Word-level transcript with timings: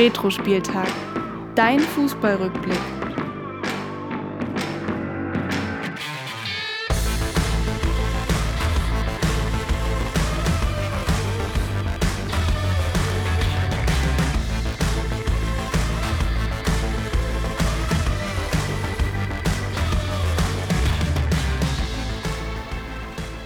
Retro-Spieltag. 0.00 0.88
Dein 1.54 1.78
Fußballrückblick. 1.78 2.72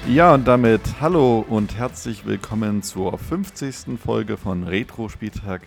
Ja, 0.06 0.34
und 0.34 0.46
damit 0.46 0.80
hallo 1.00 1.44
und 1.48 1.76
herzlich 1.76 2.24
willkommen 2.24 2.84
zur 2.84 3.18
50. 3.18 3.98
Folge 3.98 4.36
von 4.36 4.62
Retro 4.62 5.08
Spieltag, 5.08 5.62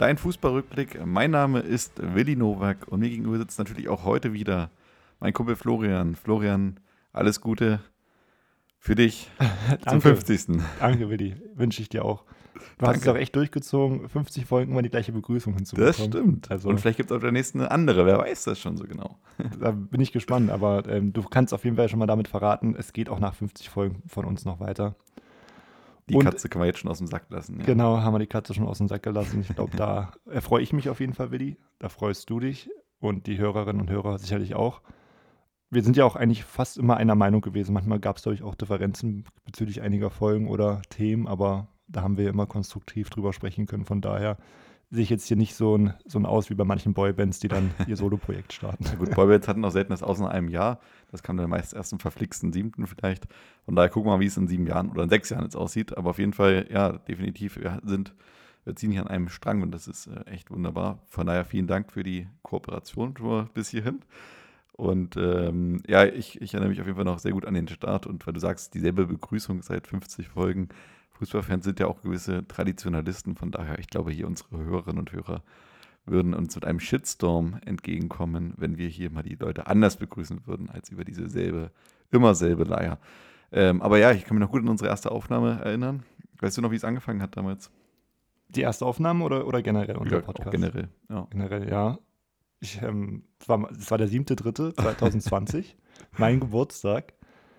dein 0.00 0.16
Fußballrückblick. 0.16 1.04
Mein 1.04 1.30
Name 1.30 1.60
ist 1.60 2.00
Willi 2.14 2.34
Nowak 2.34 2.88
und 2.88 3.00
mir 3.00 3.10
gegenüber 3.10 3.36
sitzt 3.36 3.58
natürlich 3.58 3.88
auch 3.88 4.04
heute 4.04 4.32
wieder 4.32 4.70
mein 5.20 5.34
Kumpel 5.34 5.56
Florian. 5.56 6.14
Florian, 6.14 6.80
alles 7.12 7.42
Gute 7.42 7.80
für 8.78 8.94
dich 8.94 9.30
zum 9.86 10.00
50. 10.00 10.58
Danke, 10.78 11.10
Willi. 11.10 11.36
Wünsche 11.54 11.82
ich 11.82 11.90
dir 11.90 12.02
auch. 12.02 12.24
Du 12.78 12.86
hast 12.86 13.02
es 13.02 13.08
auch 13.08 13.16
echt 13.16 13.36
durchgezogen, 13.36 14.08
50 14.08 14.46
Folgen 14.46 14.72
immer 14.72 14.82
die 14.82 14.88
gleiche 14.88 15.12
Begrüßung 15.12 15.54
hinzubekommen. 15.54 15.92
Das 15.92 16.06
stimmt. 16.06 16.50
Also, 16.50 16.70
Und 16.70 16.80
vielleicht 16.80 16.96
gibt 16.96 17.10
es 17.10 17.14
auf 17.14 17.22
der 17.22 17.32
nächsten 17.32 17.60
eine 17.60 17.70
andere, 17.70 18.06
wer 18.06 18.18
weiß 18.18 18.44
das 18.44 18.58
schon 18.58 18.78
so 18.78 18.84
genau. 18.84 19.18
Da 19.60 19.70
bin 19.70 20.00
ich 20.00 20.12
gespannt, 20.12 20.50
aber 20.50 20.88
ähm, 20.88 21.12
du 21.12 21.22
kannst 21.22 21.52
auf 21.52 21.64
jeden 21.64 21.76
Fall 21.76 21.90
schon 21.90 21.98
mal 21.98 22.06
damit 22.06 22.28
verraten, 22.28 22.74
es 22.76 22.94
geht 22.94 23.10
auch 23.10 23.20
nach 23.20 23.34
50 23.34 23.68
Folgen 23.68 24.02
von 24.06 24.24
uns 24.24 24.46
noch 24.46 24.60
weiter. 24.60 24.96
Die 26.10 26.16
Und, 26.16 26.24
Katze 26.24 26.48
kann 26.48 26.58
man 26.58 26.66
jetzt 26.66 26.80
schon 26.80 26.90
aus 26.90 26.98
dem 26.98 27.06
Sack 27.06 27.26
lassen. 27.30 27.60
Ja. 27.60 27.66
Genau, 27.66 27.98
haben 27.98 28.14
wir 28.14 28.18
die 28.18 28.26
Katze 28.26 28.52
schon 28.52 28.66
aus 28.66 28.78
dem 28.78 28.88
Sack 28.88 29.04
gelassen. 29.04 29.40
Ich 29.40 29.54
glaube, 29.54 29.76
da 29.76 30.12
erfreue 30.26 30.62
ich 30.62 30.72
mich 30.72 30.88
auf 30.88 30.98
jeden 31.00 31.14
Fall, 31.14 31.30
Willi. 31.30 31.56
Da 31.78 31.88
freust 31.88 32.28
du 32.28 32.40
dich 32.40 32.68
und 32.98 33.26
die 33.26 33.38
Hörerinnen 33.38 33.80
und 33.80 33.90
Hörer 33.90 34.18
sicherlich 34.18 34.54
auch. 34.54 34.82
Wir 35.70 35.84
sind 35.84 35.96
ja 35.96 36.04
auch 36.04 36.16
eigentlich 36.16 36.44
fast 36.44 36.78
immer 36.78 36.96
einer 36.96 37.14
Meinung 37.14 37.42
gewesen. 37.42 37.72
Manchmal 37.72 38.00
gab 38.00 38.16
es, 38.16 38.24
glaube 38.24 38.34
ich, 38.34 38.42
auch 38.42 38.56
Differenzen 38.56 39.24
bezüglich 39.44 39.82
einiger 39.82 40.10
Folgen 40.10 40.48
oder 40.48 40.82
Themen, 40.90 41.28
aber 41.28 41.68
da 41.86 42.02
haben 42.02 42.18
wir 42.18 42.28
immer 42.28 42.46
konstruktiv 42.46 43.08
drüber 43.08 43.32
sprechen 43.32 43.66
können. 43.66 43.84
Von 43.84 44.00
daher 44.00 44.36
sehe 44.90 45.04
ich 45.04 45.10
jetzt 45.10 45.26
hier 45.26 45.36
nicht 45.36 45.54
so 45.54 45.76
ein, 45.76 45.94
so 46.04 46.18
ein 46.18 46.26
aus 46.26 46.50
wie 46.50 46.54
bei 46.54 46.64
manchen 46.64 46.94
Boybands, 46.94 47.38
die 47.38 47.48
dann 47.48 47.70
ihr 47.86 47.96
Solo-Projekt 47.96 48.52
starten. 48.52 48.84
Ja 48.84 48.94
gut, 48.94 49.14
Boybands 49.14 49.46
hatten 49.46 49.64
auch 49.64 49.70
selten 49.70 49.90
das 49.90 50.02
aus 50.02 50.18
in 50.18 50.26
einem 50.26 50.48
Jahr. 50.48 50.80
Das 51.12 51.22
kam 51.22 51.36
dann 51.36 51.48
meist 51.48 51.74
erst 51.74 51.92
im 51.92 52.00
verflixten 52.00 52.52
siebten 52.52 52.86
vielleicht. 52.86 53.28
Von 53.64 53.76
daher 53.76 53.88
gucken 53.88 54.10
wir 54.10 54.16
mal, 54.16 54.20
wie 54.20 54.26
es 54.26 54.36
in 54.36 54.48
sieben 54.48 54.66
Jahren 54.66 54.90
oder 54.90 55.04
in 55.04 55.08
sechs 55.08 55.30
Jahren 55.30 55.44
jetzt 55.44 55.56
aussieht. 55.56 55.96
Aber 55.96 56.10
auf 56.10 56.18
jeden 56.18 56.32
Fall, 56.32 56.66
ja, 56.70 56.92
definitiv, 56.92 57.56
wir 57.56 57.80
sind, 57.84 58.14
wir 58.64 58.74
ziehen 58.74 58.90
hier 58.90 59.02
an 59.02 59.08
einem 59.08 59.28
Strang 59.28 59.62
und 59.62 59.70
das 59.70 59.86
ist 59.86 60.08
äh, 60.08 60.28
echt 60.28 60.50
wunderbar. 60.50 60.98
Von 61.06 61.28
daher 61.28 61.44
vielen 61.44 61.68
Dank 61.68 61.92
für 61.92 62.02
die 62.02 62.26
Kooperation 62.42 63.14
bis 63.54 63.68
hierhin. 63.68 64.00
Und 64.72 65.16
ähm, 65.16 65.82
ja, 65.86 66.04
ich, 66.06 66.40
ich 66.40 66.54
erinnere 66.54 66.70
mich 66.70 66.80
auf 66.80 66.86
jeden 66.86 66.96
Fall 66.96 67.04
noch 67.04 67.18
sehr 67.18 67.32
gut 67.32 67.44
an 67.44 67.54
den 67.54 67.68
Start 67.68 68.06
und 68.06 68.26
weil 68.26 68.32
du 68.32 68.40
sagst, 68.40 68.74
dieselbe 68.74 69.06
Begrüßung 69.06 69.62
seit 69.62 69.86
50 69.86 70.28
Folgen, 70.28 70.70
Fußballfans 71.20 71.66
sind 71.66 71.78
ja 71.78 71.86
auch 71.86 72.00
gewisse 72.00 72.48
Traditionalisten, 72.48 73.36
von 73.36 73.50
daher, 73.50 73.78
ich 73.78 73.88
glaube, 73.88 74.10
hier 74.10 74.26
unsere 74.26 74.56
Hörerinnen 74.56 75.00
und 75.00 75.12
Hörer 75.12 75.42
würden 76.06 76.32
uns 76.32 76.54
mit 76.54 76.64
einem 76.64 76.80
Shitstorm 76.80 77.60
entgegenkommen, 77.66 78.54
wenn 78.56 78.78
wir 78.78 78.88
hier 78.88 79.10
mal 79.10 79.22
die 79.22 79.34
Leute 79.34 79.66
anders 79.66 79.98
begrüßen 79.98 80.46
würden, 80.46 80.70
als 80.70 80.88
über 80.88 81.04
diese 81.04 81.28
selbe, 81.28 81.72
immer 82.10 82.34
selbe 82.34 82.64
Leier. 82.64 82.98
Ähm, 83.52 83.82
aber 83.82 83.98
ja, 83.98 84.12
ich 84.12 84.24
kann 84.24 84.38
mich 84.38 84.46
noch 84.46 84.50
gut 84.50 84.62
an 84.62 84.68
unsere 84.70 84.88
erste 84.88 85.12
Aufnahme 85.12 85.60
erinnern. 85.62 86.04
Weißt 86.38 86.56
du 86.56 86.62
noch, 86.62 86.70
wie 86.70 86.76
es 86.76 86.84
angefangen 86.84 87.20
hat 87.20 87.36
damals? 87.36 87.70
Die 88.48 88.62
erste 88.62 88.86
Aufnahme 88.86 89.22
oder, 89.22 89.46
oder 89.46 89.60
generell 89.60 89.98
unser 89.98 90.16
ja, 90.16 90.22
Podcast? 90.22 90.50
generell, 90.50 90.88
ja. 91.10 91.26
Generell, 91.28 91.68
ja. 91.68 91.98
Ich, 92.60 92.80
ähm, 92.80 93.24
es, 93.38 93.46
war, 93.46 93.70
es 93.70 93.90
war 93.90 93.98
der 93.98 94.08
7.3.2020, 94.08 95.74
mein 96.16 96.40
Geburtstag. 96.40 97.12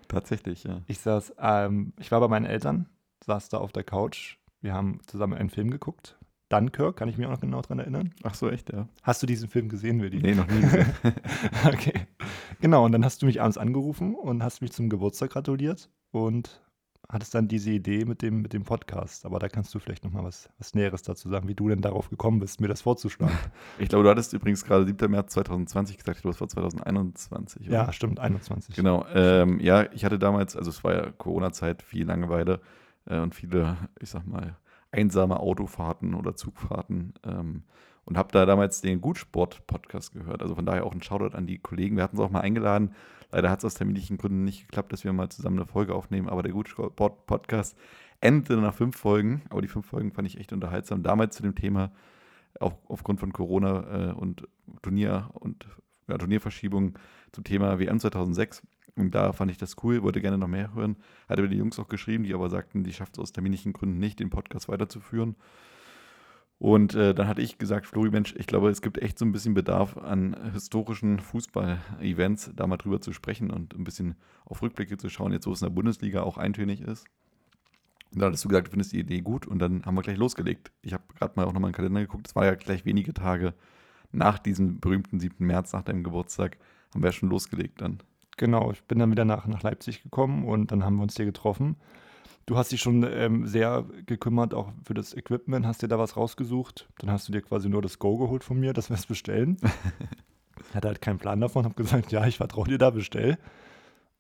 Tatsächlich, 0.08 0.64
ja. 0.64 0.82
Ich 0.88 0.98
saß, 0.98 1.36
ähm, 1.40 1.94
ich 2.00 2.12
war 2.12 2.20
bei 2.20 2.28
meinen 2.28 2.48
Eltern 2.48 2.90
saß 3.24 3.50
da 3.50 3.58
auf 3.58 3.72
der 3.72 3.84
Couch. 3.84 4.38
Wir 4.62 4.74
haben 4.74 5.00
zusammen 5.08 5.34
einen 5.34 5.50
Film 5.50 5.72
geguckt. 5.72 6.18
Dunkirk, 6.50 6.98
kann 6.98 7.08
ich 7.08 7.18
mich 7.18 7.28
auch 7.28 7.32
noch 7.32 7.40
genau 7.40 7.62
dran 7.62 7.80
erinnern. 7.80 8.14
Ach 8.24 8.34
so, 8.34 8.50
echt, 8.50 8.72
ja. 8.72 8.88
Hast 9.04 9.24
du 9.24 9.28
diesen 9.28 9.48
Film 9.48 9.70
gesehen, 9.70 10.02
Willi? 10.02 10.22
Nee, 10.22 10.36
noch 10.36 10.48
nie 10.48 10.62
gesehen. 10.62 10.94
okay. 11.66 11.94
Genau, 12.60 12.86
und 12.86 12.92
dann 12.92 13.06
hast 13.06 13.22
du 13.22 13.26
mich 13.26 13.42
abends 13.42 13.58
angerufen 13.58 14.16
und 14.16 14.44
hast 14.44 14.62
mich 14.62 14.74
zum 14.74 14.90
Geburtstag 14.90 15.32
gratuliert 15.32 15.90
und 16.12 16.62
hattest 17.12 17.36
dann 17.36 17.48
diese 17.48 17.72
Idee 17.72 18.06
mit 18.06 18.22
dem, 18.22 18.42
mit 18.42 18.54
dem 18.54 18.64
Podcast. 18.64 19.26
Aber 19.26 19.40
da 19.40 19.50
kannst 19.50 19.74
du 19.74 19.80
vielleicht 19.80 20.04
noch 20.04 20.12
mal 20.12 20.24
was, 20.24 20.50
was 20.58 20.74
Näheres 20.74 21.04
dazu 21.04 21.30
sagen, 21.30 21.48
wie 21.48 21.56
du 21.56 21.70
denn 21.70 21.82
darauf 21.82 22.10
gekommen 22.10 22.40
bist, 22.40 22.62
mir 22.62 22.68
das 22.68 22.82
vorzuschlagen. 22.82 23.38
Ich 23.80 23.90
glaube, 23.90 24.04
du 24.04 24.10
hattest 24.10 24.34
übrigens 24.34 24.64
gerade 24.64 24.86
7. 24.86 25.10
März 25.10 25.34
2020 25.34 25.98
gesagt, 25.98 26.18
ich 26.18 26.22
glaube, 26.22 26.36
es 26.36 26.42
war 26.42 26.48
2021. 26.48 27.68
Oder? 27.68 27.78
Ja, 27.78 27.94
stimmt, 27.94 28.20
21. 28.20 28.76
Genau. 28.76 29.06
Ähm, 29.14 29.60
ja, 29.60 29.92
ich 29.92 30.06
hatte 30.06 30.20
damals, 30.20 30.56
also 30.56 30.70
es 30.70 30.84
war 30.84 30.94
ja 30.94 31.12
Corona-Zeit, 31.12 31.82
viel 31.82 32.06
Langeweile 32.06 32.62
und 33.20 33.36
viele, 33.36 33.78
ich 34.00 34.10
sag 34.10 34.26
mal, 34.26 34.56
einsame 34.92 35.40
Autofahrten 35.40 36.14
oder 36.14 36.36
Zugfahrten. 36.36 37.14
Ähm, 37.26 37.64
und 38.06 38.18
habe 38.18 38.32
da 38.32 38.46
damals 38.46 38.82
den 38.82 39.00
Gutsport-Podcast 39.00 40.14
gehört. 40.14 40.42
Also 40.42 40.56
von 40.56 40.66
daher 40.66 40.86
auch 40.86 40.94
ein 40.94 41.04
Shoutout 41.04 41.36
an 41.36 41.46
die 41.46 41.60
Kollegen. 41.60 41.96
Wir 41.96 42.04
hatten 42.04 42.18
es 42.18 42.22
auch 42.22 42.32
mal 42.32 42.42
eingeladen. 42.42 42.96
Leider 43.32 43.50
hat 43.50 43.60
es 43.60 43.66
aus 43.66 43.76
terminlichen 43.76 44.18
Gründen 44.18 44.44
nicht 44.44 44.68
geklappt, 44.68 44.92
dass 44.92 45.04
wir 45.04 45.14
mal 45.14 45.30
zusammen 45.30 45.60
eine 45.60 45.68
Folge 45.68 45.94
aufnehmen. 45.94 46.28
Aber 46.28 46.44
der 46.44 46.52
Gutsport-Podcast 46.52 47.78
endete 48.20 48.58
nach 48.58 48.74
fünf 48.74 48.98
Folgen. 48.98 49.44
Aber 49.50 49.62
die 49.62 49.68
fünf 49.68 49.86
Folgen 49.86 50.12
fand 50.12 50.28
ich 50.28 50.40
echt 50.40 50.52
unterhaltsam. 50.52 51.04
Damals 51.04 51.36
zu 51.36 51.44
dem 51.44 51.56
Thema, 51.56 51.92
auch 52.60 52.74
aufgrund 52.88 53.20
von 53.20 53.32
Corona 53.32 54.10
äh, 54.10 54.14
und 54.14 54.48
Turnier 54.82 55.30
und 55.34 55.68
ja, 56.08 56.18
Turnierverschiebung 56.18 56.98
zum 57.32 57.44
Thema 57.44 57.80
WM 57.80 58.00
2006. 58.00 58.64
Und 58.96 59.16
da 59.16 59.34
fand 59.34 59.52
ich 59.52 59.58
das 59.58 59.76
cool, 59.84 60.04
wollte 60.04 60.22
gerne 60.22 60.38
noch 60.38 60.48
mehr 60.48 60.74
hören. 60.74 60.98
Hatte 61.30 61.42
mir 61.42 61.50
die 61.50 61.58
Jungs 61.58 61.80
auch 61.80 61.88
geschrieben, 61.88 62.24
die 62.24 62.34
aber 62.34 62.50
sagten, 62.50 62.84
die 62.84 62.94
schafft 62.94 63.14
es 63.14 63.20
aus 63.20 63.32
terminlichen 63.32 63.74
Gründen 63.74 64.00
nicht, 64.00 64.20
den 64.20 64.30
Podcast 64.30 64.68
weiterzuführen. 64.68 65.36
Und 66.62 66.94
äh, 66.94 67.16
dann 67.16 67.28
hatte 67.28 67.42
ich 67.42 67.58
gesagt, 67.58 67.88
Flori, 67.88 68.12
Mensch, 68.12 68.36
ich 68.38 68.46
glaube, 68.46 68.70
es 68.70 68.84
gibt 68.84 69.00
echt 69.00 69.18
so 69.18 69.26
ein 69.26 69.32
bisschen 69.32 69.56
Bedarf 69.56 69.98
an 69.98 70.36
historischen 70.54 71.20
Fußball-Events, 71.20 72.52
da 72.56 72.68
mal 72.68 72.78
drüber 72.78 73.02
zu 73.02 73.14
sprechen 73.14 73.50
und 73.50 73.74
ein 73.74 73.84
bisschen 73.84 74.14
auf 74.46 74.62
Rückblicke 74.62 74.98
zu 74.98 75.10
schauen, 75.10 75.32
jetzt 75.32 75.48
wo 75.48 75.54
es 75.54 75.62
in 75.64 75.66
der 75.66 75.74
Bundesliga 75.74 76.22
auch 76.22 76.38
eintönig 76.38 76.82
ist. 76.82 77.08
Und 78.14 78.22
da 78.22 78.28
hattest 78.28 78.46
du 78.46 78.50
gesagt, 78.50 78.68
du 78.68 78.72
findest 78.72 78.92
die 78.92 79.00
Idee 79.00 79.22
gut 79.22 79.48
und 79.48 79.58
dann 79.58 79.86
haben 79.86 79.96
wir 79.96 80.04
gleich 80.04 80.18
losgelegt. 80.18 80.72
Ich 80.84 80.94
habe 80.94 81.04
gerade 81.18 81.34
mal 81.36 81.46
auch 81.46 81.54
nochmal 81.54 81.70
in 81.70 81.72
den 81.72 81.78
Kalender 81.78 82.02
geguckt, 82.02 82.28
es 82.28 82.36
war 82.36 82.46
ja 82.46 82.54
gleich 82.54 82.86
wenige 82.86 83.16
Tage 83.16 83.56
nach 84.12 84.38
diesem 84.38 84.80
berühmten 84.80 85.20
7. 85.20 85.44
März, 85.44 85.74
nach 85.74 85.82
deinem 85.82 86.04
Geburtstag, 86.04 86.60
haben 86.94 87.02
wir 87.02 87.08
ja 87.08 87.14
schon 87.14 87.30
losgelegt 87.30 87.82
dann. 87.82 88.04
Genau, 88.42 88.72
ich 88.72 88.82
bin 88.86 88.98
dann 88.98 89.12
wieder 89.12 89.24
nach, 89.24 89.46
nach 89.46 89.62
Leipzig 89.62 90.02
gekommen 90.02 90.46
und 90.46 90.72
dann 90.72 90.84
haben 90.84 90.96
wir 90.96 91.04
uns 91.04 91.16
hier 91.16 91.26
getroffen. 91.26 91.76
Du 92.48 92.58
hast 92.58 92.72
dich 92.72 92.82
schon 92.82 93.04
ähm, 93.08 93.46
sehr 93.46 93.86
gekümmert, 94.08 94.56
auch 94.56 94.72
für 94.84 94.96
das 94.96 95.16
Equipment, 95.16 95.64
hast 95.68 95.84
dir 95.84 95.88
da 95.88 96.00
was 96.00 96.18
rausgesucht. 96.18 96.90
Dann 96.98 97.12
hast 97.12 97.28
du 97.28 97.32
dir 97.32 97.44
quasi 97.44 97.70
nur 97.70 97.84
das 97.84 98.00
Go 98.00 98.18
geholt 98.18 98.44
von 98.44 98.60
mir, 98.60 98.74
dass 98.74 98.90
wir 98.90 98.96
es 98.96 99.06
bestellen. 99.06 99.58
ich 100.60 100.74
hatte 100.74 100.88
halt 100.88 101.02
keinen 101.04 101.20
Plan 101.20 101.40
davon, 101.40 101.66
habe 101.66 101.76
gesagt, 101.76 102.12
ja, 102.12 102.26
ich 102.26 102.38
vertraue 102.38 102.68
dir 102.68 102.80
da, 102.80 102.90
bestell. 102.90 103.38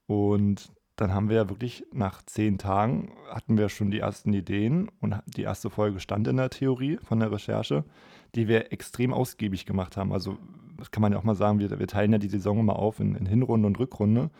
Und 0.06 0.72
dann 0.98 1.16
haben 1.16 1.30
wir 1.30 1.38
ja 1.38 1.50
wirklich 1.50 1.84
nach 1.92 2.22
zehn 2.22 2.60
Tagen 2.60 3.14
hatten 3.28 3.58
wir 3.58 3.70
schon 3.70 3.90
die 3.90 4.02
ersten 4.02 4.34
Ideen 4.34 4.92
und 5.00 5.16
die 5.26 5.42
erste 5.42 5.72
Folge 5.72 6.00
stand 6.00 6.28
in 6.28 6.38
der 6.38 6.52
Theorie 6.52 7.00
von 7.02 7.20
der 7.20 7.32
Recherche, 7.32 7.86
die 8.36 8.48
wir 8.48 8.72
extrem 8.72 9.16
ausgiebig 9.16 9.66
gemacht 9.66 9.98
haben. 9.98 10.14
Also 10.14 10.38
das 10.82 10.90
kann 10.90 11.02
man 11.02 11.12
ja 11.12 11.20
auch 11.20 11.24
mal 11.24 11.36
sagen, 11.36 11.60
wir, 11.60 11.78
wir 11.78 11.88
teilen 11.88 12.12
ja 12.12 12.18
die 12.18 12.28
Saison 12.28 12.60
immer 12.60 12.78
auf 12.78 13.00
in, 13.00 13.14
in 13.14 13.28
Hinrunde 13.28 13.68
und 13.68 13.78
Rückrunde. 13.78 14.32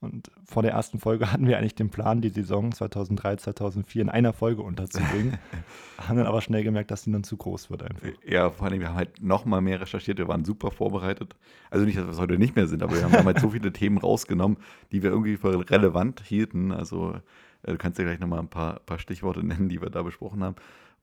Und 0.00 0.30
vor 0.44 0.62
der 0.62 0.70
ersten 0.70 1.00
Folge 1.00 1.32
hatten 1.32 1.48
wir 1.48 1.58
eigentlich 1.58 1.74
den 1.74 1.90
Plan, 1.90 2.20
die 2.20 2.28
Saison 2.28 2.70
2003, 2.70 3.34
2004 3.36 4.02
in 4.02 4.08
einer 4.08 4.32
Folge 4.32 4.62
unterzubringen. 4.62 5.38
haben 5.98 6.16
dann 6.16 6.28
aber 6.28 6.40
schnell 6.40 6.62
gemerkt, 6.62 6.92
dass 6.92 7.02
die 7.02 7.10
dann 7.10 7.24
zu 7.24 7.36
groß 7.36 7.68
wird 7.70 7.82
einfach. 7.82 8.06
Ja, 8.24 8.50
vor 8.50 8.68
allem, 8.68 8.78
wir 8.78 8.90
haben 8.90 8.96
halt 8.96 9.20
noch 9.20 9.44
mal 9.44 9.60
mehr 9.60 9.80
recherchiert, 9.80 10.18
wir 10.18 10.28
waren 10.28 10.44
super 10.44 10.70
vorbereitet. 10.70 11.34
Also 11.68 11.84
nicht, 11.84 11.98
dass 11.98 12.04
wir 12.04 12.12
es 12.12 12.20
heute 12.20 12.38
nicht 12.38 12.54
mehr 12.54 12.68
sind, 12.68 12.84
aber 12.84 12.94
wir 12.94 13.02
haben 13.02 13.12
halt 13.24 13.40
so 13.40 13.50
viele 13.50 13.72
Themen 13.72 13.98
rausgenommen, 13.98 14.58
die 14.92 15.02
wir 15.02 15.10
irgendwie 15.10 15.36
für 15.36 15.68
relevant 15.68 16.22
hielten. 16.24 16.70
Also 16.70 17.14
äh, 17.64 17.72
du 17.72 17.76
kannst 17.76 17.98
ja 17.98 18.04
gleich 18.04 18.20
noch 18.20 18.28
mal 18.28 18.38
ein 18.38 18.48
paar, 18.48 18.78
paar 18.78 19.00
Stichworte 19.00 19.44
nennen, 19.44 19.68
die 19.68 19.82
wir 19.82 19.90
da 19.90 20.04
besprochen 20.04 20.44
haben 20.44 20.54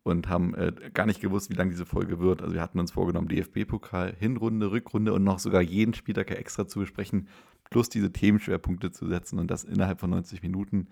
und 0.06 0.30
haben 0.30 0.54
äh, 0.54 0.72
gar 0.94 1.08
nicht 1.08 1.20
gewusst, 1.20 1.50
wie 1.50 1.56
lang 1.56 1.72
diese 1.72 1.86
Folge 1.86 2.20
wird. 2.20 2.44
Also 2.44 2.54
wir 2.54 2.62
hatten 2.62 2.80
uns 2.80 2.92
vorgenommen, 2.92 3.28
DFB-Pokal, 3.28 4.16
Hinrunde, 4.18 4.70
Rückrunde 4.70 5.14
und 5.14 5.24
noch 5.24 5.40
sogar 5.40 5.64
jeden 5.64 5.96
Spieltag 5.96 6.30
extra 6.30 6.68
zu 6.68 6.80
besprechen, 6.80 7.28
plus 7.72 7.90
diese 7.90 8.14
Themenschwerpunkte 8.14 8.92
zu 8.92 9.08
setzen 9.08 9.40
und 9.40 9.50
das 9.50 9.64
innerhalb 9.64 10.00
von 10.00 10.12
90 10.12 10.44
Minuten. 10.44 10.90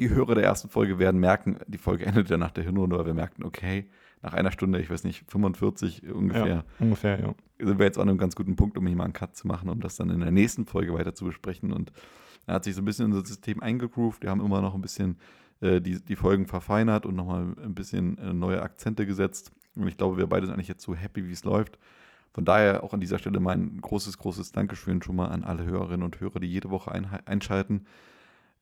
Die 0.00 0.10
Hörer 0.10 0.34
der 0.34 0.42
ersten 0.42 0.68
Folge 0.68 0.98
werden 0.98 1.20
merken, 1.20 1.58
die 1.68 1.78
Folge 1.78 2.04
endet 2.06 2.28
ja 2.28 2.36
nach 2.36 2.50
der 2.50 2.64
Hinrunde, 2.64 2.98
weil 2.98 3.06
wir 3.06 3.14
merkten, 3.14 3.44
okay, 3.44 3.88
nach 4.22 4.32
einer 4.32 4.50
Stunde, 4.50 4.80
ich 4.80 4.90
weiß 4.90 5.04
nicht, 5.04 5.30
45 5.30 6.12
ungefähr, 6.12 6.46
ja, 6.46 6.64
ungefähr 6.80 7.20
ja. 7.20 7.34
sind 7.64 7.78
wir 7.78 7.86
jetzt 7.86 7.98
an 7.98 8.08
einem 8.08 8.18
ganz 8.18 8.34
guten 8.34 8.56
Punkt, 8.56 8.76
um 8.76 8.84
hier 8.88 8.96
mal 8.96 9.04
einen 9.04 9.12
Cut 9.12 9.36
zu 9.36 9.46
machen, 9.46 9.68
um 9.68 9.78
das 9.78 9.94
dann 9.94 10.10
in 10.10 10.18
der 10.18 10.32
nächsten 10.32 10.66
Folge 10.66 10.92
weiter 10.94 11.14
zu 11.14 11.24
besprechen. 11.24 11.72
Und 11.72 11.92
er 12.48 12.54
hat 12.54 12.64
sich 12.64 12.74
so 12.74 12.82
ein 12.82 12.86
bisschen 12.86 13.12
das 13.12 13.28
System 13.28 13.62
eingegroovt. 13.62 14.24
Wir 14.24 14.30
haben 14.30 14.40
immer 14.40 14.60
noch 14.60 14.74
ein 14.74 14.82
bisschen 14.82 15.16
äh, 15.60 15.80
die, 15.80 16.02
die 16.02 16.16
Folgen 16.16 16.46
verfeinert 16.46 17.06
und 17.06 17.16
nochmal 17.16 17.54
ein 17.62 17.74
bisschen 17.74 18.18
äh, 18.18 18.32
neue 18.32 18.62
Akzente 18.62 19.06
gesetzt. 19.06 19.52
Und 19.74 19.88
ich 19.88 19.96
glaube, 19.96 20.16
wir 20.16 20.26
beide 20.26 20.46
sind 20.46 20.54
eigentlich 20.54 20.68
jetzt 20.68 20.82
so 20.82 20.94
happy, 20.94 21.26
wie 21.26 21.32
es 21.32 21.44
läuft. 21.44 21.78
Von 22.32 22.44
daher 22.44 22.84
auch 22.84 22.92
an 22.92 23.00
dieser 23.00 23.18
Stelle 23.18 23.40
mein 23.40 23.80
großes, 23.80 24.18
großes 24.18 24.52
Dankeschön 24.52 25.00
schon 25.02 25.16
mal 25.16 25.28
an 25.28 25.44
alle 25.44 25.64
Hörerinnen 25.64 26.02
und 26.02 26.20
Hörer, 26.20 26.40
die 26.40 26.46
jede 26.46 26.70
Woche 26.70 26.92
ein, 26.92 27.06
einschalten. 27.24 27.86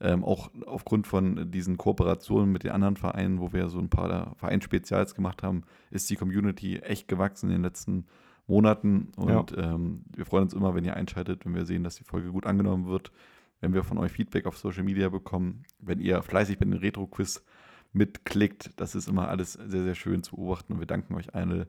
Ähm, 0.00 0.24
auch 0.24 0.50
aufgrund 0.66 1.06
von 1.06 1.50
diesen 1.50 1.76
Kooperationen 1.76 2.52
mit 2.52 2.64
den 2.64 2.72
anderen 2.72 2.96
Vereinen, 2.96 3.40
wo 3.40 3.52
wir 3.52 3.68
so 3.68 3.78
ein 3.78 3.88
paar 3.88 4.34
Vereinsspezials 4.36 5.14
gemacht 5.14 5.42
haben, 5.42 5.62
ist 5.90 6.10
die 6.10 6.16
Community 6.16 6.78
echt 6.78 7.08
gewachsen 7.08 7.46
in 7.46 7.56
den 7.56 7.62
letzten 7.62 8.06
Monaten. 8.46 9.12
Und 9.16 9.52
ja. 9.52 9.74
ähm, 9.74 10.04
wir 10.14 10.26
freuen 10.26 10.44
uns 10.44 10.54
immer, 10.54 10.74
wenn 10.74 10.84
ihr 10.84 10.94
einschaltet, 10.94 11.44
wenn 11.44 11.54
wir 11.54 11.64
sehen, 11.64 11.84
dass 11.84 11.96
die 11.96 12.04
Folge 12.04 12.30
gut 12.30 12.46
angenommen 12.46 12.86
wird, 12.86 13.12
wenn 13.60 13.74
wir 13.74 13.84
von 13.84 13.98
euch 13.98 14.12
Feedback 14.12 14.46
auf 14.46 14.58
Social 14.58 14.82
Media 14.82 15.08
bekommen, 15.08 15.64
wenn 15.78 16.00
ihr 16.00 16.22
fleißig 16.22 16.58
bei 16.58 16.64
den 16.64 16.74
Retro-Quiz 16.74 17.44
mitklickt. 17.92 18.72
Das 18.76 18.94
ist 18.94 19.08
immer 19.08 19.28
alles 19.28 19.54
sehr, 19.54 19.84
sehr 19.84 19.94
schön 19.94 20.22
zu 20.22 20.36
beobachten 20.36 20.74
und 20.74 20.80
wir 20.80 20.86
danken 20.86 21.14
euch 21.14 21.34
alle 21.34 21.68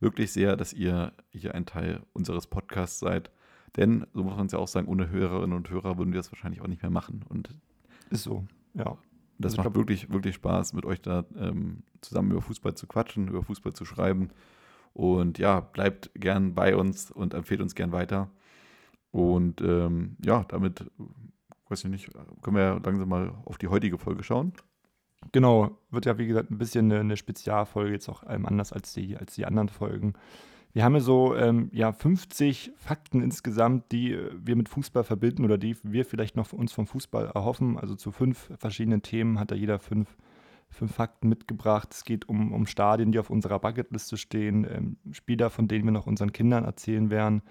wirklich 0.00 0.32
sehr, 0.32 0.56
dass 0.56 0.72
ihr 0.72 1.12
hier 1.30 1.54
ein 1.54 1.66
Teil 1.66 2.02
unseres 2.12 2.46
Podcasts 2.46 2.98
seid. 2.98 3.30
Denn, 3.76 4.06
so 4.12 4.22
muss 4.22 4.36
man 4.36 4.46
es 4.46 4.52
ja 4.52 4.58
auch 4.58 4.68
sagen, 4.68 4.86
ohne 4.86 5.10
Hörerinnen 5.10 5.56
und 5.56 5.68
Hörer 5.68 5.98
würden 5.98 6.12
wir 6.12 6.20
das 6.20 6.30
wahrscheinlich 6.30 6.60
auch 6.60 6.68
nicht 6.68 6.82
mehr 6.82 6.90
machen. 6.90 7.24
Und 7.28 7.50
ist 8.10 8.22
so, 8.22 8.46
ja. 8.74 8.96
Das 9.38 9.52
also 9.52 9.56
macht 9.56 9.64
glaub, 9.64 9.74
wirklich, 9.74 10.12
wirklich 10.12 10.36
Spaß, 10.36 10.74
mit 10.74 10.84
euch 10.84 11.02
da 11.02 11.24
ähm, 11.36 11.82
zusammen 12.00 12.30
über 12.30 12.40
Fußball 12.40 12.74
zu 12.74 12.86
quatschen, 12.86 13.28
über 13.28 13.42
Fußball 13.42 13.72
zu 13.72 13.84
schreiben. 13.84 14.30
Und 14.92 15.38
ja, 15.38 15.58
bleibt 15.58 16.12
gern 16.14 16.54
bei 16.54 16.76
uns 16.76 17.10
und 17.10 17.34
empfehlt 17.34 17.60
uns 17.60 17.74
gern 17.74 17.90
weiter. 17.90 18.30
Und 19.14 19.60
ähm, 19.60 20.16
ja, 20.24 20.42
damit, 20.48 20.90
weiß 21.68 21.84
ich 21.84 21.90
nicht, 21.90 22.10
können 22.42 22.56
wir 22.56 22.80
langsam 22.84 23.08
mal 23.08 23.32
auf 23.44 23.58
die 23.58 23.68
heutige 23.68 23.96
Folge 23.96 24.24
schauen. 24.24 24.54
Genau, 25.30 25.78
wird 25.92 26.04
ja 26.04 26.18
wie 26.18 26.26
gesagt 26.26 26.50
ein 26.50 26.58
bisschen 26.58 26.90
eine, 26.90 26.98
eine 26.98 27.16
Spezialfolge, 27.16 27.92
jetzt 27.92 28.08
auch 28.08 28.24
ähm, 28.28 28.44
anders 28.44 28.72
als 28.72 28.92
die, 28.92 29.16
als 29.16 29.36
die 29.36 29.46
anderen 29.46 29.68
Folgen. 29.68 30.14
Wir 30.72 30.82
haben 30.82 30.94
ja 30.94 31.00
so 31.00 31.36
ähm, 31.36 31.70
ja, 31.72 31.92
50 31.92 32.72
Fakten 32.76 33.22
insgesamt, 33.22 33.92
die 33.92 34.18
wir 34.36 34.56
mit 34.56 34.68
Fußball 34.68 35.04
verbinden 35.04 35.44
oder 35.44 35.58
die 35.58 35.76
wir 35.84 36.04
vielleicht 36.04 36.34
noch 36.34 36.52
uns 36.52 36.72
vom 36.72 36.88
Fußball 36.88 37.26
erhoffen. 37.26 37.78
Also 37.78 37.94
zu 37.94 38.10
fünf 38.10 38.50
verschiedenen 38.58 39.02
Themen 39.02 39.38
hat 39.38 39.52
da 39.52 39.54
jeder 39.54 39.78
fünf, 39.78 40.16
fünf 40.74 40.94
Fakten 40.94 41.28
mitgebracht. 41.28 41.88
Es 41.92 42.04
geht 42.04 42.28
um, 42.28 42.52
um 42.52 42.66
Stadien, 42.66 43.12
die 43.12 43.18
auf 43.18 43.30
unserer 43.30 43.58
Bucketliste 43.58 44.16
stehen, 44.16 44.66
ähm, 44.70 44.96
Spieler, 45.12 45.50
von 45.50 45.68
denen 45.68 45.84
wir 45.84 45.92
noch 45.92 46.06
unseren 46.06 46.32
Kindern 46.32 46.64
erzählen 46.64 47.10
werden, 47.10 47.42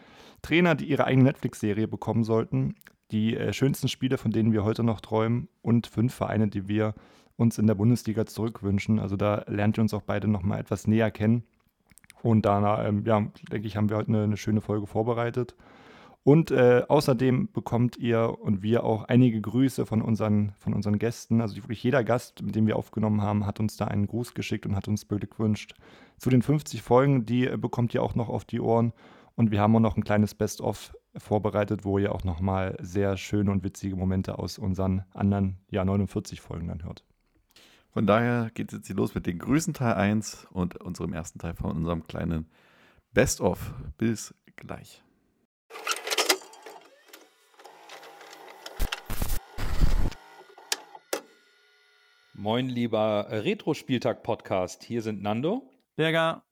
Trainer, 0.41 0.75
die 0.75 0.85
ihre 0.85 1.05
eigene 1.05 1.23
Netflix-Serie 1.23 1.87
bekommen 1.87 2.23
sollten, 2.23 2.75
die 3.11 3.35
äh, 3.35 3.53
schönsten 3.53 3.87
Spiele, 3.87 4.17
von 4.17 4.31
denen 4.31 4.51
wir 4.51 4.63
heute 4.63 4.83
noch 4.83 5.01
träumen 5.01 5.47
und 5.61 5.87
fünf 5.87 6.13
Vereine, 6.13 6.47
die 6.47 6.67
wir 6.67 6.93
uns 7.35 7.57
in 7.57 7.67
der 7.67 7.75
Bundesliga 7.75 8.25
zurückwünschen. 8.25 8.99
Also 8.99 9.15
da 9.15 9.43
lernt 9.47 9.77
ihr 9.77 9.81
uns 9.81 9.93
auch 9.93 10.01
beide 10.03 10.27
noch 10.27 10.43
mal 10.43 10.59
etwas 10.59 10.87
näher 10.87 11.11
kennen. 11.11 11.43
Und 12.21 12.45
da, 12.45 12.85
ähm, 12.87 13.03
ja, 13.05 13.27
denke 13.51 13.67
ich, 13.67 13.75
haben 13.75 13.89
wir 13.89 13.97
heute 13.97 14.09
eine, 14.09 14.23
eine 14.23 14.37
schöne 14.37 14.61
Folge 14.61 14.87
vorbereitet. 14.87 15.55
Und 16.23 16.51
äh, 16.51 16.83
außerdem 16.87 17.51
bekommt 17.51 17.97
ihr 17.97 18.37
und 18.39 18.63
wir 18.63 18.85
auch 18.85 19.03
einige 19.03 19.41
Grüße 19.41 19.85
von 19.85 20.01
unseren, 20.01 20.53
von 20.57 20.73
unseren 20.73 20.97
Gästen. 20.97 21.41
Also 21.41 21.57
wirklich 21.57 21.83
jeder 21.83 22.03
Gast, 22.05 22.41
mit 22.41 22.55
dem 22.55 22.65
wir 22.65 22.77
aufgenommen 22.77 23.21
haben, 23.21 23.45
hat 23.45 23.59
uns 23.59 23.75
da 23.75 23.85
einen 23.85 24.07
Gruß 24.07 24.33
geschickt 24.33 24.65
und 24.65 24.75
hat 24.75 24.87
uns 24.87 25.03
beglückwünscht. 25.03 25.73
Zu 26.17 26.29
den 26.29 26.41
50 26.41 26.81
Folgen, 26.81 27.25
die 27.25 27.47
äh, 27.47 27.57
bekommt 27.57 27.93
ihr 27.93 28.01
auch 28.01 28.15
noch 28.15 28.29
auf 28.29 28.45
die 28.45 28.61
Ohren. 28.61 28.93
Und 29.35 29.51
wir 29.51 29.59
haben 29.59 29.75
auch 29.75 29.81
noch 29.81 29.97
ein 29.97 30.03
kleines 30.03 30.33
Best-of 30.33 30.95
vorbereitet, 31.17 31.83
wo 31.83 31.97
ihr 31.97 32.13
auch 32.13 32.23
nochmal 32.23 32.77
sehr 32.79 33.17
schöne 33.17 33.51
und 33.51 33.63
witzige 33.63 33.95
Momente 33.95 34.39
aus 34.39 34.57
unseren 34.57 35.03
anderen 35.13 35.57
ja, 35.71 35.83
49 35.83 36.39
Folgen 36.39 36.69
dann 36.69 36.83
hört. 36.83 37.03
Von 37.91 38.07
daher 38.07 38.49
geht 38.53 38.71
es 38.71 38.77
jetzt 38.77 38.87
hier 38.87 38.95
los 38.95 39.13
mit 39.13 39.27
den 39.27 39.39
Grüßen 39.39 39.73
Teil 39.73 39.95
1 39.95 40.47
und 40.51 40.77
unserem 40.77 41.13
ersten 41.13 41.39
Teil 41.39 41.53
von 41.53 41.71
unserem 41.71 42.07
kleinen 42.07 42.47
Best-of. 43.13 43.73
Bis 43.97 44.33
gleich. 44.55 45.03
Moin, 52.35 52.67
lieber 52.67 53.27
Retro-Spieltag-Podcast. 53.29 54.83
Hier 54.83 55.03
sind 55.03 55.21
Nando, 55.21 55.69
Berger 55.95 56.43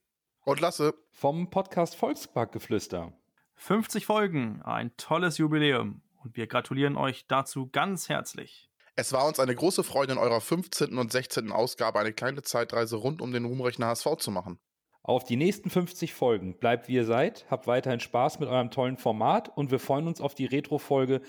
und 0.45 0.59
Lasse 0.59 0.93
vom 1.09 1.49
Podcast 1.49 1.95
Volksparkgeflüster. 1.95 3.13
50 3.55 4.05
Folgen, 4.05 4.61
ein 4.61 4.95
tolles 4.97 5.39
Jubiläum 5.39 6.03
und 6.23 6.37
wir 6.37 6.45
gratulieren 6.45 6.97
euch 6.97 7.25
dazu 7.27 7.67
ganz 7.71 8.09
herzlich. 8.09 8.69
Es 8.95 9.11
war 9.11 9.25
uns 9.25 9.39
eine 9.39 9.55
große 9.55 9.83
Freude, 9.83 10.13
in 10.13 10.19
eurer 10.19 10.39
15. 10.39 10.99
und 10.99 11.11
16. 11.11 11.51
Ausgabe 11.51 11.97
eine 11.97 12.13
kleine 12.13 12.43
Zeitreise 12.43 12.97
rund 12.97 13.19
um 13.19 13.31
den 13.31 13.45
ruhmreichen 13.45 13.83
HSV 13.83 14.17
zu 14.19 14.29
machen. 14.29 14.59
Auf 15.01 15.23
die 15.23 15.35
nächsten 15.35 15.71
50 15.71 16.13
Folgen 16.13 16.59
bleibt 16.59 16.89
wie 16.89 16.93
ihr 16.93 17.05
seid, 17.05 17.47
habt 17.49 17.65
weiterhin 17.65 17.99
Spaß 17.99 18.39
mit 18.39 18.49
eurem 18.49 18.69
tollen 18.69 18.97
Format 18.97 19.49
und 19.57 19.71
wir 19.71 19.79
freuen 19.79 20.05
uns 20.05 20.21
auf 20.21 20.35
die 20.35 20.45
Retro-Folge. 20.45 21.21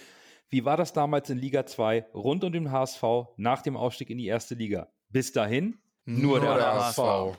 Wie 0.53 0.67
war 0.67 0.77
das 0.77 0.93
damals 0.93 1.31
in 1.31 1.39
Liga 1.39 1.65
2 1.65 2.09
rund 2.13 2.45
um 2.45 2.53
den 2.53 2.71
HSV 2.71 3.03
nach 3.39 3.63
dem 3.63 3.75
Aufstieg 3.75 4.11
in 4.11 4.19
die 4.19 4.27
erste 4.27 4.55
Liga? 4.55 4.89
Bis 5.09 5.33
dahin, 5.33 5.79
nur, 6.05 6.41
nur 6.41 6.41
der, 6.41 6.57
der, 6.57 6.75
HSV. 6.75 6.99
HSV. 6.99 7.37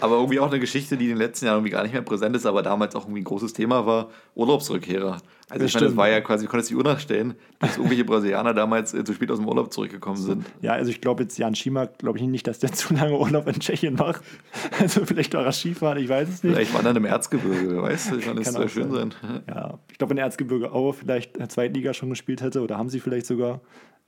Aber 0.00 0.14
irgendwie 0.14 0.40
auch 0.40 0.46
eine 0.46 0.60
Geschichte, 0.60 0.96
die 0.96 1.04
in 1.04 1.10
den 1.10 1.18
letzten 1.18 1.44
Jahren 1.44 1.56
irgendwie 1.56 1.72
gar 1.72 1.82
nicht 1.82 1.92
mehr 1.92 2.00
präsent 2.00 2.34
ist, 2.36 2.46
aber 2.46 2.62
damals 2.62 2.96
auch 2.96 3.02
irgendwie 3.02 3.20
ein 3.20 3.24
großes 3.24 3.52
Thema 3.52 3.84
war, 3.84 4.08
Urlaubsrückkehrer. 4.34 5.20
Also 5.48 5.62
das 5.62 5.70
ich 5.70 5.74
meine, 5.76 5.86
das 5.86 5.96
war 5.96 6.08
ja 6.08 6.20
quasi, 6.20 6.44
du 6.44 6.50
konntest 6.50 6.70
die 6.70 6.74
Uhr 6.74 6.82
nachstellen, 6.82 7.34
bis 7.60 7.76
irgendwelche 7.76 8.04
Brasilianer 8.04 8.52
damals 8.52 8.92
äh, 8.94 9.04
zu 9.04 9.12
spät 9.12 9.30
aus 9.30 9.38
dem 9.38 9.46
Urlaub 9.46 9.72
zurückgekommen 9.72 10.16
sind. 10.16 10.44
Ja, 10.60 10.72
also 10.72 10.90
ich 10.90 11.00
glaube 11.00 11.22
jetzt 11.22 11.38
Jan 11.38 11.54
Schiemer, 11.54 11.86
glaube 11.86 12.18
ich 12.18 12.24
nicht, 12.24 12.48
dass 12.48 12.58
der 12.58 12.72
zu 12.72 12.94
lange 12.94 13.16
Urlaub 13.16 13.46
in 13.46 13.60
Tschechien 13.60 13.94
macht. 13.94 14.22
Also 14.80 15.06
vielleicht 15.06 15.32
war 15.34 15.44
er 15.44 15.52
Skifahren, 15.52 15.98
ich 15.98 16.08
weiß 16.08 16.28
es 16.28 16.42
nicht. 16.42 16.52
Vielleicht 16.52 16.74
war 16.74 16.84
er 16.84 16.96
im 16.96 17.04
Erzgebirge, 17.04 17.80
weißt 17.80 18.10
du? 18.10 18.16
Ich 18.16 18.26
meine, 18.26 18.40
das 18.40 18.52
soll 18.52 18.68
schön 18.68 18.90
sein. 18.90 19.14
sein. 19.22 19.42
Ja, 19.48 19.78
ich 19.90 19.98
glaube, 19.98 20.10
wenn 20.10 20.18
Erzgebirge 20.18 20.72
auch 20.72 20.92
vielleicht 20.92 21.36
Zweitliga 21.50 21.94
schon 21.94 22.10
gespielt 22.10 22.42
hätte 22.42 22.60
oder 22.60 22.76
haben 22.76 22.88
sie 22.88 23.00
vielleicht 23.00 23.26
sogar, 23.26 23.60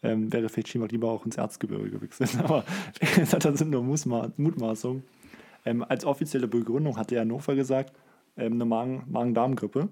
ähm, 0.03 0.33
wäre 0.33 0.49
vielleicht 0.49 0.69
Schiemer 0.69 0.89
lieber 0.89 1.11
auch 1.11 1.25
ins 1.25 1.37
Erzgebirge 1.37 1.91
gewechselt. 1.91 2.31
Aber 2.43 2.65
das 3.21 3.59
sind 3.59 3.71
nur 3.71 3.83
Mutmaßungen. 3.83 5.05
Ähm, 5.65 5.85
als 5.89 6.05
offizielle 6.05 6.49
Begründung 6.49 6.97
hatte 6.97 7.19
Hannover 7.19 7.55
gesagt, 7.55 7.93
ähm, 8.37 8.55
eine 8.55 8.65
Magen-Darm-Grippe. 8.65 9.89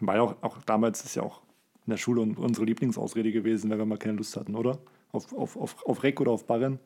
Weil 0.00 0.20
auch, 0.20 0.36
auch 0.42 0.62
damals 0.62 1.04
ist 1.04 1.14
ja 1.14 1.22
auch 1.22 1.40
in 1.86 1.90
der 1.90 1.96
Schule 1.96 2.20
unsere 2.20 2.66
Lieblingsausrede 2.66 3.32
gewesen, 3.32 3.70
wenn 3.70 3.78
wir 3.78 3.86
mal 3.86 3.98
keine 3.98 4.16
Lust 4.16 4.36
hatten, 4.36 4.54
oder? 4.54 4.78
Auf, 5.12 5.32
auf, 5.32 5.56
auf, 5.56 5.86
auf 5.86 6.02
Reck 6.02 6.20
oder 6.20 6.32
auf 6.32 6.46
Barren. 6.46 6.78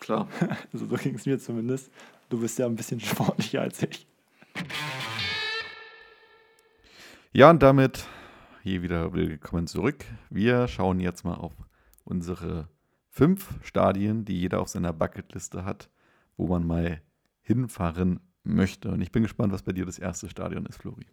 Klar. 0.00 0.28
Also 0.72 0.86
so 0.86 0.96
ging 0.96 1.14
es 1.14 1.26
mir 1.26 1.38
zumindest. 1.38 1.90
Du 2.28 2.40
bist 2.40 2.58
ja 2.58 2.66
ein 2.66 2.76
bisschen 2.76 3.00
sportlicher 3.00 3.62
als 3.62 3.82
ich. 3.82 4.06
Ja, 7.32 7.50
und 7.50 7.62
damit 7.62 8.06
hier 8.62 8.82
wieder 8.82 9.12
willkommen 9.12 9.66
zurück. 9.66 10.04
Wir 10.30 10.68
schauen 10.68 11.00
jetzt 11.00 11.24
mal 11.24 11.34
auf 11.34 11.52
unsere 12.04 12.68
fünf 13.10 13.54
Stadien, 13.62 14.24
die 14.24 14.40
jeder 14.40 14.60
auf 14.60 14.68
seiner 14.68 14.92
Bucketliste 14.92 15.64
hat, 15.64 15.90
wo 16.36 16.46
man 16.46 16.66
mal 16.66 17.00
hinfahren 17.42 18.20
möchte. 18.42 18.90
Und 18.90 19.00
ich 19.00 19.10
bin 19.10 19.22
gespannt, 19.22 19.52
was 19.52 19.62
bei 19.62 19.72
dir 19.72 19.86
das 19.86 19.98
erste 19.98 20.28
Stadion 20.28 20.66
ist, 20.66 20.78
Flori. 20.78 21.06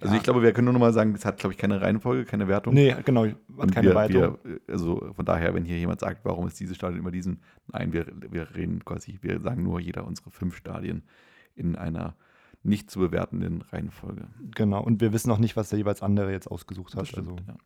Also 0.00 0.14
ja. 0.14 0.18
ich 0.18 0.24
glaube, 0.24 0.42
wir 0.42 0.52
können 0.52 0.64
nur 0.64 0.72
noch 0.72 0.80
mal 0.80 0.92
sagen, 0.92 1.14
es 1.14 1.24
hat, 1.24 1.38
glaube 1.38 1.52
ich, 1.52 1.58
keine 1.58 1.80
Reihenfolge, 1.80 2.24
keine 2.24 2.48
Wertung. 2.48 2.72
Nee, 2.72 2.96
genau, 3.04 3.26
hat 3.26 3.36
Und 3.56 3.74
keine 3.74 3.88
wir, 3.88 3.94
Wertung. 3.94 4.38
Wir, 4.42 4.60
also 4.68 5.12
von 5.14 5.24
daher, 5.24 5.54
wenn 5.54 5.64
hier 5.64 5.78
jemand 5.78 6.00
sagt, 6.00 6.24
warum 6.24 6.46
ist 6.46 6.58
dieses 6.58 6.76
Stadion 6.76 7.00
immer 7.00 7.10
diesen, 7.10 7.42
nein, 7.68 7.92
wir, 7.92 8.06
wir 8.30 8.54
reden 8.54 8.84
quasi, 8.84 9.18
wir 9.20 9.40
sagen 9.40 9.62
nur 9.62 9.78
jeder 9.78 10.06
unsere 10.06 10.30
fünf 10.30 10.56
Stadien 10.56 11.02
in 11.54 11.76
einer 11.76 12.16
nicht 12.62 12.90
zu 12.90 12.98
bewertenden 12.98 13.62
Reihenfolge. 13.62 14.28
Genau, 14.54 14.82
und 14.82 15.00
wir 15.00 15.12
wissen 15.12 15.30
auch 15.30 15.38
nicht, 15.38 15.56
was 15.56 15.68
der 15.68 15.78
jeweils 15.78 16.02
andere 16.02 16.32
jetzt 16.32 16.50
ausgesucht 16.50 16.94
hat. 16.94 17.02
Das 17.02 17.08
stimmt, 17.08 17.28
also 17.28 17.42
ja. 17.46 17.56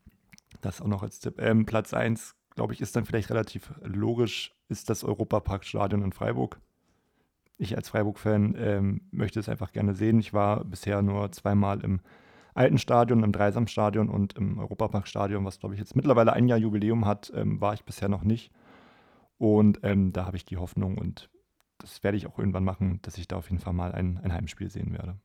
das 0.60 0.80
auch 0.80 0.88
noch 0.88 1.02
als 1.02 1.20
Tipp. 1.20 1.40
Ähm, 1.40 1.66
Platz 1.66 1.94
1, 1.94 2.34
glaube 2.56 2.72
ich, 2.72 2.80
ist 2.80 2.96
dann 2.96 3.04
vielleicht 3.04 3.30
relativ 3.30 3.72
logisch, 3.82 4.54
ist 4.68 4.90
das 4.90 5.04
Europaparkstadion 5.04 6.02
in 6.02 6.12
Freiburg 6.12 6.60
ich 7.56 7.76
als 7.76 7.88
Freiburg-Fan 7.88 8.56
ähm, 8.58 9.00
möchte 9.10 9.40
es 9.40 9.48
einfach 9.48 9.72
gerne 9.72 9.94
sehen. 9.94 10.18
Ich 10.18 10.32
war 10.32 10.64
bisher 10.64 11.02
nur 11.02 11.30
zweimal 11.32 11.80
im 11.84 12.00
alten 12.54 12.78
Stadion, 12.78 13.22
im 13.22 13.32
Dreisamstadion 13.32 14.08
und 14.08 14.34
im 14.34 14.58
Europaparkstadion, 14.58 15.44
was 15.44 15.58
glaube 15.58 15.74
ich 15.74 15.80
jetzt 15.80 15.96
mittlerweile 15.96 16.32
ein 16.32 16.48
Jahr 16.48 16.58
Jubiläum 16.58 17.04
hat, 17.04 17.32
ähm, 17.34 17.60
war 17.60 17.74
ich 17.74 17.84
bisher 17.84 18.08
noch 18.08 18.22
nicht. 18.22 18.52
Und 19.38 19.80
ähm, 19.82 20.12
da 20.12 20.26
habe 20.26 20.36
ich 20.36 20.44
die 20.44 20.56
Hoffnung 20.56 20.96
und 20.96 21.28
das 21.78 22.02
werde 22.04 22.16
ich 22.16 22.26
auch 22.26 22.38
irgendwann 22.38 22.64
machen, 22.64 23.00
dass 23.02 23.18
ich 23.18 23.28
da 23.28 23.36
auf 23.36 23.50
jeden 23.50 23.60
Fall 23.60 23.72
mal 23.72 23.92
ein, 23.92 24.18
ein 24.22 24.32
Heimspiel 24.32 24.70
sehen 24.70 24.92
werde. 24.92 25.16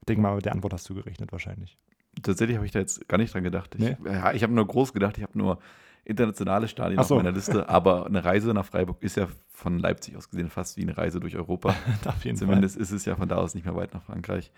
Ich 0.00 0.06
denke 0.06 0.22
mal, 0.22 0.34
mit 0.34 0.44
der 0.44 0.52
Antwort 0.52 0.72
hast 0.72 0.88
du 0.90 0.94
gerechnet 0.94 1.30
wahrscheinlich. 1.30 1.78
Tatsächlich 2.22 2.56
habe 2.56 2.66
ich 2.66 2.72
da 2.72 2.80
jetzt 2.80 3.08
gar 3.08 3.18
nicht 3.18 3.32
dran 3.32 3.44
gedacht. 3.44 3.74
Ich, 3.76 3.80
nee? 3.80 3.96
ja, 4.04 4.32
ich 4.32 4.42
habe 4.42 4.52
nur 4.52 4.66
groß 4.66 4.92
gedacht, 4.92 5.16
ich 5.16 5.22
habe 5.22 5.38
nur 5.38 5.58
internationale 6.04 6.68
Stadien 6.68 7.02
so. 7.02 7.14
auf 7.14 7.22
meiner 7.22 7.34
Liste, 7.34 7.68
aber 7.68 8.06
eine 8.06 8.24
Reise 8.24 8.52
nach 8.52 8.66
Freiburg 8.66 9.02
ist 9.02 9.16
ja 9.16 9.28
von 9.48 9.78
Leipzig 9.78 10.16
aus 10.16 10.28
gesehen 10.28 10.50
fast 10.50 10.76
wie 10.76 10.82
eine 10.82 10.98
Reise 10.98 11.20
durch 11.20 11.36
Europa. 11.36 11.74
auf 12.04 12.24
jeden 12.24 12.36
Zumindest 12.36 12.74
Fall. 12.74 12.82
ist 12.82 12.90
es 12.90 13.04
ja 13.04 13.14
von 13.14 13.28
da 13.28 13.36
aus 13.36 13.54
nicht 13.54 13.64
mehr 13.64 13.76
weit 13.76 13.94
nach 13.94 14.02
Frankreich. 14.02 14.50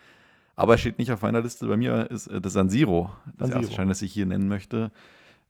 Aber 0.56 0.78
steht 0.78 0.98
nicht 0.98 1.10
auf 1.10 1.22
meiner 1.22 1.40
Liste. 1.40 1.66
Bei 1.66 1.76
mir 1.76 2.10
ist 2.10 2.28
äh, 2.28 2.40
das 2.40 2.52
San 2.52 2.68
Siro, 2.68 3.10
das 3.36 3.48
San 3.48 3.58
erste 3.58 3.72
Stadion, 3.72 3.88
das 3.88 4.02
ich 4.02 4.12
hier 4.12 4.26
nennen 4.26 4.48
möchte. 4.48 4.92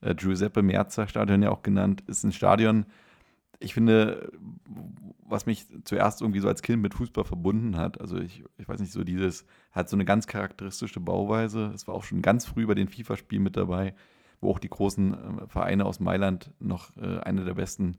Äh, 0.00 0.14
Giuseppe 0.14 0.62
Merza 0.62 1.06
Stadion 1.06 1.42
ja 1.42 1.50
auch 1.50 1.62
genannt, 1.62 2.02
ist 2.06 2.25
ein 2.25 2.32
Stadion. 2.32 2.87
ich 3.61 3.75
finde, 3.75 4.30
was 5.26 5.46
mich 5.46 5.66
zuerst 5.84 6.20
irgendwie 6.20 6.40
so 6.40 6.49
als 6.49 6.62
Kind 6.62 6.82
mit 6.82 6.94
Fußball 6.94 7.25
verbunden 7.25 7.76
hat, 7.76 8.00
also 8.00 8.18
ich, 8.18 8.44
ich 8.58 8.68
weiß 8.68 8.80
nicht, 8.80 8.92
so 8.92 9.04
dieses, 9.04 9.46
hat 9.73 9.88
so 9.88 9.96
eine 9.96 10.04
ganz 10.04 10.26
charakteristische 10.26 11.00
Bauweise. 11.00 11.73
Es 11.75 11.88
war 11.88 11.94
auch 11.94 12.04
schon 12.04 12.23
ganz 12.23 12.46
früh 12.46 12.66
bei 12.66 12.75
den 12.75 12.88
FIFA-Spielen 12.88 13.42
mit 13.42 13.56
dabei, 13.56 13.94
wo 14.40 14.50
auch 14.50 14.58
die 14.58 14.68
großen 14.68 15.14
äh, 15.14 15.46
Vereine 15.49 15.87
aus 15.87 16.00
Mailand 16.00 16.50
noch 16.61 16.96
äh, 16.96 17.20
eine 17.20 17.44
der 17.44 17.54
besten 17.54 17.96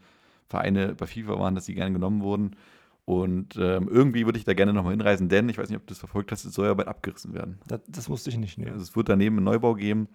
Vereine 0.48 0.94
bei 0.96 1.08
FIFA 1.08 1.40
waren, 1.40 1.56
dass 1.56 1.66
sie 1.66 1.74
gerne 1.74 1.94
genommen 1.94 2.22
wurden. 2.22 2.56
Und 3.06 3.56
ähm, 3.58 3.88
irgendwie 3.88 4.26
würde 4.26 4.40
ich 4.40 4.46
da 4.46 4.56
gerne 4.56 4.74
nochmal 4.74 4.94
hinreisen, 4.94 5.30
denn 5.30 5.48
ich 5.48 5.60
weiß 5.60 5.70
nicht, 5.70 5.78
ob 5.78 5.86
du 5.86 5.92
das 5.92 6.00
verfolgt 6.00 6.32
hast, 6.32 6.44
es 6.44 6.56
soll 6.56 6.66
ja 6.66 6.74
bald 6.74 6.88
abgerissen 6.88 7.36
werden. 7.36 7.60
Das, 7.68 7.82
das 7.88 8.10
wusste 8.10 8.32
ich 8.32 8.38
nicht. 8.38 8.58
Nee. 8.58 8.70
Also 8.70 8.82
es 8.82 8.96
wird 8.96 9.10
daneben 9.10 9.38
einen 9.38 9.46
Neubau 9.46 9.76
geben. 9.76 10.08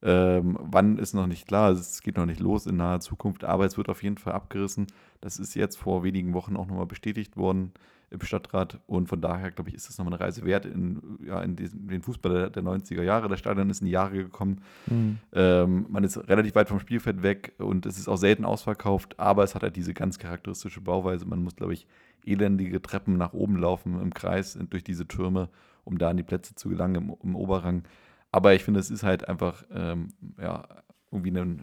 Ähm, 0.00 0.56
wann 0.60 0.98
ist 0.98 1.14
noch 1.14 1.26
nicht 1.26 1.48
klar, 1.48 1.72
es 1.72 2.02
geht 2.02 2.16
noch 2.16 2.26
nicht 2.26 2.38
los 2.38 2.66
in 2.66 2.76
naher 2.76 3.00
Zukunft, 3.00 3.42
aber 3.42 3.64
es 3.64 3.76
wird 3.76 3.88
auf 3.88 4.04
jeden 4.04 4.18
Fall 4.18 4.34
abgerissen. 4.34 4.86
Das 5.20 5.40
ist 5.40 5.54
jetzt 5.54 5.76
vor 5.76 6.04
wenigen 6.04 6.34
Wochen 6.34 6.56
auch 6.56 6.68
nochmal 6.68 6.86
bestätigt 6.86 7.36
worden 7.36 7.72
im 8.10 8.20
Stadtrat 8.22 8.78
und 8.86 9.08
von 9.08 9.20
daher, 9.20 9.50
glaube 9.50 9.68
ich, 9.68 9.76
ist 9.76 9.88
das 9.88 9.98
nochmal 9.98 10.14
eine 10.14 10.24
Reise 10.24 10.44
wert 10.44 10.64
in, 10.64 11.18
ja, 11.26 11.42
in 11.42 11.56
diesen, 11.56 11.88
den 11.88 12.02
Fußball 12.02 12.32
der, 12.32 12.50
der 12.50 12.62
90er 12.62 13.02
Jahre. 13.02 13.28
Das 13.28 13.38
Stadion 13.38 13.68
ist 13.68 13.80
in 13.80 13.86
die 13.86 13.92
Jahre 13.92 14.16
gekommen. 14.16 14.62
Mhm. 14.86 15.18
Ähm, 15.32 15.86
man 15.90 16.04
ist 16.04 16.16
relativ 16.16 16.54
weit 16.54 16.68
vom 16.68 16.78
Spielfeld 16.78 17.22
weg 17.22 17.54
und 17.58 17.84
es 17.84 17.98
ist 17.98 18.08
auch 18.08 18.16
selten 18.16 18.44
ausverkauft, 18.44 19.18
aber 19.18 19.42
es 19.42 19.54
hat 19.54 19.62
halt 19.62 19.76
diese 19.76 19.92
ganz 19.92 20.18
charakteristische 20.18 20.80
Bauweise. 20.80 21.26
Man 21.26 21.42
muss, 21.42 21.56
glaube 21.56 21.74
ich, 21.74 21.86
elendige 22.30 22.80
Treppen 22.82 23.16
nach 23.16 23.32
oben 23.32 23.56
laufen 23.56 24.00
im 24.00 24.14
Kreis 24.14 24.58
durch 24.70 24.84
diese 24.84 25.06
Türme, 25.06 25.48
um 25.84 25.98
da 25.98 26.10
an 26.10 26.16
die 26.16 26.22
Plätze 26.22 26.54
zu 26.54 26.68
gelangen 26.68 26.94
im, 26.94 27.16
im 27.22 27.36
Oberrang. 27.36 27.84
Aber 28.30 28.54
ich 28.54 28.64
finde, 28.64 28.80
es 28.80 28.90
ist 28.90 29.02
halt 29.02 29.28
einfach, 29.28 29.64
ähm, 29.70 30.08
ja, 30.38 30.66
irgendwie 31.10 31.30
ein, 31.30 31.62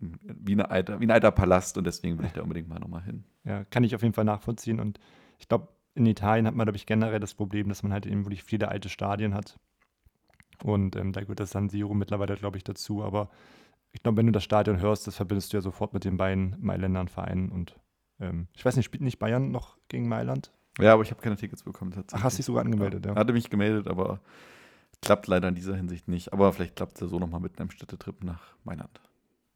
wie, 0.00 0.52
eine 0.52 0.70
alter, 0.70 1.00
wie 1.00 1.06
ein 1.06 1.10
alter 1.10 1.30
Palast 1.30 1.78
und 1.78 1.84
deswegen 1.84 2.18
will 2.18 2.26
ich 2.26 2.32
da 2.32 2.42
unbedingt 2.42 2.68
mal 2.68 2.80
nochmal 2.80 3.02
hin. 3.02 3.24
Ja, 3.44 3.64
kann 3.64 3.84
ich 3.84 3.94
auf 3.94 4.02
jeden 4.02 4.14
Fall 4.14 4.24
nachvollziehen. 4.24 4.80
Und 4.80 4.98
ich 5.38 5.48
glaube, 5.48 5.68
in 5.94 6.06
Italien 6.06 6.46
hat 6.46 6.54
man, 6.54 6.66
glaube 6.66 6.76
ich, 6.76 6.86
generell 6.86 7.20
das 7.20 7.34
Problem, 7.34 7.68
dass 7.68 7.82
man 7.82 7.92
halt 7.92 8.06
eben 8.06 8.24
wirklich 8.24 8.42
viele 8.42 8.68
alte 8.68 8.88
Stadien 8.88 9.34
hat. 9.34 9.58
Und 10.62 10.96
ähm, 10.96 11.12
da 11.12 11.20
gehört 11.20 11.40
das 11.40 11.50
San 11.50 11.68
Siro 11.68 11.94
mittlerweile, 11.94 12.34
glaube 12.34 12.58
ich, 12.58 12.64
dazu. 12.64 13.02
Aber 13.02 13.30
ich 13.92 14.02
glaube, 14.02 14.18
wenn 14.18 14.26
du 14.26 14.32
das 14.32 14.44
Stadion 14.44 14.80
hörst, 14.80 15.06
das 15.06 15.16
verbindest 15.16 15.52
du 15.52 15.56
ja 15.56 15.60
sofort 15.60 15.94
mit 15.94 16.04
den 16.04 16.16
beiden 16.16 16.56
Mailändern 16.60 17.08
Vereinen. 17.08 17.50
Und 17.50 17.76
ähm, 18.20 18.48
ich 18.54 18.64
weiß 18.64 18.76
nicht, 18.76 18.86
spielt 18.86 19.02
nicht 19.02 19.18
Bayern 19.18 19.50
noch 19.50 19.76
gegen 19.88 20.08
Mailand? 20.08 20.52
Ja, 20.78 20.92
aber 20.94 21.02
ich 21.02 21.10
habe 21.10 21.20
keine 21.20 21.36
Tickets 21.36 21.62
bekommen 21.62 21.90
tatsächlich. 21.90 22.20
Ach, 22.20 22.24
hast 22.24 22.38
dich 22.38 22.46
sogar 22.46 22.64
angemeldet, 22.64 23.04
ja. 23.06 23.14
Hatte 23.14 23.32
mich 23.32 23.50
gemeldet, 23.50 23.88
aber 23.88 24.20
klappt 25.02 25.26
leider 25.26 25.48
in 25.48 25.54
dieser 25.54 25.76
Hinsicht 25.76 26.08
nicht. 26.08 26.32
Aber 26.32 26.52
vielleicht 26.52 26.76
klappt 26.76 26.94
es 26.94 27.00
ja 27.00 27.06
so 27.06 27.18
nochmal 27.18 27.40
mit 27.40 27.58
einem 27.60 27.70
Städtetrip 27.70 28.22
nach 28.22 28.54
Mailand. 28.64 29.00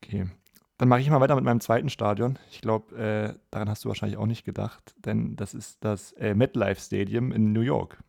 Okay. 0.02 0.28
Dann 0.76 0.88
mache 0.88 1.00
ich 1.00 1.08
mal 1.08 1.20
weiter 1.20 1.36
mit 1.36 1.44
meinem 1.44 1.60
zweiten 1.60 1.88
Stadion. 1.88 2.38
Ich 2.50 2.60
glaube, 2.60 2.96
äh, 2.96 3.38
daran 3.50 3.68
hast 3.68 3.84
du 3.84 3.88
wahrscheinlich 3.88 4.18
auch 4.18 4.26
nicht 4.26 4.44
gedacht, 4.44 4.94
denn 4.98 5.36
das 5.36 5.54
ist 5.54 5.84
das 5.84 6.12
äh, 6.12 6.34
MetLife 6.34 6.80
Stadium 6.80 7.30
in 7.30 7.52
New 7.52 7.60
York. 7.60 8.02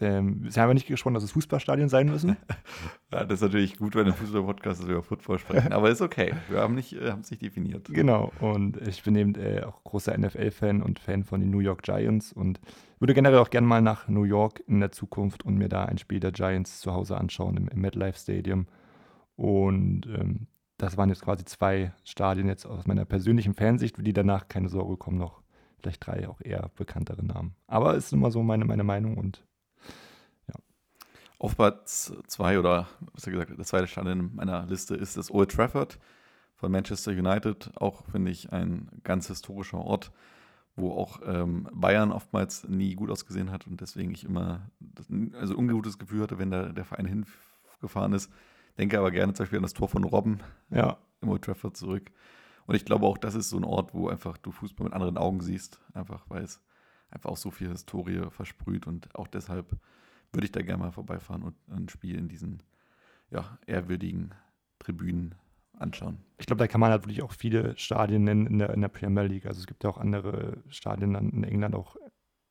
Ähm, 0.00 0.46
Sie 0.48 0.60
haben 0.60 0.70
ja 0.70 0.74
nicht 0.74 0.88
gesprochen, 0.88 1.14
dass 1.14 1.22
es 1.22 1.32
Fußballstadien 1.32 1.88
sein 1.88 2.08
müssen. 2.08 2.36
ja, 3.12 3.24
das 3.24 3.34
ist 3.34 3.42
natürlich 3.42 3.76
gut, 3.76 3.94
wenn 3.94 4.06
ein 4.06 4.12
Fußball-Podcast 4.12 4.80
ist, 4.80 4.88
über 4.88 5.02
Football 5.02 5.38
sprechen, 5.38 5.72
aber 5.72 5.90
ist 5.90 6.00
okay. 6.02 6.34
Wir 6.48 6.60
haben 6.60 6.74
nicht, 6.74 6.94
äh, 6.94 7.14
es 7.20 7.30
nicht 7.30 7.42
definiert. 7.42 7.88
Genau, 7.88 8.32
und 8.40 8.76
ich 8.78 9.02
bin 9.04 9.14
eben 9.14 9.34
äh, 9.36 9.62
auch 9.62 9.84
großer 9.84 10.16
NFL-Fan 10.18 10.82
und 10.82 10.98
Fan 10.98 11.22
von 11.22 11.40
den 11.40 11.50
New 11.50 11.60
York 11.60 11.82
Giants 11.82 12.32
und 12.32 12.60
würde 12.98 13.14
generell 13.14 13.38
auch 13.38 13.50
gerne 13.50 13.66
mal 13.66 13.82
nach 13.82 14.08
New 14.08 14.24
York 14.24 14.64
in 14.66 14.80
der 14.80 14.90
Zukunft 14.90 15.44
und 15.44 15.56
mir 15.56 15.68
da 15.68 15.84
ein 15.84 15.98
Spiel 15.98 16.18
der 16.18 16.32
Giants 16.32 16.80
zu 16.80 16.92
Hause 16.92 17.16
anschauen 17.16 17.56
im, 17.56 17.68
im 17.68 17.80
MetLife 17.80 18.18
Stadium. 18.18 18.66
Und 19.36 20.06
ähm, 20.06 20.48
das 20.76 20.96
waren 20.96 21.08
jetzt 21.08 21.22
quasi 21.22 21.44
zwei 21.44 21.92
Stadien 22.02 22.48
jetzt 22.48 22.66
aus 22.66 22.86
meiner 22.86 23.04
persönlichen 23.04 23.54
Fansicht, 23.54 23.96
für 23.96 24.02
die 24.02 24.12
danach 24.12 24.48
keine 24.48 24.68
Sorge 24.68 24.96
kommen 24.96 25.18
noch 25.18 25.44
vielleicht 25.84 26.06
drei 26.06 26.28
auch 26.28 26.40
eher 26.40 26.70
bekanntere 26.76 27.24
Namen. 27.24 27.54
Aber 27.66 27.94
ist 27.94 28.12
immer 28.12 28.30
so 28.30 28.42
meine, 28.42 28.64
meine 28.64 28.84
Meinung 28.84 29.18
und 29.18 29.44
auf 31.44 31.56
Platz 31.56 32.10
zwei 32.26 32.58
oder 32.58 32.88
was 33.12 33.26
gesagt, 33.26 33.52
das 33.58 33.68
zweite 33.68 33.86
Stadion 33.86 34.18
in 34.18 34.34
meiner 34.34 34.64
Liste 34.64 34.94
ist 34.94 35.18
das 35.18 35.30
Old 35.30 35.50
Trafford 35.50 35.98
von 36.54 36.72
Manchester 36.72 37.10
United. 37.12 37.70
Auch 37.76 38.06
finde 38.06 38.30
ich 38.30 38.50
ein 38.50 38.88
ganz 39.02 39.26
historischer 39.26 39.76
Ort, 39.76 40.10
wo 40.74 40.92
auch 40.92 41.20
ähm, 41.26 41.68
Bayern 41.74 42.12
oftmals 42.12 42.66
nie 42.66 42.94
gut 42.94 43.10
ausgesehen 43.10 43.50
hat 43.50 43.66
und 43.66 43.82
deswegen 43.82 44.10
ich 44.12 44.24
immer 44.24 44.70
das, 44.80 45.06
also 45.38 45.54
ungutes 45.54 45.98
Gefühl 45.98 46.22
hatte, 46.22 46.38
wenn 46.38 46.50
da 46.50 46.70
der 46.72 46.86
Verein 46.86 47.04
hingefahren 47.04 48.14
ist. 48.14 48.32
Denke 48.78 48.98
aber 48.98 49.10
gerne 49.10 49.34
zum 49.34 49.44
Beispiel 49.44 49.58
an 49.58 49.64
das 49.64 49.74
Tor 49.74 49.90
von 49.90 50.04
Robben 50.04 50.40
ja. 50.70 50.96
im 51.20 51.28
Old 51.28 51.42
Trafford 51.42 51.76
zurück. 51.76 52.10
Und 52.66 52.74
ich 52.74 52.86
glaube 52.86 53.04
auch, 53.04 53.18
das 53.18 53.34
ist 53.34 53.50
so 53.50 53.58
ein 53.58 53.64
Ort, 53.64 53.92
wo 53.92 54.08
einfach 54.08 54.38
du 54.38 54.50
Fußball 54.50 54.84
mit 54.84 54.94
anderen 54.94 55.18
Augen 55.18 55.42
siehst, 55.42 55.78
einfach 55.92 56.24
weil 56.28 56.42
es 56.42 56.62
einfach 57.10 57.28
auch 57.28 57.36
so 57.36 57.50
viel 57.50 57.68
Historie 57.68 58.30
versprüht 58.30 58.86
und 58.86 59.14
auch 59.14 59.28
deshalb 59.28 59.76
würde 60.34 60.46
ich 60.46 60.52
da 60.52 60.62
gerne 60.62 60.82
mal 60.82 60.90
vorbeifahren 60.90 61.42
und 61.42 61.54
ein 61.68 61.88
Spiel 61.88 62.16
in 62.16 62.28
diesen 62.28 62.62
ja, 63.30 63.58
ehrwürdigen 63.66 64.34
Tribünen 64.78 65.34
anschauen. 65.78 66.18
Ich 66.38 66.46
glaube, 66.46 66.58
da 66.58 66.68
kann 66.68 66.80
man 66.80 66.90
halt 66.90 67.04
wirklich 67.04 67.22
auch 67.22 67.32
viele 67.32 67.76
Stadien 67.76 68.24
nennen 68.24 68.46
in 68.46 68.58
der, 68.58 68.70
in 68.70 68.80
der 68.80 68.88
Premier 68.88 69.22
League. 69.22 69.46
Also 69.46 69.60
es 69.60 69.66
gibt 69.66 69.84
ja 69.84 69.90
auch 69.90 69.98
andere 69.98 70.62
Stadien 70.68 71.14
in 71.14 71.44
England 71.44 71.74
auch, 71.74 71.96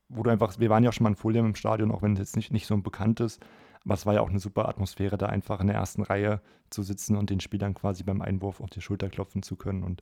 wo 0.10 0.24
du 0.24 0.30
einfach, 0.30 0.60
wir 0.60 0.70
waren 0.70 0.84
ja 0.84 0.90
auch 0.90 0.94
schon 0.94 1.04
mal 1.04 1.12
in 1.12 1.16
Fulham 1.16 1.46
im 1.46 1.56
Stadion, 1.56 1.92
auch 1.92 2.02
wenn 2.02 2.14
es 2.14 2.20
jetzt 2.20 2.36
nicht, 2.36 2.52
nicht 2.52 2.68
so 2.68 2.74
ein 2.74 2.84
bekanntes, 2.84 3.40
aber 3.86 3.94
es 3.96 4.06
war 4.06 4.14
ja 4.14 4.22
auch 4.22 4.30
eine 4.30 4.40
super 4.40 4.70
Atmosphäre, 4.70 5.18
da 5.18 5.28
einfach 5.28 5.60
in 5.60 5.68
der 5.68 5.76
ersten 5.76 6.04
Reihe 6.04 6.42
zu 6.70 6.84
sitzen 6.84 7.18
und 7.18 7.30
den 7.30 7.40
Spielern 7.40 7.74
quasi 7.74 8.04
beim 8.04 8.22
Einwurf 8.22 8.62
auf 8.62 8.70
die 8.70 8.82
Schulter 8.82 9.10
klopfen 9.10 9.44
zu 9.44 9.56
können. 9.56 9.84
Und 9.84 10.02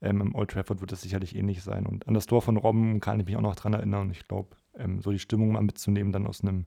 ähm, 0.00 0.20
im 0.20 0.34
Old 0.34 0.50
Trafford 0.50 0.80
wird 0.80 0.92
es 0.92 1.02
sicherlich 1.02 1.36
ähnlich 1.36 1.62
sein. 1.62 1.86
Und 1.86 2.08
an 2.08 2.14
das 2.14 2.26
Tor 2.26 2.40
von 2.40 2.56
Robben 2.56 3.00
kann 3.00 3.20
ich 3.20 3.26
mich 3.26 3.36
auch 3.36 3.42
noch 3.42 3.56
dran 3.56 3.74
erinnern. 3.74 4.10
Ich 4.10 4.26
glaube, 4.26 4.56
ähm, 4.78 5.00
so 5.02 5.10
die 5.10 5.18
Stimmung 5.18 5.52
mal 5.52 5.62
mitzunehmen, 5.62 6.12
dann 6.12 6.26
aus 6.26 6.42
einem 6.42 6.66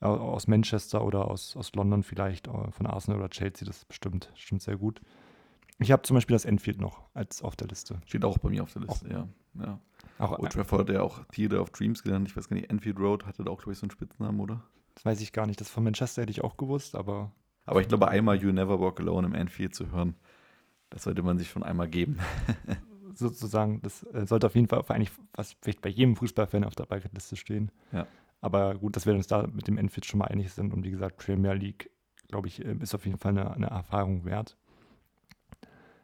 äh, 0.00 0.06
aus 0.06 0.46
Manchester 0.46 1.04
oder 1.04 1.30
aus, 1.30 1.56
aus 1.56 1.74
London 1.74 2.02
vielleicht, 2.02 2.48
äh, 2.48 2.70
von 2.70 2.86
Arsenal 2.86 3.20
oder 3.20 3.30
Chelsea, 3.30 3.66
das 3.66 3.84
bestimmt, 3.84 4.30
bestimmt 4.34 4.62
sehr 4.62 4.76
gut. 4.76 5.00
Ich 5.78 5.92
habe 5.92 6.02
zum 6.02 6.16
Beispiel 6.16 6.34
das 6.34 6.44
Enfield 6.44 6.80
noch 6.80 7.02
als 7.14 7.42
auf 7.42 7.56
der 7.56 7.68
Liste. 7.68 8.00
Steht 8.06 8.24
auch 8.24 8.38
bei 8.38 8.48
mir 8.48 8.62
auf 8.62 8.72
der 8.72 8.82
Liste, 8.82 9.06
auch. 9.06 9.10
ja. 9.10 9.28
ja. 9.64 9.80
Auch, 10.18 10.38
Old 10.38 10.52
Trafford, 10.52 10.88
der 10.88 11.04
auch 11.04 11.24
Theater 11.26 11.60
of 11.60 11.70
Dreams 11.70 12.02
genannt. 12.02 12.28
Ich 12.28 12.36
weiß 12.36 12.48
gar 12.48 12.56
nicht, 12.56 12.70
Enfield 12.70 12.98
Road 12.98 13.26
hatte 13.26 13.44
da 13.44 13.50
auch, 13.50 13.58
glaube 13.58 13.72
ich, 13.72 13.78
so 13.78 13.84
einen 13.84 13.90
Spitznamen, 13.90 14.40
oder? 14.40 14.62
Das 14.94 15.04
weiß 15.04 15.20
ich 15.20 15.32
gar 15.32 15.46
nicht. 15.46 15.60
Das 15.60 15.68
von 15.68 15.84
Manchester 15.84 16.22
hätte 16.22 16.30
ich 16.30 16.42
auch 16.42 16.56
gewusst, 16.56 16.94
aber. 16.94 17.32
Aber 17.66 17.80
ich 17.80 17.88
glaube, 17.88 18.08
einmal 18.08 18.36
You 18.36 18.52
Never 18.52 18.80
Walk 18.80 19.00
Alone 19.00 19.26
im 19.26 19.34
Enfield 19.34 19.74
zu 19.74 19.90
hören, 19.90 20.14
das 20.88 21.02
sollte 21.02 21.22
man 21.22 21.36
sich 21.36 21.50
schon 21.50 21.62
einmal 21.62 21.88
geben. 21.88 22.18
sozusagen, 23.18 23.80
das 23.82 24.02
äh, 24.04 24.26
sollte 24.26 24.46
auf 24.46 24.54
jeden 24.54 24.68
Fall 24.68 24.82
eigentlich 24.88 25.12
was 25.32 25.56
vielleicht 25.60 25.80
bei 25.80 25.88
jedem 25.88 26.16
Fußballfan 26.16 26.64
auf 26.64 26.74
der 26.74 26.86
Bucketliste 26.86 27.36
stehen. 27.36 27.70
Ja. 27.92 28.06
Aber 28.40 28.74
gut, 28.76 28.96
dass 28.96 29.06
wir 29.06 29.14
uns 29.14 29.26
da 29.26 29.46
mit 29.46 29.66
dem 29.66 29.78
Enfield 29.78 30.06
schon 30.06 30.18
mal 30.18 30.26
einig 30.26 30.52
sind. 30.52 30.72
Und 30.72 30.84
wie 30.84 30.90
gesagt, 30.90 31.16
Premier 31.16 31.54
League, 31.54 31.90
glaube 32.28 32.48
ich, 32.48 32.64
ähm, 32.64 32.80
ist 32.80 32.94
auf 32.94 33.04
jeden 33.06 33.18
Fall 33.18 33.32
eine, 33.32 33.50
eine 33.52 33.66
Erfahrung 33.66 34.24
wert. 34.24 34.56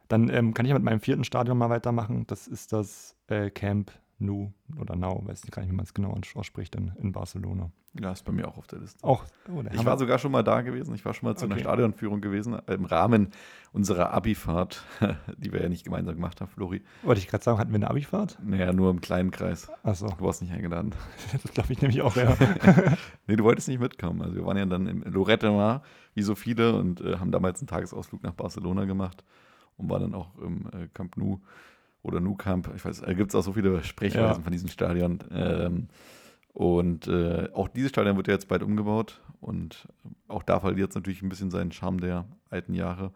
Dann 0.07 0.29
ähm, 0.29 0.53
kann 0.53 0.65
ich 0.65 0.73
mit 0.73 0.83
meinem 0.83 0.99
vierten 0.99 1.23
Stadion 1.23 1.57
mal 1.57 1.69
weitermachen. 1.69 2.25
Das 2.27 2.47
ist 2.47 2.73
das 2.73 3.15
äh, 3.27 3.49
Camp 3.49 3.91
Nu 4.19 4.53
oder 4.79 4.95
Now, 4.95 5.21
weiß 5.25 5.43
nicht 5.43 5.53
gar 5.53 5.61
nicht, 5.61 5.71
wie 5.71 5.75
man 5.75 5.85
es 5.85 5.93
genau 5.93 6.17
ausspricht, 6.35 6.75
in, 6.75 6.91
in 6.99 7.11
Barcelona. 7.11 7.71
Ja, 7.99 8.11
ist 8.11 8.25
bei 8.25 8.31
mir 8.31 8.47
auch 8.47 8.57
auf 8.57 8.65
der 8.65 8.79
Liste. 8.79 9.03
Auch. 9.03 9.23
Oh, 9.53 9.61
ich 9.71 9.85
war 9.85 9.99
sogar 9.99 10.17
schon 10.17 10.31
mal 10.31 10.43
da 10.43 10.61
gewesen. 10.61 10.95
Ich 10.95 11.05
war 11.05 11.13
schon 11.13 11.29
mal 11.29 11.35
zu 11.35 11.45
okay. 11.45 11.53
einer 11.53 11.61
Stadionführung 11.61 12.21
gewesen 12.21 12.57
äh, 12.67 12.73
im 12.73 12.85
Rahmen 12.85 13.29
unserer 13.71 14.11
Abifahrt, 14.11 14.83
die 15.37 15.53
wir 15.53 15.61
ja 15.61 15.69
nicht 15.69 15.83
gemeinsam 15.83 16.15
gemacht 16.15 16.41
haben, 16.41 16.49
Flori. 16.49 16.81
Wollte 17.03 17.19
ich 17.19 17.27
gerade 17.27 17.43
sagen, 17.43 17.59
hatten 17.59 17.71
wir 17.71 17.75
eine 17.75 17.91
Abifahrt? 17.91 18.39
Naja, 18.43 18.73
nur 18.73 18.89
im 18.89 18.99
kleinen 18.99 19.29
Kreis. 19.29 19.69
Achso. 19.83 20.07
Du 20.07 20.25
warst 20.25 20.41
nicht 20.41 20.51
eingeladen. 20.51 20.95
das 21.43 21.53
glaube 21.53 21.71
ich 21.71 21.81
nämlich 21.81 22.01
auch, 22.01 22.15
ja. 22.15 22.35
nee, 23.27 23.35
du 23.35 23.43
wolltest 23.43 23.67
nicht 23.67 23.79
mitkommen. 23.79 24.23
Also 24.23 24.35
wir 24.35 24.45
waren 24.45 24.57
ja 24.57 24.65
dann 24.65 24.87
in 24.87 25.01
Lorette 25.03 25.51
Mar, 25.51 25.83
wie 26.15 26.23
so 26.23 26.33
viele, 26.33 26.75
und 26.75 26.99
äh, 27.01 27.17
haben 27.17 27.31
damals 27.31 27.59
einen 27.59 27.67
Tagesausflug 27.67 28.23
nach 28.23 28.33
Barcelona 28.33 28.85
gemacht 28.85 29.23
und 29.77 29.91
waren 29.91 30.01
dann 30.01 30.15
auch 30.15 30.35
im 30.39 30.67
äh, 30.73 30.87
Camp 30.95 31.15
Nou 31.15 31.41
oder 32.03 32.19
Nou 32.19 32.35
Camp. 32.35 32.69
Ich 32.75 32.85
weiß, 32.85 33.01
da 33.01 33.13
gibt 33.13 33.31
es 33.31 33.35
auch 33.35 33.43
so 33.43 33.53
viele 33.53 33.83
Sprechweisen 33.83 34.37
ja. 34.37 34.43
von 34.43 34.51
diesem 34.51 34.69
Stadion. 34.69 35.19
Ähm, 35.31 35.87
und 36.53 37.07
äh, 37.07 37.49
auch 37.53 37.67
dieses 37.67 37.89
Stadion 37.89 38.15
wird 38.15 38.27
ja 38.27 38.33
jetzt 38.33 38.47
bald 38.47 38.61
umgebaut 38.61 39.21
und 39.41 39.87
auch 40.27 40.43
da 40.43 40.59
verliert 40.59 40.91
es 40.91 40.95
natürlich 40.95 41.23
ein 41.23 41.29
bisschen 41.29 41.49
seinen 41.49 41.71
Charme 41.71 41.99
der 41.99 42.25
alten 42.49 42.75
Jahre. 42.75 43.11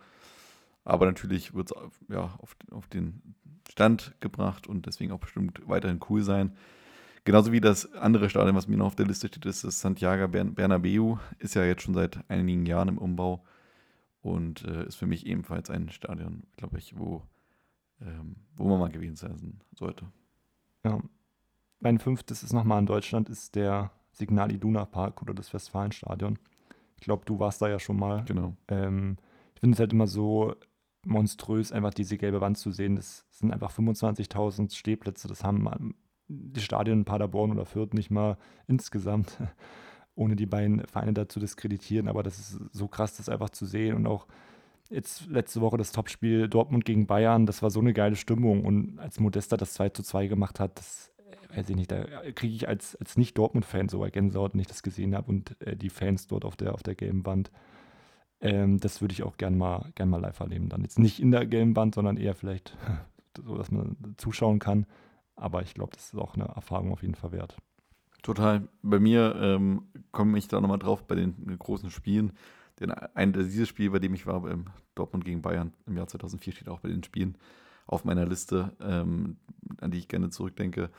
Aber 0.84 1.06
natürlich 1.06 1.54
wird 1.54 1.70
es 1.72 1.78
ja, 2.10 2.36
auf, 2.40 2.56
auf 2.72 2.88
den 2.88 3.36
Stand 3.70 4.16
gebracht 4.22 4.66
und 4.66 4.86
deswegen 4.86 5.12
auch 5.12 5.20
bestimmt 5.20 5.62
weiterhin 5.68 6.00
cool 6.10 6.24
sein. 6.24 6.54
Genauso 7.26 7.52
wie 7.52 7.60
das 7.60 7.94
andere 7.94 8.30
Stadion, 8.30 8.56
was 8.56 8.70
mir 8.70 8.78
noch 8.78 8.88
auf 8.88 8.96
der 8.96 9.06
Liste 9.06 9.28
steht, 9.28 9.46
ist 9.46 9.66
das 9.66 9.82
Santiago 9.82 10.30
Bernabeu. 10.30 11.18
Ist 11.40 11.56
ja 11.56 11.66
jetzt 11.66 11.82
schon 11.84 11.94
seit 11.94 12.20
einigen 12.30 12.66
Jahren 12.66 12.88
im 12.88 12.98
Umbau 12.98 13.44
und 14.22 14.64
äh, 14.64 14.86
ist 14.86 14.96
für 14.96 15.08
mich 15.08 15.26
ebenfalls 15.26 15.70
ein 15.70 15.90
Stadion, 15.90 16.44
glaube 16.56 16.78
ich, 16.78 16.98
wo, 16.98 17.22
ähm, 18.02 18.36
wo 18.56 18.68
man 18.68 18.80
mal 18.80 18.90
gewesen 18.90 19.16
sein 19.16 19.60
sollte. 19.76 20.06
Ja, 20.84 21.00
mein 21.80 22.00
fünftes 22.00 22.44
ist 22.44 22.54
nochmal 22.54 22.80
in 22.80 22.86
Deutschland, 22.86 23.30
ist 23.30 23.56
der 23.56 23.92
Signal 24.12 24.52
Iduna 24.52 24.86
Park 24.86 25.22
oder 25.22 25.34
das 25.34 25.54
Westfalenstadion. 25.54 26.40
Ich 26.96 27.04
glaube, 27.04 27.26
du 27.26 27.40
warst 27.40 27.62
da 27.62 27.70
ja 27.70 27.80
schon 27.80 27.98
mal. 27.98 28.24
Genau. 28.26 28.56
Ähm, 28.68 29.18
ich 29.54 29.60
finde 29.60 29.76
es 29.76 29.80
halt 29.80 29.94
immer 29.94 30.08
so, 30.08 30.56
monströs, 31.08 31.72
einfach 31.72 31.94
diese 31.94 32.18
gelbe 32.18 32.42
Wand 32.42 32.58
zu 32.58 32.72
sehen. 32.72 32.96
Das 32.96 33.26
sind 33.32 33.52
einfach 33.52 33.72
25.000 33.72 34.76
Stehplätze. 34.76 35.28
Das 35.28 35.44
haben 35.44 35.68
ähm, 35.68 35.96
die 36.28 36.62
Stadien 36.62 37.00
in 37.00 37.06
Paderborn 37.06 37.52
oder 37.52 37.66
Fürth 37.66 37.94
nicht 37.94 38.12
mal 38.12 38.38
insgesamt, 38.68 39.38
ohne 40.16 40.36
die 40.36 40.46
beiden 40.46 40.86
Vereine 40.86 41.14
dazu 41.14 41.40
diskreditieren. 41.40 42.08
Aber 42.08 42.24
das 42.24 42.40
ist 42.40 42.60
so 42.72 42.88
krass, 42.88 43.18
das 43.18 43.30
einfach 43.30 43.50
zu 43.50 43.66
sehen. 43.66 43.96
Und 43.96 44.08
auch 44.08 44.28
jetzt 44.90 45.28
letzte 45.28 45.62
Woche 45.62 45.78
das 45.78 45.92
Topspiel 45.92 46.48
Dortmund 46.48 46.86
gegen 46.86 47.08
Bayern, 47.08 47.46
das 47.46 47.62
war 47.62 47.70
so 47.70 47.80
eine 47.80 47.94
geile 47.94 48.16
Stimmung. 48.16 48.66
Und 48.66 49.00
als 49.00 49.20
Modesta 49.20 49.58
das 49.58 49.74
2 49.74 49.90
zu 49.90 50.04
2 50.04 50.28
gemacht 50.28 50.60
hat, 50.60 50.78
das 50.78 51.12
äh, 51.18 51.58
weiß 51.58 51.70
ich 51.70 51.76
nicht, 51.76 51.92
da 51.92 52.04
kriege 52.36 52.56
ich 52.56 52.68
als, 52.68 52.96
als 52.96 53.18
Nicht-Dortmund-Fan 53.18 53.90
sogar 53.90 54.10
Gänsehaut, 54.10 54.54
wenn 54.54 54.62
ich 54.62 54.68
das 54.68 54.84
gesehen 54.84 55.16
habe 55.16 55.30
und 55.30 55.60
äh, 55.62 55.76
die 55.76 55.90
Fans 55.90 56.28
dort 56.28 56.46
auf 56.46 56.56
der, 56.56 56.74
auf 56.74 56.84
der 56.84 56.96
gelben 56.96 57.26
Wand. 57.26 57.52
Ähm, 58.40 58.80
das 58.80 59.02
würde 59.02 59.14
ich 59.14 59.24
auch 59.24 59.38
gern 59.38 59.58
mal, 59.58 59.92
gern 59.96 60.10
mal 60.10 60.22
live 60.22 60.40
erleben. 60.40 60.70
Dann 60.70 60.82
jetzt 60.82 61.00
nicht 61.00 61.20
in 61.20 61.32
der 61.32 61.46
gelben 61.46 61.76
Wand, 61.76 61.96
sondern 61.96 62.18
eher 62.18 62.36
vielleicht 62.36 62.78
so, 63.38 63.58
dass 63.58 63.72
man 63.72 64.16
zuschauen 64.18 64.60
kann. 64.60 64.86
Aber 65.36 65.62
ich 65.62 65.74
glaube, 65.74 65.92
das 65.94 66.14
ist 66.14 66.20
auch 66.20 66.36
eine 66.36 66.46
Erfahrung 66.46 66.92
auf 66.92 67.02
jeden 67.02 67.16
Fall 67.16 67.32
wert. 67.32 67.58
Total. 68.24 68.68
Bei 68.82 69.00
mir 69.00 69.36
ähm, 69.40 69.84
komme 70.12 70.38
ich 70.38 70.48
da 70.48 70.60
nochmal 70.60 70.80
drauf 70.80 71.06
bei 71.06 71.16
den 71.16 71.58
großen 71.58 71.92
Spielen. 71.92 72.34
Denn 72.80 72.92
ein, 72.92 73.34
dieses 73.34 73.68
Spiel, 73.68 73.90
bei 73.90 74.00
dem 74.00 74.14
ich 74.14 74.28
war, 74.28 74.42
beim 74.42 74.66
Dortmund 74.96 75.26
gegen 75.26 75.42
Bayern 75.42 75.74
im 75.86 75.98
Jahr 75.98 76.08
2004, 76.08 76.54
steht 76.54 76.70
auch 76.70 76.80
bei 76.80 76.90
den 76.90 77.04
Spielen 77.04 77.38
auf 77.88 78.06
meiner 78.06 78.26
Liste, 78.26 78.74
ähm, 78.82 79.38
an 79.80 79.92
die 79.92 80.00
ich 80.00 80.08
gerne 80.08 80.30
zurückdenke. 80.30 80.90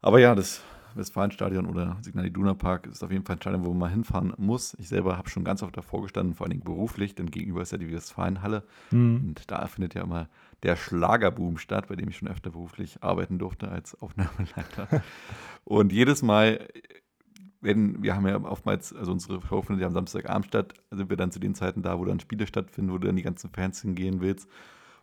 Aber 0.00 0.20
ja, 0.20 0.34
das 0.34 0.62
Westfalenstadion 0.94 1.66
oder 1.66 1.96
Signal 2.02 2.26
Iduna 2.26 2.54
Park 2.54 2.86
ist 2.86 3.02
auf 3.02 3.10
jeden 3.10 3.24
Fall 3.24 3.36
ein 3.36 3.40
Stadion, 3.40 3.64
wo 3.64 3.70
man 3.70 3.78
mal 3.78 3.90
hinfahren 3.90 4.32
muss. 4.36 4.74
Ich 4.78 4.88
selber 4.88 5.18
habe 5.18 5.28
schon 5.28 5.44
ganz 5.44 5.62
oft 5.62 5.76
davor 5.76 6.02
gestanden, 6.02 6.34
vor 6.34 6.46
allen 6.46 6.52
Dingen 6.52 6.64
beruflich, 6.64 7.14
denn 7.14 7.30
gegenüber 7.30 7.62
ist 7.62 7.72
ja 7.72 7.78
die 7.78 7.92
Westfalenhalle. 7.92 8.62
Mhm. 8.90 9.28
Und 9.28 9.50
da 9.50 9.66
findet 9.66 9.94
ja 9.94 10.02
immer 10.02 10.28
der 10.62 10.76
Schlagerboom 10.76 11.58
statt, 11.58 11.88
bei 11.88 11.96
dem 11.96 12.08
ich 12.08 12.16
schon 12.16 12.28
öfter 12.28 12.50
beruflich 12.50 13.02
arbeiten 13.02 13.38
durfte 13.38 13.68
als 13.68 14.00
Aufnahmeleiter. 14.00 15.02
und 15.64 15.92
jedes 15.92 16.22
Mal, 16.22 16.68
wenn 17.64 18.02
wir 18.02 18.14
haben 18.14 18.26
ja 18.26 18.40
oftmals, 18.40 18.94
also 18.94 19.10
unsere 19.10 19.40
Show 19.42 19.62
findet 19.62 19.82
ja 19.82 19.88
am 19.88 19.94
Samstagabend 19.94 20.46
statt, 20.46 20.74
sind 20.90 21.10
wir 21.10 21.16
dann 21.16 21.32
zu 21.32 21.40
den 21.40 21.54
Zeiten 21.54 21.82
da, 21.82 21.98
wo 21.98 22.04
dann 22.04 22.20
Spiele 22.20 22.46
stattfinden, 22.46 22.92
wo 22.92 22.98
du 22.98 23.08
dann 23.08 23.16
die 23.16 23.22
ganzen 23.22 23.50
Fans 23.50 23.82
hingehen 23.82 24.20
willst 24.20 24.48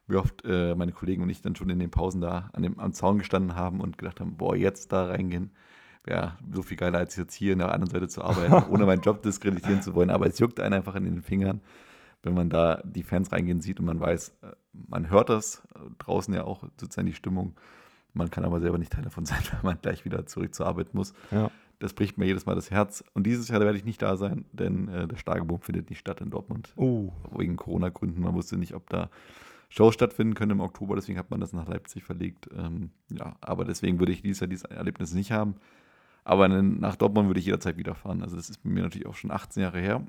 wie 0.08 0.18
oft 0.18 0.44
äh, 0.46 0.76
meine 0.76 0.92
Kollegen 0.92 1.24
und 1.24 1.30
ich 1.30 1.42
dann 1.42 1.56
schon 1.56 1.70
in 1.70 1.80
den 1.80 1.92
Pausen 1.92 2.22
da 2.22 2.50
an 2.54 2.64
dem, 2.64 2.80
am 2.80 2.94
Zaun 2.94 3.20
gestanden 3.20 3.56
haben 3.56 3.80
und 3.80 3.98
gedacht 3.98 4.20
haben, 4.20 4.36
boah, 4.36 4.56
jetzt 4.56 4.92
da 4.92 5.06
reingehen 5.06 5.52
wäre 6.04 6.38
so 6.52 6.64
viel 6.64 6.78
geiler, 6.78 7.00
als 7.00 7.16
jetzt 7.16 7.34
hier 7.34 7.54
in 7.54 7.60
der 7.60 7.72
anderen 7.72 7.92
Seite 7.92 8.08
zu 8.08 8.24
arbeiten, 8.24 8.54
ohne 8.72 8.86
meinen 8.86 9.02
Job 9.02 9.22
diskreditieren 9.22 9.82
zu 9.82 9.94
wollen. 9.94 10.10
Aber 10.10 10.26
es 10.26 10.40
juckt 10.40 10.60
einen 10.60 10.74
einfach 10.74 10.96
in 10.96 11.06
den 11.06 11.22
Fingern, 11.22 11.62
wenn 12.24 12.34
man 12.34 12.50
da 12.50 12.82
die 12.84 13.04
Fans 13.04 13.32
reingehen 13.32 13.62
sieht 13.62 13.80
und 13.80 13.86
man 13.86 14.00
weiß, 14.00 14.30
äh, 14.42 14.48
man 14.74 15.10
hört 15.10 15.30
das 15.30 15.62
draußen 16.00 16.34
ja 16.34 16.44
auch 16.44 16.64
sozusagen 16.78 17.08
die 17.08 17.14
Stimmung. 17.14 17.56
Man 18.14 18.30
kann 18.30 18.44
aber 18.44 18.60
selber 18.60 18.78
nicht 18.78 18.92
Teil 18.92 19.04
davon 19.04 19.26
sein, 19.26 19.42
weil 19.52 19.62
man 19.64 19.82
gleich 19.82 20.06
wieder 20.06 20.26
zurück 20.26 20.54
zur 20.54 20.68
Arbeit 20.68 20.94
muss. 20.94 21.14
Ja. 21.30 21.52
Das 21.82 21.94
bricht 21.94 22.20
mir 22.20 22.26
jedes 22.26 22.46
Mal 22.46 22.54
das 22.54 22.70
Herz. 22.70 23.04
Und 23.14 23.26
dieses 23.26 23.48
Jahr 23.48 23.60
werde 23.60 23.76
ich 23.76 23.86
nicht 23.86 24.02
da 24.04 24.16
sein, 24.16 24.46
denn 24.52 24.88
äh, 24.88 25.08
der 25.08 25.18
Starkeboom 25.18 25.62
findet 25.62 25.90
nicht 25.90 25.98
statt 25.98 26.22
in 26.22 26.30
Dortmund. 26.30 26.74
Oh. 26.76 27.12
Wegen 27.36 27.56
Corona-Gründen. 27.56 28.22
Man 28.22 28.36
wusste 28.36 28.56
nicht, 28.56 28.76
ob 28.76 28.88
da 28.90 29.10
Shows 29.70 29.96
stattfinden 29.96 30.36
können 30.36 30.52
im 30.52 30.60
Oktober, 30.60 30.96
deswegen 30.96 31.18
hat 31.18 31.32
man 31.32 31.40
das 31.40 31.54
nach 31.54 31.68
Leipzig 31.68 32.04
verlegt. 32.04 32.48
Ähm, 32.56 32.92
ja, 33.10 33.36
aber 33.42 33.66
deswegen 33.66 33.98
würde 33.98 34.12
ich 34.12 34.22
dieses 34.22 34.42
Jahr 34.42 34.48
dieses 34.48 34.66
Erlebnis 34.66 35.14
nicht 35.14 35.32
haben. 35.32 35.56
Aber 36.24 36.48
nach 36.48 36.98
Dortmund 36.98 37.30
würde 37.30 37.40
ich 37.40 37.48
jederzeit 37.48 37.78
wieder 37.78 37.96
fahren. 37.96 38.22
Also 38.22 38.36
das 38.36 38.52
ist 38.52 38.62
bei 38.64 38.70
mir 38.70 38.84
natürlich 38.84 39.08
auch 39.08 39.16
schon 39.16 39.32
18 39.32 39.64
Jahre 39.64 39.80
her. 39.80 40.06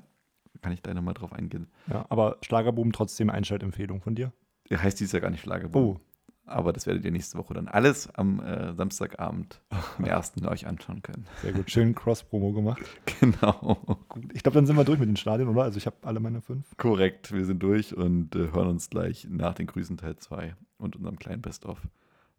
Kann 0.61 0.73
ich 0.73 0.83
da 0.83 0.93
nochmal 0.93 1.15
drauf 1.15 1.33
eingehen. 1.33 1.71
Ja, 1.89 2.05
aber 2.09 2.37
Schlagerboom 2.43 2.91
trotzdem 2.91 3.31
Einschaltempfehlung 3.31 4.01
von 4.01 4.13
dir? 4.13 4.31
Der 4.69 4.83
heißt 4.83 4.99
dieses 4.99 5.11
Jahr 5.11 5.21
gar 5.21 5.31
nicht 5.31 5.41
Schlagerboom. 5.41 5.83
Oh. 5.83 5.99
Aber 6.45 6.73
das 6.73 6.85
werdet 6.85 7.05
ihr 7.05 7.11
nächste 7.11 7.37
Woche 7.37 7.53
dann 7.53 7.67
alles 7.69 8.09
am 8.15 8.41
äh, 8.41 8.73
Samstagabend 8.73 9.61
am 9.97 10.05
ersten 10.05 10.45
euch 10.45 10.67
anschauen 10.67 11.01
können. 11.01 11.25
Sehr 11.41 11.53
gut, 11.53 11.71
schön 11.71 11.95
Cross-Promo 11.95 12.51
gemacht. 12.53 12.81
Genau. 13.19 13.77
Gut. 14.09 14.25
Ich 14.33 14.43
glaube, 14.43 14.55
dann 14.55 14.65
sind 14.65 14.75
wir 14.75 14.83
durch 14.83 14.99
mit 14.99 15.07
den 15.07 15.15
Stadien, 15.15 15.47
oder? 15.47 15.63
Also 15.63 15.77
ich 15.77 15.85
habe 15.85 15.95
alle 16.01 16.19
meine 16.19 16.41
fünf. 16.41 16.75
Korrekt, 16.75 17.31
wir 17.31 17.45
sind 17.45 17.63
durch 17.63 17.95
und 17.95 18.35
äh, 18.35 18.51
hören 18.51 18.67
uns 18.67 18.89
gleich 18.89 19.25
nach 19.29 19.53
den 19.53 19.65
Grüßen 19.65 19.95
Teil 19.95 20.17
2 20.17 20.53
und 20.77 20.97
unserem 20.97 21.17
kleinen 21.17 21.41
Best-of 21.41 21.79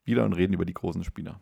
wieder 0.05 0.27
und 0.27 0.35
reden 0.35 0.53
über 0.53 0.67
die 0.67 0.75
großen 0.75 1.05
Spieler. 1.05 1.41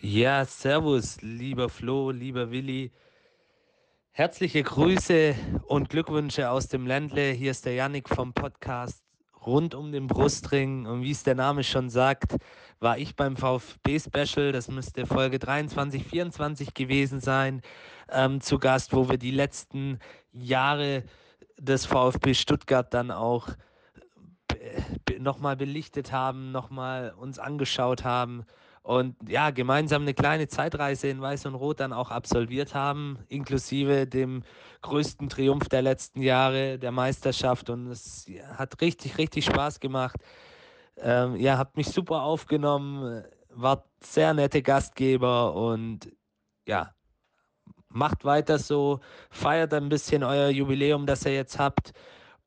Ja, 0.00 0.44
servus, 0.44 1.20
lieber 1.22 1.68
Flo, 1.68 2.10
lieber 2.10 2.50
Willi. 2.50 2.92
Herzliche 4.16 4.62
Grüße 4.62 5.34
und 5.66 5.90
Glückwünsche 5.90 6.48
aus 6.48 6.68
dem 6.68 6.86
Ländle. 6.86 7.32
Hier 7.32 7.50
ist 7.50 7.66
der 7.66 7.74
Yannick 7.74 8.08
vom 8.08 8.32
Podcast 8.32 9.04
rund 9.44 9.74
um 9.74 9.92
den 9.92 10.06
Brustring. 10.06 10.86
Und 10.86 11.02
wie 11.02 11.10
es 11.10 11.22
der 11.22 11.34
Name 11.34 11.62
schon 11.62 11.90
sagt, 11.90 12.34
war 12.80 12.96
ich 12.96 13.14
beim 13.14 13.36
VfB-Special, 13.36 14.52
das 14.52 14.68
müsste 14.68 15.04
Folge 15.04 15.38
23, 15.38 16.02
24 16.02 16.72
gewesen 16.72 17.20
sein, 17.20 17.60
ähm, 18.08 18.40
zu 18.40 18.58
Gast, 18.58 18.94
wo 18.94 19.10
wir 19.10 19.18
die 19.18 19.32
letzten 19.32 19.98
Jahre 20.32 21.04
des 21.58 21.84
VfB 21.84 22.32
Stuttgart 22.32 22.94
dann 22.94 23.10
auch 23.10 23.48
nochmal 25.18 25.56
belichtet 25.56 26.10
haben, 26.10 26.52
nochmal 26.52 27.12
uns 27.18 27.38
angeschaut 27.38 28.04
haben 28.04 28.46
und 28.86 29.16
ja, 29.28 29.50
gemeinsam 29.50 30.02
eine 30.02 30.14
kleine 30.14 30.46
Zeitreise 30.46 31.08
in 31.08 31.20
Weiß 31.20 31.44
und 31.44 31.56
Rot 31.56 31.80
dann 31.80 31.92
auch 31.92 32.12
absolviert 32.12 32.72
haben, 32.72 33.18
inklusive 33.26 34.06
dem 34.06 34.44
größten 34.82 35.28
Triumph 35.28 35.68
der 35.68 35.82
letzten 35.82 36.22
Jahre, 36.22 36.78
der 36.78 36.92
Meisterschaft. 36.92 37.68
Und 37.68 37.88
es 37.88 38.26
hat 38.56 38.80
richtig, 38.80 39.18
richtig 39.18 39.46
Spaß 39.46 39.80
gemacht. 39.80 40.18
Ähm, 40.98 41.34
ja, 41.34 41.58
habt 41.58 41.76
mich 41.76 41.88
super 41.88 42.22
aufgenommen, 42.22 43.24
wart 43.48 43.84
sehr 44.04 44.32
nette 44.34 44.62
Gastgeber 44.62 45.56
und 45.56 46.12
ja, 46.64 46.94
macht 47.88 48.24
weiter 48.24 48.60
so, 48.60 49.00
feiert 49.30 49.74
ein 49.74 49.88
bisschen 49.88 50.22
euer 50.22 50.48
Jubiläum, 50.50 51.06
das 51.06 51.26
ihr 51.26 51.34
jetzt 51.34 51.58
habt. 51.58 51.90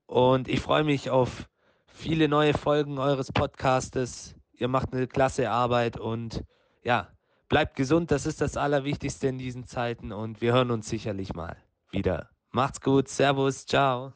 Und 0.05 0.47
ich 0.47 0.61
freue 0.61 0.85
mich 0.85 1.09
auf 1.09 1.49
viele 1.85 2.29
neue 2.29 2.53
Folgen 2.53 2.97
eures 2.97 3.33
Podcastes 3.33 4.38
Ihr 4.59 4.67
macht 4.67 4.93
eine 4.93 5.07
klasse 5.07 5.49
Arbeit 5.49 5.97
und 5.97 6.43
ja, 6.83 7.07
bleibt 7.47 7.77
gesund. 7.77 8.11
Das 8.11 8.25
ist 8.25 8.41
das 8.41 8.57
Allerwichtigste 8.57 9.29
in 9.29 9.37
diesen 9.37 9.65
Zeiten 9.65 10.11
und 10.11 10.41
wir 10.41 10.51
hören 10.51 10.69
uns 10.71 10.89
sicherlich 10.89 11.33
mal 11.33 11.55
wieder. 11.91 12.29
Macht's 12.51 12.81
gut. 12.81 13.07
Servus. 13.07 13.65
Ciao. 13.65 14.11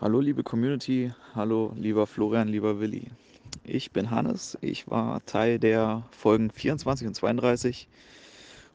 Hallo 0.00 0.20
liebe 0.20 0.44
Community, 0.44 1.12
hallo 1.34 1.72
lieber 1.76 2.06
Florian, 2.06 2.46
lieber 2.46 2.78
Willi. 2.78 3.10
Ich 3.64 3.90
bin 3.90 4.10
Hannes, 4.10 4.56
ich 4.60 4.88
war 4.88 5.22
Teil 5.26 5.58
der 5.58 6.04
Folgen 6.12 6.50
24 6.50 7.08
und 7.08 7.14
32 7.14 7.88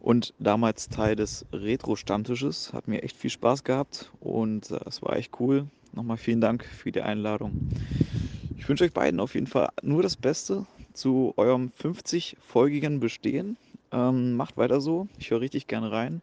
und 0.02 0.34
damals 0.40 0.90
Teil 0.90 1.16
des 1.16 1.46
Retro-Stammtisches. 1.52 2.74
Hat 2.74 2.88
mir 2.88 3.02
echt 3.02 3.18
viel 3.18 3.32
Spaß 3.32 3.64
gehabt 3.64 4.12
und 4.20 4.70
äh, 4.70 4.80
es 4.86 5.02
war 5.02 5.16
echt 5.16 5.40
cool. 5.40 5.68
Nochmal 5.96 6.18
vielen 6.18 6.42
Dank 6.42 6.66
für 6.66 6.92
die 6.92 7.02
Einladung. 7.02 7.70
Ich 8.58 8.68
wünsche 8.68 8.84
euch 8.84 8.92
beiden 8.92 9.22
auf 9.22 9.34
jeden 9.34 9.48
Fall 9.48 9.70
nur 9.82 10.04
das 10.04 10.18
Beste 10.18 10.66
zu 10.94 11.34
eurem 11.38 11.72
50-folgigen 11.82 13.00
Bestehen. 13.00 13.56
Ähm, 13.94 14.34
macht 14.36 14.58
weiter 14.58 14.82
so. 14.82 15.08
Ich 15.18 15.32
höre 15.32 15.40
richtig 15.40 15.68
gerne 15.68 15.92
rein 15.94 16.22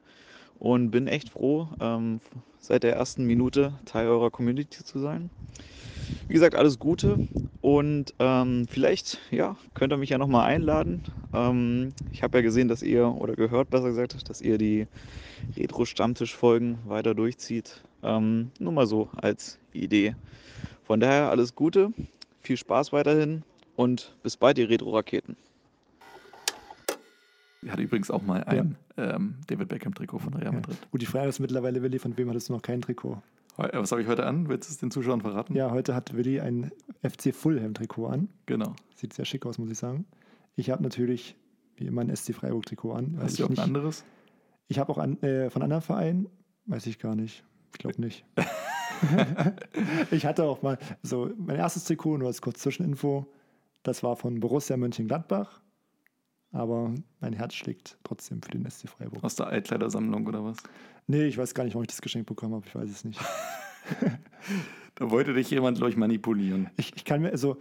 und 0.58 0.90
bin 0.90 1.06
echt 1.06 1.30
froh, 1.30 1.68
ähm, 1.80 2.20
seit 2.58 2.82
der 2.82 2.94
ersten 2.96 3.24
Minute 3.24 3.72
Teil 3.87 4.08
eurer 4.08 4.30
Community 4.30 4.85
zu 4.85 4.98
sein. 4.98 5.30
Wie 6.28 6.35
gesagt, 6.35 6.54
alles 6.54 6.78
Gute 6.78 7.26
und 7.62 8.12
ähm, 8.18 8.66
vielleicht 8.68 9.20
ja, 9.30 9.56
könnt 9.72 9.94
ihr 9.94 9.96
mich 9.96 10.11
ja 10.11 10.18
nochmal 10.18 10.50
einladen. 10.50 11.02
Ähm, 11.32 11.94
ich 12.12 12.22
habe 12.22 12.38
ja 12.38 12.42
gesehen, 12.42 12.68
dass 12.68 12.82
ihr, 12.82 13.06
oder 13.08 13.37
gehört 13.37 13.70
besser 13.70 13.88
gesagt, 13.88 14.28
dass 14.28 14.42
ihr 14.42 14.58
die 14.58 14.87
Retro-Stammtisch-Folgen 15.56 16.78
weiter 16.85 17.14
durchzieht. 17.14 17.82
Ähm, 18.03 18.51
nur 18.59 18.73
mal 18.73 18.87
so 18.87 19.09
als 19.17 19.59
Idee. 19.73 20.15
Von 20.85 21.01
daher 21.01 21.31
alles 21.31 21.55
Gute, 21.55 21.93
viel 22.41 22.57
Spaß 22.57 22.93
weiterhin 22.93 23.43
und 23.77 24.17
bis 24.23 24.37
bald, 24.37 24.59
ihr 24.59 24.69
Retro-Raketen. 24.69 25.37
Ich 27.62 27.71
hatte 27.71 27.83
übrigens 27.83 28.11
auch 28.11 28.23
mal 28.23 28.43
ein 28.45 28.77
ja. 28.97 29.15
ähm, 29.15 29.37
David 29.47 29.69
Beckham-Trikot 29.69 30.19
von 30.19 30.35
Real 30.35 30.53
Madrid. 30.53 30.77
Ja. 30.81 30.88
Gut, 30.91 31.01
die 31.01 31.07
Frage 31.07 31.29
ist 31.29 31.38
mittlerweile, 31.38 31.81
Willi, 31.83 32.01
von 32.01 32.17
wem 32.19 32.29
hattest 32.29 32.49
du 32.49 32.55
noch 32.55 32.62
kein 32.62 32.83
Trikot? 32.83 33.23
Was 33.57 33.93
habe 33.93 34.03
ich 34.03 34.09
heute 34.09 34.27
an? 34.27 34.49
Willst 34.49 34.69
du 34.69 34.73
es 34.73 34.79
den 34.79 34.91
Zuschauern 34.91 35.21
verraten? 35.21 35.55
Ja, 35.55 35.71
heute 35.71 35.95
hat 35.95 36.17
Willi 36.17 36.41
ein 36.41 36.73
FC 37.03 37.35
Fulham-Trikot 37.35 38.07
an. 38.07 38.29
Genau. 38.47 38.75
Sieht 38.97 39.12
sehr 39.12 39.27
schick 39.27 39.47
aus, 39.47 39.59
muss 39.59 39.71
ich 39.71 39.79
sagen. 39.79 40.07
Ich 40.57 40.71
habe 40.71 40.83
natürlich 40.83 41.37
wie 41.77 41.87
immer 41.87 42.01
ein 42.01 42.15
SC 42.15 42.35
Freiburg-Trikot 42.35 42.93
an. 42.93 43.19
Hast 43.21 43.38
du 43.38 43.45
auch 43.45 43.51
ein 43.51 43.59
anderes? 43.59 44.05
Ich 44.69 44.79
habe 44.79 44.91
auch 44.91 44.99
an, 44.99 45.21
äh, 45.23 45.51
von 45.51 45.62
anderen 45.62 45.83
Vereinen, 45.83 46.29
weiß 46.67 46.87
ich 46.87 46.99
gar 46.99 47.15
nicht. 47.15 47.45
Ich 47.72 47.78
glaube 47.78 48.00
nicht. 48.00 48.24
ich 50.11 50.26
hatte 50.26 50.44
auch 50.44 50.62
mal, 50.62 50.78
so 51.02 51.30
mein 51.37 51.56
erstes 51.56 51.85
Trikot, 51.85 52.18
nur 52.18 52.28
als 52.28 52.40
kurz 52.42 52.61
Zwischeninfo, 52.61 53.26
das 53.82 54.02
war 54.02 54.16
von 54.16 54.38
Borussia 54.40 54.76
Mönchengladbach. 54.76 55.61
aber 56.52 56.94
mein 57.20 57.32
Herz 57.32 57.54
schlägt 57.54 57.98
trotzdem 58.04 58.42
für 58.42 58.50
den 58.50 58.70
SC 58.70 58.88
Freiburg. 58.88 59.24
Aus 59.24 59.35
der 59.37 59.46
Altkleidersammlung 59.46 60.26
oder 60.26 60.44
was? 60.44 60.58
Nee, 61.06 61.24
ich 61.24 61.38
weiß 61.38 61.54
gar 61.54 61.64
nicht, 61.64 61.74
warum 61.74 61.82
ich 61.82 61.88
das 61.88 62.02
Geschenk 62.02 62.26
bekommen 62.26 62.54
habe. 62.54 62.66
Ich 62.66 62.74
weiß 62.74 62.90
es 62.90 63.04
nicht. 63.04 63.20
Da 64.94 65.11
wollte 65.11 65.32
dich 65.32 65.50
jemand, 65.50 65.78
glaube 65.78 65.90
ich, 65.90 65.96
manipulieren. 65.96 66.68
Ich, 66.76 66.94
ich 66.94 67.06
kann 67.06 67.22
mir, 67.22 67.30
also 67.30 67.56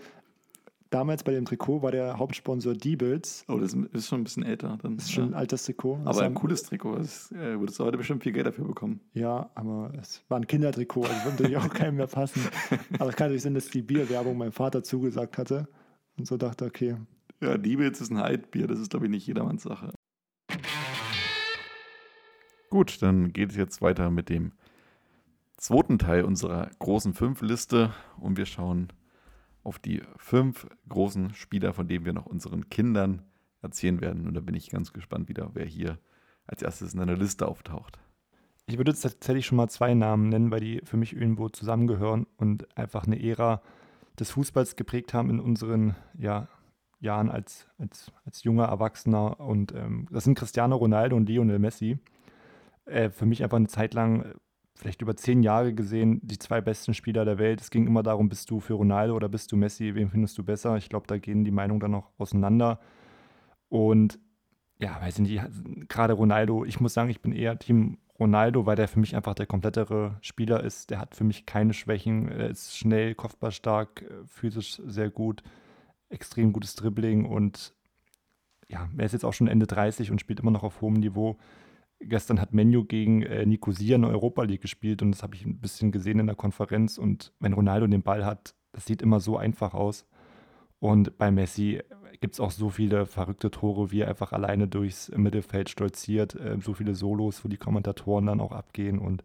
damals 0.91 1.23
bei 1.23 1.31
dem 1.31 1.45
Trikot 1.45 1.81
war 1.81 1.91
der 1.91 2.19
Hauptsponsor 2.19 2.73
Diebels. 2.75 3.43
Oh, 3.47 3.57
das 3.57 3.73
ist 3.73 4.07
schon 4.07 4.21
ein 4.21 4.23
bisschen 4.23 4.43
älter. 4.43 4.77
Dann, 4.81 4.97
Das 4.97 5.05
ist 5.05 5.13
schon 5.13 5.29
ein 5.29 5.31
ja. 5.31 5.37
altes 5.37 5.65
Trikot. 5.65 5.99
Das 6.05 6.17
Aber 6.17 6.25
ein 6.27 6.35
cooles 6.35 6.63
Trikot. 6.63 6.97
Das, 6.97 7.31
äh, 7.31 7.59
würdest 7.59 7.79
du 7.79 7.85
heute 7.85 7.97
bestimmt 7.97 8.21
viel 8.21 8.33
Geld 8.33 8.45
dafür 8.45 8.65
bekommen. 8.65 8.99
Ja, 9.13 9.49
aber 9.55 9.91
es 9.99 10.23
war 10.27 10.37
ein 10.39 10.45
Kindertrikot, 10.45 11.05
also 11.05 11.15
würde 11.25 11.29
natürlich 11.43 11.57
auch 11.57 11.69
keinem 11.69 11.95
mehr 11.95 12.07
passen. 12.07 12.41
Aber 12.99 13.09
es 13.09 13.15
kann 13.15 13.27
natürlich 13.27 13.41
sein, 13.43 13.55
dass 13.55 13.69
die 13.69 13.81
Bierwerbung 13.81 14.37
meinem 14.37 14.51
Vater 14.51 14.83
zugesagt 14.83 15.37
hatte 15.37 15.67
und 16.17 16.27
so 16.27 16.37
dachte, 16.37 16.65
okay, 16.65 16.97
Ja, 17.39 17.57
Diebels 17.57 18.01
ist 18.01 18.11
ein 18.11 18.17
Altbier. 18.17 18.67
Das 18.67 18.79
ist, 18.79 18.91
glaube 18.91 19.05
ich, 19.05 19.11
nicht 19.11 19.25
jedermanns 19.25 19.63
Sache. 19.63 19.93
Gut, 22.69 23.01
dann 23.01 23.33
geht 23.33 23.51
es 23.51 23.55
jetzt 23.57 23.81
weiter 23.81 24.11
mit 24.11 24.29
dem 24.29 24.53
zweiten 25.57 25.99
Teil 25.99 26.23
unserer 26.23 26.69
großen 26.79 27.13
Fünf-Liste 27.13 27.93
und 28.19 28.37
wir 28.37 28.45
schauen 28.45 28.87
auf 29.63 29.79
die 29.79 30.01
fünf 30.17 30.67
großen 30.89 31.33
Spieler, 31.33 31.73
von 31.73 31.87
denen 31.87 32.05
wir 32.05 32.13
noch 32.13 32.25
unseren 32.25 32.69
Kindern 32.69 33.23
erzählen 33.61 34.01
werden. 34.01 34.27
Und 34.27 34.33
da 34.33 34.41
bin 34.41 34.55
ich 34.55 34.69
ganz 34.69 34.93
gespannt 34.93 35.29
wieder, 35.29 35.51
wer 35.53 35.65
hier 35.65 35.99
als 36.47 36.61
erstes 36.61 36.93
in 36.93 36.99
einer 36.99 37.15
Liste 37.15 37.47
auftaucht. 37.47 37.99
Ich 38.65 38.77
würde 38.77 38.91
jetzt 38.91 39.01
tatsächlich 39.01 39.45
schon 39.45 39.57
mal 39.57 39.69
zwei 39.69 39.93
Namen 39.93 40.29
nennen, 40.29 40.51
weil 40.51 40.59
die 40.59 40.81
für 40.83 40.97
mich 40.97 41.15
irgendwo 41.15 41.49
zusammengehören 41.49 42.25
und 42.37 42.75
einfach 42.77 43.05
eine 43.05 43.21
Ära 43.21 43.61
des 44.19 44.31
Fußballs 44.31 44.75
geprägt 44.75 45.13
haben 45.13 45.29
in 45.29 45.39
unseren 45.39 45.95
ja, 46.17 46.47
Jahren 46.99 47.29
als, 47.29 47.67
als, 47.77 48.11
als 48.25 48.43
junger 48.43 48.65
Erwachsener. 48.65 49.39
Und 49.39 49.73
ähm, 49.73 50.07
das 50.11 50.23
sind 50.23 50.37
Cristiano 50.37 50.75
Ronaldo 50.75 51.15
und 51.15 51.27
Lionel 51.27 51.59
Messi. 51.59 51.99
Äh, 52.85 53.09
für 53.09 53.25
mich 53.25 53.43
einfach 53.43 53.57
eine 53.57 53.67
Zeit 53.67 53.93
lang, 53.93 54.35
vielleicht 54.81 55.01
über 55.03 55.15
zehn 55.15 55.43
Jahre 55.43 55.73
gesehen, 55.73 56.19
die 56.23 56.39
zwei 56.39 56.59
besten 56.59 56.95
Spieler 56.95 57.23
der 57.23 57.37
Welt. 57.37 57.61
Es 57.61 57.69
ging 57.69 57.85
immer 57.85 58.01
darum, 58.01 58.29
bist 58.29 58.49
du 58.49 58.59
für 58.59 58.73
Ronaldo 58.73 59.15
oder 59.15 59.29
bist 59.29 59.51
du 59.51 59.55
Messi, 59.55 59.93
wen 59.93 60.09
findest 60.09 60.37
du 60.39 60.43
besser? 60.43 60.75
Ich 60.77 60.89
glaube, 60.89 61.05
da 61.05 61.19
gehen 61.19 61.43
die 61.43 61.51
Meinungen 61.51 61.79
dann 61.79 61.91
noch 61.91 62.09
auseinander. 62.17 62.79
Und 63.69 64.19
ja, 64.79 64.99
weiß 64.99 65.19
ich 65.19 65.29
nicht, 65.29 65.87
gerade 65.87 66.13
Ronaldo, 66.13 66.65
ich 66.65 66.79
muss 66.79 66.95
sagen, 66.95 67.11
ich 67.11 67.21
bin 67.21 67.31
eher 67.31 67.59
Team 67.59 67.99
Ronaldo, 68.19 68.65
weil 68.65 68.75
der 68.75 68.87
für 68.87 68.99
mich 68.99 69.15
einfach 69.15 69.35
der 69.35 69.45
komplettere 69.45 70.17
Spieler 70.21 70.63
ist. 70.63 70.89
Der 70.89 70.97
hat 70.97 71.13
für 71.13 71.23
mich 71.23 71.45
keine 71.45 71.73
Schwächen. 71.73 72.27
Er 72.29 72.49
ist 72.49 72.75
schnell, 72.75 73.13
kopfballstark, 73.13 74.01
äh, 74.01 74.25
physisch 74.25 74.81
sehr 74.83 75.11
gut, 75.11 75.43
extrem 76.09 76.53
gutes 76.53 76.73
Dribbling 76.75 77.25
und 77.25 77.75
ja, 78.67 78.89
er 78.97 79.05
ist 79.05 79.11
jetzt 79.11 79.25
auch 79.25 79.33
schon 79.33 79.47
Ende 79.47 79.67
30 79.67 80.11
und 80.11 80.21
spielt 80.21 80.39
immer 80.39 80.51
noch 80.51 80.63
auf 80.63 80.81
hohem 80.81 80.93
Niveau. 80.93 81.37
Gestern 82.03 82.41
hat 82.41 82.53
Menu 82.53 82.83
gegen 82.83 83.21
äh, 83.23 83.45
Nicosia 83.45 83.95
in 83.95 84.01
der 84.01 84.11
Europa 84.11 84.43
League 84.43 84.61
gespielt 84.61 85.01
und 85.01 85.11
das 85.11 85.23
habe 85.23 85.35
ich 85.35 85.45
ein 85.45 85.59
bisschen 85.59 85.91
gesehen 85.91 86.19
in 86.19 86.27
der 86.27 86.35
Konferenz. 86.35 86.97
Und 86.97 87.33
wenn 87.39 87.53
Ronaldo 87.53 87.87
den 87.87 88.01
Ball 88.01 88.25
hat, 88.25 88.55
das 88.71 88.85
sieht 88.85 89.01
immer 89.01 89.19
so 89.19 89.37
einfach 89.37 89.73
aus. 89.73 90.05
Und 90.79 91.17
bei 91.17 91.29
Messi 91.29 91.81
gibt 92.21 92.35
es 92.35 92.39
auch 92.39 92.51
so 92.51 92.69
viele 92.69 93.05
verrückte 93.05 93.51
Tore, 93.51 93.91
wie 93.91 94.01
er 94.01 94.07
einfach 94.07 94.31
alleine 94.31 94.67
durchs 94.67 95.09
Mittelfeld 95.15 95.69
stolziert, 95.69 96.35
äh, 96.35 96.57
so 96.59 96.73
viele 96.73 96.95
Solos, 96.95 97.43
wo 97.43 97.49
die 97.49 97.57
Kommentatoren 97.57 98.25
dann 98.27 98.41
auch 98.41 98.51
abgehen. 98.51 98.99
Und 98.99 99.23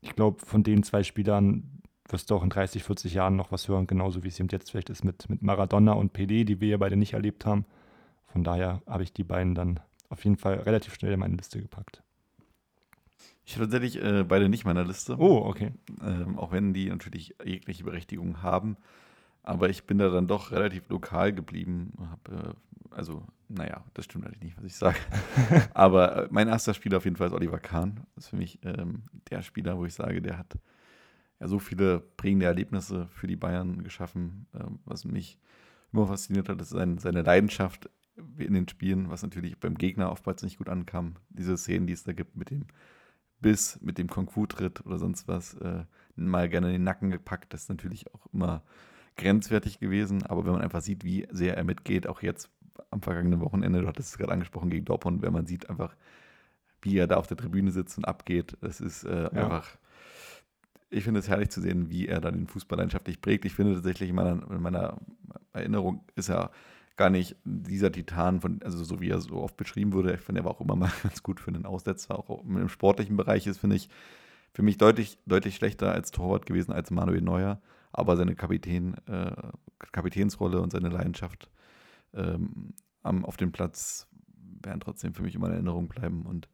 ich 0.00 0.14
glaube, 0.14 0.44
von 0.44 0.62
den 0.62 0.82
zwei 0.82 1.02
Spielern 1.02 1.82
wirst 2.08 2.30
du 2.30 2.36
auch 2.36 2.42
in 2.42 2.50
30, 2.50 2.82
40 2.82 3.14
Jahren 3.14 3.36
noch 3.36 3.52
was 3.52 3.68
hören, 3.68 3.86
genauso 3.86 4.24
wie 4.24 4.28
es 4.28 4.40
eben 4.40 4.48
jetzt 4.50 4.70
vielleicht 4.70 4.90
ist 4.90 5.04
mit, 5.04 5.28
mit 5.28 5.42
Maradona 5.42 5.92
und 5.92 6.16
Pelé, 6.16 6.44
die 6.44 6.60
wir 6.60 6.68
ja 6.68 6.76
beide 6.76 6.96
nicht 6.96 7.12
erlebt 7.12 7.46
haben. 7.46 7.64
Von 8.26 8.44
daher 8.44 8.82
habe 8.86 9.02
ich 9.02 9.12
die 9.12 9.24
beiden 9.24 9.54
dann 9.54 9.80
auf 10.10 10.24
jeden 10.24 10.36
Fall 10.36 10.56
relativ 10.60 10.94
schnell 10.94 11.12
in 11.12 11.20
meine 11.20 11.36
Liste 11.36 11.62
gepackt. 11.62 12.02
Ich 13.44 13.56
habe 13.56 13.64
tatsächlich 13.64 14.02
äh, 14.02 14.24
beide 14.24 14.48
nicht 14.48 14.64
meiner 14.64 14.84
Liste. 14.84 15.16
Oh, 15.18 15.44
okay. 15.46 15.72
ähm, 16.04 16.38
auch 16.38 16.52
wenn 16.52 16.74
die 16.74 16.88
natürlich 16.88 17.34
jegliche 17.44 17.84
Berechtigung 17.84 18.42
haben. 18.42 18.76
Aber 19.42 19.70
ich 19.70 19.84
bin 19.84 19.98
da 19.98 20.10
dann 20.10 20.28
doch 20.28 20.52
relativ 20.52 20.88
lokal 20.88 21.32
geblieben. 21.32 21.92
Hab, 22.10 22.28
äh, 22.28 22.54
also, 22.90 23.24
naja, 23.48 23.82
das 23.94 24.04
stimmt 24.04 24.26
eigentlich 24.26 24.42
nicht, 24.42 24.56
was 24.56 24.64
ich 24.64 24.76
sage. 24.76 24.98
Aber 25.74 26.24
äh, 26.24 26.28
mein 26.30 26.48
erster 26.48 26.74
Spieler 26.74 26.98
auf 26.98 27.04
jeden 27.04 27.16
Fall 27.16 27.28
ist 27.28 27.32
Oliver 27.32 27.58
Kahn. 27.58 28.06
Das 28.14 28.24
ist 28.24 28.30
für 28.30 28.36
mich 28.36 28.58
ähm, 28.64 29.04
der 29.30 29.42
Spieler, 29.42 29.78
wo 29.78 29.84
ich 29.84 29.94
sage, 29.94 30.20
der 30.20 30.38
hat 30.38 30.58
ja 31.40 31.48
so 31.48 31.58
viele 31.58 32.00
prägende 32.00 32.46
Erlebnisse 32.46 33.08
für 33.08 33.26
die 33.26 33.36
Bayern 33.36 33.82
geschaffen. 33.82 34.46
Ähm, 34.54 34.80
was 34.84 35.04
mich 35.04 35.38
immer 35.92 36.06
fasziniert 36.06 36.48
hat, 36.48 36.60
ist 36.60 36.70
sein, 36.70 36.98
seine 36.98 37.22
Leidenschaft 37.22 37.88
in 38.38 38.54
den 38.54 38.68
Spielen, 38.68 39.10
was 39.10 39.22
natürlich 39.22 39.58
beim 39.58 39.76
Gegner 39.76 40.10
oftmals 40.10 40.42
nicht 40.42 40.58
gut 40.58 40.68
ankam. 40.68 41.16
Diese 41.30 41.56
Szenen, 41.56 41.86
die 41.86 41.92
es 41.92 42.04
da 42.04 42.12
gibt 42.12 42.36
mit 42.36 42.50
dem 42.50 42.66
Biss, 43.40 43.78
mit 43.82 43.98
dem 43.98 44.08
Kung-Fu-Tritt 44.08 44.84
oder 44.86 44.98
sonst 44.98 45.26
was, 45.28 45.54
äh, 45.54 45.84
mal 46.16 46.48
gerne 46.48 46.68
in 46.68 46.74
den 46.74 46.84
Nacken 46.84 47.10
gepackt. 47.10 47.52
Das 47.54 47.62
ist 47.62 47.68
natürlich 47.70 48.12
auch 48.14 48.26
immer 48.32 48.62
grenzwertig 49.16 49.80
gewesen. 49.80 50.24
Aber 50.24 50.44
wenn 50.44 50.52
man 50.52 50.62
einfach 50.62 50.82
sieht, 50.82 51.04
wie 51.04 51.26
sehr 51.30 51.56
er 51.56 51.64
mitgeht, 51.64 52.06
auch 52.06 52.22
jetzt 52.22 52.50
am 52.90 53.02
vergangenen 53.02 53.40
Wochenende, 53.40 53.80
du 53.80 53.86
hattest 53.86 54.10
es 54.10 54.18
gerade 54.18 54.32
angesprochen, 54.32 54.70
gegen 54.70 54.84
Dortmund, 54.84 55.22
wenn 55.22 55.32
man 55.32 55.46
sieht 55.46 55.68
einfach, 55.70 55.96
wie 56.82 56.96
er 56.96 57.06
da 57.06 57.16
auf 57.16 57.26
der 57.26 57.36
Tribüne 57.36 57.72
sitzt 57.72 57.98
und 57.98 58.04
abgeht, 58.06 58.56
das 58.60 58.80
ist 58.80 59.04
äh, 59.04 59.22
Ja. 59.24 59.28
einfach, 59.44 59.76
ich 60.88 61.04
finde 61.04 61.20
es 61.20 61.28
herrlich 61.28 61.50
zu 61.50 61.60
sehen, 61.60 61.90
wie 61.90 62.08
er 62.08 62.20
da 62.20 62.30
den 62.30 62.46
Fußball 62.46 62.78
leidenschaftlich 62.78 63.20
prägt. 63.20 63.44
Ich 63.44 63.54
finde 63.54 63.74
tatsächlich 63.74 64.10
in 64.10 64.16
meiner, 64.16 64.50
in 64.50 64.62
meiner 64.62 64.98
Erinnerung 65.52 66.04
ist 66.16 66.30
er 66.30 66.50
gar 67.00 67.08
nicht 67.08 67.34
dieser 67.44 67.90
Titan, 67.90 68.42
von, 68.42 68.60
also 68.62 68.84
so 68.84 69.00
wie 69.00 69.08
er 69.08 69.22
so 69.22 69.36
oft 69.36 69.56
beschrieben 69.56 69.94
wurde. 69.94 70.12
Ich 70.12 70.20
finde, 70.20 70.42
er 70.42 70.44
war 70.44 70.52
auch 70.52 70.60
immer 70.60 70.76
mal 70.76 70.92
ganz 71.02 71.22
gut 71.22 71.40
für 71.40 71.48
einen 71.48 71.64
Aussetzer. 71.64 72.18
Auch 72.18 72.44
im 72.44 72.68
sportlichen 72.68 73.16
Bereich 73.16 73.46
ist, 73.46 73.56
finde 73.58 73.76
ich, 73.76 73.88
für 74.52 74.62
mich 74.62 74.76
deutlich, 74.76 75.18
deutlich 75.24 75.56
schlechter 75.56 75.92
als 75.92 76.10
Torwart 76.10 76.44
gewesen 76.44 76.72
als 76.72 76.90
Manuel 76.90 77.22
Neuer. 77.22 77.62
Aber 77.90 78.18
seine 78.18 78.34
Kapitän, 78.34 78.96
äh, 79.06 79.32
Kapitänsrolle 79.92 80.60
und 80.60 80.72
seine 80.72 80.90
Leidenschaft 80.90 81.50
ähm, 82.12 82.74
am, 83.02 83.24
auf 83.24 83.38
dem 83.38 83.50
Platz 83.50 84.06
werden 84.62 84.80
trotzdem 84.80 85.14
für 85.14 85.22
mich 85.22 85.34
immer 85.34 85.46
in 85.46 85.54
Erinnerung 85.54 85.88
bleiben. 85.88 86.26
Und 86.26 86.50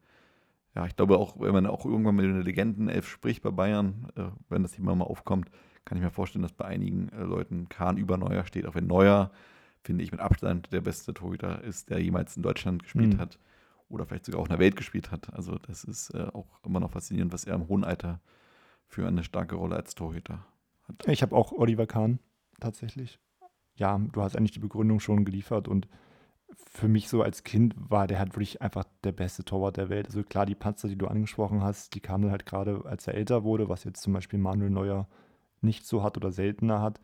ja, 0.75 0.85
ich 0.85 0.95
glaube 0.95 1.17
auch, 1.17 1.41
wenn 1.41 1.51
man 1.51 1.65
auch 1.65 1.85
irgendwann 1.85 2.15
mit 2.15 2.25
einer 2.25 2.41
Legendenelf 2.41 3.09
spricht 3.09 3.43
bei 3.43 3.51
Bayern, 3.51 4.07
äh, 4.15 4.23
wenn 4.47 4.63
das 4.63 4.71
Thema 4.71 4.95
mal 4.95 5.03
aufkommt, 5.03 5.51
kann 5.83 5.97
ich 5.97 6.03
mir 6.05 6.09
vorstellen, 6.09 6.43
dass 6.43 6.53
bei 6.53 6.63
einigen 6.63 7.09
äh, 7.09 7.23
Leuten 7.23 7.67
Kahn 7.67 7.97
über 7.97 8.17
Neuer 8.17 8.45
steht. 8.45 8.65
Auch 8.65 8.75
wenn 8.75 8.87
Neuer, 8.87 9.31
finde 9.87 10.03
ich, 10.03 10.11
mit 10.11 10.21
Abstand 10.21 10.71
der 10.71 10.81
beste 10.81 11.13
Torhüter 11.13 11.63
ist, 11.63 11.89
der 11.89 11.99
jemals 11.99 12.37
in 12.37 12.43
Deutschland 12.43 12.83
gespielt 12.83 13.15
Mhm. 13.15 13.19
hat 13.19 13.39
oder 13.89 14.05
vielleicht 14.05 14.25
sogar 14.25 14.41
auch 14.41 14.45
in 14.45 14.51
der 14.51 14.59
Welt 14.59 14.75
gespielt 14.75 15.11
hat. 15.11 15.33
Also 15.33 15.57
das 15.57 15.83
ist 15.83 16.11
äh, 16.13 16.27
auch 16.33 16.63
immer 16.63 16.79
noch 16.79 16.91
faszinierend, 16.91 17.33
was 17.33 17.45
er 17.45 17.55
im 17.55 17.67
hohen 17.67 17.83
Alter 17.83 18.19
für 18.87 19.07
eine 19.07 19.23
starke 19.23 19.55
Rolle 19.55 19.75
als 19.77 19.95
Torhüter 19.95 20.45
hat. 20.87 21.07
Ich 21.07 21.21
habe 21.21 21.35
auch 21.35 21.51
Oliver 21.53 21.87
Kahn 21.87 22.19
tatsächlich. 22.59 23.19
Ja, 23.75 23.97
du 23.97 24.21
hast 24.21 24.35
eigentlich 24.35 24.51
die 24.51 24.59
Begründung 24.59 24.99
schon 24.99 25.23
geliefert 25.25 25.67
und 25.67 25.87
für 26.71 26.87
mich 26.87 27.09
so 27.09 27.21
als 27.21 27.43
Kind 27.43 27.75
war 27.77 28.07
der 28.07 28.19
halt 28.19 28.33
wirklich 28.33 28.61
einfach 28.61 28.85
der 29.03 29.11
beste 29.11 29.43
Torwart 29.43 29.77
der 29.77 29.89
Welt. 29.89 30.07
Also 30.07 30.23
klar, 30.23 30.45
die 30.45 30.55
Panzer, 30.55 30.87
die 30.87 30.97
du 30.97 31.07
angesprochen 31.07 31.61
hast, 31.61 31.95
die 31.95 31.99
kamen 31.99 32.23
dann 32.23 32.31
halt 32.31 32.45
gerade, 32.45 32.83
als 32.85 33.07
er 33.07 33.15
älter 33.15 33.43
wurde, 33.43 33.69
was 33.69 33.83
jetzt 33.83 34.01
zum 34.01 34.13
Beispiel 34.13 34.39
Manuel 34.39 34.69
Neuer 34.69 35.07
nicht 35.61 35.85
so 35.85 36.03
hat 36.03 36.17
oder 36.17 36.31
seltener 36.31 36.81
hat. 36.81 36.99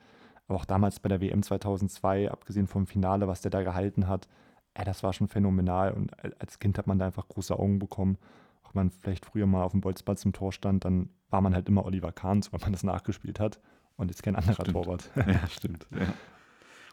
Aber 0.47 0.59
auch 0.59 0.65
damals 0.65 0.99
bei 0.99 1.09
der 1.09 1.21
WM 1.21 1.41
2002, 1.41 2.31
abgesehen 2.31 2.67
vom 2.67 2.85
Finale, 2.85 3.27
was 3.27 3.41
der 3.41 3.51
da 3.51 3.63
gehalten 3.63 4.07
hat, 4.07 4.27
ey, 4.73 4.85
das 4.85 5.03
war 5.03 5.13
schon 5.13 5.27
phänomenal. 5.27 5.93
Und 5.93 6.11
als 6.39 6.59
Kind 6.59 6.77
hat 6.77 6.87
man 6.87 6.99
da 6.99 7.05
einfach 7.05 7.27
große 7.27 7.57
Augen 7.57 7.79
bekommen. 7.79 8.17
Auch 8.63 8.73
wenn 8.75 8.87
man 8.87 8.91
vielleicht 8.91 9.25
früher 9.25 9.45
mal 9.45 9.63
auf 9.63 9.71
dem 9.71 9.81
Bolzplatz 9.81 10.25
im 10.25 10.33
Tor 10.33 10.51
stand, 10.51 10.85
dann 10.85 11.09
war 11.29 11.41
man 11.41 11.53
halt 11.53 11.69
immer 11.69 11.85
Oliver 11.85 12.11
Kahn, 12.11 12.41
weil 12.51 12.59
man 12.61 12.71
das 12.71 12.83
nachgespielt 12.83 13.39
hat. 13.39 13.59
Und 13.95 14.09
jetzt 14.09 14.23
kein 14.23 14.35
anderer 14.35 14.53
Stimmt. 14.53 14.71
Torwart. 14.71 15.09
Ja, 15.15 15.47
stimmt. 15.47 15.87
Ja. 15.91 16.13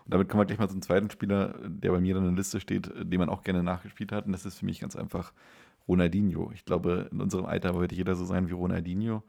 Und 0.05 0.15
damit 0.15 0.29
kommen 0.29 0.43
wir 0.43 0.47
gleich 0.47 0.59
mal 0.59 0.69
zum 0.69 0.83
zweiten 0.83 1.11
Spieler, 1.11 1.55
der 1.67 1.93
bei 1.93 2.01
mir 2.01 2.15
dann 2.15 2.25
in 2.25 2.31
der 2.31 2.39
Liste 2.39 2.61
steht, 2.61 2.91
den 2.97 3.19
man 3.19 3.29
auch 3.29 3.43
gerne 3.43 3.63
nachgespielt 3.63 4.13
hat. 4.13 4.27
Und 4.27 4.33
das 4.33 4.47
ist 4.47 4.59
für 4.59 4.67
mich 4.67 4.81
ganz 4.81 4.97
einfach 4.97 5.33
Ronaldinho. 5.89 6.51
Ich 6.55 6.65
glaube, 6.65 7.09
in 7.11 7.21
unserem 7.21 7.47
Alter 7.47 7.75
wollte 7.75 7.95
jeder 7.95 8.15
so 8.15 8.25
sein 8.25 8.49
wie 8.49 8.53
Ronaldinho. 8.53 9.23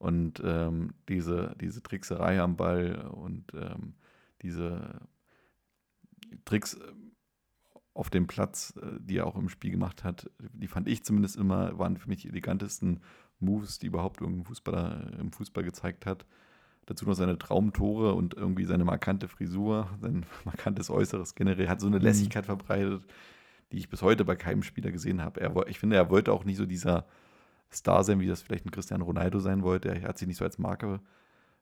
Und 0.00 0.40
ähm, 0.42 0.94
diese, 1.10 1.54
diese 1.60 1.82
Trickserei 1.82 2.40
am 2.40 2.56
Ball 2.56 3.06
und 3.12 3.52
ähm, 3.52 3.92
diese 4.40 4.98
Tricks 6.46 6.72
äh, 6.72 6.92
auf 7.92 8.08
dem 8.08 8.26
Platz, 8.26 8.72
äh, 8.80 8.98
die 8.98 9.18
er 9.18 9.26
auch 9.26 9.36
im 9.36 9.50
Spiel 9.50 9.70
gemacht 9.70 10.02
hat, 10.02 10.30
die 10.54 10.68
fand 10.68 10.88
ich 10.88 11.04
zumindest 11.04 11.36
immer, 11.36 11.78
waren 11.78 11.98
für 11.98 12.08
mich 12.08 12.22
die 12.22 12.30
elegantesten 12.30 13.00
Moves, 13.40 13.78
die 13.78 13.88
überhaupt 13.88 14.22
irgendein 14.22 14.46
Fußballer 14.46 15.18
im 15.18 15.32
Fußball 15.32 15.64
gezeigt 15.64 16.06
hat. 16.06 16.24
Dazu 16.86 17.04
noch 17.04 17.12
seine 17.12 17.36
Traumtore 17.36 18.14
und 18.14 18.32
irgendwie 18.32 18.64
seine 18.64 18.86
markante 18.86 19.28
Frisur, 19.28 19.90
sein 20.00 20.24
markantes 20.46 20.88
Äußeres 20.88 21.34
generell, 21.34 21.68
hat 21.68 21.82
so 21.82 21.88
eine 21.88 21.98
Lässigkeit 21.98 22.46
verbreitet, 22.46 23.04
die 23.70 23.76
ich 23.76 23.90
bis 23.90 24.00
heute 24.00 24.24
bei 24.24 24.34
keinem 24.34 24.62
Spieler 24.62 24.92
gesehen 24.92 25.20
habe. 25.20 25.42
Er, 25.42 25.68
ich 25.68 25.78
finde, 25.78 25.96
er 25.96 26.08
wollte 26.08 26.32
auch 26.32 26.46
nicht 26.46 26.56
so 26.56 26.64
dieser 26.64 27.04
Star 27.72 28.04
sein, 28.04 28.20
wie 28.20 28.26
das 28.26 28.42
vielleicht 28.42 28.66
ein 28.66 28.70
Cristiano 28.70 29.04
Ronaldo 29.04 29.38
sein 29.38 29.62
wollte. 29.62 29.88
Er 29.88 30.08
hat 30.08 30.18
sich 30.18 30.28
nicht 30.28 30.38
so 30.38 30.44
als 30.44 30.58
Marke 30.58 31.00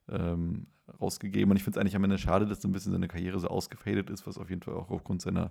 ähm, 0.09 0.67
rausgegeben. 1.01 1.51
Und 1.51 1.57
ich 1.57 1.65
finde 1.65 1.79
es 1.79 1.81
eigentlich 1.81 1.97
am 1.97 2.05
Ende 2.05 2.19
schade, 2.19 2.47
dass 2.47 2.63
so 2.63 2.69
ein 2.69 2.73
bisschen 2.73 2.93
seine 2.93 3.09
Karriere 3.09 3.39
so 3.39 3.49
ausgefadet 3.49 4.11
ist, 4.11 4.27
was 4.27 4.39
auf 4.39 4.51
jeden 4.51 4.63
Fall 4.63 4.75
auch 4.75 4.91
aufgrund 4.91 5.23
seiner 5.23 5.51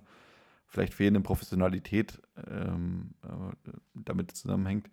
vielleicht 0.66 0.94
fehlende 0.94 1.20
Professionalität 1.20 2.20
ähm, 2.50 3.14
äh, 3.22 3.70
damit 3.94 4.32
zusammenhängt. 4.32 4.90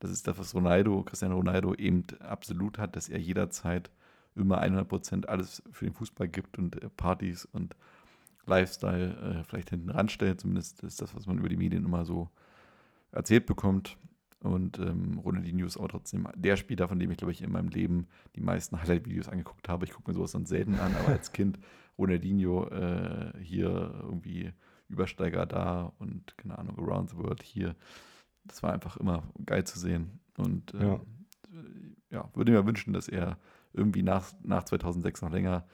Das 0.00 0.10
ist 0.10 0.26
das, 0.26 0.38
was 0.38 0.54
Ronaldo, 0.54 1.02
Cristiano 1.02 1.36
Ronaldo 1.36 1.74
eben 1.74 2.04
absolut 2.20 2.78
hat, 2.78 2.96
dass 2.96 3.08
er 3.08 3.18
jederzeit 3.18 3.90
immer 4.36 4.58
100 4.58 4.88
Prozent 4.88 5.28
alles 5.28 5.62
für 5.72 5.84
den 5.84 5.94
Fußball 5.94 6.28
gibt 6.28 6.58
und 6.58 6.82
äh, 6.82 6.88
Partys 6.90 7.44
und 7.44 7.74
Lifestyle 8.46 9.40
äh, 9.40 9.44
vielleicht 9.44 9.70
hinten 9.70 9.90
ranstellt. 9.90 10.40
Zumindest 10.40 10.82
ist 10.82 11.02
das, 11.02 11.14
was 11.14 11.26
man 11.26 11.38
über 11.38 11.48
die 11.48 11.56
Medien 11.56 11.84
immer 11.84 12.04
so 12.04 12.30
erzählt 13.12 13.46
bekommt. 13.46 13.98
Und 14.40 14.78
ähm, 14.78 15.18
Ronaldinho 15.18 15.66
ist 15.66 15.76
aber 15.76 15.88
trotzdem 15.88 16.28
der 16.36 16.56
Spieler, 16.56 16.88
von 16.88 16.98
dem 16.98 17.10
ich, 17.10 17.16
glaube 17.16 17.32
ich, 17.32 17.42
in 17.42 17.50
meinem 17.50 17.68
Leben 17.68 18.06
die 18.36 18.40
meisten 18.40 18.80
Highlight-Videos 18.80 19.28
angeguckt 19.28 19.68
habe. 19.68 19.84
Ich 19.84 19.92
gucke 19.92 20.10
mir 20.10 20.14
sowas 20.14 20.32
dann 20.32 20.46
selten 20.46 20.76
an, 20.76 20.94
aber 20.94 21.08
als 21.08 21.32
Kind 21.32 21.58
Ronaldinho 21.98 22.68
äh, 22.68 23.32
hier 23.42 23.94
irgendwie 24.02 24.52
Übersteiger 24.88 25.44
da 25.44 25.92
und 25.98 26.38
keine 26.38 26.58
Ahnung, 26.58 26.78
Around 26.78 27.10
the 27.10 27.16
World 27.16 27.42
hier. 27.42 27.74
Das 28.44 28.62
war 28.62 28.72
einfach 28.72 28.96
immer 28.96 29.24
geil 29.44 29.64
zu 29.64 29.78
sehen. 29.78 30.20
Und 30.36 30.72
äh, 30.74 30.86
ja. 30.86 31.00
ja, 32.10 32.30
würde 32.34 32.52
mir 32.52 32.64
wünschen, 32.64 32.92
dass 32.92 33.08
er 33.08 33.38
irgendwie 33.72 34.02
nach, 34.02 34.32
nach 34.42 34.64
2006 34.64 35.22
noch 35.22 35.30
länger 35.30 35.66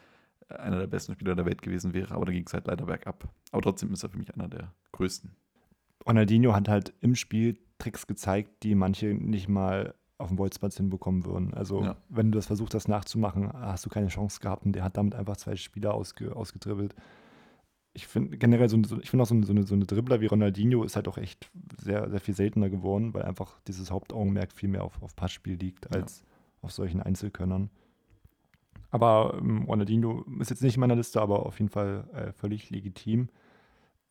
einer 0.48 0.79
der 0.79 0.87
besten 0.87 1.12
Spieler 1.12 1.35
der 1.35 1.46
Welt 1.46 1.62
gewesen 1.62 1.94
wäre, 1.94 2.14
aber 2.14 2.27
da 2.27 2.33
ging 2.33 2.44
es 2.46 2.53
halt 2.53 2.66
leider 2.66 2.87
bergab. 2.87 3.29
Aber 3.53 3.62
trotzdem 3.62 3.92
ist 3.92 4.03
er 4.03 4.11
für 4.11 4.18
mich 4.18 4.35
einer 4.35 4.48
der 4.48 4.72
größten. 4.92 5.35
Ronaldinho 6.06 6.54
hat 6.54 6.68
halt 6.68 6.92
im 7.00 7.14
Spiel 7.14 7.58
Tricks 7.78 8.06
gezeigt, 8.06 8.62
die 8.62 8.74
manche 8.74 9.06
nicht 9.14 9.48
mal 9.48 9.94
auf 10.18 10.28
dem 10.28 10.36
Bolzplatz 10.36 10.76
hinbekommen 10.76 11.24
würden. 11.24 11.54
Also, 11.54 11.82
ja. 11.82 11.96
wenn 12.08 12.30
du 12.30 12.36
das 12.36 12.46
versucht 12.46 12.74
hast 12.74 12.88
nachzumachen, 12.88 13.52
hast 13.52 13.84
du 13.84 13.90
keine 13.90 14.08
Chance 14.08 14.40
gehabt 14.40 14.64
und 14.64 14.72
der 14.72 14.84
hat 14.84 14.96
damit 14.96 15.14
einfach 15.14 15.36
zwei 15.36 15.56
Spieler 15.56 15.94
ausge, 15.94 16.34
ausgedribbelt. 16.34 16.94
Ich 17.94 18.06
finde 18.06 18.36
generell, 18.38 18.68
so, 18.68 18.76
ich 18.78 19.10
finde 19.10 19.22
auch 19.22 19.26
so 19.26 19.34
eine, 19.34 19.44
so, 19.44 19.52
eine, 19.52 19.64
so 19.64 19.74
eine 19.74 19.86
Dribbler 19.86 20.20
wie 20.20 20.26
Ronaldinho 20.26 20.82
ist 20.82 20.96
halt 20.96 21.08
auch 21.08 21.18
echt 21.18 21.50
sehr, 21.80 22.10
sehr 22.10 22.20
viel 22.20 22.34
seltener 22.34 22.68
geworden, 22.68 23.14
weil 23.14 23.22
einfach 23.22 23.60
dieses 23.66 23.90
Hauptaugenmerk 23.90 24.52
viel 24.52 24.68
mehr 24.68 24.82
auf, 24.82 25.00
auf 25.02 25.14
Passspiel 25.14 25.56
liegt 25.56 25.94
als 25.94 26.20
ja. 26.20 26.26
auf 26.62 26.72
solchen 26.72 27.00
Einzelkönnern. 27.00 27.70
Aber 28.90 29.38
ähm, 29.40 29.64
Ronaldinho 29.64 30.24
ist 30.40 30.50
jetzt 30.50 30.62
nicht 30.62 30.76
in 30.76 30.80
meiner 30.80 30.96
Liste, 30.96 31.20
aber 31.20 31.46
auf 31.46 31.58
jeden 31.58 31.70
Fall 31.70 32.08
äh, 32.12 32.32
völlig 32.32 32.70
legitim. 32.70 33.28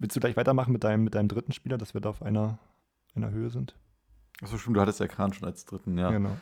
Willst 0.04 0.18
du 0.18 0.20
gleich 0.20 0.36
weitermachen 0.36 0.74
mit 0.74 0.84
deinem, 0.84 1.06
mit 1.06 1.16
deinem 1.16 1.30
dritten 1.30 1.54
Spieler, 1.54 1.78
dass 1.78 1.94
wir 1.94 2.02
da 2.02 2.10
auf 2.10 2.22
einer, 2.22 2.60
einer 3.16 3.32
Höhe 3.32 3.50
sind? 3.50 3.74
Achso, 4.42 4.58
stimmt, 4.58 4.76
du 4.76 4.82
hattest 4.82 5.00
ja 5.00 5.08
Kran 5.08 5.32
schon 5.32 5.48
als 5.48 5.63
dritten, 5.63 5.98
ja. 5.98 6.12
Genau. 6.12 6.36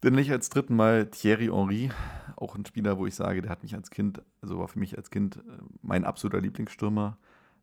Dann 0.00 0.16
ich 0.16 0.30
als 0.30 0.48
dritten 0.48 0.76
Mal 0.76 1.10
Thierry 1.10 1.48
Henry, 1.48 1.90
auch 2.36 2.56
ein 2.56 2.64
Spieler, 2.64 2.96
wo 2.96 3.06
ich 3.06 3.14
sage, 3.14 3.42
der 3.42 3.50
hat 3.50 3.62
mich 3.62 3.74
als 3.74 3.90
Kind, 3.90 4.22
also 4.40 4.58
war 4.58 4.66
für 4.66 4.78
mich 4.78 4.96
als 4.96 5.10
Kind 5.10 5.36
äh, 5.36 5.40
mein 5.82 6.06
absoluter 6.06 6.40
Lieblingsstürmer. 6.40 7.18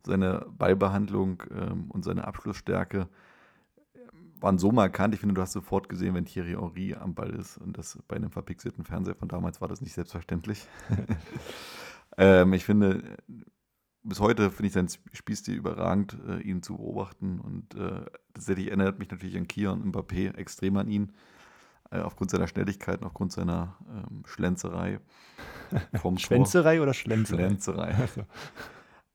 Seine 0.05 0.45
Ballbehandlung 0.55 1.41
ähm, 1.49 1.89
und 1.89 2.03
seine 2.03 2.27
Abschlussstärke 2.27 3.09
waren 4.39 4.59
so 4.59 4.71
markant. 4.71 5.15
Ich 5.15 5.19
finde, 5.19 5.33
du 5.33 5.41
hast 5.41 5.53
sofort 5.53 5.89
gesehen, 5.89 6.13
wenn 6.13 6.25
Thierry 6.25 6.51
Henry 6.51 6.93
am 6.93 7.15
Ball 7.15 7.31
ist. 7.31 7.57
Und 7.57 7.79
das 7.79 7.97
bei 8.07 8.17
einem 8.17 8.29
verpixelten 8.29 8.83
Fernseher 8.83 9.15
von 9.15 9.29
damals 9.29 9.61
war 9.61 9.67
das 9.67 9.81
nicht 9.81 9.93
selbstverständlich. 9.93 10.67
ähm, 12.19 12.53
ich 12.53 12.65
finde, 12.65 13.17
bis 14.07 14.19
heute 14.19 14.51
finde 14.51 14.67
ich 14.67 14.73
seinen 14.73 14.89
Spielstil 15.13 15.55
überragend, 15.55 16.17
äh, 16.27 16.39
ihn 16.39 16.63
zu 16.63 16.77
beobachten. 16.77 17.39
Und 17.39 17.75
äh, 17.75 18.05
tatsächlich 18.33 18.67
erinnert 18.67 18.99
mich 18.99 19.09
natürlich 19.09 19.37
an 19.37 19.47
Kian 19.47 19.91
Mbappé 19.91 20.35
extrem 20.35 20.77
an 20.77 20.87
ihn. 20.87 21.13
Äh, 21.89 21.99
aufgrund 21.99 22.31
seiner 22.31 22.47
Schnelligkeit 22.47 23.01
und 23.01 23.07
aufgrund 23.07 23.31
seiner 23.31 23.77
ähm, 23.89 24.23
Schlenzerei. 24.25 24.99
Vom 26.01 26.17
Schwänzerei 26.17 26.81
oder 26.81 26.93
Schlenzerei? 26.93 27.47
Schlenzerei. 27.47 27.95
Also. 27.95 28.23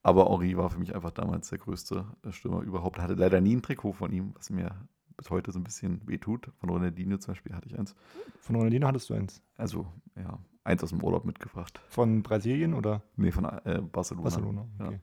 Aber 0.02 0.28
Henri 0.30 0.56
war 0.56 0.70
für 0.70 0.78
mich 0.78 0.94
einfach 0.94 1.10
damals 1.10 1.50
der 1.50 1.58
größte 1.58 2.06
äh, 2.24 2.32
Stürmer 2.32 2.62
überhaupt. 2.62 2.98
Hatte 2.98 3.14
leider 3.14 3.40
nie 3.40 3.56
ein 3.56 3.62
Trikot 3.62 3.92
von 3.92 4.12
ihm, 4.12 4.34
was 4.36 4.50
mir 4.50 4.74
bis 5.16 5.30
heute 5.30 5.52
so 5.52 5.58
ein 5.58 5.64
bisschen 5.64 6.06
wehtut. 6.06 6.50
Von 6.58 6.70
Ronaldinho 6.70 7.18
zum 7.18 7.32
Beispiel 7.32 7.54
hatte 7.54 7.68
ich 7.68 7.78
eins. 7.78 7.94
Von 8.40 8.56
Ronaldinho 8.56 8.88
hattest 8.88 9.10
du 9.10 9.14
eins? 9.14 9.42
Also, 9.56 9.86
ja, 10.16 10.38
eins 10.64 10.82
aus 10.82 10.90
dem 10.90 11.02
Urlaub 11.02 11.24
mitgebracht. 11.24 11.80
Von 11.88 12.22
Brasilien 12.22 12.74
oder? 12.74 13.02
Nee, 13.16 13.32
von 13.32 13.44
äh, 13.44 13.80
Barcelona. 13.80 14.24
Barcelona, 14.24 14.66
okay. 14.78 14.92
Ja. 14.94 15.00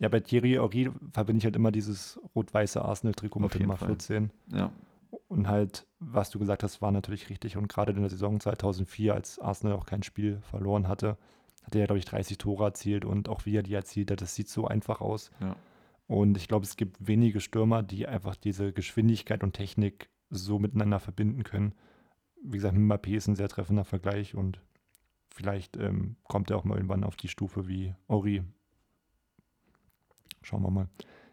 ja. 0.00 0.08
bei 0.08 0.20
Thierry 0.20 0.52
Henry 0.52 0.90
verbinde 1.12 1.38
ich 1.38 1.44
halt 1.44 1.56
immer 1.56 1.72
dieses 1.72 2.20
rot-weiße 2.34 2.82
Arsenal-Trikot 2.82 3.40
mit 3.40 3.60
Nummer 3.60 3.76
14. 3.76 4.30
Ja. 4.52 4.70
Und 5.28 5.48
halt, 5.48 5.86
was 5.98 6.30
du 6.30 6.38
gesagt 6.38 6.62
hast, 6.62 6.82
war 6.82 6.92
natürlich 6.92 7.30
richtig. 7.30 7.56
Und 7.56 7.68
gerade 7.68 7.92
in 7.92 8.00
der 8.00 8.10
Saison 8.10 8.38
2004, 8.38 9.14
als 9.14 9.38
Arsenal 9.38 9.76
auch 9.76 9.86
kein 9.86 10.02
Spiel 10.02 10.40
verloren 10.42 10.88
hatte, 10.88 11.16
hat 11.64 11.74
er, 11.74 11.86
glaube 11.86 11.98
ich, 11.98 12.04
30 12.04 12.38
Tore 12.38 12.64
erzielt 12.64 13.04
und 13.04 13.28
auch 13.28 13.44
wie 13.44 13.56
er 13.56 13.62
die 13.62 13.74
erzielt 13.74 14.10
hat, 14.10 14.20
das 14.20 14.34
sieht 14.34 14.48
so 14.48 14.66
einfach 14.66 15.00
aus. 15.00 15.30
Ja. 15.40 15.56
Und 16.06 16.36
ich 16.36 16.46
glaube, 16.46 16.64
es 16.64 16.76
gibt 16.76 17.04
wenige 17.04 17.40
Stürmer, 17.40 17.82
die 17.82 18.06
einfach 18.06 18.36
diese 18.36 18.72
Geschwindigkeit 18.72 19.42
und 19.42 19.54
Technik 19.54 20.08
so 20.30 20.60
miteinander 20.60 21.00
verbinden 21.00 21.42
können. 21.42 21.74
Wie 22.42 22.58
gesagt, 22.58 22.76
Mbappé 22.76 23.16
ist 23.16 23.26
ein 23.26 23.34
sehr 23.34 23.48
treffender 23.48 23.84
Vergleich 23.84 24.36
und 24.36 24.60
vielleicht 25.36 25.76
ähm, 25.76 26.16
kommt 26.24 26.50
er 26.50 26.56
auch 26.56 26.64
mal 26.64 26.76
irgendwann 26.76 27.04
auf 27.04 27.14
die 27.14 27.28
Stufe 27.28 27.68
wie 27.68 27.94
Ori. 28.08 28.42
Schauen 30.42 30.62
wir 30.62 30.70
mal. 30.70 30.88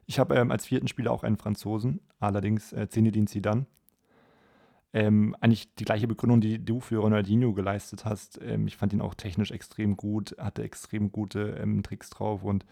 Ich 0.05 0.19
habe 0.19 0.35
ähm, 0.35 0.51
als 0.51 0.65
vierten 0.65 0.89
Spieler 0.89 1.11
auch 1.11 1.23
einen 1.23 1.37
Franzosen, 1.37 2.01
allerdings 2.19 2.73
äh, 2.73 2.89
Zinedine 2.89 3.27
Zidane. 3.27 3.65
Ähm, 4.91 5.35
eigentlich 5.39 5.73
die 5.75 5.85
gleiche 5.85 6.07
Begründung, 6.07 6.41
die 6.41 6.63
du 6.63 6.81
für 6.81 6.97
Ronaldinho 6.97 7.53
geleistet 7.53 8.03
hast. 8.03 8.39
Ähm, 8.43 8.67
ich 8.67 8.75
fand 8.75 8.91
ihn 8.91 9.01
auch 9.01 9.15
technisch 9.15 9.51
extrem 9.51 9.95
gut, 9.95 10.35
hatte 10.37 10.63
extrem 10.63 11.11
gute 11.11 11.57
ähm, 11.61 11.81
Tricks 11.81 12.09
drauf 12.09 12.43
und 12.43 12.65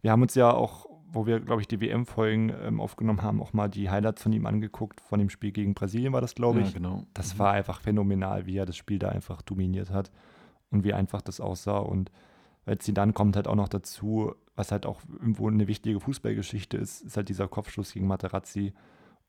wir 0.00 0.10
haben 0.10 0.22
uns 0.22 0.34
ja 0.34 0.52
auch 0.52 0.86
wo 1.14 1.26
wir, 1.26 1.40
glaube 1.40 1.60
ich, 1.60 1.68
die 1.68 1.78
WM-Folgen 1.78 2.54
ähm, 2.64 2.80
aufgenommen 2.80 3.20
haben, 3.20 3.42
auch 3.42 3.52
mal 3.52 3.68
die 3.68 3.90
Highlights 3.90 4.22
von 4.22 4.32
ihm 4.32 4.46
angeguckt. 4.46 5.02
Von 5.02 5.18
dem 5.18 5.28
Spiel 5.28 5.52
gegen 5.52 5.74
Brasilien 5.74 6.14
war 6.14 6.22
das, 6.22 6.34
glaube 6.34 6.60
ich. 6.60 6.68
Ja, 6.68 6.78
genau. 6.78 7.04
Das 7.12 7.34
mhm. 7.34 7.38
war 7.40 7.52
einfach 7.52 7.82
phänomenal, 7.82 8.46
wie 8.46 8.56
er 8.56 8.64
das 8.64 8.78
Spiel 8.78 8.98
da 8.98 9.10
einfach 9.10 9.42
dominiert 9.42 9.90
hat 9.90 10.10
und 10.72 10.84
wie 10.84 10.92
einfach 10.94 11.22
das 11.22 11.40
aussah. 11.40 11.78
Und 11.78 12.10
als 12.64 12.84
sie 12.84 12.94
dann 12.94 13.14
kommt 13.14 13.36
halt 13.36 13.46
auch 13.46 13.54
noch 13.54 13.68
dazu, 13.68 14.34
was 14.54 14.72
halt 14.72 14.86
auch 14.86 15.00
irgendwo 15.12 15.48
eine 15.48 15.68
wichtige 15.68 16.00
Fußballgeschichte 16.00 16.76
ist, 16.76 17.02
ist 17.02 17.16
halt 17.16 17.28
dieser 17.28 17.48
Kopfschuss 17.48 17.92
gegen 17.92 18.06
Materazzi. 18.06 18.72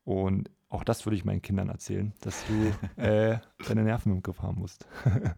Und 0.06 0.50
auch 0.70 0.84
das 0.84 1.06
würde 1.06 1.16
ich 1.16 1.26
meinen 1.26 1.42
Kindern 1.42 1.70
erzählen, 1.70 2.14
dass 2.22 2.44
du 2.48 2.74
äh, 3.02 3.38
deine 3.68 3.84
Nerven 3.84 4.12
im 4.12 4.24
Griff 4.24 4.42
haben 4.42 4.60
musst. 4.60 4.88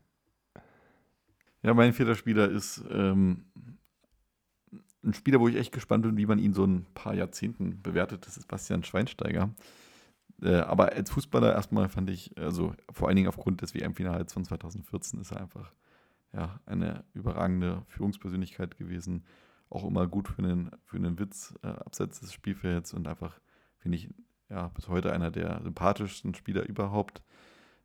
ja, 1.61 1.73
mein 1.73 1.93
vierter 1.93 2.15
Spieler 2.15 2.49
ist 2.49 2.83
ähm, 2.89 3.45
ein 5.03 5.13
Spieler, 5.13 5.39
wo 5.39 5.47
ich 5.47 5.55
echt 5.55 5.71
gespannt 5.71 6.03
bin, 6.03 6.17
wie 6.17 6.25
man 6.25 6.39
ihn 6.39 6.53
so 6.53 6.65
ein 6.65 6.85
paar 6.95 7.13
Jahrzehnten 7.13 7.81
bewertet, 7.81 8.25
das 8.25 8.37
ist 8.37 8.47
Bastian 8.47 8.83
Schweinsteiger. 8.83 9.51
Äh, 10.41 10.55
aber 10.55 10.93
als 10.93 11.11
Fußballer 11.11 11.53
erstmal 11.53 11.89
fand 11.89 12.09
ich, 12.09 12.37
also 12.37 12.73
vor 12.91 13.07
allen 13.07 13.15
Dingen 13.15 13.29
aufgrund 13.29 13.61
des 13.61 13.73
WM-Finals 13.73 14.33
von 14.33 14.43
2014 14.43 15.21
ist 15.21 15.31
er 15.31 15.41
einfach 15.41 15.71
ja, 16.35 16.59
eine 16.65 17.03
überragende 17.13 17.83
Führungspersönlichkeit 17.87 18.77
gewesen. 18.77 19.25
Auch 19.69 19.85
immer 19.85 20.07
gut 20.07 20.27
für 20.27 20.39
einen, 20.39 20.71
für 20.83 20.97
einen 20.97 21.17
Witz 21.17 21.55
äh, 21.63 21.67
abseits 21.67 22.19
des 22.19 22.33
Spielfelds 22.33 22.93
und 22.93 23.07
einfach, 23.07 23.39
finde 23.77 23.97
ich, 23.97 24.09
ja, 24.49 24.67
bis 24.69 24.87
heute 24.89 25.11
einer 25.11 25.31
der 25.31 25.61
sympathischsten 25.63 26.35
Spieler 26.35 26.63
überhaupt. 26.63 27.23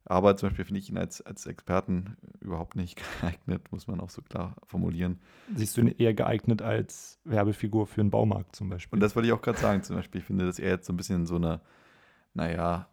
Aber 0.04 0.36
zum 0.36 0.48
Beispiel 0.48 0.64
finde 0.64 0.80
ich 0.80 0.90
ihn 0.90 0.98
als, 0.98 1.20
als 1.22 1.46
Experten 1.46 2.16
überhaupt 2.40 2.74
nicht 2.74 3.00
geeignet, 3.20 3.70
muss 3.70 3.86
man 3.86 4.00
auch 4.00 4.10
so 4.10 4.22
klar 4.22 4.56
formulieren. 4.66 5.20
Siehst 5.54 5.76
du 5.76 5.82
ihn 5.82 5.88
eher 5.88 6.14
geeignet 6.14 6.62
als 6.62 7.20
Werbefigur 7.24 7.86
für 7.86 8.00
einen 8.00 8.10
Baumarkt 8.10 8.56
zum 8.56 8.68
Beispiel? 8.68 8.96
Und 8.96 9.00
das 9.00 9.14
wollte 9.14 9.28
ich 9.28 9.32
auch 9.32 9.42
gerade 9.42 9.58
sagen. 9.58 9.82
Zum 9.82 9.96
Beispiel, 9.96 10.20
ich 10.20 10.26
finde, 10.26 10.46
dass 10.46 10.58
er 10.58 10.70
jetzt 10.70 10.86
so 10.86 10.92
ein 10.92 10.96
bisschen 10.96 11.20
in 11.20 11.26
so 11.26 11.36
eine, 11.36 11.60
naja, 12.34 12.88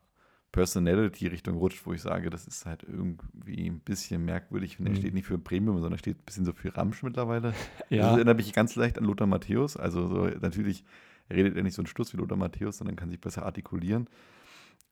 Personality-Richtung 0.51 1.57
rutscht, 1.57 1.85
wo 1.85 1.93
ich 1.93 2.01
sage, 2.01 2.29
das 2.29 2.47
ist 2.47 2.65
halt 2.65 2.83
irgendwie 2.83 3.69
ein 3.69 3.79
bisschen 3.79 4.25
merkwürdig. 4.25 4.77
Finde, 4.77 4.91
er 4.91 4.95
mhm. 4.95 4.99
steht 4.99 5.13
nicht 5.13 5.27
für 5.27 5.37
Premium, 5.37 5.75
sondern 5.75 5.93
er 5.93 5.99
steht 5.99 6.19
ein 6.19 6.25
bisschen 6.25 6.45
so 6.45 6.53
für 6.53 6.75
Ramsch 6.75 7.03
mittlerweile. 7.03 7.53
Ja. 7.89 8.03
Das 8.03 8.17
erinnert 8.17 8.37
mich 8.37 8.53
ganz 8.53 8.75
leicht 8.75 8.97
an 8.97 9.05
Lothar 9.05 9.27
Matthäus. 9.27 9.77
Also 9.77 10.07
so, 10.07 10.25
natürlich 10.25 10.83
redet 11.29 11.55
er 11.55 11.63
nicht 11.63 11.73
so 11.73 11.81
einen 11.81 11.87
Stuss 11.87 12.13
wie 12.13 12.17
Lothar 12.17 12.37
Matthäus, 12.37 12.77
sondern 12.77 12.97
kann 12.97 13.09
sich 13.09 13.21
besser 13.21 13.45
artikulieren. 13.45 14.09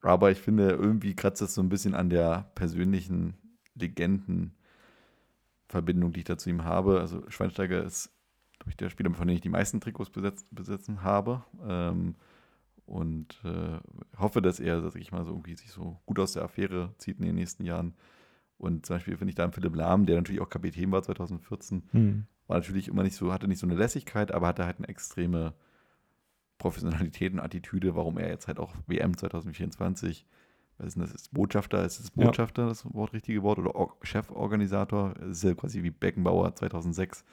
Aber 0.02 0.32
ich 0.32 0.40
finde, 0.40 0.70
irgendwie 0.70 1.16
kratzt 1.16 1.42
das 1.42 1.56
so 1.56 1.62
ein 1.62 1.70
bisschen 1.70 1.96
an 1.96 2.10
der 2.10 2.52
persönlichen 2.56 3.36
Legendenverbindung, 3.76 6.14
die 6.14 6.20
ich 6.20 6.26
da 6.26 6.38
zu 6.38 6.50
ihm 6.50 6.64
habe. 6.64 7.00
Also 7.00 7.24
Schweinsteiger 7.30 7.84
ist, 7.84 8.12
glaube 8.60 8.70
ich, 8.70 8.78
der 8.78 8.90
Spieler, 8.90 9.14
von 9.14 9.28
dem 9.28 9.36
ich 9.36 9.42
die 9.42 9.50
meisten 9.50 9.82
Trikots 9.82 10.10
besetzt, 10.10 10.48
besetzen 10.52 11.04
habe. 11.04 11.44
Ähm, 11.68 12.16
und 12.86 13.42
äh, 13.44 13.80
hoffe, 14.18 14.42
dass 14.42 14.60
er, 14.60 14.82
sag 14.82 15.02
ich 15.02 15.12
mal, 15.12 15.26
so 15.26 15.32
irgendwie 15.32 15.56
sich 15.56 15.72
so 15.72 16.00
gut 16.06 16.20
aus 16.20 16.34
der 16.34 16.44
Affäre 16.44 16.94
zieht 16.98 17.20
in 17.20 17.26
den 17.26 17.36
nächsten 17.36 17.66
Jahren. 17.66 17.96
Und 18.58 18.86
zum 18.86 18.96
Beispiel 18.96 19.18
finde 19.18 19.30
ich 19.30 19.36
da 19.36 19.44
einen 19.44 19.54
Philipp 19.54 19.76
Lahm, 19.76 20.06
der 20.06 20.16
natürlich 20.16 20.42
auch 20.42 20.50
Kapitän 20.50 20.92
war 20.92 21.04
2014, 21.04 21.84
hm. 21.92 22.26
war 22.48 22.58
natürlich 22.58 22.88
immer 22.88 23.04
nicht 23.04 23.16
so, 23.16 23.34
hatte 23.34 23.48
nicht 23.48 23.60
so 23.60 23.68
eine 23.68 23.76
Lässigkeit, 23.76 24.32
aber 24.32 24.48
hatte 24.48 24.66
halt 24.66 24.78
eine 24.78 24.88
extreme 24.88 25.54
Professionalität 26.58 27.34
und 27.34 27.40
Attitüde, 27.40 27.96
warum 27.96 28.18
er 28.18 28.30
jetzt 28.30 28.48
halt 28.48 28.60
auch 28.60 28.74
WM 28.88 29.18
2024, 29.18 30.26
was 30.78 30.88
ist 30.88 30.94
denn 30.96 31.02
das, 31.02 31.12
ist 31.12 31.34
Botschafter, 31.34 31.84
ist 31.86 32.00
es 32.00 32.12
Botschafter 32.12 32.64
ja. 32.64 32.70
das 32.70 32.86
Wort, 32.94 33.14
richtige 33.14 33.44
Wort, 33.44 33.60
oder 33.60 33.76
Or 33.76 33.98
Cheforganisator, 34.04 35.16
das 35.20 35.38
ist 35.38 35.44
ja 35.44 35.54
quasi 35.54 35.84
wie 35.84 35.92
Beckenbauer 35.92 36.56
2006 36.56 37.26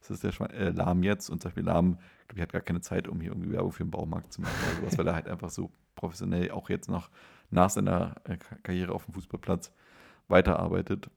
das 0.00 0.10
ist 0.10 0.24
der 0.24 0.32
Schwein, 0.32 0.50
äh, 0.50 0.70
Lahm 0.70 1.02
jetzt 1.02 1.28
und 1.30 1.40
zum 1.40 1.48
Beispiel 1.50 1.64
Lahm, 1.64 1.98
glaube 2.26 2.36
ich, 2.36 2.42
hat 2.42 2.52
gar 2.52 2.62
keine 2.62 2.80
Zeit, 2.80 3.08
um 3.08 3.20
hier 3.20 3.30
irgendwie 3.30 3.52
Werbung 3.52 3.72
für 3.72 3.84
den 3.84 3.90
Baumarkt 3.90 4.32
zu 4.32 4.40
machen 4.40 4.54
oder 4.66 4.80
sowas, 4.80 4.98
weil 4.98 5.06
er 5.06 5.14
halt 5.14 5.28
einfach 5.28 5.50
so 5.50 5.70
professionell 5.94 6.50
auch 6.50 6.68
jetzt 6.70 6.88
noch 6.88 7.10
nach 7.50 7.70
seiner 7.70 8.16
äh, 8.24 8.36
Karriere 8.62 8.92
auf 8.92 9.04
dem 9.04 9.14
Fußballplatz 9.14 9.72
weiterarbeitet. 10.28 11.10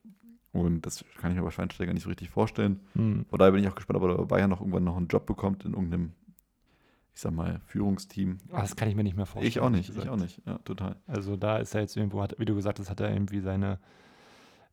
Und 0.52 0.82
das 0.86 1.04
kann 1.18 1.32
ich 1.32 1.36
mir 1.36 1.42
bei 1.42 1.50
Schweinsteiger 1.50 1.92
nicht 1.92 2.04
so 2.04 2.08
richtig 2.08 2.30
vorstellen. 2.30 2.80
Hm. 2.94 3.24
Von 3.28 3.38
daher 3.38 3.52
bin 3.52 3.62
ich 3.62 3.68
auch 3.68 3.74
gespannt, 3.74 4.00
ob 4.00 4.08
er 4.08 4.18
bei 4.18 4.24
Bayern 4.24 4.50
noch 4.50 4.60
irgendwann 4.60 4.84
noch 4.84 4.96
einen 4.96 5.08
Job 5.08 5.26
bekommt 5.26 5.64
in 5.64 5.72
irgendeinem, 5.72 6.12
ich 7.12 7.20
sag 7.20 7.32
mal, 7.32 7.60
Führungsteam. 7.66 8.38
Ah, 8.52 8.60
Das 8.60 8.76
kann 8.76 8.88
ich 8.88 8.94
mir 8.94 9.02
nicht 9.02 9.16
mehr 9.16 9.26
vorstellen. 9.26 9.48
Ich 9.48 9.60
auch 9.60 9.70
nicht, 9.70 9.90
ich 9.96 10.08
auch 10.08 10.16
nicht, 10.16 10.40
ja, 10.46 10.58
total. 10.58 10.96
Also 11.06 11.36
da 11.36 11.58
ist 11.58 11.74
er 11.74 11.80
jetzt 11.80 11.96
irgendwo, 11.96 12.24
wie 12.38 12.44
du 12.44 12.54
gesagt 12.54 12.78
hast, 12.78 12.88
hat 12.88 13.00
er 13.00 13.12
irgendwie 13.12 13.40
seine, 13.40 13.80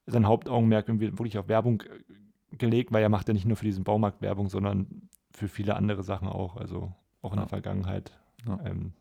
sein 0.06 0.28
Hauptaugenmerk 0.28 0.88
irgendwie 0.88 1.12
wirklich 1.12 1.39
auf 1.39 1.47
Werbung 1.47 1.82
gelegt, 2.51 2.91
weil 2.91 3.01
er 3.03 3.09
macht 3.09 3.27
ja 3.27 3.33
nicht 3.33 3.45
nur 3.45 3.57
für 3.57 3.65
diesen 3.65 3.83
Baumarkt 3.83 4.21
Werbung, 4.21 4.49
sondern 4.49 5.09
für 5.31 5.47
viele 5.47 5.75
andere 5.75 6.03
Sachen 6.03 6.27
auch, 6.27 6.57
also 6.57 6.91
auch 7.21 7.31
in 7.31 7.37
Ja. 7.37 7.43
der 7.45 7.49
Vergangenheit. 7.49 8.11
Ja. 8.45 8.59
Ähm, 8.65 8.93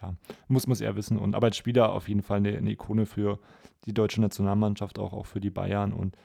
ja, 0.00 0.14
muss, 0.48 0.66
muss 0.66 0.80
er 0.80 0.96
wissen. 0.96 1.18
Und 1.18 1.34
aber 1.34 1.46
als 1.46 1.56
Spieler 1.56 1.92
auf 1.92 2.08
jeden 2.08 2.22
Fall 2.22 2.38
eine, 2.38 2.56
eine 2.56 2.70
Ikone 2.70 3.06
für 3.06 3.38
die 3.84 3.94
deutsche 3.94 4.20
Nationalmannschaft, 4.20 4.98
auch, 4.98 5.12
auch 5.12 5.26
für 5.26 5.40
die 5.40 5.50
Bayern. 5.50 5.92
Und 5.92 6.16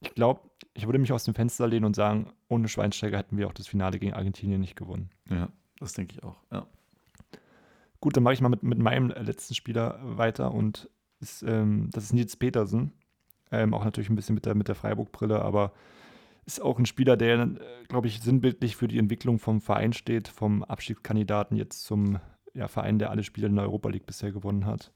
ich 0.00 0.14
glaube, 0.14 0.40
ich 0.74 0.86
würde 0.86 0.98
mich 0.98 1.12
aus 1.12 1.24
dem 1.24 1.34
Fenster 1.34 1.66
lehnen 1.66 1.84
und 1.84 1.94
sagen, 1.96 2.32
ohne 2.48 2.68
Schweinsteiger 2.68 3.18
hätten 3.18 3.36
wir 3.36 3.46
auch 3.46 3.52
das 3.52 3.66
Finale 3.68 3.98
gegen 3.98 4.12
Argentinien 4.14 4.60
nicht 4.60 4.76
gewonnen. 4.76 5.10
Ja, 5.30 5.48
das 5.78 5.92
denke 5.92 6.14
ich 6.16 6.22
auch, 6.24 6.36
ja. 6.52 6.66
Gut, 8.00 8.16
dann 8.16 8.22
mache 8.22 8.34
ich 8.34 8.40
mal 8.40 8.50
mit, 8.50 8.62
mit 8.62 8.78
meinem 8.78 9.10
äh, 9.10 9.22
letzten 9.22 9.54
Spieler 9.54 9.98
weiter 10.02 10.52
und 10.52 10.90
ist, 11.20 11.42
ähm, 11.42 11.88
das 11.92 12.04
ist 12.04 12.12
Nils 12.12 12.36
Petersen. 12.36 12.92
Ähm, 13.50 13.72
auch 13.72 13.84
natürlich 13.84 14.10
ein 14.10 14.16
bisschen 14.16 14.34
mit 14.34 14.44
der, 14.46 14.54
mit 14.54 14.68
der 14.68 14.74
Freiburg-Brille, 14.74 15.40
aber 15.40 15.72
ist 16.46 16.60
auch 16.60 16.78
ein 16.78 16.86
Spieler, 16.86 17.16
der, 17.16 17.40
äh, 17.40 17.48
glaube 17.88 18.06
ich, 18.08 18.20
sinnbildlich 18.20 18.76
für 18.76 18.88
die 18.88 18.98
Entwicklung 18.98 19.38
vom 19.38 19.60
Verein 19.60 19.92
steht, 19.92 20.28
vom 20.28 20.62
Abstiegskandidaten 20.62 21.56
jetzt 21.56 21.84
zum 21.84 22.18
ja, 22.54 22.68
Verein, 22.68 22.98
der 22.98 23.10
alle 23.10 23.22
Spiele 23.22 23.46
in 23.48 23.56
der 23.56 23.64
Europa 23.64 23.88
League 23.88 24.06
bisher 24.06 24.32
gewonnen 24.32 24.66
hat. 24.66 24.92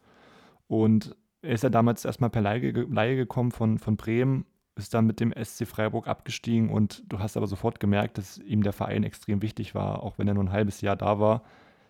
Und 0.67 1.17
er 1.43 1.53
ist 1.53 1.63
ja 1.63 1.71
damals 1.71 2.05
erstmal 2.05 2.31
per 2.31 2.43
ge- 2.61 2.87
Leihe 2.91 3.17
gekommen 3.17 3.51
von, 3.53 3.79
von 3.79 3.97
Bremen, 3.97 4.45
ist 4.77 4.95
dann 4.95 5.07
mit 5.07 5.19
dem 5.19 5.33
SC 5.33 5.67
Freiburg 5.67 6.07
abgestiegen 6.07 6.71
und 6.71 7.03
du 7.09 7.19
hast 7.19 7.37
aber 7.37 7.49
sofort 7.49 7.81
gemerkt, 7.81 8.19
dass 8.19 8.39
ihm 8.39 8.63
der 8.63 8.73
Verein 8.73 9.03
extrem 9.03 9.43
wichtig 9.43 9.75
war, 9.75 10.03
auch 10.05 10.19
wenn 10.19 10.29
er 10.29 10.35
nur 10.35 10.45
ein 10.45 10.53
halbes 10.53 10.81
Jahr 10.83 10.97
da 10.97 11.19
war 11.19 11.43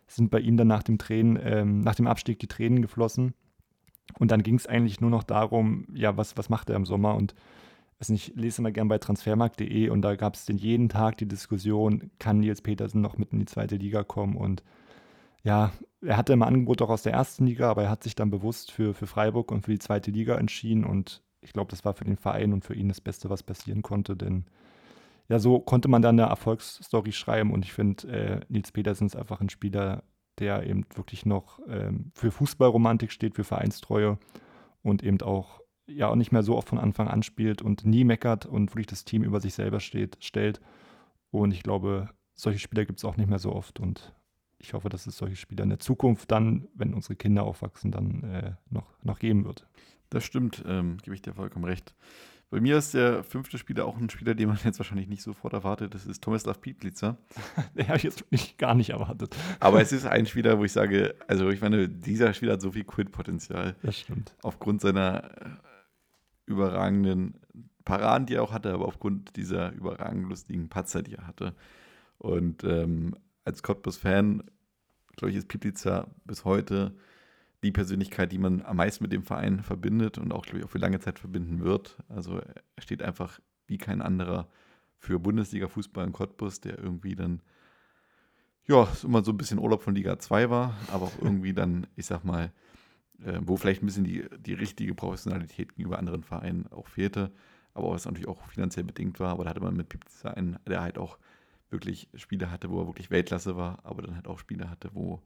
sind 0.08 0.30
bei 0.30 0.40
ihm 0.40 0.56
dann 0.56 0.68
nach 0.68 0.82
dem 0.82 0.98
Tränen, 0.98 1.38
ähm, 1.42 1.80
nach 1.80 1.94
dem 1.94 2.06
Abstieg 2.06 2.38
die 2.38 2.46
Tränen 2.46 2.82
geflossen. 2.82 3.34
Und 4.18 4.30
dann 4.30 4.42
ging 4.42 4.54
es 4.54 4.66
eigentlich 4.66 5.00
nur 5.00 5.10
noch 5.10 5.22
darum, 5.22 5.86
ja, 5.92 6.16
was, 6.16 6.36
was 6.36 6.48
macht 6.48 6.70
er 6.70 6.76
im 6.76 6.86
Sommer? 6.86 7.14
Und 7.14 7.34
weiß 8.00 8.10
nicht, 8.10 8.30
ich 8.30 8.36
lese 8.36 8.62
immer 8.62 8.70
gern 8.70 8.88
bei 8.88 8.98
transfermarkt.de 8.98 9.88
und 9.90 10.02
da 10.02 10.14
gab 10.16 10.34
es 10.34 10.44
den 10.44 10.58
jeden 10.58 10.88
Tag 10.88 11.18
die 11.18 11.26
Diskussion, 11.26 12.10
kann 12.18 12.40
Nils 12.40 12.62
Petersen 12.62 13.00
noch 13.00 13.18
mit 13.18 13.32
in 13.32 13.40
die 13.40 13.46
zweite 13.46 13.76
Liga 13.76 14.04
kommen? 14.04 14.36
Und 14.36 14.62
ja, 15.42 15.72
er 16.02 16.16
hatte 16.16 16.32
immer 16.32 16.46
Angebot 16.46 16.82
auch 16.82 16.90
aus 16.90 17.02
der 17.02 17.12
ersten 17.12 17.46
Liga, 17.46 17.70
aber 17.70 17.84
er 17.84 17.90
hat 17.90 18.04
sich 18.04 18.14
dann 18.14 18.30
bewusst 18.30 18.70
für, 18.70 18.94
für 18.94 19.06
Freiburg 19.06 19.50
und 19.50 19.64
für 19.64 19.72
die 19.72 19.78
zweite 19.78 20.10
Liga 20.10 20.36
entschieden. 20.36 20.84
Und 20.84 21.22
ich 21.40 21.52
glaube, 21.52 21.70
das 21.70 21.84
war 21.84 21.94
für 21.94 22.04
den 22.04 22.16
Verein 22.16 22.52
und 22.52 22.64
für 22.64 22.74
ihn 22.74 22.88
das 22.88 23.00
Beste, 23.00 23.30
was 23.30 23.42
passieren 23.42 23.82
konnte, 23.82 24.16
denn 24.16 24.44
ja, 25.28 25.38
so 25.38 25.60
konnte 25.60 25.88
man 25.88 26.00
dann 26.00 26.18
eine 26.18 26.30
Erfolgsstory 26.30 27.12
schreiben 27.12 27.52
und 27.52 27.64
ich 27.64 27.72
finde, 27.72 28.08
äh, 28.08 28.40
Nils 28.48 28.72
Petersen 28.72 29.06
ist 29.06 29.16
einfach 29.16 29.40
ein 29.42 29.50
Spieler, 29.50 30.02
der 30.38 30.66
eben 30.66 30.86
wirklich 30.94 31.26
noch 31.26 31.60
ähm, 31.68 32.12
für 32.14 32.30
Fußballromantik 32.30 33.12
steht, 33.12 33.34
für 33.34 33.44
Vereinstreue 33.44 34.18
und 34.82 35.02
eben 35.02 35.20
auch 35.20 35.60
ja 35.88 36.08
auch 36.08 36.16
nicht 36.16 36.32
mehr 36.32 36.42
so 36.42 36.56
oft 36.56 36.68
von 36.68 36.78
Anfang 36.78 37.08
an 37.08 37.22
spielt 37.22 37.62
und 37.62 37.84
nie 37.84 38.04
meckert 38.04 38.46
und 38.46 38.70
wirklich 38.70 38.86
das 38.86 39.04
Team 39.04 39.24
über 39.24 39.40
sich 39.40 39.54
selber 39.54 39.80
steht, 39.80 40.18
stellt. 40.20 40.60
Und 41.30 41.52
ich 41.52 41.62
glaube, 41.62 42.10
solche 42.34 42.58
Spieler 42.58 42.84
gibt 42.84 42.98
es 42.98 43.04
auch 43.04 43.16
nicht 43.16 43.28
mehr 43.28 43.38
so 43.38 43.52
oft 43.52 43.80
und 43.80 44.14
ich 44.58 44.74
hoffe, 44.74 44.88
dass 44.88 45.06
es 45.06 45.16
solche 45.16 45.36
Spieler 45.36 45.62
in 45.62 45.70
der 45.70 45.78
Zukunft 45.78 46.30
dann, 46.30 46.68
wenn 46.74 46.94
unsere 46.94 47.16
Kinder 47.16 47.44
aufwachsen, 47.44 47.90
dann 47.90 48.24
äh, 48.24 48.52
noch, 48.70 48.86
noch 49.02 49.18
geben 49.18 49.44
wird. 49.44 49.66
Das 50.10 50.24
stimmt, 50.24 50.64
ähm, 50.66 50.98
gebe 51.02 51.14
ich 51.14 51.22
dir 51.22 51.34
vollkommen 51.34 51.64
recht. 51.64 51.94
Bei 52.50 52.60
mir 52.60 52.78
ist 52.78 52.94
der 52.94 53.24
fünfte 53.24 53.58
Spieler 53.58 53.84
auch 53.84 53.98
ein 53.98 54.08
Spieler, 54.08 54.34
den 54.34 54.48
man 54.48 54.58
jetzt 54.64 54.78
wahrscheinlich 54.78 55.06
nicht 55.06 55.22
sofort 55.22 55.52
erwartet. 55.52 55.94
Das 55.94 56.06
ist 56.06 56.24
Tomislav 56.24 56.62
Pietlitzer. 56.62 57.18
Den 57.76 57.88
habe 57.88 57.98
ich 57.98 58.04
jetzt 58.04 58.20
wirklich 58.20 58.56
gar 58.56 58.74
nicht 58.74 58.88
erwartet. 58.90 59.36
Aber 59.60 59.82
es 59.82 59.92
ist 59.92 60.06
ein 60.06 60.24
Spieler, 60.24 60.58
wo 60.58 60.64
ich 60.64 60.72
sage, 60.72 61.14
also 61.26 61.50
ich 61.50 61.60
meine, 61.60 61.90
dieser 61.90 62.32
Spieler 62.32 62.54
hat 62.54 62.62
so 62.62 62.72
viel 62.72 62.84
Quid-Potenzial. 62.84 63.76
Das 63.82 63.98
stimmt. 63.98 64.34
Aufgrund 64.40 64.80
seiner 64.80 65.30
überragenden 66.48 67.34
Paraden, 67.84 68.26
die 68.26 68.34
er 68.34 68.42
auch 68.42 68.52
hatte, 68.52 68.72
aber 68.72 68.86
aufgrund 68.86 69.36
dieser 69.36 69.72
überragend 69.72 70.28
lustigen 70.28 70.68
Patzer, 70.68 71.02
die 71.02 71.14
er 71.14 71.26
hatte. 71.26 71.54
Und 72.18 72.64
ähm, 72.64 73.14
als 73.44 73.62
Cottbus-Fan, 73.62 74.42
glaube 75.16 75.30
ich, 75.30 75.36
ist 75.36 75.48
Pieplitzer 75.48 76.08
bis 76.24 76.44
heute 76.44 76.94
die 77.62 77.72
Persönlichkeit, 77.72 78.30
die 78.30 78.38
man 78.38 78.62
am 78.62 78.76
meisten 78.76 79.02
mit 79.02 79.12
dem 79.12 79.22
Verein 79.22 79.62
verbindet 79.62 80.18
und 80.18 80.32
auch, 80.32 80.44
glaube 80.44 80.58
ich, 80.58 80.64
auch 80.64 80.70
für 80.70 80.78
lange 80.78 81.00
Zeit 81.00 81.18
verbinden 81.18 81.64
wird. 81.64 81.96
Also 82.08 82.38
er 82.38 82.82
steht 82.82 83.02
einfach 83.02 83.40
wie 83.66 83.78
kein 83.78 84.02
anderer 84.02 84.48
für 84.98 85.18
Bundesliga-Fußball 85.18 86.06
in 86.06 86.12
Cottbus, 86.12 86.60
der 86.60 86.78
irgendwie 86.78 87.16
dann, 87.16 87.42
ja, 88.66 88.86
immer 89.02 89.24
so 89.24 89.32
ein 89.32 89.36
bisschen 89.36 89.58
Urlaub 89.58 89.82
von 89.82 89.94
Liga 89.94 90.18
2 90.18 90.50
war, 90.50 90.74
aber 90.92 91.06
auch 91.06 91.18
irgendwie 91.22 91.52
dann, 91.52 91.86
ich 91.96 92.06
sag 92.06 92.24
mal, 92.24 92.52
äh, 93.24 93.38
wo 93.42 93.56
vielleicht 93.56 93.82
ein 93.82 93.86
bisschen 93.86 94.04
die, 94.04 94.24
die 94.38 94.54
richtige 94.54 94.94
Professionalität 94.94 95.74
gegenüber 95.74 95.98
anderen 95.98 96.22
Vereinen 96.22 96.66
auch 96.68 96.88
fehlte, 96.88 97.30
aber 97.74 97.90
was 97.90 98.04
natürlich 98.04 98.28
auch 98.28 98.42
finanziell 98.48 98.84
bedingt 98.84 99.20
war. 99.20 99.30
Aber 99.30 99.44
da 99.44 99.50
hatte 99.50 99.60
man 99.60 99.76
mit 99.76 99.88
Pipza 99.88 100.30
einen, 100.30 100.58
der 100.66 100.82
halt 100.82 100.98
auch 100.98 101.18
wirklich 101.70 102.08
Spiele 102.14 102.50
hatte, 102.50 102.70
wo 102.70 102.80
er 102.80 102.86
wirklich 102.86 103.10
Weltklasse 103.10 103.56
war, 103.56 103.78
aber 103.84 104.02
dann 104.02 104.14
halt 104.14 104.26
auch 104.26 104.38
Spiele 104.38 104.70
hatte, 104.70 104.90
wo 104.94 105.20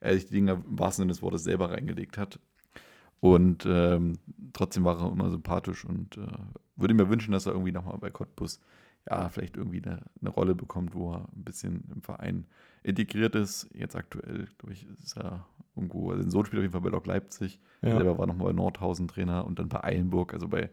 er 0.00 0.14
sich 0.14 0.26
die 0.26 0.34
Dinger 0.34 0.54
im 0.54 0.78
wahrsten 0.78 1.02
Sinne 1.02 1.12
des 1.12 1.22
Wortes 1.22 1.44
selber 1.44 1.70
reingelegt 1.70 2.18
hat. 2.18 2.38
Und 3.20 3.66
ähm, 3.66 4.18
trotzdem 4.52 4.84
war 4.84 5.00
er 5.00 5.10
immer 5.10 5.30
sympathisch 5.30 5.84
und 5.84 6.16
äh, 6.18 6.26
würde 6.76 6.94
mir 6.94 7.08
wünschen, 7.08 7.32
dass 7.32 7.46
er 7.46 7.52
irgendwie 7.52 7.72
nochmal 7.72 7.98
bei 7.98 8.10
Cottbus 8.10 8.60
ja, 9.08 9.28
vielleicht 9.28 9.56
irgendwie 9.56 9.82
eine, 9.82 10.02
eine 10.20 10.30
Rolle 10.30 10.54
bekommt, 10.54 10.94
wo 10.94 11.12
er 11.12 11.28
ein 11.36 11.44
bisschen 11.44 11.84
im 11.94 12.02
Verein 12.02 12.46
integriert 12.82 13.34
ist. 13.34 13.68
Jetzt 13.74 13.96
aktuell, 13.96 14.48
glaube 14.58 14.72
ich, 14.72 14.86
ist 15.02 15.16
er 15.16 15.46
irgendwo, 15.76 16.10
also 16.10 16.22
ein 16.22 16.30
Sohn 16.30 16.44
spielt 16.44 16.60
auf 16.60 16.64
jeden 16.64 16.72
Fall 16.72 16.82
bei 16.82 16.90
Lok 16.90 17.06
Leipzig. 17.06 17.60
Ja. 17.82 17.90
Er 17.90 17.96
selber 17.96 18.18
war 18.18 18.26
nochmal 18.26 18.48
bei 18.48 18.52
Nordhausen 18.52 19.08
Trainer 19.08 19.46
und 19.46 19.58
dann 19.58 19.68
bei 19.68 19.82
Eilenburg, 19.82 20.34
also 20.34 20.48
bei 20.48 20.70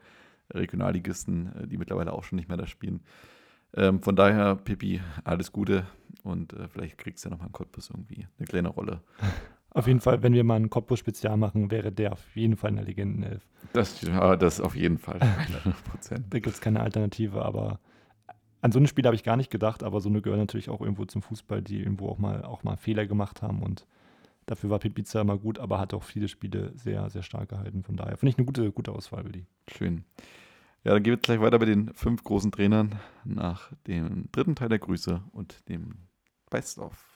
Regionalligisten, 0.54 1.56
äh, 1.56 1.68
die 1.68 1.78
mittlerweile 1.78 2.14
auch 2.14 2.24
schon 2.24 2.38
nicht 2.38 2.50
mehr 2.50 2.58
da 2.58 2.68
spielen. 2.68 3.02
Ähm, 3.74 4.02
von 4.02 4.16
daher, 4.16 4.56
Pippi, 4.56 5.02
alles 5.24 5.52
Gute 5.52 5.86
und 6.24 6.54
äh, 6.54 6.68
vielleicht 6.68 6.98
kriegst 6.98 7.24
du 7.24 7.30
ja 7.30 7.32
nochmal 7.32 7.48
in 7.48 7.54
Cottbus 7.54 7.90
irgendwie 7.90 8.28
eine 8.38 8.48
kleine 8.48 8.70
Rolle. 8.70 9.02
Auf 9.72 9.88
jeden 9.88 10.00
Fall, 10.00 10.24
wenn 10.24 10.32
wir 10.32 10.46
mal 10.46 10.56
ein 10.56 10.70
Cottbus-Spezial 10.70 11.36
machen, 11.36 11.70
wäre 11.70 11.92
der 11.92 12.14
auf 12.14 12.36
jeden 12.36 12.56
Fall 12.56 12.70
eine 12.70 12.84
Legendenelf. 12.84 13.46
Das, 13.74 14.00
das 14.00 14.62
auf 14.62 14.76
jeden 14.76 14.98
Fall, 14.98 15.20
100 15.22 15.84
Prozent. 15.84 16.26
Da 16.30 16.40
gibt 16.40 16.56
es 16.56 16.62
keine 16.62 16.80
Alternative, 16.80 17.44
aber 17.44 17.80
an 18.66 18.72
so 18.72 18.80
ein 18.80 18.88
Spiel 18.88 19.06
habe 19.06 19.16
ich 19.16 19.24
gar 19.24 19.38
nicht 19.38 19.52
gedacht, 19.52 19.84
aber 19.84 20.02
so 20.02 20.10
eine 20.10 20.24
gehören 20.24 20.40
natürlich 20.40 20.72
auch 20.72 20.82
irgendwo 20.82 21.06
zum 21.06 21.22
Fußball, 21.22 21.62
die 21.62 21.82
irgendwo 21.82 22.10
auch 22.10 22.18
mal, 22.18 22.44
auch 22.44 22.64
mal 22.64 22.78
Fehler 22.78 23.06
gemacht 23.06 23.44
haben 23.44 23.62
und 23.62 23.86
dafür 24.48 24.72
war 24.72 24.80
Pipiza 24.80 25.22
immer 25.22 25.38
gut, 25.38 25.60
aber 25.60 25.78
hat 25.78 25.94
auch 25.94 26.02
viele 26.02 26.28
Spiele 26.28 26.72
sehr, 26.76 27.08
sehr 27.12 27.22
stark 27.22 27.50
gehalten. 27.50 27.84
Von 27.84 27.96
daher 27.96 28.18
finde 28.18 28.32
ich 28.32 28.40
eine 28.40 28.46
gute, 28.46 28.72
gute 28.72 28.92
Auswahl, 28.92 29.24
Willi. 29.24 29.46
Schön. 29.68 30.04
Ja, 30.84 30.94
dann 30.94 31.04
geht 31.04 31.20
es 31.20 31.22
gleich 31.22 31.40
weiter 31.42 31.60
bei 31.60 31.66
den 31.66 31.94
fünf 31.94 32.24
großen 32.24 32.52
Trainern 32.52 32.96
nach 33.24 33.72
dem 33.86 34.30
dritten 34.32 34.56
Teil 34.56 34.70
der 34.70 34.80
Grüße 34.80 35.22
und 35.32 35.70
dem 35.70 36.00
Best-of. 36.50 37.15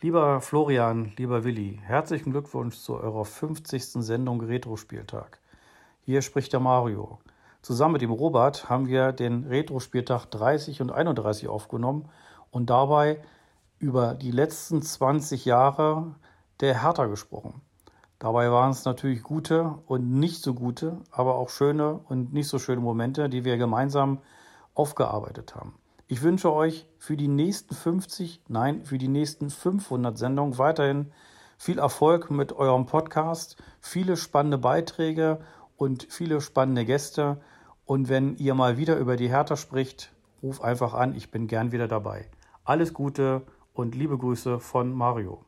Lieber 0.00 0.40
Florian, 0.40 1.12
lieber 1.16 1.42
Willi, 1.42 1.80
herzlichen 1.82 2.30
Glückwunsch 2.30 2.78
zu 2.78 2.94
eurer 2.94 3.24
50. 3.24 3.94
Sendung 3.94 4.40
Retro-Spieltag. 4.40 5.40
Hier 6.02 6.22
spricht 6.22 6.52
der 6.52 6.60
Mario. 6.60 7.18
Zusammen 7.62 7.94
mit 7.94 8.02
dem 8.02 8.12
Robert 8.12 8.68
haben 8.68 8.86
wir 8.86 9.10
den 9.10 9.42
Retro-Spieltag 9.48 10.26
30 10.26 10.82
und 10.82 10.92
31 10.92 11.48
aufgenommen 11.48 12.08
und 12.52 12.70
dabei 12.70 13.20
über 13.80 14.14
die 14.14 14.30
letzten 14.30 14.82
20 14.82 15.44
Jahre 15.46 16.14
der 16.60 16.80
Hertha 16.80 17.06
gesprochen. 17.06 17.60
Dabei 18.20 18.52
waren 18.52 18.70
es 18.70 18.84
natürlich 18.84 19.24
gute 19.24 19.80
und 19.88 20.12
nicht 20.12 20.44
so 20.44 20.54
gute, 20.54 20.98
aber 21.10 21.34
auch 21.34 21.48
schöne 21.48 21.98
und 22.08 22.32
nicht 22.32 22.46
so 22.46 22.60
schöne 22.60 22.80
Momente, 22.80 23.28
die 23.28 23.44
wir 23.44 23.56
gemeinsam 23.56 24.18
aufgearbeitet 24.74 25.56
haben. 25.56 25.74
Ich 26.10 26.22
wünsche 26.22 26.50
euch 26.50 26.86
für 26.96 27.18
die 27.18 27.28
nächsten 27.28 27.74
50, 27.74 28.40
nein, 28.48 28.82
für 28.86 28.96
die 28.96 29.08
nächsten 29.08 29.50
500 29.50 30.16
Sendungen 30.16 30.56
weiterhin 30.56 31.12
viel 31.58 31.78
Erfolg 31.78 32.30
mit 32.30 32.54
eurem 32.54 32.86
Podcast, 32.86 33.62
viele 33.82 34.16
spannende 34.16 34.56
Beiträge 34.56 35.40
und 35.76 36.06
viele 36.08 36.40
spannende 36.40 36.86
Gäste. 36.86 37.42
Und 37.84 38.08
wenn 38.08 38.38
ihr 38.38 38.54
mal 38.54 38.78
wieder 38.78 38.96
über 38.96 39.16
die 39.16 39.28
Hertha 39.28 39.56
spricht, 39.56 40.10
ruf 40.42 40.62
einfach 40.62 40.94
an, 40.94 41.14
ich 41.14 41.30
bin 41.30 41.46
gern 41.46 41.72
wieder 41.72 41.88
dabei. 41.88 42.30
Alles 42.64 42.94
Gute 42.94 43.42
und 43.74 43.94
liebe 43.94 44.16
Grüße 44.16 44.60
von 44.60 44.94
Mario. 44.94 45.44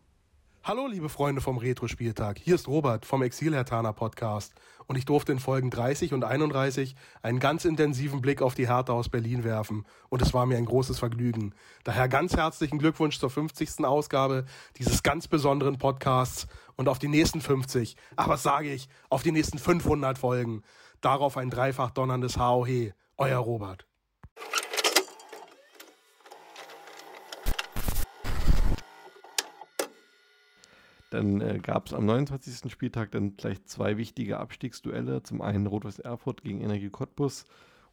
Hallo, 0.63 0.87
liebe 0.87 1.09
Freunde 1.09 1.41
vom 1.41 1.57
Retro-Spieltag. 1.57 2.39
Hier 2.39 2.55
ist 2.55 2.69
Robert 2.69 3.07
vom 3.07 3.23
Exil-Hertaner 3.23 3.95
Podcast. 3.95 4.53
Und 4.87 4.97
ich 4.97 5.07
durfte 5.07 5.33
in 5.33 5.39
Folgen 5.39 5.71
30 5.71 6.13
und 6.13 6.23
31 6.23 6.97
einen 7.23 7.41
ganz 7.41 7.65
intensiven 7.65 8.21
Blick 8.21 8.43
auf 8.43 8.55
die 8.55 8.69
Hertha 8.69 8.93
aus 8.93 9.09
Berlin 9.09 9.43
werfen. 9.43 9.87
Und 10.11 10.21
es 10.21 10.35
war 10.35 10.45
mir 10.45 10.59
ein 10.59 10.67
großes 10.67 10.99
Vergnügen. 10.99 11.55
Daher 11.85 12.09
ganz 12.09 12.37
herzlichen 12.37 12.79
Glückwunsch 12.79 13.19
zur 13.19 13.31
50. 13.31 13.87
Ausgabe 13.87 14.45
dieses 14.77 15.03
ganz 15.03 15.29
besonderen 15.29 15.79
Podcasts 15.79 16.47
und 16.77 16.91
auf 16.91 16.99
die 16.99 17.09
nächsten 17.09 17.41
50. 17.41 17.97
Ach, 18.17 18.29
was 18.29 18.43
sage 18.43 18.71
ich? 18.71 18.91
Auf 19.09 19.23
die 19.23 19.33
nächsten 19.33 19.59
500 19.59 20.19
Folgen. 20.19 20.63
Darauf 21.01 21.39
ein 21.39 21.49
dreifach 21.49 21.91
donnerndes 21.91 22.37
HOH. 22.37 22.93
Euer 23.17 23.39
Robert. 23.39 23.89
Dann 31.11 31.41
äh, 31.41 31.59
gab 31.61 31.87
es 31.87 31.93
am 31.93 32.07
29. 32.07 32.71
Spieltag 32.71 33.11
dann 33.11 33.37
gleich 33.37 33.65
zwei 33.65 33.97
wichtige 33.97 34.39
Abstiegsduelle. 34.39 35.23
Zum 35.23 35.43
einen 35.43 35.67
Rot-Weiß 35.67 35.99
Erfurt 35.99 36.43
gegen 36.43 36.61
Energie 36.61 36.89
Cottbus 36.89 37.45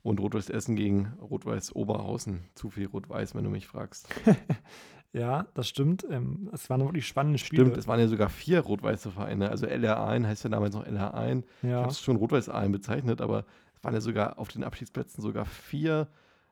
und 0.03 0.19
Rot-Weiß 0.19 0.49
Essen 0.49 0.75
gegen 0.75 1.13
Rot-Weiß 1.19 1.75
Oberhausen. 1.75 2.45
Zu 2.53 2.69
viel 2.69 2.87
Rot-Weiß, 2.87 3.33
wenn 3.33 3.43
du 3.43 3.49
mich 3.49 3.67
fragst. 3.67 4.07
ja, 5.13 5.47
das 5.55 5.67
stimmt. 5.67 6.05
Ähm, 6.09 6.49
es 6.53 6.69
waren 6.69 6.81
wirklich 6.81 7.07
spannende 7.07 7.39
Spiele. 7.39 7.63
Stimmt, 7.63 7.77
es 7.77 7.87
waren 7.87 7.99
ja 7.99 8.07
sogar 8.07 8.29
vier 8.29 8.59
rot-weiße 8.59 9.09
Vereine. 9.09 9.49
Also 9.49 9.65
LR 9.65 10.05
1 10.05 10.27
heißt 10.27 10.43
ja 10.43 10.51
damals 10.51 10.75
noch 10.75 10.85
LR 10.85 11.15
1. 11.15 11.43
Ja. 11.63 11.69
Ich 11.69 11.73
habe 11.75 11.91
es 11.91 12.01
schon 12.01 12.17
Rot-Weiß 12.17 12.49
Aalen 12.49 12.71
bezeichnet, 12.71 13.19
aber 13.19 13.45
es 13.75 13.83
waren 13.83 13.95
ja 13.95 14.01
sogar 14.01 14.37
auf 14.37 14.49
den 14.49 14.63
Abschiedsplätzen 14.63 15.23
sogar 15.23 15.45
vier 15.45 16.07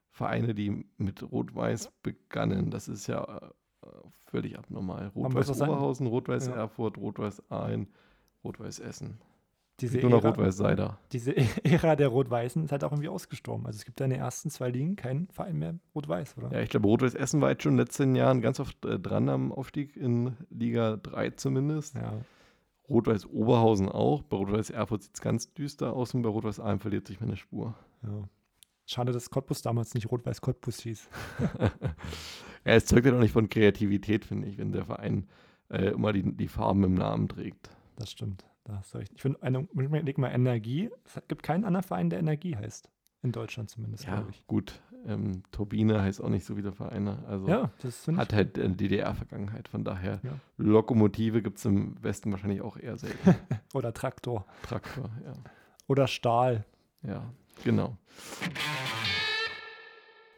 Vereine, 0.10 0.56
die 0.56 0.86
mit 0.98 1.22
Rot-Weiß 1.22 1.92
begannen. 2.02 2.72
Das 2.72 2.88
ist 2.88 3.06
ja 3.06 3.52
äh, 3.84 3.88
völlig 4.36 4.58
abnormal. 4.58 5.12
Rot-Weiß 5.16 5.62
Oberhausen, 5.62 6.08
Rot-Weiß 6.08 6.48
ja. 6.48 6.56
Erfurt, 6.56 6.98
Rot-Weiß 6.98 7.50
Aalen, 7.50 7.88
Rot-Weiß 8.44 8.80
Essen. 8.80 9.18
Diese 9.80 9.98
Nur 10.00 10.10
noch 10.10 10.24
Rot-Weiß 10.24 10.58
Seider. 10.58 11.00
Diese 11.12 11.36
Ära 11.64 11.96
der 11.96 12.10
Rot-Weißen 12.10 12.64
ist 12.64 12.72
halt 12.72 12.84
auch 12.84 12.92
irgendwie 12.92 13.10
ausgestorben. 13.10 13.66
Also 13.66 13.78
es 13.78 13.86
gibt 13.86 14.00
da 14.00 14.06
in 14.06 14.12
den 14.12 14.20
ersten 14.20 14.50
zwei 14.50 14.70
Ligen 14.70 14.96
keinen 14.96 15.28
Verein 15.30 15.58
mehr 15.58 15.76
Rot-Weiß, 15.96 16.38
oder? 16.38 16.52
Ja, 16.52 16.60
ich 16.60 16.70
glaube, 16.70 16.88
Rot-Weiß 16.88 17.14
Essen 17.14 17.40
war 17.42 17.50
jetzt 17.50 17.64
schon 17.64 17.74
in 17.74 17.78
den 17.78 17.86
letzten 17.86 18.16
Jahren 18.16 18.42
ganz 18.42 18.60
oft 18.60 18.86
äh, 18.86 19.00
dran 19.00 19.30
am 19.30 19.52
Aufstieg 19.52 19.96
in 19.96 20.36
Liga 20.50 20.98
3 20.98 21.32
zumindest. 21.32 21.96
Ja. 21.96 22.14
Rot-Weiß 22.90 23.28
Oberhausen 23.28 23.90
auch. 23.90 24.22
Bei 24.24 24.38
Rot-Weiß 24.38 24.70
Erfurt 24.70 25.04
sieht 25.04 25.16
es 25.16 25.22
ganz 25.22 25.54
düster 25.54 25.94
aus 25.94 26.14
und 26.14 26.22
bei 26.22 26.30
Rot-Weiß 26.30 26.60
Aalen 26.60 26.80
verliert 26.80 27.08
sich 27.08 27.20
meine 27.22 27.38
Spur. 27.38 27.74
Ja. 28.04 28.30
Schade, 28.86 29.12
dass 29.12 29.30
Cottbus 29.30 29.62
damals 29.62 29.94
nicht 29.94 30.12
Rot-Weiß 30.12 30.42
Cottbus 30.42 30.80
hieß. 30.82 31.10
ja, 31.60 31.72
es 32.64 32.86
zeugt 32.86 33.06
ja 33.06 33.12
doch 33.12 33.20
nicht 33.20 33.32
von 33.32 33.50
Kreativität, 33.50 34.26
finde 34.26 34.48
ich, 34.48 34.58
wenn 34.58 34.72
der 34.72 34.86
Verein 34.86 35.28
äh, 35.70 35.88
immer 35.88 36.14
die, 36.14 36.36
die 36.36 36.48
Farben 36.48 36.84
im 36.84 36.94
Namen 36.94 37.28
trägt. 37.28 37.70
Das 37.96 38.12
stimmt. 38.12 38.46
Da 38.64 38.78
hast 38.78 38.94
du 38.94 39.00
recht. 39.00 39.12
Ich 39.16 39.22
finde, 39.22 39.40
leg 39.74 40.18
mal 40.18 40.30
Energie. 40.30 40.90
Es 41.06 41.22
gibt 41.28 41.44
keinen 41.44 41.66
anderen 41.66 41.84
Verein, 41.84 42.10
der 42.10 42.20
Energie 42.20 42.56
heißt. 42.56 42.90
In 43.22 43.32
Deutschland 43.32 43.72
zumindest, 43.72 44.06
ja, 44.06 44.16
glaube 44.16 44.32
ich. 44.32 44.46
Gut, 44.46 44.82
ähm, 45.08 45.42
Turbine 45.52 46.02
heißt 46.02 46.22
auch 46.22 46.30
nicht 46.30 46.46
so 46.46 46.58
wie 46.58 46.62
der 46.62 46.74
Verein. 46.74 47.08
Also 47.08 47.48
ja, 47.48 47.72
das 47.82 48.08
hat 48.08 48.34
halt 48.34 48.60
eine 48.60 48.76
DDR-Vergangenheit. 48.76 49.68
Von 49.68 49.84
daher, 49.84 50.20
ja. 50.24 50.40
Lokomotive 50.58 51.42
gibt 51.42 51.58
es 51.58 51.66
im 51.66 52.02
Westen 52.04 52.32
wahrscheinlich 52.32 52.62
auch 52.62 52.78
eher 52.78 52.98
selten. 52.98 53.36
Oder 53.74 53.94
Traktor. 53.94 54.46
Traktor, 54.64 55.10
ja. 55.24 55.34
Oder 55.88 56.08
Stahl. 56.08 56.66
Ja, 57.02 57.32
genau. 57.64 57.98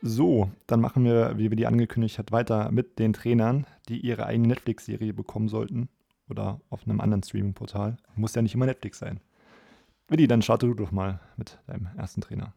So, 0.01 0.51
dann 0.67 0.79
machen 0.79 1.03
wir, 1.05 1.37
wie 1.37 1.49
wir 1.49 1.57
die 1.57 1.65
angekündigt 1.65 2.19
hat, 2.19 2.31
weiter 2.31 2.71
mit 2.71 2.99
den 2.99 3.13
Trainern, 3.13 3.65
die 3.89 3.99
ihre 3.99 4.25
eigene 4.25 4.49
Netflix-Serie 4.49 5.13
bekommen 5.13 5.49
sollten. 5.49 5.89
Oder 6.29 6.59
auf 6.69 6.83
einem 6.83 6.99
anderen 6.99 7.23
Streaming-Portal. 7.23 7.97
Muss 8.15 8.35
ja 8.35 8.41
nicht 8.41 8.53
immer 8.53 8.65
Netflix 8.65 8.99
sein. 8.99 9.21
Willi, 10.09 10.27
dann 10.27 10.41
starte 10.41 10.67
du 10.67 10.73
doch 10.73 10.91
mal 10.91 11.19
mit 11.37 11.57
deinem 11.67 11.87
ersten 11.97 12.21
Trainer. 12.21 12.53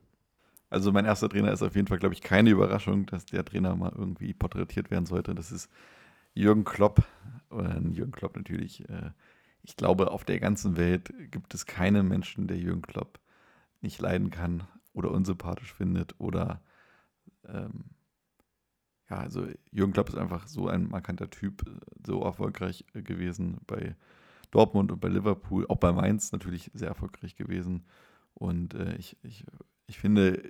Also 0.71 0.93
mein 0.93 1.05
erster 1.05 1.29
Trainer 1.29 1.53
ist 1.53 1.63
auf 1.63 1.75
jeden 1.75 1.89
Fall, 1.89 1.99
glaube 1.99 2.15
ich, 2.15 2.21
keine 2.21 2.51
Überraschung, 2.51 3.07
dass 3.07 3.27
der 3.27 3.45
Trainer 3.45 3.75
mal 3.75 3.93
irgendwie 3.97 4.35
porträtiert 4.35 4.91
werden 4.91 5.07
sollte. 5.07 5.35
Das 5.35 5.51
ist 5.51 5.71
Jürgen 6.35 6.65
Klopp. 6.65 7.05
Oder 7.51 7.81
Jürgen 7.81 8.13
Klopp 8.13 8.37
natürlich. 8.37 8.89
Äh, 8.89 9.11
ich 9.63 9.77
glaube, 9.77 10.11
auf 10.11 10.25
der 10.25 10.41
ganzen 10.41 10.77
Welt 10.77 11.13
gibt 11.31 11.55
es 11.55 11.67
keinen 11.67 12.09
Menschen, 12.09 12.47
der 12.47 12.57
Jürgen 12.57 12.83
Klopp 12.83 13.20
nicht 13.81 14.01
leiden 14.01 14.31
kann 14.31 14.65
oder 14.93 15.11
unsympathisch 15.11 15.73
findet 15.73 16.19
oder 16.19 16.63
ähm, 17.47 17.85
ja, 19.09 19.19
also 19.19 19.47
Jürgen 19.73 19.93
Klopp 19.93 20.09
ist 20.09 20.17
einfach 20.17 20.47
so 20.47 20.69
ein 20.69 20.89
markanter 20.89 21.29
Typ, 21.29 21.65
so 22.07 22.23
erfolgreich 22.23 22.85
gewesen 22.93 23.59
bei 23.67 23.97
Dortmund 24.53 24.93
und 24.93 25.01
bei 25.01 25.09
Liverpool, 25.09 25.67
auch 25.69 25.79
bei 25.79 25.93
Mainz 25.93 26.33
natürlich 26.33 26.71
sehr 26.75 26.89
erfolgreich 26.89 27.35
gewesen. 27.35 27.85
Und 28.35 28.75
äh, 28.75 28.95
ich, 28.97 29.17
ich, 29.23 29.45
ich 29.87 29.99
finde, 29.99 30.43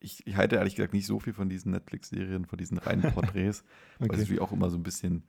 ich, 0.00 0.26
ich, 0.26 0.36
halte 0.36 0.56
ehrlich 0.56 0.74
gesagt 0.74 0.92
nicht 0.92 1.06
so 1.06 1.20
viel 1.20 1.32
von 1.32 1.48
diesen 1.48 1.70
Netflix-Serien, 1.70 2.46
von 2.46 2.58
diesen 2.58 2.78
reinen 2.78 3.02
Porträts, 3.14 3.64
okay. 3.98 4.08
weil 4.08 4.10
es 4.16 4.18
natürlich 4.22 4.42
auch 4.42 4.52
immer 4.52 4.70
so 4.70 4.76
ein 4.76 4.82
bisschen 4.82 5.24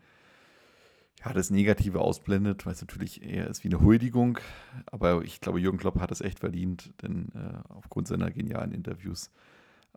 ja, 1.24 1.34
das 1.34 1.52
Negative 1.52 2.00
ausblendet, 2.00 2.66
weil 2.66 2.74
es 2.74 2.82
natürlich 2.82 3.24
eher 3.24 3.48
ist 3.48 3.64
wie 3.64 3.70
eine 3.70 3.82
Huldigung. 3.82 4.40
Aber 4.88 5.24
ich 5.24 5.40
glaube, 5.40 5.60
Jürgen 5.60 5.78
Klopp 5.78 6.00
hat 6.00 6.12
es 6.12 6.22
echt 6.22 6.40
verdient, 6.40 6.92
denn 7.04 7.32
äh, 7.36 7.58
aufgrund 7.70 8.08
seiner 8.08 8.32
genialen 8.32 8.72
Interviews 8.72 9.32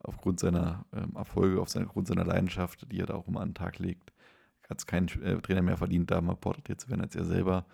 aufgrund 0.05 0.41
seiner 0.41 0.85
ähm, 0.95 1.13
Erfolge, 1.17 1.61
aufgrund 1.61 2.07
seiner 2.07 2.25
Leidenschaft, 2.25 2.91
die 2.91 3.01
er 3.01 3.07
da 3.07 3.15
auch 3.15 3.27
immer 3.27 3.41
an 3.41 3.51
den 3.51 3.55
Tag 3.55 3.79
legt, 3.79 4.13
hat 4.69 4.79
es 4.79 4.87
kein 4.87 5.09
äh, 5.23 5.41
Trainer 5.41 5.63
mehr 5.63 5.77
verdient, 5.77 6.11
da 6.11 6.21
mal 6.21 6.37
porträtiert 6.37 6.81
zu 6.81 6.89
werden 6.89 7.03
als 7.03 7.17
er 7.17 7.25
selber. 7.25 7.67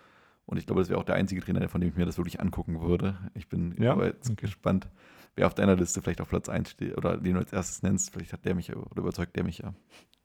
Und 0.46 0.56
ich 0.56 0.66
glaube, 0.66 0.80
das 0.80 0.88
wäre 0.88 0.98
auch 0.98 1.04
der 1.04 1.14
einzige 1.14 1.40
Trainer, 1.40 1.68
von 1.68 1.80
dem 1.80 1.90
ich 1.90 1.96
mir 1.96 2.06
das 2.06 2.18
wirklich 2.18 2.40
angucken 2.40 2.80
würde. 2.80 3.16
Ich 3.34 3.48
bin 3.48 3.74
ja? 3.80 4.00
jetzt 4.02 4.30
okay. 4.30 4.46
gespannt, 4.46 4.88
wer 5.36 5.46
auf 5.46 5.54
deiner 5.54 5.76
Liste 5.76 6.02
vielleicht 6.02 6.20
auf 6.20 6.28
Platz 6.28 6.48
1 6.48 6.70
steht 6.70 6.96
oder 6.96 7.16
den 7.18 7.34
du 7.34 7.40
als 7.40 7.52
erstes 7.52 7.82
nennst. 7.82 8.10
Vielleicht 8.12 8.32
hat 8.32 8.44
der 8.44 8.54
mich 8.54 8.74
oder 8.74 8.96
überzeugt 8.96 9.36
der 9.36 9.44
mich 9.44 9.58
ja. 9.58 9.74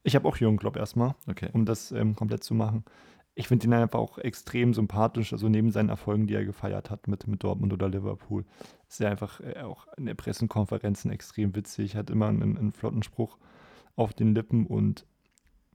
Ich 0.06 0.16
habe 0.16 0.28
auch 0.28 0.38
Jürgen 0.38 0.58
Klopp 0.58 0.78
erstmal, 0.78 1.16
okay. 1.28 1.50
um 1.54 1.66
das 1.66 1.92
ähm, 1.92 2.16
komplett 2.16 2.44
zu 2.44 2.54
machen. 2.54 2.86
Ich 3.34 3.48
finde 3.48 3.66
ihn 3.66 3.74
einfach 3.74 3.98
auch 3.98 4.20
extrem 4.20 4.76
sympathisch, 4.76 5.34
also 5.34 5.50
neben 5.50 5.72
seinen 5.72 5.90
Erfolgen, 5.90 6.28
die 6.28 6.36
er 6.36 6.46
gefeiert 6.46 6.92
hat 6.92 7.08
mit, 7.08 7.28
mit 7.28 7.44
Dortmund 7.44 7.74
oder 7.74 7.90
Liverpool, 7.90 8.46
ist 8.88 9.02
er 9.02 9.10
einfach 9.10 9.42
äh, 9.42 9.62
auch 9.62 9.88
in 9.98 10.06
den 10.06 10.16
Pressekonferenzen 10.16 11.10
extrem 11.10 11.56
witzig, 11.56 11.96
hat 11.96 12.12
immer 12.12 12.28
einen, 12.28 12.56
einen 12.56 12.72
flotten 12.72 13.02
Spruch 13.02 13.40
auf 13.96 14.14
den 14.14 14.36
Lippen 14.36 14.68
und 14.68 15.08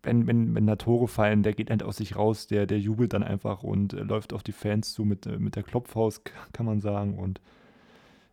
wenn, 0.05 0.29
wenn, 0.29 0.55
wenn 0.55 0.67
da 0.67 0.77
Tore 0.77 1.09
fallen, 1.09 1.43
der 1.43 1.53
geht 1.53 1.69
halt 1.69 1.83
aus 1.83 1.97
sich 1.97 2.15
raus, 2.15 2.47
der, 2.47 2.67
der 2.67 2.79
jubelt 2.79 3.13
dann 3.13 3.25
einfach 3.25 3.65
und 3.65 3.95
äh, 3.95 4.03
läuft 4.03 4.33
auf 4.33 4.45
die 4.45 4.53
Fans 4.53 4.93
zu 4.93 5.05
mit, 5.05 5.27
äh, 5.27 5.39
mit 5.39 5.57
der 5.57 5.65
Klopfhaus, 5.65 6.23
kann 6.53 6.67
man 6.67 6.81
sagen. 6.81 7.19
Und 7.19 7.41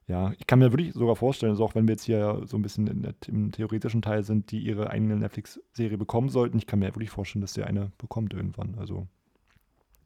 ja, 0.08 0.32
ich 0.40 0.48
kann 0.48 0.60
mir 0.60 0.72
wirklich 0.72 0.94
sogar 0.94 1.18
vorstellen, 1.18 1.52
also 1.52 1.66
auch 1.66 1.76
wenn 1.76 1.88
wir 1.88 1.94
jetzt 1.94 2.06
hier 2.06 2.42
so 2.46 2.58
ein 2.58 2.62
bisschen 2.62 3.02
der, 3.02 3.14
im 3.28 3.52
theoretischen 3.52 4.02
Teil 4.02 4.24
sind, 4.24 4.52
die 4.52 4.60
ihre 4.60 4.90
eigene 4.90 5.18
Netflix-Serie 5.18 5.98
bekommen 5.98 6.30
sollten, 6.30 6.58
ich 6.58 6.66
kann 6.66 6.80
mir 6.80 6.88
wirklich 6.88 7.10
vorstellen, 7.10 7.42
dass 7.42 7.54
der 7.54 7.68
eine 7.68 7.92
bekommt 7.98 8.34
irgendwann. 8.34 8.76
Also 8.80 9.08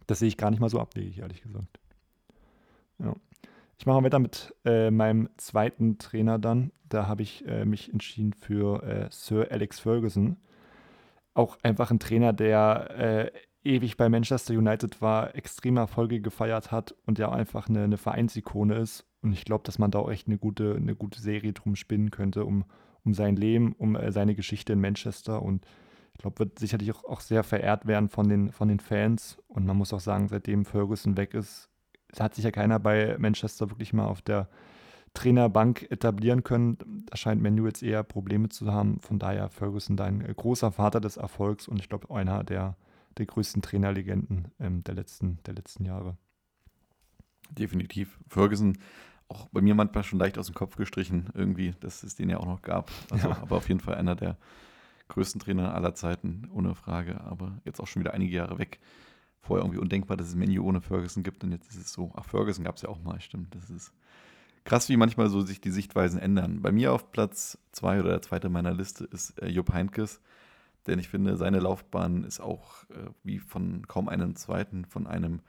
das 0.08 0.20
sehe 0.20 0.28
ich 0.28 0.38
gar 0.38 0.49
nicht 0.49 0.60
mal 0.60 0.70
so 0.70 0.80
abwegig, 0.80 1.20
ehrlich 1.20 1.43
gesagt. 1.43 1.80
Ja. 2.97 3.16
Ich 3.78 3.86
mache 3.86 4.04
weiter 4.04 4.20
mit 4.20 4.56
äh, 4.66 4.91
meinem 4.91 5.30
zweiten 5.38 5.97
Trainer 5.99 6.39
dann. 6.39 6.72
Da 6.89 7.08
habe 7.08 7.22
ich 7.22 7.47
äh, 7.47 7.66
mich 7.66 7.91
entschieden 7.91 8.34
für 8.34 8.84
äh, 8.84 9.08
Sir 9.12 9.47
Alex 9.52 9.80
Ferguson. 9.80 10.38
Auch 11.34 11.58
einfach 11.64 11.91
ein 11.91 11.99
Trainer, 11.99 12.34
der 12.34 12.89
äh, 12.97 13.32
ewig 13.64 13.97
bei 13.97 14.10
Manchester 14.10 14.54
United 14.54 15.02
war, 15.02 15.36
extreme 15.36 15.80
Erfolge 15.80 16.22
gefeiert 16.22 16.72
hat 16.72 16.95
und 17.06 17.20
ja 17.20 17.32
einfach 17.32 17.70
eine, 17.70 17.84
eine 17.84 17.97
Vereinsikone 17.97 18.76
ist. 18.76 19.06
Und 19.22 19.34
ich 19.34 19.45
glaube, 19.45 19.63
dass 19.63 19.80
man 19.80 19.91
da 19.91 19.99
auch 19.99 20.11
echt 20.11 20.28
eine 20.28 20.38
gute, 20.38 20.76
eine 20.76 20.95
gute 20.95 21.22
Serie 21.22 21.53
drum 21.53 21.76
spinnen 21.76 22.11
könnte, 22.11 22.45
um, 22.45 22.65
um 23.03 23.13
sein 23.13 23.36
Leben, 23.36 23.74
um 23.74 23.95
äh, 23.95 24.11
seine 24.11 24.36
Geschichte 24.36 24.74
in 24.74 24.82
Manchester. 24.82 25.41
Und 25.41 25.65
ich 26.13 26.22
glaube, 26.22 26.39
wird 26.39 26.59
sicherlich 26.59 26.91
auch, 26.91 27.03
auch 27.05 27.22
sehr 27.22 27.43
verehrt 27.43 27.86
werden 27.86 28.09
von 28.09 28.30
den, 28.30 28.51
von 28.51 28.67
den 28.67 28.80
Fans. 28.80 29.38
Und 29.47 29.65
man 29.65 29.78
muss 29.78 29.93
auch 29.93 29.99
sagen, 29.99 30.28
seitdem 30.28 30.65
Ferguson 30.65 31.17
weg 31.17 31.34
ist, 31.34 31.69
hat 32.19 32.36
sich 32.36 32.43
ja 32.43 32.51
keiner 32.51 32.80
bei 32.80 33.15
Manchester 33.19 33.69
wirklich 33.69 33.93
mal 33.93 34.05
auf 34.05 34.22
der 34.22 34.49
Trainerbank 35.13 35.91
etablieren 35.91 36.43
können. 36.43 36.78
Da 37.09 37.17
scheint 37.17 37.41
Menu 37.41 37.65
jetzt 37.65 37.84
eher 37.84 38.03
Probleme 38.03 38.49
zu 38.49 38.72
haben. 38.72 38.99
Von 39.01 39.19
daher 39.19 39.49
Ferguson 39.49 39.97
da 39.97 40.05
ein 40.05 40.22
großer 40.22 40.72
Vater 40.72 41.01
des 41.01 41.17
Erfolgs 41.17 41.67
und 41.67 41.80
ich 41.80 41.89
glaube 41.89 42.13
einer 42.13 42.43
der, 42.43 42.76
der 43.17 43.26
größten 43.26 43.61
Trainerlegenden 43.61 44.47
ähm, 44.59 44.84
der, 44.84 44.95
letzten, 44.95 45.39
der 45.45 45.53
letzten 45.53 45.86
Jahre. 45.86 46.17
Definitiv. 47.51 48.17
Ferguson 48.30 48.78
auch 49.32 49.48
bei 49.50 49.62
mir 49.62 49.74
manchmal 49.74 50.04
schon 50.04 50.20
leicht 50.20 50.38
aus 50.38 50.48
dem 50.48 50.56
Kopf 50.56 50.76
gestrichen, 50.76 51.30
irgendwie, 51.34 51.74
dass 51.80 52.04
es 52.04 52.16
den 52.16 52.30
ja 52.30 52.38
auch 52.38 52.46
noch 52.46 52.62
gab. 52.62 52.92
Also, 53.10 53.30
ja. 53.30 53.38
Aber 53.42 53.58
auf 53.58 53.68
jeden 53.68 53.80
Fall 53.80 53.96
einer 53.96 54.16
der 54.16 54.38
größten 55.08 55.42
Trainer 55.42 55.74
aller 55.74 55.96
Zeiten, 55.96 56.48
ohne 56.52 56.76
Frage. 56.76 57.22
Aber 57.22 57.60
jetzt 57.66 57.80
auch 57.80 57.88
schon 57.88 58.02
wieder 58.02 58.14
einige 58.14 58.36
Jahre 58.36 58.60
weg 58.60 58.80
vorher 59.42 59.64
irgendwie 59.66 59.80
undenkbar, 59.80 60.18
dass 60.18 60.28
es 60.28 60.36
Menu 60.36 60.64
ohne 60.64 60.82
Ferguson 60.82 61.24
gibt 61.24 61.44
und 61.44 61.52
jetzt 61.52 61.70
ist 61.70 61.78
es 61.78 61.94
so. 61.94 62.12
Ach, 62.16 62.26
Ferguson 62.26 62.64
gab 62.64 62.76
es 62.76 62.84
ja 62.84 62.90
auch 62.90 63.02
mal, 63.02 63.20
stimmt. 63.22 63.56
Das 63.56 63.70
ist 63.70 63.92
krass, 64.64 64.88
wie 64.90 64.98
manchmal 64.98 65.30
so 65.30 65.42
sich 65.42 65.60
die 65.62 65.72
Sichtweisen 65.72 66.20
ändern. 66.20 66.62
Bei 66.62 66.72
mir 66.72 66.94
auf 66.94 67.12
Platz 67.12 67.58
zwei 67.72 68.00
oder 68.00 68.10
der 68.10 68.22
zweite 68.22 68.50
meiner 68.50 68.74
Liste 68.74 69.06
ist 69.06 69.42
äh, 69.42 69.48
Jupp 69.48 69.74
Heynckes, 69.74 70.22
denn 70.86 71.00
ich 71.00 71.10
finde, 71.10 71.38
seine 71.38 71.60
Laufbahn 71.60 72.24
ist 72.24 72.40
auch 72.40 72.84
äh, 72.90 73.10
wie 73.24 73.40
von 73.40 73.88
kaum 73.88 74.10
einem 74.10 74.36
zweiten, 74.36 74.86
von 74.86 75.08
einem 75.08 75.42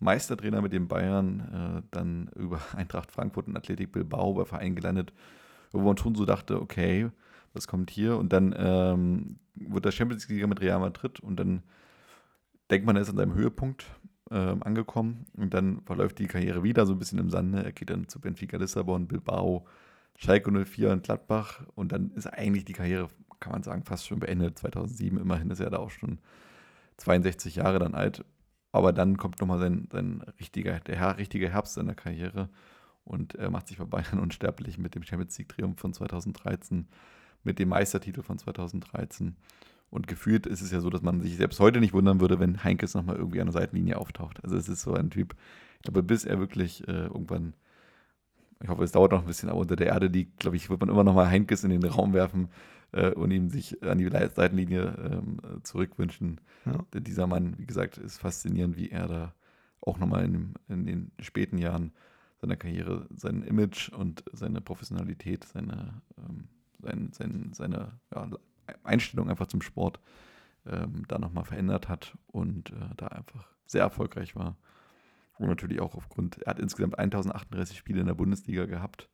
Meistertrainer 0.00 0.62
mit 0.62 0.72
den 0.72 0.88
Bayern, 0.88 1.80
äh, 1.80 1.82
dann 1.90 2.28
über 2.34 2.60
Eintracht 2.76 3.12
Frankfurt 3.12 3.46
und 3.46 3.56
Athletik 3.56 3.92
Bilbao 3.92 4.34
bei 4.34 4.44
Verein 4.44 4.74
gelandet, 4.74 5.12
wo 5.72 5.80
man 5.80 5.96
schon 5.96 6.14
so 6.14 6.24
dachte, 6.24 6.60
okay, 6.60 7.10
was 7.52 7.68
kommt 7.68 7.90
hier? 7.90 8.16
Und 8.16 8.32
dann 8.32 8.54
ähm, 8.56 9.38
wird 9.54 9.84
der 9.84 9.92
Champions 9.92 10.28
League 10.28 10.46
mit 10.46 10.60
Real 10.60 10.80
Madrid 10.80 11.20
und 11.20 11.36
dann 11.38 11.62
denkt 12.70 12.86
man, 12.86 12.96
er 12.96 13.02
ist 13.02 13.10
an 13.10 13.16
seinem 13.16 13.34
Höhepunkt 13.34 13.86
ähm, 14.30 14.62
angekommen 14.62 15.26
und 15.36 15.52
dann 15.54 15.82
verläuft 15.82 16.18
die 16.18 16.26
Karriere 16.26 16.62
wieder 16.62 16.86
so 16.86 16.92
ein 16.92 16.98
bisschen 16.98 17.18
im 17.18 17.30
Sande. 17.30 17.64
Er 17.64 17.72
geht 17.72 17.90
dann 17.90 18.08
zu 18.08 18.20
Benfica 18.20 18.56
Lissabon, 18.56 19.08
Bilbao, 19.08 19.66
Schalke 20.16 20.50
04 20.52 20.92
und 20.92 21.02
Gladbach 21.02 21.62
und 21.74 21.92
dann 21.92 22.12
ist 22.12 22.26
eigentlich 22.26 22.64
die 22.64 22.72
Karriere, 22.72 23.08
kann 23.40 23.52
man 23.52 23.62
sagen, 23.62 23.84
fast 23.84 24.06
schon 24.06 24.20
beendet. 24.20 24.58
2007, 24.58 25.18
immerhin 25.18 25.50
ist 25.50 25.60
er 25.60 25.70
da 25.70 25.78
auch 25.78 25.90
schon 25.90 26.18
62 26.98 27.56
Jahre 27.56 27.78
dann 27.78 27.94
alt. 27.94 28.24
Aber 28.72 28.92
dann 28.92 29.16
kommt 29.16 29.40
nochmal 29.40 29.58
sein, 29.58 29.88
sein 29.90 30.22
richtiger, 30.38 30.80
der 30.80 31.18
richtige 31.18 31.50
Herbst 31.50 31.74
seiner 31.74 31.94
Karriere 31.94 32.48
und 33.04 33.34
er 33.34 33.50
macht 33.50 33.68
sich 33.68 33.78
bei 33.78 33.84
Bayern 33.84 34.18
unsterblich 34.20 34.78
mit 34.78 34.94
dem 34.94 35.02
Champions 35.02 35.36
League-Triumph 35.38 35.80
von 35.80 35.92
2013, 35.92 36.86
mit 37.42 37.58
dem 37.58 37.70
Meistertitel 37.70 38.22
von 38.22 38.38
2013 38.38 39.36
und 39.90 40.06
gefühlt 40.06 40.46
ist 40.46 40.60
es 40.60 40.70
ja 40.70 40.80
so, 40.80 40.88
dass 40.88 41.02
man 41.02 41.20
sich 41.20 41.36
selbst 41.36 41.58
heute 41.58 41.80
nicht 41.80 41.92
wundern 41.92 42.20
würde, 42.20 42.38
wenn 42.38 42.62
Heinkes 42.62 42.94
nochmal 42.94 43.16
irgendwie 43.16 43.40
an 43.40 43.48
der 43.48 43.52
Seitenlinie 43.52 43.98
auftaucht. 43.98 44.42
Also 44.44 44.56
es 44.56 44.68
ist 44.68 44.82
so 44.82 44.94
ein 44.94 45.10
Typ, 45.10 45.34
ich 45.76 45.82
glaube, 45.82 46.02
bis 46.02 46.24
er 46.24 46.38
wirklich 46.38 46.86
äh, 46.86 47.06
irgendwann, 47.06 47.54
ich 48.62 48.68
hoffe, 48.68 48.84
es 48.84 48.92
dauert 48.92 49.10
noch 49.10 49.22
ein 49.22 49.26
bisschen, 49.26 49.48
aber 49.48 49.58
unter 49.58 49.76
der 49.76 49.88
Erde 49.88 50.06
liegt, 50.06 50.38
glaube 50.38 50.56
ich, 50.56 50.70
wird 50.70 50.80
man 50.80 50.90
immer 50.90 51.02
nochmal 51.02 51.28
Heinkes 51.28 51.64
in 51.64 51.70
den 51.70 51.84
Raum 51.84 52.12
werfen 52.12 52.48
äh, 52.92 53.10
und 53.10 53.30
ihm 53.30 53.50
sich 53.50 53.82
an 53.82 53.98
die 53.98 54.08
Seitenlinie 54.08 54.94
ähm, 54.98 55.38
zurückwünschen. 55.62 56.40
Ja. 56.66 56.84
Denn 56.94 57.04
dieser 57.04 57.26
Mann, 57.26 57.58
wie 57.58 57.66
gesagt, 57.66 57.98
ist 57.98 58.18
faszinierend, 58.18 58.76
wie 58.76 58.90
er 58.90 59.08
da 59.08 59.34
auch 59.80 59.98
nochmal 59.98 60.24
in, 60.24 60.54
in 60.68 60.86
den 60.86 61.12
späten 61.20 61.58
Jahren 61.58 61.92
seiner 62.40 62.56
Karriere 62.56 63.06
sein 63.14 63.42
Image 63.42 63.90
und 63.90 64.24
seine 64.32 64.60
Professionalität, 64.60 65.44
seine, 65.44 66.02
ähm, 66.18 66.48
sein, 66.80 67.10
sein, 67.12 67.50
seine 67.52 67.92
ja, 68.14 68.30
Einstellung 68.82 69.28
einfach 69.28 69.46
zum 69.46 69.62
Sport 69.62 70.00
ähm, 70.66 71.04
da 71.08 71.18
nochmal 71.18 71.44
verändert 71.44 71.88
hat 71.88 72.16
und 72.26 72.70
äh, 72.70 72.94
da 72.96 73.08
einfach 73.08 73.46
sehr 73.66 73.82
erfolgreich 73.82 74.36
war. 74.36 74.56
Und 75.38 75.48
natürlich 75.48 75.80
auch 75.80 75.94
aufgrund, 75.94 76.42
er 76.42 76.50
hat 76.50 76.58
insgesamt 76.58 76.98
1038 76.98 77.78
Spiele 77.78 78.00
in 78.00 78.06
der 78.06 78.14
Bundesliga 78.14 78.66
gehabt. 78.66 79.08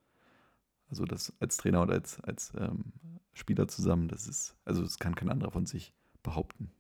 Also 0.89 1.05
das 1.05 1.33
als 1.41 1.57
Trainer 1.57 1.83
und 1.83 1.91
als, 1.91 2.21
als 2.21 2.53
ähm, 2.59 2.93
Spieler 3.33 3.69
zusammen, 3.69 4.09
das 4.09 4.27
ist, 4.27 4.57
also 4.65 4.83
das 4.83 4.99
kann 4.99 5.15
kein 5.15 5.31
anderer 5.31 5.51
von 5.51 5.67
sich 5.67 5.93
behaupten. 6.23 6.71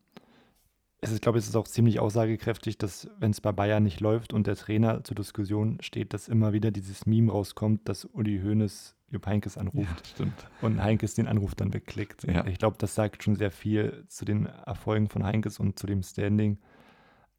Es 1.01 1.11
ist, 1.11 1.23
glaube 1.23 1.39
ich, 1.39 1.45
es 1.45 1.51
ist 1.51 1.57
auch 1.57 1.69
ziemlich 1.69 2.01
aussagekräftig, 2.01 2.79
dass 2.79 3.09
wenn 3.19 3.31
es 3.31 3.41
bei 3.41 3.53
Bayern 3.53 3.83
nicht 3.83 4.01
läuft 4.01 4.33
und 4.33 4.47
der 4.47 4.57
Trainer 4.57 5.05
zur 5.05 5.15
Diskussion 5.15 5.79
steht, 5.81 6.15
dass 6.15 6.29
immer 6.29 6.53
wieder 6.53 6.71
dieses 6.71 7.07
Meme 7.07 7.31
rauskommt, 7.31 7.89
dass 7.89 8.05
Uli 8.07 8.41
Hoeneß 8.41 8.97
Jupp 9.09 9.27
Heinkes 9.27 9.57
anruft 9.57 10.19
ja, 10.19 10.27
und 10.63 10.83
Heinkes 10.83 11.15
den 11.15 11.29
Anruf 11.29 11.55
dann 11.55 11.73
wegklickt. 11.73 12.25
Ja. 12.25 12.45
Ich 12.47 12.59
glaube, 12.59 12.77
das 12.79 12.95
sagt 12.95 13.23
schon 13.23 13.37
sehr 13.37 13.53
viel 13.53 14.05
zu 14.09 14.25
den 14.25 14.47
Erfolgen 14.47 15.09
von 15.09 15.23
Heinkes 15.25 15.61
und 15.61 15.79
zu 15.79 15.87
dem 15.87 16.03
Standing. 16.03 16.59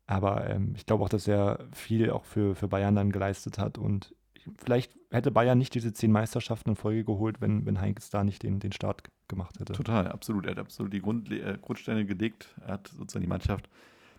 Aber 0.06 0.50
ähm, 0.50 0.74
ich 0.78 0.86
glaube 0.86 1.04
auch, 1.04 1.10
dass 1.10 1.28
er 1.28 1.68
viel 1.74 2.10
auch 2.12 2.24
für, 2.24 2.56
für 2.56 2.70
Bayern 2.70 2.96
dann 2.96 3.12
geleistet 3.12 3.60
hat. 3.60 3.78
Und 3.78 4.16
vielleicht 4.58 4.98
hätte 5.12 5.32
Bayern 5.32 5.58
nicht 5.58 5.74
diese 5.76 5.94
zehn 5.94 6.12
Meisterschaften 6.12 6.72
in 6.72 6.76
Folge 6.76 7.04
geholt, 7.04 7.42
wenn, 7.42 7.66
wenn 7.66 7.80
Heinkes 7.80 8.10
da 8.10 8.24
nicht 8.24 8.44
den, 8.44 8.60
den 8.60 8.72
Start 8.72 9.04
gemacht 9.28 9.60
hätte. 9.60 9.74
Total, 9.74 10.08
absolut. 10.08 10.46
Er 10.46 10.52
hat 10.52 10.60
absolut 10.60 10.94
die 10.94 11.02
Grund, 11.02 11.32
äh, 11.32 11.58
Grundsteine 11.62 12.06
gelegt. 12.06 12.56
Er 12.66 12.74
hat 12.74 12.88
sozusagen 12.90 13.24
die 13.24 13.30
Mannschaft 13.30 13.70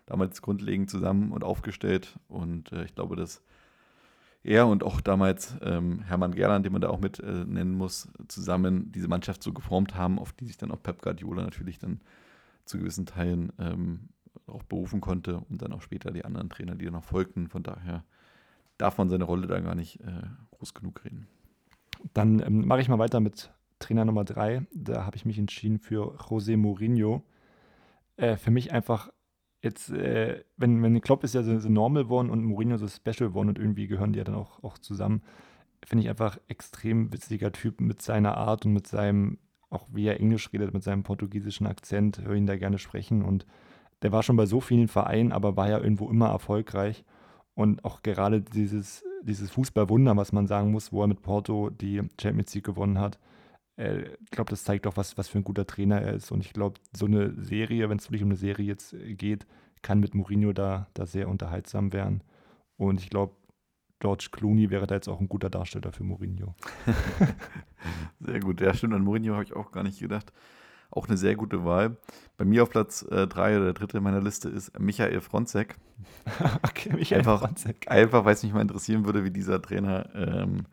damals 0.05 0.41
grundlegend 0.41 0.89
zusammen 0.89 1.31
und 1.31 1.43
aufgestellt. 1.43 2.19
Und 2.27 2.71
äh, 2.71 2.83
ich 2.83 2.95
glaube, 2.95 3.15
dass 3.15 3.43
er 4.43 4.67
und 4.67 4.83
auch 4.83 5.01
damals 5.01 5.55
ähm, 5.61 6.01
Hermann 6.01 6.33
Gerland, 6.33 6.65
den 6.65 6.73
man 6.73 6.81
da 6.81 6.89
auch 6.89 6.99
mit 6.99 7.19
äh, 7.19 7.45
nennen 7.45 7.73
muss, 7.73 8.09
zusammen 8.27 8.91
diese 8.91 9.07
Mannschaft 9.07 9.43
so 9.43 9.53
geformt 9.53 9.95
haben, 9.95 10.17
auf 10.17 10.33
die 10.33 10.45
sich 10.45 10.57
dann 10.57 10.71
auch 10.71 10.81
Pep 10.81 11.01
Guardiola 11.01 11.43
natürlich 11.43 11.77
dann 11.77 12.01
zu 12.65 12.77
gewissen 12.77 13.05
Teilen 13.05 13.51
ähm, 13.59 14.09
auch 14.47 14.63
berufen 14.63 15.01
konnte 15.01 15.41
und 15.49 15.61
dann 15.61 15.73
auch 15.73 15.81
später 15.81 16.11
die 16.11 16.25
anderen 16.25 16.49
Trainer, 16.49 16.75
die 16.75 16.89
noch 16.89 17.03
folgten. 17.03 17.47
Von 17.47 17.63
daher 17.63 18.03
darf 18.79 18.97
man 18.97 19.09
seine 19.09 19.25
Rolle 19.25 19.45
da 19.45 19.59
gar 19.59 19.75
nicht 19.75 19.99
äh, 20.01 20.23
groß 20.51 20.73
genug 20.73 21.05
reden. 21.05 21.27
Dann 22.13 22.39
ähm, 22.39 22.65
mache 22.65 22.81
ich 22.81 22.89
mal 22.89 22.97
weiter 22.97 23.19
mit 23.19 23.51
Trainer 23.77 24.05
Nummer 24.05 24.23
drei. 24.23 24.65
Da 24.73 25.05
habe 25.05 25.17
ich 25.17 25.25
mich 25.25 25.37
entschieden 25.37 25.79
für 25.79 26.15
José 26.17 26.57
Mourinho. 26.57 27.23
Äh, 28.15 28.37
für 28.37 28.51
mich 28.51 28.71
einfach 28.71 29.11
jetzt, 29.61 29.89
äh, 29.89 30.43
wenn, 30.57 30.81
wenn 30.81 31.01
Klopp 31.01 31.23
ist 31.23 31.35
ja 31.35 31.43
so, 31.43 31.59
so 31.59 31.69
Normal 31.69 32.05
One 32.05 32.31
und 32.31 32.43
Mourinho 32.43 32.77
so 32.77 32.87
Special 32.87 33.31
One 33.35 33.49
und 33.49 33.59
irgendwie 33.59 33.87
gehören 33.87 34.13
die 34.13 34.19
ja 34.19 34.23
dann 34.23 34.35
auch, 34.35 34.63
auch 34.63 34.77
zusammen, 34.77 35.21
finde 35.85 36.03
ich 36.03 36.09
einfach 36.09 36.39
extrem 36.47 37.11
witziger 37.11 37.51
Typ 37.51 37.81
mit 37.81 38.01
seiner 38.01 38.37
Art 38.37 38.65
und 38.65 38.73
mit 38.73 38.87
seinem, 38.87 39.39
auch 39.69 39.87
wie 39.91 40.05
er 40.05 40.19
Englisch 40.19 40.51
redet, 40.53 40.73
mit 40.73 40.83
seinem 40.83 41.03
portugiesischen 41.03 41.67
Akzent, 41.67 42.21
höre 42.21 42.35
ihn 42.35 42.47
da 42.47 42.57
gerne 42.57 42.77
sprechen 42.77 43.23
und 43.23 43.45
der 44.01 44.13
war 44.13 44.23
schon 44.23 44.37
bei 44.37 44.45
so 44.45 44.61
vielen 44.61 44.87
Vereinen, 44.87 45.33
aber 45.33 45.57
war 45.57 45.69
ja 45.69 45.79
irgendwo 45.79 46.09
immer 46.09 46.29
erfolgreich 46.29 47.03
und 47.59 47.83
auch 47.83 48.03
gerade 48.03 48.39
dieses, 48.39 49.03
dieses 49.21 49.51
Fußballwunder, 49.51 50.15
was 50.15 50.31
man 50.31 50.47
sagen 50.47 50.71
muss, 50.71 50.93
wo 50.93 51.01
er 51.01 51.07
mit 51.07 51.21
Porto 51.21 51.69
die 51.69 52.01
Champions 52.17 52.55
League 52.55 52.63
gewonnen 52.63 52.99
hat, 52.99 53.19
äh, 53.75 54.13
ich 54.23 54.31
glaube, 54.31 54.49
das 54.49 54.63
zeigt 54.63 54.87
auch, 54.87 54.95
was, 54.95 55.17
was 55.17 55.27
für 55.27 55.39
ein 55.39 55.43
guter 55.43 55.67
Trainer 55.67 56.01
er 56.01 56.13
ist. 56.13 56.31
Und 56.31 56.39
ich 56.39 56.53
glaube, 56.53 56.79
so 56.95 57.05
eine 57.05 57.33
Serie, 57.33 57.89
wenn 57.89 57.97
es 57.97 58.05
wirklich 58.05 58.23
um 58.23 58.29
eine 58.29 58.37
Serie 58.37 58.65
jetzt 58.65 58.93
äh, 58.93 59.13
geht, 59.13 59.45
kann 59.81 59.99
mit 59.99 60.15
Mourinho 60.15 60.53
da, 60.53 60.87
da 60.93 61.05
sehr 61.05 61.27
unterhaltsam 61.27 61.91
werden. 61.91 62.23
Und 62.77 63.01
ich 63.01 63.09
glaube, 63.09 63.35
George 63.99 64.29
Clooney 64.31 64.69
wäre 64.69 64.87
da 64.87 64.95
jetzt 64.95 65.09
auch 65.09 65.19
ein 65.19 65.27
guter 65.27 65.49
Darsteller 65.49 65.91
für 65.91 66.05
Mourinho. 66.05 66.55
sehr 68.21 68.39
gut. 68.39 68.61
Ja, 68.61 68.73
stimmt. 68.73 68.93
An 68.93 69.03
Mourinho 69.03 69.33
habe 69.33 69.43
ich 69.43 69.51
auch 69.51 69.73
gar 69.73 69.83
nicht 69.83 69.99
gedacht. 69.99 70.31
Auch 70.91 71.07
eine 71.07 71.17
sehr 71.17 71.35
gute 71.35 71.65
Wahl. 71.65 71.97
Bei 72.37 72.45
mir 72.45 72.63
auf 72.63 72.69
Platz 72.69 73.05
3 73.09 73.19
äh, 73.19 73.55
oder 73.55 73.65
der 73.65 73.73
dritte 73.73 73.97
in 73.97 74.03
meiner 74.03 74.21
Liste 74.21 74.49
ist 74.49 74.77
Michael 74.79 75.21
Fronzek. 75.21 75.75
okay, 76.63 76.93
Michael 76.93 77.19
einfach, 77.19 77.41
Fronzek. 77.41 77.85
Einfach, 77.89 78.25
weil 78.25 78.33
es 78.33 78.43
mich 78.43 78.53
mal 78.53 78.61
interessieren 78.61 79.05
würde, 79.05 79.23
wie 79.23 79.31
dieser 79.31 79.61
Trainer 79.61 80.09
ähm, 80.15 80.65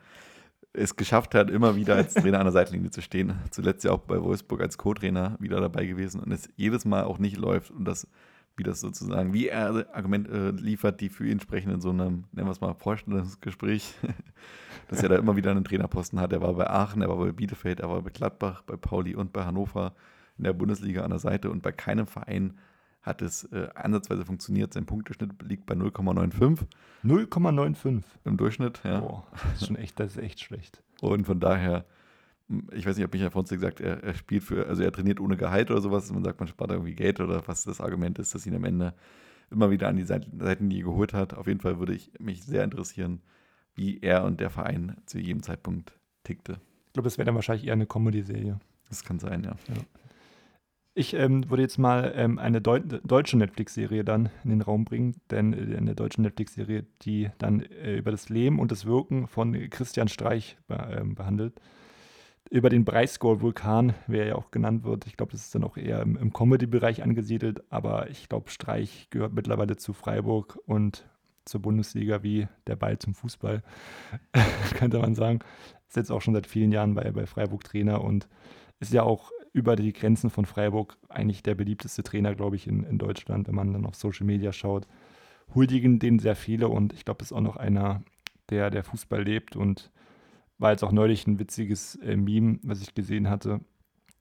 es 0.73 0.97
geschafft 0.97 1.35
hat, 1.35 1.51
immer 1.51 1.77
wieder 1.77 1.97
als 1.97 2.15
Trainer 2.15 2.39
an 2.39 2.45
der 2.45 2.53
Seitenlinie 2.53 2.91
zu 2.91 3.03
stehen. 3.03 3.35
Zuletzt 3.51 3.85
ja 3.85 3.93
auch 3.93 4.01
bei 4.01 4.23
Wolfsburg 4.23 4.61
als 4.61 4.79
Co-Trainer 4.79 5.37
wieder 5.41 5.61
dabei 5.61 5.87
gewesen 5.87 6.21
und 6.21 6.33
es 6.33 6.49
jedes 6.57 6.85
Mal 6.85 7.05
auch 7.05 7.19
nicht 7.19 7.37
läuft 7.37 7.71
und 7.71 7.85
das, 7.85 8.07
wie 8.57 8.63
das 8.63 8.81
sozusagen, 8.81 9.33
wie 9.33 9.49
er 9.49 9.87
Argumente 9.95 10.31
äh, 10.31 10.51
liefert, 10.51 11.01
die 11.01 11.09
für 11.09 11.27
ihn 11.27 11.41
sprechen 11.41 11.71
in 11.71 11.81
so 11.81 11.91
einem, 11.91 12.25
nennen 12.33 12.47
wir 12.47 12.53
es 12.53 12.61
mal, 12.61 12.75
Vorstellungsgespräch, 12.75 13.95
dass 14.89 15.03
er 15.03 15.11
da 15.11 15.17
immer 15.17 15.37
wieder 15.37 15.51
einen 15.51 15.65
Trainerposten 15.65 16.19
hat. 16.21 16.33
Er 16.33 16.41
war 16.41 16.55
bei 16.55 16.69
Aachen, 16.69 17.03
er 17.03 17.09
war 17.09 17.17
bei 17.17 17.33
Bielefeld, 17.33 17.81
er 17.81 17.91
war 17.91 18.01
bei 18.03 18.11
Gladbach, 18.11 18.63
bei 18.63 18.77
Pauli 18.77 19.15
und 19.15 19.33
bei 19.33 19.45
Hannover 19.45 19.95
in 20.39 20.45
der 20.45 20.53
Bundesliga 20.53 21.03
an 21.03 21.11
der 21.11 21.19
Seite 21.19 21.51
und 21.51 21.63
bei 21.63 21.73
keinem 21.73 22.07
Verein 22.07 22.55
hat 23.03 23.23
es 23.23 23.45
äh, 23.53 23.69
ansatzweise 23.75 24.25
funktioniert. 24.25 24.75
Sein 24.75 24.85
Punkteschnitt 24.85 25.31
liegt 25.43 25.67
bei 25.67 25.75
0,95. 25.75 26.67
0,95 27.05 28.03
im 28.25 28.37
Durchschnitt, 28.37 28.81
ja. 28.85 29.01
Boah, 29.01 29.27
das 29.33 29.63
ist 29.63 29.67
schon 29.69 29.77
echt, 29.77 30.01
das 30.01 30.17
ist 30.17 30.23
echt 30.23 30.41
schlecht. 30.41 30.83
Und 31.01 31.25
von 31.25 31.39
daher, 31.39 31.85
ich 32.73 32.87
weiß 32.87 32.97
nicht, 32.97 33.05
ob 33.05 33.13
Michael 33.13 33.31
Fonse 33.31 33.55
gesagt, 33.55 33.81
er, 33.81 34.03
er 34.03 34.15
spielt 34.15 34.45
für, 34.45 34.67
also 34.67 34.83
er 34.83 34.93
trainiert 34.93 35.21
ohne 35.21 35.37
Gehalt 35.37 35.71
oder 35.71 35.81
sowas. 35.81 36.11
Man 36.13 36.25
sagt, 36.25 36.39
man 36.39 36.49
spart 36.49 36.71
irgendwie 36.71 36.95
Geld 36.95 37.21
oder 37.21 37.47
was 37.49 37.65
das 37.65 37.81
Argument 37.81 38.19
ist, 38.19 38.35
dass 38.35 38.47
ihn 38.47 38.55
am 38.55 38.65
Ende 38.65 38.95
immer 39.51 39.71
wieder 39.71 39.89
an 39.89 39.97
die 39.97 40.05
Seitenlinie 40.05 40.85
geholt 40.85 41.13
hat. 41.13 41.35
Auf 41.35 41.47
jeden 41.47 41.61
Fall 41.61 41.79
würde 41.79 41.95
ich 41.95 42.13
mich 42.19 42.45
sehr 42.45 42.65
interessieren, 42.65 43.21
wie 43.75 44.01
er 44.01 44.25
und 44.25 44.41
der 44.41 44.51
Verein 44.51 44.97
zu 45.07 45.19
jedem 45.19 45.43
Zeitpunkt 45.43 45.99
tickte. 46.25 46.61
Ich 46.87 46.93
glaube, 46.95 47.07
das 47.07 47.19
wäre 47.19 47.27
dann 47.27 47.35
wahrscheinlich 47.35 47.67
eher 47.67 47.75
eine 47.75 47.87
Comedy-Serie. 47.87 48.59
Das 48.89 49.05
kann 49.05 49.19
sein, 49.19 49.43
ja. 49.45 49.57
ja. 49.69 49.83
Ich 50.95 51.13
ähm, 51.13 51.51
würde 51.51 51.63
jetzt 51.63 51.79
mal 51.79 52.15
ähm, 52.17 52.39
eine 52.39 52.63
Deu 52.63 52.81
deutsche 52.81 53.37
Netflix-Serie 53.37 54.03
dann 54.03 54.31
in 54.45 54.51
den 54.51 54.63
Raum 54.63 54.87
bringen, 54.87 55.17
denn 55.31 55.53
äh, 55.53 55.77
eine 55.77 55.95
deutsche 55.95 56.23
Netflix-Serie, 56.23 56.87
die 57.03 57.31
dann 57.37 57.61
äh, 57.61 57.99
über 57.99 58.13
das 58.13 58.31
Leben 58.31 58.59
und 58.59 58.73
das 58.73 58.87
Wirken 58.87 59.27
von 59.27 59.53
Christian 59.69 60.09
Streich 60.09 60.57
be 60.69 60.75
äh, 60.75 61.05
behandelt. 61.05 61.61
Über 62.51 62.69
den 62.69 62.85
Breisgau-Vulkan, 62.85 63.95
wie 64.07 64.19
er 64.19 64.27
ja 64.27 64.35
auch 64.37 64.51
genannt 64.51 64.85
wird. 64.85 65.07
Ich 65.07 65.17
glaube, 65.17 65.33
das 65.33 65.43
ist 65.43 65.55
dann 65.55 65.65
auch 65.65 65.77
eher 65.77 66.01
im, 66.01 66.17
im 66.17 66.33
Comedy-Bereich 66.33 67.03
angesiedelt, 67.03 67.63
aber 67.71 68.09
ich 68.09 68.29
glaube, 68.29 68.51
Streich 68.51 69.09
gehört 69.11 69.33
mittlerweile 69.33 69.77
zu 69.77 69.93
Freiburg 69.93 70.59
und 70.67 71.05
zur 71.45 71.63
Bundesliga 71.63 72.23
wie 72.23 72.49
der 72.67 72.77
Ball 72.77 72.99
zum 72.99 73.15
Fußball, 73.15 73.63
könnte 74.75 74.99
man 74.99 75.15
sagen. 75.15 75.41
Ist 75.89 75.97
jetzt 75.97 76.11
auch 76.11 76.21
schon 76.21 76.35
seit 76.35 76.47
vielen 76.47 76.73
Jahren 76.73 76.95
bei, 76.95 77.11
bei 77.11 77.27
Freiburg 77.27 77.65
Trainer 77.65 78.03
und 78.03 78.29
ist 78.81 78.93
ja 78.93 79.03
auch 79.03 79.31
über 79.53 79.75
die 79.75 79.93
Grenzen 79.93 80.29
von 80.29 80.45
Freiburg 80.45 80.99
eigentlich 81.09 81.43
der 81.43 81.55
beliebteste 81.55 82.03
Trainer, 82.03 82.35
glaube 82.35 82.57
ich, 82.57 82.67
in, 82.67 82.85
in 82.85 82.99
Deutschland, 82.99 83.49
wenn 83.49 83.55
man 83.55 83.73
dann 83.73 83.87
auf 83.87 83.95
Social 83.95 84.27
Media 84.27 84.53
schaut. 84.53 84.87
Huldigen 85.55 85.99
den 85.99 86.19
sehr 86.19 86.37
viele 86.37 86.69
und 86.69 86.93
ich 86.93 87.05
glaube, 87.05 87.23
ist 87.23 87.33
auch 87.33 87.41
noch 87.41 87.57
einer, 87.57 88.03
der 88.51 88.71
der 88.71 88.85
Fußball 88.85 89.23
lebt 89.23 89.57
und 89.57 89.91
war 90.59 90.71
jetzt 90.71 90.85
auch 90.85 90.93
neulich 90.93 91.27
ein 91.27 91.39
witziges 91.39 91.97
äh, 91.97 92.17
Meme, 92.17 92.59
was 92.63 92.83
ich 92.83 92.95
gesehen 92.95 93.29
hatte. 93.29 93.61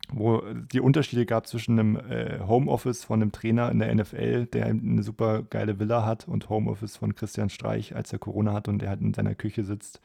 wo 0.09 0.43
die 0.71 0.81
Unterschiede 0.81 1.25
gab 1.25 1.47
zwischen 1.47 1.79
einem 1.79 1.95
äh, 1.95 2.39
Homeoffice 2.47 3.03
von 3.03 3.21
einem 3.21 3.31
Trainer 3.31 3.71
in 3.71 3.79
der 3.79 3.93
NFL, 3.93 4.45
der 4.47 4.67
eine 4.67 5.01
super 5.01 5.43
geile 5.43 5.79
Villa 5.79 6.05
hat, 6.05 6.27
und 6.27 6.49
Homeoffice 6.49 6.97
von 6.97 7.15
Christian 7.15 7.49
Streich, 7.49 7.95
als 7.95 8.13
er 8.13 8.19
Corona 8.19 8.53
hat 8.53 8.67
und 8.67 8.79
der 8.79 8.89
halt 8.89 9.01
in 9.01 9.13
seiner 9.13 9.33
Küche 9.33 9.63
sitzt, 9.63 10.01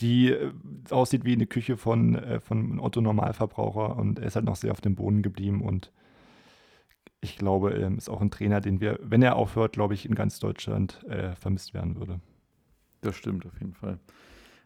die 0.00 0.30
äh, 0.30 0.52
aussieht 0.90 1.24
wie 1.24 1.34
eine 1.34 1.46
Küche 1.46 1.76
von, 1.76 2.14
äh, 2.14 2.40
von 2.40 2.80
Otto 2.80 3.00
Normalverbraucher 3.00 3.96
und 3.96 4.18
er 4.18 4.26
ist 4.26 4.36
halt 4.36 4.46
noch 4.46 4.56
sehr 4.56 4.72
auf 4.72 4.80
dem 4.80 4.94
Boden 4.94 5.22
geblieben 5.22 5.62
und 5.62 5.92
ich 7.20 7.36
glaube, 7.36 7.74
er 7.74 7.90
ist 7.96 8.08
auch 8.08 8.20
ein 8.20 8.30
Trainer, 8.30 8.60
den 8.60 8.80
wir, 8.80 8.98
wenn 9.02 9.22
er 9.22 9.36
aufhört, 9.36 9.72
glaube 9.72 9.94
ich, 9.94 10.06
in 10.06 10.14
ganz 10.14 10.38
Deutschland 10.38 11.04
äh, 11.08 11.34
vermisst 11.34 11.74
werden 11.74 11.96
würde. 11.96 12.20
Das 13.00 13.16
stimmt 13.16 13.44
auf 13.44 13.58
jeden 13.60 13.74
Fall. 13.74 13.98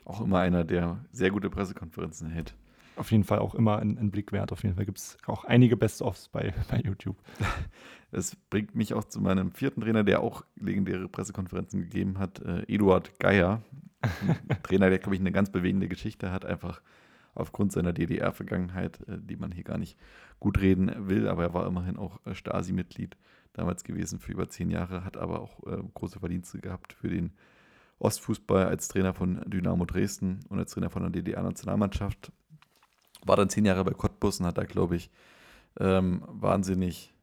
Auch 0.04 0.20
immer 0.20 0.40
einer, 0.40 0.64
der 0.64 1.04
sehr 1.12 1.30
gute 1.30 1.50
Pressekonferenzen 1.50 2.28
hält. 2.30 2.54
Auf 2.96 3.10
jeden 3.10 3.24
Fall 3.24 3.38
auch 3.38 3.54
immer 3.54 3.78
ein, 3.78 3.96
ein 3.98 4.10
Blick 4.10 4.32
wert. 4.32 4.52
Auf 4.52 4.62
jeden 4.62 4.74
Fall 4.74 4.84
gibt 4.84 4.98
es 4.98 5.16
auch 5.26 5.44
einige 5.44 5.76
Best-ofs 5.76 6.28
bei, 6.28 6.54
bei 6.70 6.78
YouTube. 6.78 7.16
Das 8.14 8.36
bringt 8.50 8.74
mich 8.74 8.92
auch 8.92 9.04
zu 9.04 9.22
meinem 9.22 9.52
vierten 9.52 9.80
Trainer, 9.80 10.04
der 10.04 10.20
auch 10.20 10.44
legendäre 10.56 11.08
Pressekonferenzen 11.08 11.80
gegeben 11.80 12.18
hat, 12.18 12.42
äh, 12.42 12.60
Eduard 12.68 13.18
Geier. 13.18 13.62
Trainer, 14.64 14.90
der, 14.90 14.98
glaube 14.98 15.14
ich, 15.14 15.20
eine 15.22 15.32
ganz 15.32 15.50
bewegende 15.50 15.88
Geschichte 15.88 16.30
hat, 16.30 16.44
einfach 16.44 16.82
aufgrund 17.34 17.72
seiner 17.72 17.94
DDR-Vergangenheit, 17.94 19.00
äh, 19.08 19.16
die 19.18 19.36
man 19.36 19.50
hier 19.50 19.64
gar 19.64 19.78
nicht 19.78 19.96
gut 20.40 20.60
reden 20.60 20.92
will, 21.08 21.28
aber 21.28 21.44
er 21.44 21.54
war 21.54 21.66
immerhin 21.66 21.96
auch 21.96 22.20
äh, 22.26 22.34
Stasi-Mitglied 22.34 23.16
damals 23.54 23.84
gewesen 23.84 24.18
für 24.18 24.32
über 24.32 24.48
zehn 24.48 24.70
Jahre, 24.70 25.04
hat 25.04 25.16
aber 25.16 25.40
auch 25.40 25.66
äh, 25.66 25.82
große 25.94 26.20
Verdienste 26.20 26.58
gehabt 26.58 26.92
für 26.92 27.08
den 27.08 27.32
Ostfußball 28.02 28.66
als 28.66 28.88
Trainer 28.88 29.14
von 29.14 29.40
Dynamo 29.46 29.84
Dresden 29.84 30.40
und 30.48 30.58
als 30.58 30.72
Trainer 30.72 30.90
von 30.90 31.02
der 31.02 31.10
DDR-Nationalmannschaft. 31.10 32.32
War 33.24 33.36
dann 33.36 33.48
zehn 33.48 33.64
Jahre 33.64 33.84
bei 33.84 33.92
Cottbus 33.92 34.40
und 34.40 34.46
hat 34.46 34.58
da, 34.58 34.64
glaube 34.64 34.96
ich, 34.96 35.10
ähm, 35.78 36.24
wahnsinnig 36.26 37.14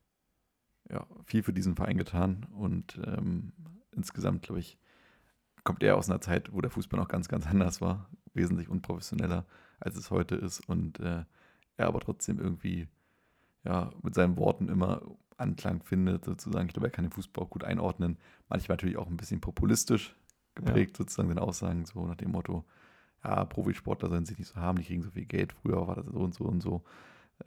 ja, 0.90 1.06
viel 1.26 1.44
für 1.44 1.54
diesen 1.54 1.76
Verein 1.76 1.98
getan. 1.98 2.48
Und 2.56 3.00
ähm, 3.06 3.52
insgesamt, 3.92 4.44
glaube 4.44 4.62
ich, 4.62 4.78
kommt 5.64 5.84
er 5.84 5.98
aus 5.98 6.10
einer 6.10 6.22
Zeit, 6.22 6.54
wo 6.54 6.62
der 6.62 6.72
Fußball 6.72 7.00
noch 7.00 7.10
ganz, 7.10 7.28
ganz 7.28 7.46
anders 7.46 7.82
war, 7.82 8.10
wesentlich 8.34 8.70
unprofessioneller, 8.70 9.46
als 9.80 9.98
es 9.98 10.12
heute 10.12 10.36
ist. 10.36 10.62
Und 10.68 11.00
äh, 11.02 11.26
er 11.76 11.88
aber 11.88 12.00
trotzdem 12.00 12.40
irgendwie 12.40 12.88
ja, 13.66 13.92
mit 14.02 14.16
seinen 14.16 14.38
Worten 14.38 14.70
immer 14.70 15.02
Anklang 15.36 15.84
findet, 15.84 16.26
sozusagen. 16.26 16.68
Ich 16.68 16.74
glaube, 16.74 16.88
er 16.88 16.92
kann 16.92 17.06
den 17.06 17.12
Fußball 17.12 17.46
auch 17.46 17.50
gut 17.50 17.64
einordnen. 17.64 18.18
Manchmal 18.50 18.76
natürlich 18.76 18.98
auch 18.98 19.08
ein 19.08 19.18
bisschen 19.18 19.42
populistisch, 19.42 20.16
geprägt, 20.66 20.97
ja. 20.97 20.97
sozusagen 21.03 21.30
den 21.30 21.39
Aussagen, 21.39 21.86
so 21.86 22.05
nach 22.05 22.16
dem 22.16 22.32
Motto, 22.32 22.64
ja, 23.24 23.45
Profisportler 23.45 24.10
sollen 24.10 24.26
sich 24.26 24.38
nicht 24.38 24.47
so 24.47 24.60
haben, 24.60 24.78
die 24.78 24.86
kriegen 24.86 25.03
so 25.03 25.12
viel 25.12 25.26
Geld, 25.26 25.53
früher 25.53 25.88
war 25.88 25.95
das 25.95 26.05
so 26.05 26.20
und 26.20 26.34
so 26.34 26.45
und 26.45 26.62
so. 26.62 26.84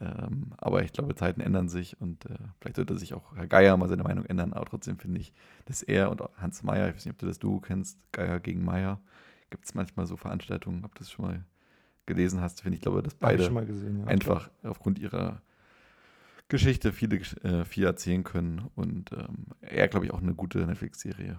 Ähm, 0.00 0.52
aber 0.56 0.82
ich 0.82 0.92
glaube, 0.92 1.14
Zeiten 1.14 1.40
ändern 1.40 1.68
sich 1.68 2.00
und 2.00 2.24
äh, 2.26 2.38
vielleicht 2.60 2.76
sollte 2.76 2.96
sich 2.96 3.12
auch 3.14 3.36
Herr 3.36 3.46
Geier 3.46 3.76
mal 3.76 3.88
seine 3.88 4.02
Meinung 4.02 4.24
ändern, 4.24 4.52
aber 4.54 4.64
trotzdem 4.64 4.98
finde 4.98 5.20
ich, 5.20 5.34
dass 5.66 5.82
er 5.82 6.10
und 6.10 6.22
Hans 6.38 6.62
Meyer, 6.62 6.88
ich 6.88 6.94
weiß 6.94 7.04
nicht, 7.04 7.14
ob 7.14 7.18
du 7.18 7.26
das 7.26 7.38
Duo 7.38 7.60
kennst, 7.60 7.98
Geier 8.12 8.40
gegen 8.40 8.64
Meyer, 8.64 9.00
gibt 9.50 9.66
es 9.66 9.74
manchmal 9.74 10.06
so 10.06 10.16
Veranstaltungen, 10.16 10.84
ob 10.84 10.94
du 10.94 11.00
das 11.00 11.10
schon 11.10 11.26
mal 11.26 11.44
gelesen 12.06 12.40
hast, 12.40 12.62
finde 12.62 12.76
ich, 12.76 12.82
glaube, 12.82 13.02
dass 13.02 13.14
beide 13.14 13.48
gesehen, 13.66 14.00
ja, 14.00 14.06
einfach 14.06 14.50
klar. 14.60 14.70
aufgrund 14.70 14.98
ihrer 14.98 15.42
Geschichte 16.48 16.92
viele, 16.92 17.16
äh, 17.42 17.64
viel 17.64 17.84
erzählen 17.84 18.24
können 18.24 18.70
und 18.74 19.12
ähm, 19.12 19.46
er, 19.60 19.88
glaube 19.88 20.06
ich, 20.06 20.12
auch 20.12 20.22
eine 20.22 20.34
gute 20.34 20.66
Netflix-Serie 20.66 21.36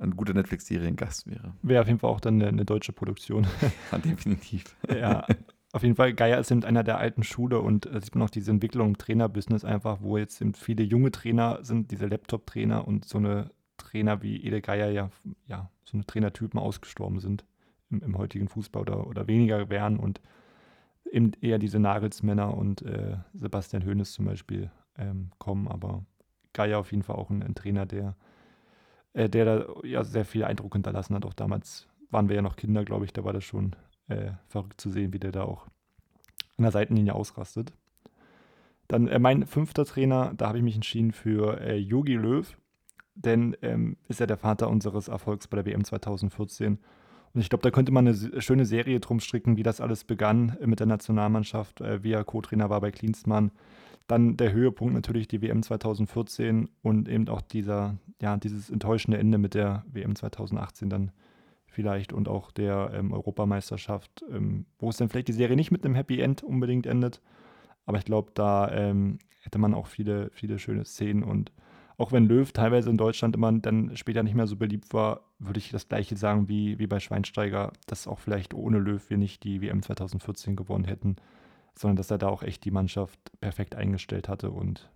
ein 0.00 0.16
guter 0.16 0.34
Netflix-Serien-Gast 0.34 1.26
wäre. 1.26 1.54
Wäre 1.62 1.82
auf 1.82 1.88
jeden 1.88 1.98
Fall 1.98 2.10
auch 2.10 2.20
dann 2.20 2.34
eine, 2.34 2.48
eine 2.48 2.64
deutsche 2.64 2.92
Produktion. 2.92 3.46
Ja, 3.92 3.98
definitiv. 3.98 4.76
ja, 4.88 5.26
auf 5.72 5.82
jeden 5.82 5.96
Fall. 5.96 6.14
Geier 6.14 6.38
ist 6.38 6.50
eben 6.50 6.64
einer 6.64 6.84
der 6.84 6.98
alten 6.98 7.22
Schule 7.22 7.60
und 7.60 7.86
da 7.86 8.00
sieht 8.00 8.14
man 8.14 8.26
auch 8.26 8.30
diese 8.30 8.50
Entwicklung 8.50 8.88
im 8.88 8.98
Trainerbusiness 8.98 9.64
einfach, 9.64 9.98
wo 10.00 10.18
jetzt 10.18 10.40
eben 10.40 10.54
viele 10.54 10.82
junge 10.82 11.10
Trainer 11.10 11.58
sind, 11.62 11.90
diese 11.90 12.06
Laptop-Trainer 12.06 12.86
und 12.86 13.04
so 13.04 13.18
eine 13.18 13.50
Trainer 13.76 14.22
wie 14.22 14.42
Ede 14.42 14.60
Geier 14.60 14.90
ja, 14.90 15.10
ja 15.46 15.70
so 15.84 15.96
eine 15.96 16.06
Trainertypen 16.06 16.58
ausgestorben 16.60 17.20
sind 17.20 17.44
im, 17.90 18.02
im 18.02 18.18
heutigen 18.18 18.48
Fußball 18.48 18.82
oder, 18.82 19.06
oder 19.06 19.26
weniger 19.26 19.70
wären 19.70 19.98
und 19.98 20.20
eben 21.10 21.32
eher 21.40 21.58
diese 21.58 21.78
Nagelsmänner 21.78 22.54
und 22.54 22.82
äh, 22.82 23.16
Sebastian 23.32 23.84
Hoeneß 23.84 24.12
zum 24.12 24.26
Beispiel 24.26 24.70
ähm, 24.98 25.30
kommen, 25.38 25.68
aber 25.68 26.04
Geier 26.52 26.78
auf 26.78 26.90
jeden 26.90 27.02
Fall 27.02 27.16
auch 27.16 27.30
ein, 27.30 27.42
ein 27.42 27.54
Trainer, 27.54 27.86
der 27.86 28.16
äh, 29.12 29.28
der 29.28 29.44
da 29.44 29.66
ja 29.84 30.04
sehr 30.04 30.24
viel 30.24 30.44
Eindruck 30.44 30.74
hinterlassen 30.74 31.14
hat. 31.14 31.24
Auch 31.24 31.34
damals 31.34 31.88
waren 32.10 32.28
wir 32.28 32.36
ja 32.36 32.42
noch 32.42 32.56
Kinder, 32.56 32.84
glaube 32.84 33.04
ich, 33.04 33.12
da 33.12 33.24
war 33.24 33.32
das 33.32 33.44
schon 33.44 33.76
äh, 34.08 34.32
verrückt 34.46 34.80
zu 34.80 34.90
sehen, 34.90 35.12
wie 35.12 35.18
der 35.18 35.32
da 35.32 35.42
auch 35.42 35.66
an 36.56 36.62
der 36.62 36.72
Seitenlinie 36.72 37.14
ausrastet. 37.14 37.72
Dann 38.88 39.06
äh, 39.06 39.18
mein 39.18 39.46
fünfter 39.46 39.84
Trainer, 39.84 40.32
da 40.36 40.48
habe 40.48 40.58
ich 40.58 40.64
mich 40.64 40.74
entschieden 40.74 41.12
für 41.12 41.60
äh, 41.60 41.76
Yogi 41.76 42.14
Löw, 42.14 42.56
denn 43.14 43.56
ähm, 43.62 43.96
ist 44.08 44.20
er 44.20 44.26
der 44.26 44.38
Vater 44.38 44.68
unseres 44.68 45.08
Erfolgs 45.08 45.46
bei 45.48 45.56
der 45.56 45.66
WM 45.66 45.84
2014. 45.84 46.78
Und 47.34 47.40
ich 47.40 47.50
glaube, 47.50 47.62
da 47.62 47.70
könnte 47.70 47.92
man 47.92 48.08
eine 48.08 48.40
schöne 48.40 48.64
Serie 48.64 49.00
drum 49.00 49.20
stricken, 49.20 49.56
wie 49.56 49.62
das 49.62 49.80
alles 49.80 50.04
begann 50.04 50.56
äh, 50.60 50.66
mit 50.66 50.80
der 50.80 50.86
Nationalmannschaft, 50.86 51.80
äh, 51.80 52.02
wie 52.02 52.12
er 52.12 52.24
Co-Trainer 52.24 52.70
war 52.70 52.80
bei 52.80 52.90
Klinsmann, 52.90 53.50
dann 54.08 54.36
der 54.36 54.52
Höhepunkt 54.52 54.94
natürlich 54.94 55.28
die 55.28 55.42
WM 55.42 55.62
2014 55.62 56.68
und 56.82 57.08
eben 57.08 57.28
auch 57.28 57.42
dieser, 57.42 57.98
ja, 58.20 58.36
dieses 58.38 58.70
enttäuschende 58.70 59.18
Ende 59.18 59.38
mit 59.38 59.54
der 59.54 59.84
WM 59.92 60.16
2018 60.16 60.90
dann 60.90 61.12
vielleicht 61.66 62.12
und 62.12 62.26
auch 62.26 62.50
der 62.50 62.90
ähm, 62.94 63.12
Europameisterschaft, 63.12 64.24
ähm, 64.32 64.64
wo 64.78 64.88
es 64.88 64.96
dann 64.96 65.10
vielleicht 65.10 65.28
die 65.28 65.32
Serie 65.32 65.56
nicht 65.56 65.70
mit 65.70 65.84
einem 65.84 65.94
Happy 65.94 66.20
End 66.20 66.42
unbedingt 66.42 66.86
endet. 66.86 67.20
Aber 67.84 67.98
ich 67.98 68.06
glaube, 68.06 68.32
da 68.34 68.70
ähm, 68.72 69.18
hätte 69.42 69.58
man 69.58 69.74
auch 69.74 69.86
viele, 69.86 70.30
viele 70.32 70.58
schöne 70.58 70.84
Szenen 70.84 71.22
und 71.22 71.52
auch 71.98 72.12
wenn 72.12 72.26
Löw 72.26 72.50
teilweise 72.52 72.88
in 72.90 72.96
Deutschland 72.96 73.34
immer 73.36 73.52
dann 73.52 73.94
später 73.96 74.22
nicht 74.22 74.34
mehr 74.34 74.46
so 74.46 74.56
beliebt 74.56 74.94
war, 74.94 75.22
würde 75.38 75.58
ich 75.58 75.70
das 75.70 75.88
gleiche 75.88 76.16
sagen 76.16 76.48
wie, 76.48 76.78
wie 76.78 76.86
bei 76.86 77.00
Schweinsteiger, 77.00 77.72
dass 77.86 78.06
auch 78.06 78.20
vielleicht 78.20 78.54
ohne 78.54 78.78
Löw 78.78 79.10
wir 79.10 79.18
nicht 79.18 79.42
die 79.42 79.60
WM 79.60 79.82
2014 79.82 80.56
gewonnen 80.56 80.84
hätten 80.84 81.16
sondern 81.78 81.96
dass 81.96 82.10
er 82.10 82.18
da 82.18 82.28
auch 82.28 82.42
echt 82.42 82.64
die 82.64 82.70
Mannschaft 82.70 83.18
perfekt 83.40 83.74
eingestellt 83.74 84.28
hatte 84.28 84.50
und 84.50 84.90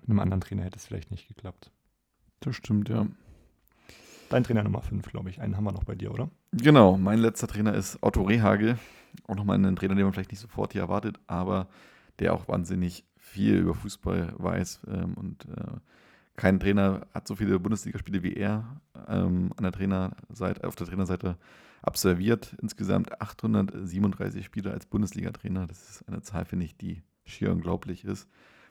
mit 0.00 0.10
einem 0.10 0.20
anderen 0.20 0.40
Trainer 0.40 0.64
hätte 0.64 0.76
es 0.76 0.86
vielleicht 0.86 1.10
nicht 1.10 1.28
geklappt. 1.28 1.70
Das 2.40 2.56
stimmt, 2.56 2.88
ja. 2.88 3.06
Dein 4.28 4.44
Trainer 4.44 4.62
Nummer 4.62 4.82
5, 4.82 5.08
glaube 5.08 5.30
ich. 5.30 5.40
Einen 5.40 5.56
haben 5.56 5.64
wir 5.64 5.72
noch 5.72 5.84
bei 5.84 5.94
dir, 5.94 6.12
oder? 6.12 6.28
Genau, 6.52 6.98
mein 6.98 7.18
letzter 7.18 7.46
Trainer 7.46 7.74
ist 7.74 7.98
Otto 8.02 8.22
Rehagel. 8.22 8.78
Auch 9.26 9.36
nochmal 9.36 9.64
ein 9.64 9.76
Trainer, 9.76 9.94
den 9.94 10.04
man 10.04 10.12
vielleicht 10.12 10.30
nicht 10.30 10.40
sofort 10.40 10.72
hier 10.72 10.82
erwartet, 10.82 11.18
aber 11.26 11.68
der 12.18 12.34
auch 12.34 12.48
wahnsinnig 12.48 13.04
viel 13.16 13.56
über 13.56 13.74
Fußball 13.74 14.34
weiß. 14.36 14.80
Ähm, 14.88 15.14
und 15.14 15.46
äh, 15.46 15.78
kein 16.36 16.60
Trainer 16.60 17.06
hat 17.14 17.26
so 17.26 17.36
viele 17.36 17.58
Bundesligaspiele 17.58 18.22
wie 18.22 18.34
er 18.34 18.80
ähm, 19.08 19.52
an 19.56 19.62
der 19.62 19.72
Trainerseite, 19.72 20.66
auf 20.66 20.76
der 20.76 20.86
Trainerseite 20.86 21.36
absolviert 21.82 22.56
insgesamt 22.60 23.20
837 23.20 24.44
Spiele 24.44 24.72
als 24.72 24.86
Bundesliga-Trainer. 24.86 25.66
Das 25.66 25.90
ist 25.90 26.08
eine 26.08 26.22
Zahl, 26.22 26.44
finde 26.44 26.64
ich, 26.64 26.76
die 26.76 27.02
schier 27.24 27.52
unglaublich 27.52 28.04
ist. 28.04 28.28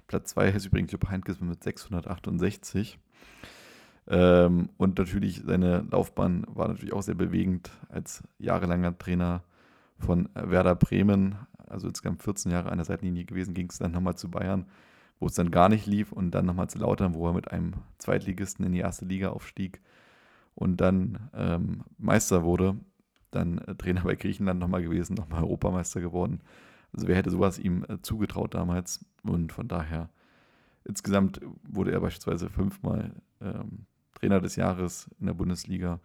Platz 0.07 0.31
2 0.31 0.49
ist 0.49 0.65
übrigens 0.65 0.91
Jupp 0.91 1.09
Heynckes 1.09 1.39
mit 1.41 1.63
668. 1.63 2.99
Ähm, 4.09 4.69
und 4.77 4.97
natürlich 4.97 5.43
seine 5.45 5.85
Laufbahn 5.91 6.45
war 6.47 6.69
natürlich 6.69 6.93
auch 6.93 7.01
sehr 7.01 7.15
bewegend 7.15 7.71
als 7.89 8.23
jahrelanger 8.39 8.97
Trainer 8.97 9.43
von 9.99 10.29
Werder 10.33 10.75
Bremen. 10.75 11.35
Also 11.67 11.89
insgesamt 11.89 12.23
14 12.23 12.51
Jahre 12.51 12.71
an 12.71 12.77
der 12.77 12.85
Seitenlinie 12.85 13.25
gewesen, 13.25 13.53
ging 13.53 13.69
es 13.69 13.79
dann 13.79 13.91
nochmal 13.91 14.15
zu 14.15 14.31
Bayern, 14.31 14.65
wo 15.19 15.27
es 15.27 15.33
dann 15.33 15.51
gar 15.51 15.67
nicht 15.67 15.85
lief 15.85 16.13
und 16.13 16.31
dann 16.31 16.45
nochmal 16.45 16.69
zu 16.69 16.79
Lautern, 16.79 17.13
wo 17.13 17.27
er 17.27 17.33
mit 17.33 17.51
einem 17.51 17.73
Zweitligisten 17.97 18.65
in 18.65 18.71
die 18.71 18.79
erste 18.79 19.03
Liga 19.03 19.29
aufstieg 19.29 19.81
und 20.57 20.81
dann 20.81 21.29
ähm, 21.35 21.83
Meister 21.97 22.43
wurde 22.43 22.77
dann 23.31 23.59
äh, 23.59 23.75
Trainer 23.75 24.01
bei 24.01 24.15
Griechenland 24.15 24.59
nochmal 24.59 24.81
gewesen, 24.81 25.15
nochmal 25.15 25.43
Europameister 25.43 26.01
geworden. 26.01 26.41
Also 26.93 27.07
wer 27.07 27.15
hätte 27.15 27.29
sowas 27.29 27.59
ihm 27.59 27.85
äh, 27.87 28.01
zugetraut 28.01 28.53
damals? 28.53 29.05
Und 29.23 29.51
von 29.51 29.67
daher, 29.67 30.09
insgesamt 30.85 31.41
wurde 31.67 31.91
er 31.91 31.99
beispielsweise 31.99 32.49
fünfmal 32.49 33.11
ähm, 33.41 33.85
Trainer 34.13 34.39
des 34.39 34.55
Jahres 34.55 35.09
in 35.19 35.27
der 35.27 35.33
Bundesliga. 35.33 35.99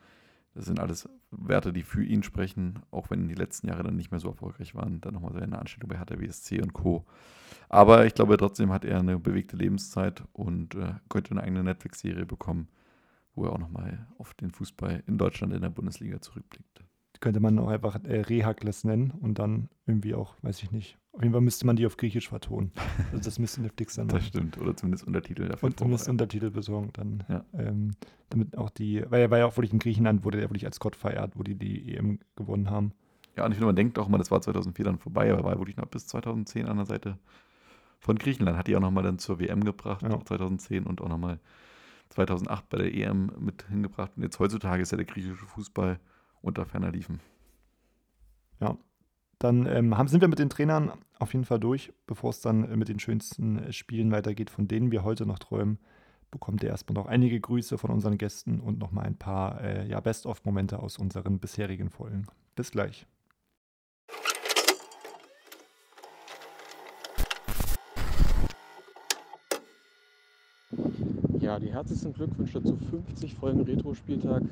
Das 0.55 0.67
sind 0.67 0.81
alles 0.81 1.09
Werte, 1.31 1.73
die 1.73 1.83
für 1.83 2.05
ihn 2.05 2.23
sprechen, 2.23 2.81
auch 2.91 3.09
wenn 3.09 3.27
die 3.27 3.35
letzten 3.35 3.69
Jahre 3.69 3.85
dann 3.85 3.97
nicht 3.97 4.11
mehr 4.11 4.21
so 4.21 4.29
erfolgreich 4.29 4.75
waren. 4.75 5.01
Dann 5.01 5.15
nochmal 5.15 5.33
seine 5.33 5.59
Anstellung 5.59 5.89
bei 5.89 5.97
Hertha 5.97 6.17
BSC 6.17 6.61
und 6.61 6.75
Co. 6.75 7.07
Aber 7.71 8.05
ich 8.05 8.15
glaube, 8.15 8.37
trotzdem 8.37 8.71
hat 8.71 8.85
er 8.85 8.99
eine 8.99 9.19
bewegte 9.19 9.57
Lebenszeit 9.57 10.25
und 10.35 10.75
äh, 10.75 10.95
könnte 11.09 11.31
eine 11.31 11.43
eigene 11.43 11.65
Netflix-Serie 11.65 12.27
bekommen, 12.27 12.69
wo 13.35 13.47
er 13.47 13.53
auch 13.53 13.59
nochmal 13.59 14.07
auf 14.19 14.35
den 14.35 14.51
Fußball 14.51 15.03
in 15.07 15.17
Deutschland 15.17 15.55
in 15.55 15.63
der 15.63 15.71
Bundesliga 15.71 16.21
zurückblickt 16.21 16.85
könnte 17.23 17.41
man 17.41 17.59
auch 17.59 17.69
einfach 17.69 17.99
äh, 18.05 18.21
Rehakles 18.21 18.85
nennen 18.85 19.13
und 19.13 19.39
dann 19.39 19.71
irgendwie 19.87 20.15
auch, 20.15 20.35
weiß 20.43 20.63
ich 20.63 20.73
nicht. 20.73 20.99
Auf 21.13 21.23
jeden 21.23 21.33
Fall 21.33 21.41
müsste 21.41 21.67
man 21.67 21.77
die 21.77 21.87
auf 21.87 21.97
Griechisch 21.97 22.29
vertonen. 22.29 22.73
Also 23.13 23.25
das 23.25 23.39
müsste 23.39 23.63
Netflix 23.63 23.95
dann 23.95 24.09
machen. 24.09 24.19
Das 24.19 24.27
stimmt, 24.27 24.59
oder 24.59 24.77
zumindest 24.77 25.07
Untertitel 25.07 25.47
dafür. 25.49 25.69
Und 25.69 25.79
zumindest 25.79 26.09
Untertitel 26.09 26.51
besorgen 26.51 26.91
dann. 26.93 27.25
Ja. 27.29 27.45
Ähm, 27.55 27.93
damit 28.31 28.59
auch 28.59 28.71
die, 28.71 29.05
weil 29.09 29.21
er 29.23 29.31
war 29.31 29.39
ja 29.39 29.47
auch 29.47 29.57
wirklich 29.57 29.73
in 29.73 29.79
Griechenland, 29.79 30.25
wurde 30.25 30.39
er 30.39 30.51
wirklich 30.51 30.67
als 30.67 30.81
Gott 30.81 30.97
verehrt, 30.97 31.33
wo 31.37 31.43
die 31.43 31.55
die 31.55 31.95
EM 31.95 32.19
gewonnen 32.35 32.71
haben. 32.71 32.93
Ja, 33.37 33.45
und 33.45 33.53
ich 33.53 33.57
finde, 33.57 33.67
man 33.67 33.77
denkt 33.77 33.99
auch 33.99 34.09
mal, 34.09 34.19
das 34.19 34.31
war 34.31 34.41
2004 34.43 34.85
dann 34.85 34.99
vorbei, 34.99 35.33
aber 35.33 35.45
war 35.45 35.59
wirklich 35.59 35.77
noch 35.77 35.87
bis 35.87 36.07
2010 36.09 36.67
an 36.67 36.77
der 36.77 36.87
Seite 36.87 37.19
von 38.01 38.19
Griechenland. 38.19 38.59
Hat 38.59 38.67
die 38.67 38.77
auch 38.77 38.81
nochmal 38.81 39.05
dann 39.05 39.19
zur 39.19 39.39
WM 39.39 39.65
gebracht, 39.65 40.03
Ja. 40.03 40.19
2010 40.25 40.85
und 40.85 41.01
auch 41.01 41.09
nochmal 41.09 41.39
2008 42.09 42.69
bei 42.69 42.79
der 42.79 42.95
EM 42.95 43.33
mit 43.39 43.65
hingebracht. 43.69 44.13
Und 44.17 44.23
jetzt 44.23 44.39
heutzutage 44.39 44.83
ist 44.83 44.91
ja 44.91 44.97
der 44.97 45.07
griechische 45.07 45.47
Fußball 45.47 46.01
unter 46.43 46.67
ferner 46.67 46.91
Liefen. 46.91 47.21
Ja. 48.61 48.77
Dann 49.39 49.67
ähm, 49.67 49.99
haben, 49.99 50.07
sind 50.07 50.21
wir 50.21 50.29
mit 50.29 50.39
den 50.39 50.51
Trainern 50.51 50.93
auf 51.19 51.33
jeden 51.33 51.45
Fall 51.45 51.59
durch. 51.59 51.93
Bevor 52.07 52.31
es 52.31 52.41
dann 52.41 52.65
äh, 52.65 52.77
mit 52.77 52.89
den 52.89 53.01
schönsten 53.01 53.59
äh, 53.59 53.73
Spielen 53.73 54.13
weitergeht, 54.13 54.51
von 54.51 54.69
denen 54.69 54.93
wir 54.93 55.03
heute 55.03 55.27
noch 55.27 55.39
träumen, 55.41 55.79
bekommt 56.31 56.63
ihr 56.63 56.69
erstmal 56.69 56.95
noch 56.95 57.07
einige 57.07 57.41
Grüße 57.41 57.77
von 57.77 57.91
unseren 57.91 58.19
Gästen 58.19 58.61
und 58.61 58.79
nochmal 58.79 59.05
ein 59.05 59.17
paar 59.17 59.61
äh, 59.61 59.89
ja, 59.89 60.01
Best-of-Momente 60.01 60.79
aus 60.79 60.99
unseren 60.99 61.41
bisherigen 61.41 61.91
Folgen. 61.91 62.27
Bis 62.55 62.71
gleich. 62.71 63.07
Ja, 71.41 71.59
die 71.59 71.73
herzlichsten 71.73 72.13
Glückwünsche 72.13 72.63
zu 72.63 72.77
50 72.77 73.35
Folgen 73.35 73.63
Retro-Spieltag 73.63 74.43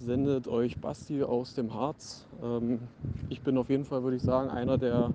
sendet 0.00 0.48
euch 0.48 0.78
Basti 0.78 1.22
aus 1.22 1.54
dem 1.54 1.74
Harz. 1.74 2.26
Ähm, 2.42 2.80
ich 3.28 3.42
bin 3.42 3.58
auf 3.58 3.68
jeden 3.68 3.84
Fall, 3.84 4.02
würde 4.02 4.16
ich 4.16 4.22
sagen, 4.22 4.50
einer 4.50 4.78
der 4.78 5.10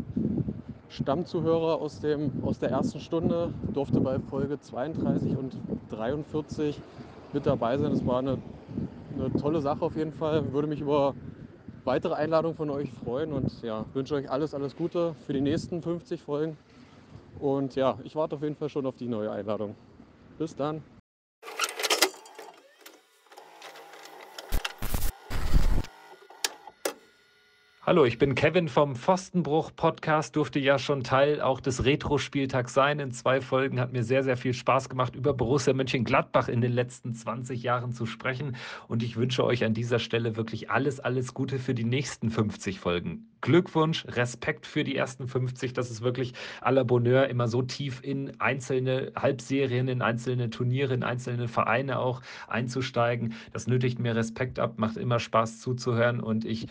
Stammzuhörer 0.89 1.81
aus, 1.81 1.99
dem, 1.99 2.31
aus 2.43 2.59
der 2.59 2.69
ersten 2.69 2.99
Stunde. 2.99 3.51
Durfte 3.73 3.99
bei 3.99 4.19
Folge 4.19 4.59
32 4.59 5.35
und 5.35 5.57
43 5.89 6.79
mit 7.33 7.45
dabei 7.45 7.77
sein. 7.77 7.91
Das 7.91 8.05
war 8.05 8.19
eine, 8.19 8.37
eine 9.17 9.33
tolle 9.33 9.61
Sache 9.61 9.83
auf 9.83 9.95
jeden 9.95 10.13
Fall. 10.13 10.53
Würde 10.53 10.67
mich 10.67 10.81
über 10.81 11.15
weitere 11.83 12.13
Einladungen 12.13 12.55
von 12.55 12.69
euch 12.69 12.91
freuen 13.03 13.33
und 13.33 13.61
ja, 13.61 13.85
wünsche 13.93 14.15
euch 14.15 14.29
alles, 14.29 14.53
alles 14.53 14.75
Gute 14.75 15.15
für 15.25 15.33
die 15.33 15.41
nächsten 15.41 15.81
50 15.81 16.21
Folgen. 16.21 16.57
Und 17.39 17.75
ja, 17.75 17.97
ich 18.03 18.15
warte 18.15 18.35
auf 18.35 18.43
jeden 18.43 18.55
Fall 18.55 18.69
schon 18.69 18.85
auf 18.85 18.95
die 18.95 19.07
neue 19.07 19.31
Einladung. 19.31 19.75
Bis 20.37 20.55
dann. 20.55 20.81
Hallo, 27.95 28.03
ich 28.03 28.17
bin 28.17 28.35
Kevin 28.35 28.67
vom 28.67 28.93
Pfostenbruch 28.97 29.71
Podcast, 29.73 30.35
durfte 30.35 30.59
ja 30.59 30.77
schon 30.77 31.05
Teil 31.05 31.39
auch 31.39 31.61
des 31.61 31.85
Retro-Spieltags 31.85 32.73
sein. 32.73 32.99
In 32.99 33.11
zwei 33.13 33.39
Folgen 33.39 33.79
hat 33.79 33.93
mir 33.93 34.03
sehr, 34.03 34.21
sehr 34.21 34.35
viel 34.35 34.53
Spaß 34.53 34.89
gemacht, 34.89 35.15
über 35.15 35.33
Borussia 35.33 35.71
Mönchengladbach 35.71 36.49
in 36.49 36.59
den 36.59 36.73
letzten 36.73 37.13
20 37.13 37.63
Jahren 37.63 37.93
zu 37.93 38.05
sprechen. 38.05 38.57
Und 38.89 39.01
ich 39.01 39.15
wünsche 39.15 39.45
euch 39.45 39.63
an 39.63 39.73
dieser 39.73 39.99
Stelle 39.99 40.35
wirklich 40.35 40.69
alles, 40.69 40.99
alles 40.99 41.33
Gute 41.33 41.57
für 41.57 41.73
die 41.73 41.85
nächsten 41.85 42.31
50 42.31 42.81
Folgen. 42.81 43.29
Glückwunsch, 43.39 44.05
Respekt 44.09 44.67
für 44.67 44.83
die 44.83 44.97
ersten 44.97 45.29
50. 45.29 45.71
Das 45.71 45.89
ist 45.89 46.01
wirklich 46.01 46.33
à 46.61 46.71
la 46.71 46.83
Bonheur, 46.83 47.29
immer 47.29 47.47
so 47.47 47.61
tief 47.61 48.01
in 48.03 48.41
einzelne 48.41 49.13
Halbserien, 49.15 49.87
in 49.87 50.01
einzelne 50.01 50.49
Turniere, 50.49 50.93
in 50.93 51.03
einzelne 51.03 51.47
Vereine 51.47 51.99
auch 51.99 52.21
einzusteigen. 52.49 53.35
Das 53.53 53.67
nötigt 53.67 53.99
mir 53.99 54.17
Respekt 54.17 54.59
ab, 54.59 54.79
macht 54.79 54.97
immer 54.97 55.19
Spaß 55.19 55.61
zuzuhören 55.61 56.19
und 56.19 56.43
ich 56.43 56.67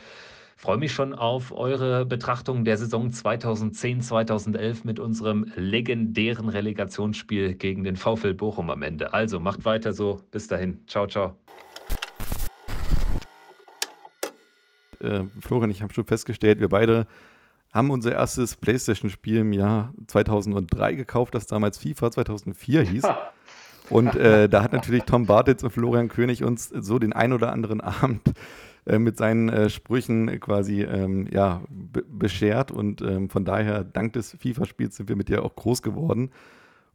freue 0.57 0.79
mich 0.79 0.93
schon 0.93 1.15
auf 1.15 1.53
eure 1.53 2.07
Betrachtung 2.07 2.65
der 2.65 2.77
Saison 2.77 3.11
2010-2011 3.11 4.79
mit 4.85 4.99
unserem 4.99 5.53
legendären 5.57 6.49
Relegationsspiel 6.49 7.55
gegen 7.55 7.85
den 7.85 7.97
VfL 7.97 8.35
Bochum 8.35 8.71
am 8.71 8.83
Ende. 8.83 9.13
Also 9.13 9.41
macht 9.41 9.65
weiter 9.65 9.93
so. 9.93 10.21
Bis 10.31 10.49
dahin. 10.49 10.81
Ciao, 10.87 11.07
ciao. 11.07 11.37
Äh, 15.01 15.25
Florian, 15.41 15.71
ich 15.71 15.83
habe 15.83 15.93
schon 15.93 16.07
festgestellt, 16.07 16.61
wir 16.61 16.69
beide 16.69 17.07
haben 17.73 17.91
unser 17.91 18.13
erstes 18.13 18.57
PlayStation-Spiel 18.57 19.39
im 19.39 19.53
Jahr 19.53 19.93
2003 20.07 20.95
gekauft, 20.95 21.35
das 21.35 21.47
damals 21.47 21.79
FIFA 21.79 22.13
2004 22.13 22.83
hieß. 22.91 23.05
Und 23.91 24.15
äh, 24.15 24.49
da 24.49 24.63
hat 24.63 24.73
natürlich 24.73 25.03
Tom 25.03 25.27
Bartitz 25.27 25.63
und 25.63 25.71
Florian 25.71 26.09
König 26.09 26.43
uns 26.43 26.69
so 26.69 26.99
den 26.99 27.13
ein 27.13 27.33
oder 27.33 27.53
anderen 27.53 27.81
Abend 27.83 28.23
äh, 28.87 28.99
mit 28.99 29.17
seinen 29.17 29.49
äh, 29.49 29.71
Sprüchen 29.71 30.41
quasi 30.41 30.83
ähm, 30.83 31.27
ja, 31.33 31.63
be 31.71 32.03
beschert. 32.07 32.71
Und 32.71 33.01
ähm, 33.03 33.31
von 33.31 33.45
daher, 33.45 33.85
dank 33.85 34.13
des 34.15 34.33
FIFA-Spiels 34.39 34.97
sind 34.97 35.09
wir 35.09 35.17
mit 35.17 35.29
dir 35.29 35.43
auch 35.45 35.55
groß 35.57 35.83
geworden. 35.83 36.31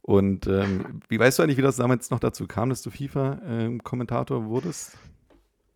Und 0.02 0.46
ähm, 0.46 1.00
wie 1.08 1.18
weißt 1.18 1.38
du 1.38 1.42
eigentlich, 1.42 1.58
wie 1.58 1.62
das 1.62 1.76
damals 1.76 2.10
noch 2.10 2.20
dazu 2.20 2.46
kam, 2.46 2.68
dass 2.70 2.82
du 2.82 2.90
FIFA-Kommentator 2.90 4.44
wurdest? 4.46 4.96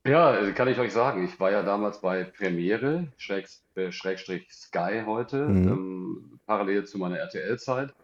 Ja, 0.06 0.36
äh, 0.36 0.52
kann 0.52 0.68
ich 0.68 0.78
euch 0.78 0.92
sagen. 0.92 1.24
Ich 1.24 1.40
war 1.40 1.50
ja 1.50 1.62
damals 1.62 2.00
bei 2.00 2.24
Premiere, 2.24 3.08
Schräg, 3.16 3.46
äh, 3.74 3.90
Schrägstrich 3.90 4.46
Sky 4.52 5.02
heute, 5.06 5.48
Mhm. 5.48 5.68
ähm, 5.68 6.40
parallel 6.46 6.84
zu 6.84 6.98
meiner 6.98 7.16
RTL-Zeit. 7.18 7.94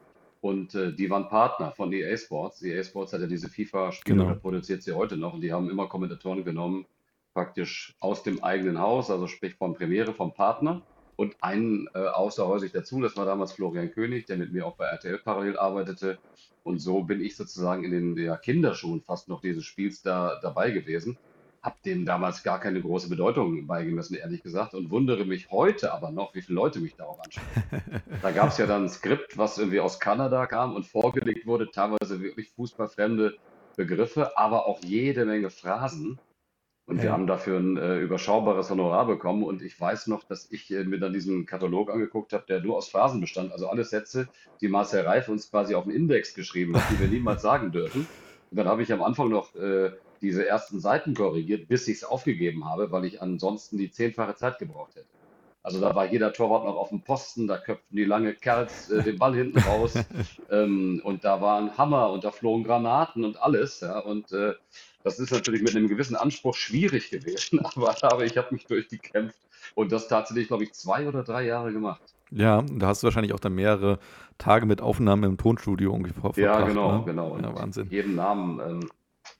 Und 0.40 0.74
äh, 0.74 0.92
die 0.94 1.10
waren 1.10 1.28
Partner 1.28 1.70
von 1.72 1.92
EA 1.92 2.16
Sports. 2.16 2.62
EA 2.62 2.82
Sports 2.82 3.12
hat 3.12 3.20
ja 3.20 3.26
diese 3.26 3.50
FIFA-Spiele 3.50 4.16
Genau. 4.16 4.30
oder 4.30 4.40
produziert 4.40 4.82
sie 4.82 4.92
heute 4.94 5.18
noch. 5.18 5.34
Und 5.34 5.42
die 5.42 5.52
haben 5.52 5.68
immer 5.68 5.86
Kommentatoren 5.88 6.42
genommen, 6.44 6.86
praktisch 7.32 7.94
aus 8.00 8.22
dem 8.22 8.42
eigenen 8.42 8.78
Haus, 8.78 9.10
also 9.10 9.26
sprich 9.26 9.54
von 9.54 9.74
Premiere, 9.74 10.14
vom 10.14 10.32
Partner. 10.34 10.82
Und 11.16 11.36
einen 11.42 11.86
äh, 11.92 11.98
außerhäusig 11.98 12.72
dazu, 12.72 13.00
das 13.02 13.14
war 13.16 13.26
damals 13.26 13.52
Florian 13.52 13.90
König, 13.90 14.24
der 14.24 14.38
mit 14.38 14.52
mir 14.54 14.66
auch 14.66 14.76
bei 14.76 14.86
RTL 14.86 15.18
parallel 15.18 15.58
arbeitete. 15.58 16.18
Und 16.62 16.78
so 16.78 17.02
bin 17.02 17.20
ich 17.20 17.36
sozusagen 17.36 17.84
in 17.84 17.90
den 17.90 18.16
ja, 18.16 18.36
Kinderschuhen 18.36 19.02
fast 19.02 19.28
noch 19.28 19.42
dieses 19.42 19.64
Spiels 19.64 20.00
da 20.00 20.40
dabei 20.40 20.70
gewesen. 20.70 21.18
Hab 21.62 21.82
dem 21.82 22.06
damals 22.06 22.42
gar 22.42 22.58
keine 22.58 22.80
große 22.80 23.10
Bedeutung 23.10 23.66
beigemessen, 23.66 24.16
ehrlich 24.16 24.42
gesagt, 24.42 24.72
und 24.72 24.90
wundere 24.90 25.26
mich 25.26 25.50
heute 25.50 25.92
aber 25.92 26.10
noch, 26.10 26.34
wie 26.34 26.40
viele 26.40 26.56
Leute 26.56 26.80
mich 26.80 26.96
darauf 26.96 27.20
ansprechen. 27.20 28.02
Da 28.22 28.30
gab 28.32 28.48
es 28.48 28.58
ja 28.58 28.66
dann 28.66 28.84
ein 28.84 28.88
Skript, 28.88 29.36
was 29.36 29.58
irgendwie 29.58 29.80
aus 29.80 30.00
Kanada 30.00 30.46
kam 30.46 30.74
und 30.74 30.86
vorgelegt 30.86 31.46
wurde, 31.46 31.70
teilweise 31.70 32.20
wirklich 32.22 32.50
fußballfremde 32.52 33.36
Begriffe, 33.76 34.36
aber 34.38 34.66
auch 34.66 34.82
jede 34.82 35.26
Menge 35.26 35.50
Phrasen. 35.50 36.18
Und 36.90 37.02
wir 37.02 37.06
Ja. 37.06 37.12
haben 37.12 37.28
dafür 37.28 37.58
ein 37.60 37.76
äh, 37.76 37.98
überschaubares 38.00 38.68
Honorar 38.70 39.06
bekommen. 39.06 39.44
Und 39.44 39.62
ich 39.62 39.80
weiß 39.80 40.08
noch, 40.08 40.24
dass 40.24 40.50
ich 40.50 40.70
äh, 40.72 40.84
mir 40.84 40.98
dann 40.98 41.12
diesen 41.12 41.46
Katalog 41.46 41.88
angeguckt 41.90 42.32
habe, 42.32 42.44
der 42.48 42.60
nur 42.62 42.76
aus 42.76 42.88
Phrasen 42.90 43.20
bestand. 43.20 43.52
Also 43.52 43.68
alle 43.68 43.84
Sätze, 43.84 44.30
die 44.60 44.68
Marcel 44.68 45.02
Reif 45.02 45.28
uns 45.28 45.50
quasi 45.50 45.76
auf 45.76 45.84
den 45.84 45.92
Index 45.94 46.34
geschrieben 46.34 46.76
hat, 46.76 46.90
die 46.90 46.98
wir 46.98 47.08
niemals 47.08 47.42
sagen 47.42 47.70
dürfen. 47.72 48.12
Und 48.50 48.56
dann 48.58 48.66
habe 48.66 48.82
ich 48.82 48.92
am 48.92 49.02
Anfang 49.02 49.28
noch 49.30 49.54
äh, 49.54 49.92
diese 50.20 50.46
ersten 50.48 50.80
Seiten 50.80 51.14
korrigiert, 51.14 51.68
bis 51.68 51.86
ich 51.88 51.98
es 51.98 52.04
aufgegeben 52.04 52.64
habe, 52.64 52.90
weil 52.90 53.04
ich 53.04 53.22
ansonsten 53.22 53.78
die 53.78 53.90
zehnfache 53.92 54.34
Zeit 54.34 54.58
gebraucht 54.58 54.96
hätte. 54.96 55.08
Also 55.62 55.80
da 55.80 55.94
war 55.94 56.06
jeder 56.10 56.32
Torwart 56.32 56.64
noch 56.64 56.76
auf 56.76 56.88
dem 56.88 57.04
Posten, 57.04 57.46
da 57.46 57.58
köpften 57.58 57.96
die 57.96 58.04
lange 58.04 58.34
Kerls 58.34 58.90
äh, 58.90 59.02
den 59.02 59.18
Ball 59.18 59.34
hinten 59.36 59.58
raus 59.60 59.94
ähm, 60.50 61.00
und 61.04 61.24
da 61.24 61.40
war 61.40 61.58
ein 61.60 61.78
Hammer 61.78 62.10
und 62.10 62.24
da 62.24 62.32
flogen 62.32 62.64
Granaten 62.64 63.24
und 63.24 63.40
alles. 63.40 63.80
Ja, 63.80 64.00
und 64.00 64.32
äh, 64.32 64.54
das 65.02 65.18
ist 65.18 65.32
natürlich 65.32 65.62
mit 65.62 65.74
einem 65.76 65.88
gewissen 65.88 66.16
Anspruch 66.16 66.54
schwierig 66.54 67.10
gewesen, 67.10 67.60
aber, 67.64 67.96
aber 68.02 68.24
ich 68.24 68.36
habe 68.36 68.48
mich 68.52 68.66
durchgekämpft 68.66 69.38
und 69.74 69.92
das 69.92 70.08
tatsächlich, 70.08 70.48
glaube 70.48 70.64
ich, 70.64 70.72
zwei 70.72 71.06
oder 71.08 71.22
drei 71.22 71.44
Jahre 71.44 71.72
gemacht. 71.72 72.02
Ja, 72.30 72.62
da 72.62 72.86
hast 72.88 73.02
du 73.02 73.06
wahrscheinlich 73.06 73.32
auch 73.32 73.40
dann 73.40 73.54
mehrere 73.54 73.98
Tage 74.38 74.64
mit 74.66 74.80
Aufnahmen 74.80 75.24
im 75.24 75.36
Tonstudio 75.36 75.92
ungefähr 75.92 76.22
Ja, 76.36 76.54
verbracht, 76.54 76.68
genau, 76.68 76.98
ne? 76.98 77.02
genau. 77.04 77.38
Ja, 77.38 77.54
Wahnsinn. 77.54 77.88
jeden 77.90 78.14
Namen, 78.14 78.60
ähm, 78.60 78.88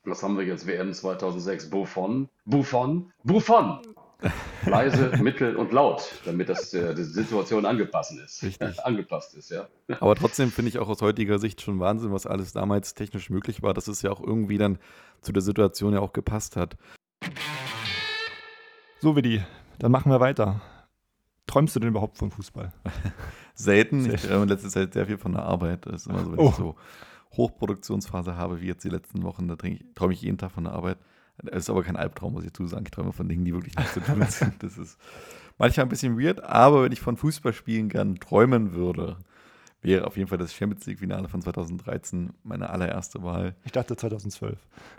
was 0.04 0.22
haben 0.22 0.36
wir 0.36 0.44
jetzt? 0.44 0.66
WM 0.66 0.92
2006, 0.92 1.70
Buffon, 1.70 2.28
Buffon, 2.44 3.12
Buffon. 3.22 3.80
Leise, 4.66 5.16
mittel 5.22 5.56
und 5.56 5.72
laut, 5.72 6.02
damit 6.24 6.48
das 6.48 6.74
äh, 6.74 6.94
die 6.94 7.04
Situation 7.04 7.64
angepasst 7.64 8.12
ist. 8.18 8.42
Richtig. 8.42 8.78
angepasst 8.84 9.34
ist, 9.34 9.50
ja. 9.50 9.66
Aber 10.00 10.14
trotzdem 10.14 10.50
finde 10.50 10.68
ich 10.68 10.78
auch 10.78 10.88
aus 10.88 11.00
heutiger 11.02 11.38
Sicht 11.38 11.60
schon 11.62 11.80
Wahnsinn, 11.80 12.12
was 12.12 12.26
alles 12.26 12.52
damals 12.52 12.94
technisch 12.94 13.30
möglich 13.30 13.62
war, 13.62 13.72
dass 13.74 13.88
es 13.88 14.02
ja 14.02 14.10
auch 14.10 14.20
irgendwie 14.20 14.58
dann 14.58 14.78
zu 15.22 15.32
der 15.32 15.42
Situation 15.42 15.94
ja 15.94 16.00
auch 16.00 16.12
gepasst 16.12 16.56
hat. 16.56 16.76
So, 19.00 19.16
Willi, 19.16 19.42
dann 19.78 19.92
machen 19.92 20.12
wir 20.12 20.20
weiter. 20.20 20.60
Träumst 21.46 21.74
du 21.74 21.80
denn 21.80 21.88
überhaupt 21.88 22.18
von 22.18 22.30
Fußball? 22.30 22.72
Selten. 23.54 24.12
Ich 24.12 24.22
träume 24.22 24.44
in 24.44 24.48
letzter 24.48 24.68
Zeit 24.68 24.92
sehr 24.92 25.06
viel 25.06 25.18
von 25.18 25.32
der 25.32 25.42
Arbeit. 25.42 25.86
Das 25.86 26.02
ist 26.02 26.06
immer 26.06 26.22
so, 26.24 26.32
wenn 26.32 26.38
Oh. 26.38 26.48
ich 26.50 26.54
so 26.54 26.76
Hochproduktionsphase 27.36 28.36
habe, 28.36 28.60
wie 28.60 28.66
jetzt 28.66 28.84
die 28.84 28.88
letzten 28.88 29.22
Wochen, 29.22 29.48
da 29.48 29.56
träume 29.56 30.12
ich 30.12 30.22
jeden 30.22 30.38
Tag 30.38 30.52
von 30.52 30.64
der 30.64 30.74
Arbeit. 30.74 30.98
Das 31.42 31.64
ist 31.64 31.70
aber 31.70 31.82
kein 31.82 31.96
Albtraum, 31.96 32.32
muss 32.34 32.44
ich 32.44 32.52
dazu 32.52 32.66
sagen. 32.66 32.84
Ich 32.84 32.90
träume 32.90 33.12
von 33.12 33.28
Dingen, 33.28 33.44
die 33.44 33.54
wirklich 33.54 33.76
nichts 33.76 33.94
zu 33.94 34.00
tun 34.00 34.22
sind. 34.28 34.62
Das 34.62 34.76
ist 34.76 34.98
manchmal 35.58 35.86
ein 35.86 35.90
bisschen 35.90 36.18
weird, 36.18 36.42
aber 36.42 36.84
wenn 36.84 36.92
ich 36.92 37.00
von 37.00 37.16
Fußballspielen 37.16 37.88
gern 37.88 38.16
träumen 38.16 38.74
würde, 38.74 39.16
wäre 39.82 40.06
auf 40.06 40.16
jeden 40.16 40.28
Fall 40.28 40.38
das 40.38 40.54
Champions 40.54 40.86
League-Finale 40.86 41.28
von 41.28 41.40
2013 41.40 42.34
meine 42.42 42.70
allererste 42.70 43.22
Wahl. 43.22 43.54
Ich 43.64 43.72
dachte 43.72 43.96
2012. 43.96 44.58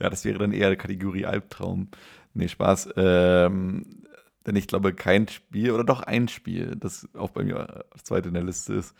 ja, 0.00 0.10
das 0.10 0.24
wäre 0.24 0.38
dann 0.38 0.52
eher 0.52 0.70
die 0.70 0.76
Kategorie 0.76 1.26
Albtraum. 1.26 1.88
Nee, 2.34 2.48
Spaß. 2.48 2.90
Ähm, 2.96 4.04
denn 4.46 4.56
ich 4.56 4.66
glaube, 4.66 4.92
kein 4.94 5.28
Spiel 5.28 5.70
oder 5.70 5.84
doch 5.84 6.00
ein 6.02 6.26
Spiel, 6.26 6.74
das 6.76 7.08
auch 7.14 7.30
bei 7.30 7.44
mir 7.44 7.84
als 7.92 8.04
zweite 8.04 8.28
in 8.28 8.34
der 8.34 8.42
Liste 8.42 8.74
ist, 8.74 8.96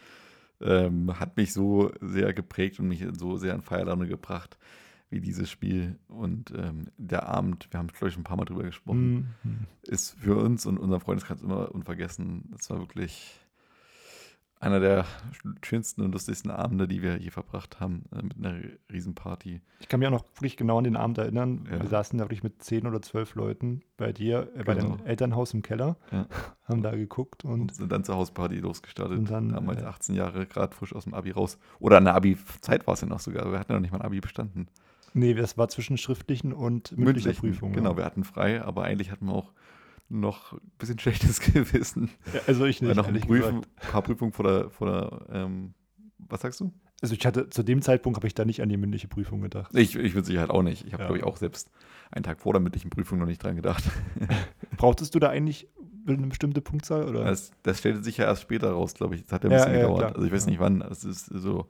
ähm, 0.60 1.18
hat 1.18 1.36
mich 1.36 1.52
so 1.52 1.90
sehr 2.00 2.32
geprägt 2.32 2.78
und 2.78 2.86
mich 2.86 3.04
so 3.18 3.36
sehr 3.36 3.54
an 3.54 3.62
Feierlaune 3.62 4.06
gebracht 4.06 4.56
wie 5.12 5.20
dieses 5.20 5.48
Spiel. 5.50 5.98
Und 6.08 6.52
ähm, 6.56 6.86
der 6.96 7.28
Abend, 7.28 7.68
wir 7.70 7.78
haben, 7.78 7.88
glaube 7.88 8.08
ich, 8.08 8.14
schon 8.14 8.22
ein 8.22 8.24
paar 8.24 8.36
Mal 8.36 8.44
drüber 8.46 8.62
gesprochen, 8.64 9.34
Mhm. 9.44 9.66
ist 9.82 10.18
für 10.18 10.36
uns 10.36 10.66
und 10.66 10.78
unseren 10.78 11.00
Freundeskreis 11.00 11.42
immer 11.42 11.72
unvergessen. 11.74 12.48
Das 12.52 12.68
war 12.70 12.78
wirklich 12.78 13.38
einer 14.60 14.78
der 14.78 15.04
schönsten 15.64 16.02
und 16.02 16.12
lustigsten 16.12 16.48
Abende, 16.48 16.86
die 16.86 17.02
wir 17.02 17.16
je 17.18 17.30
verbracht 17.30 17.80
haben, 17.80 18.04
äh, 18.12 18.22
mit 18.22 18.36
einer 18.36 18.60
Riesenparty. 18.92 19.60
Ich 19.80 19.88
kann 19.88 19.98
mich 19.98 20.06
auch 20.06 20.12
noch 20.12 20.24
wirklich 20.36 20.56
genau 20.56 20.78
an 20.78 20.84
den 20.84 20.94
Abend 20.94 21.18
erinnern. 21.18 21.66
Ja. 21.68 21.80
Wir 21.82 21.88
saßen 21.88 22.16
da 22.16 22.26
wirklich 22.26 22.44
mit 22.44 22.62
zehn 22.62 22.86
oder 22.86 23.02
zwölf 23.02 23.34
Leuten 23.34 23.82
bei 23.96 24.12
dir, 24.12 24.52
äh, 24.54 24.62
bei 24.62 24.76
Genau. 24.76 24.94
deinem 24.98 25.06
Elternhaus 25.06 25.52
im 25.52 25.62
Keller, 25.62 25.96
Ja. 26.12 26.28
haben 26.62 26.80
da 26.84 26.92
geguckt 26.94 27.44
und 27.44 27.60
Und 27.62 27.74
sind 27.74 27.90
dann 27.90 28.04
zur 28.04 28.14
Hausparty 28.14 28.58
losgestartet. 28.58 29.18
Und 29.18 29.28
dann, 29.32 29.48
damals 29.48 29.82
äh, 29.82 29.86
18 29.86 30.14
Jahre, 30.14 30.46
gerade 30.46 30.76
frisch 30.76 30.94
aus 30.94 31.04
dem 31.04 31.14
Abi 31.14 31.32
raus. 31.32 31.58
Oder 31.80 32.00
der 32.00 32.14
Abi-Zeit 32.14 32.86
war 32.86 32.94
es 32.94 33.00
ja 33.00 33.08
noch 33.08 33.18
sogar. 33.18 33.50
Wir 33.50 33.58
hatten 33.58 33.72
ja 33.72 33.78
noch 33.78 33.82
nicht 33.82 33.90
mal 33.92 33.98
ein 33.98 34.06
Abi 34.06 34.20
bestanden. 34.20 34.68
Nee, 35.14 35.34
das 35.34 35.56
war 35.58 35.68
zwischen 35.68 35.96
schriftlichen 35.98 36.52
und 36.52 36.92
mündlicher 36.96 37.28
Mündlichen, 37.28 37.40
Prüfung. 37.40 37.72
Genau, 37.72 37.90
ja. 37.92 37.96
wir 37.98 38.04
hatten 38.04 38.24
frei, 38.24 38.62
aber 38.62 38.84
eigentlich 38.84 39.10
hatten 39.10 39.26
wir 39.26 39.34
auch 39.34 39.52
noch 40.08 40.52
ein 40.52 40.60
bisschen 40.78 40.98
schlechtes 40.98 41.40
Gewissen. 41.52 42.10
Ja, 42.32 42.40
also 42.46 42.64
ich 42.66 42.82
nicht, 42.82 42.94
noch 42.94 43.06
ein 43.08 43.20
gesagt. 43.20 43.76
paar 43.76 44.02
Prüfungen 44.02 44.32
vor 44.32 44.44
der, 44.44 44.70
vor 44.70 44.86
der 44.86 45.26
ähm, 45.44 45.74
was 46.18 46.40
sagst 46.42 46.60
du? 46.60 46.72
Also 47.00 47.14
ich 47.14 47.26
hatte 47.26 47.48
zu 47.48 47.64
dem 47.64 47.82
Zeitpunkt 47.82 48.16
habe 48.16 48.28
ich 48.28 48.34
da 48.34 48.44
nicht 48.44 48.62
an 48.62 48.68
die 48.68 48.76
mündliche 48.76 49.08
Prüfung 49.08 49.40
gedacht. 49.40 49.74
Ich, 49.74 49.96
ich 49.96 50.14
mit 50.14 50.24
Sicherheit 50.24 50.50
auch 50.50 50.62
nicht. 50.62 50.86
Ich 50.86 50.92
habe, 50.92 51.02
Ja. 51.02 51.06
glaube 51.08 51.18
ich, 51.18 51.24
auch 51.24 51.36
selbst 51.36 51.68
einen 52.12 52.22
Tag 52.22 52.40
vor 52.40 52.52
der 52.52 52.60
mündlichen 52.60 52.90
Prüfung 52.90 53.18
noch 53.18 53.26
nicht 53.26 53.42
dran 53.42 53.56
gedacht. 53.56 53.82
Brauchtest 54.76 55.14
du 55.14 55.18
da 55.18 55.28
eigentlich 55.28 55.66
eine 56.06 56.26
bestimmte 56.28 56.60
Punktzahl? 56.60 57.08
Oder? 57.08 57.24
Das, 57.24 57.50
das 57.64 57.80
stellte 57.80 58.04
sich 58.04 58.18
ja 58.18 58.26
erst 58.26 58.42
später 58.42 58.70
raus, 58.70 58.94
glaube 58.94 59.16
ich. 59.16 59.22
Das 59.24 59.32
hat 59.32 59.44
ja 59.44 59.50
ein 59.50 59.56
bisschen 59.56 59.72
gedauert. 59.72 59.98
klar. 59.98 60.14
Also 60.14 60.26
ich 60.26 60.32
weiß 60.32 60.46
nicht 60.46 60.60
wann. 60.60 60.80
Es 60.82 61.04
ist 61.04 61.26
so. 61.26 61.66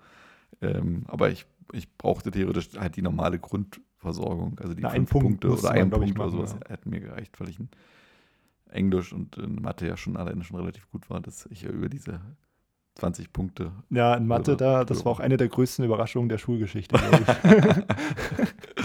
Ähm, 0.60 1.04
aber 1.08 1.30
ich, 1.30 1.46
ich 1.72 1.96
brauchte 1.96 2.30
theoretisch 2.30 2.70
halt 2.78 2.96
die 2.96 3.02
normale 3.02 3.38
Grundversorgung. 3.38 4.58
Also 4.60 4.74
die 4.74 4.82
Na, 4.82 4.90
fünf 4.90 5.10
Punkt 5.10 5.40
Punkte 5.40 5.48
oder 5.48 5.74
ich, 5.76 5.90
Punkt 5.90 6.18
oder 6.18 6.30
sowas 6.30 6.56
ja. 6.60 6.70
hätten 6.70 6.90
mir 6.90 7.00
gereicht, 7.00 7.38
weil 7.40 7.48
ich 7.48 7.58
in 7.58 7.68
Englisch 8.70 9.12
und 9.12 9.36
in 9.36 9.56
Mathe 9.56 9.86
ja 9.86 9.96
schon 9.96 10.16
alleine 10.16 10.44
schon 10.44 10.58
relativ 10.58 10.88
gut 10.90 11.08
war, 11.10 11.20
dass 11.20 11.46
ich 11.46 11.62
ja 11.62 11.70
über 11.70 11.88
diese 11.88 12.20
20 12.96 13.32
Punkte. 13.32 13.72
Ja, 13.90 14.14
in 14.14 14.26
Mathe, 14.26 14.56
da, 14.56 14.84
das 14.84 15.04
war 15.04 15.12
auch 15.12 15.20
eine 15.20 15.36
der 15.36 15.48
größten 15.48 15.84
Überraschungen 15.84 16.28
der 16.28 16.38
Schulgeschichte, 16.38 16.96
glaube 16.98 17.24
ich. 17.26 18.84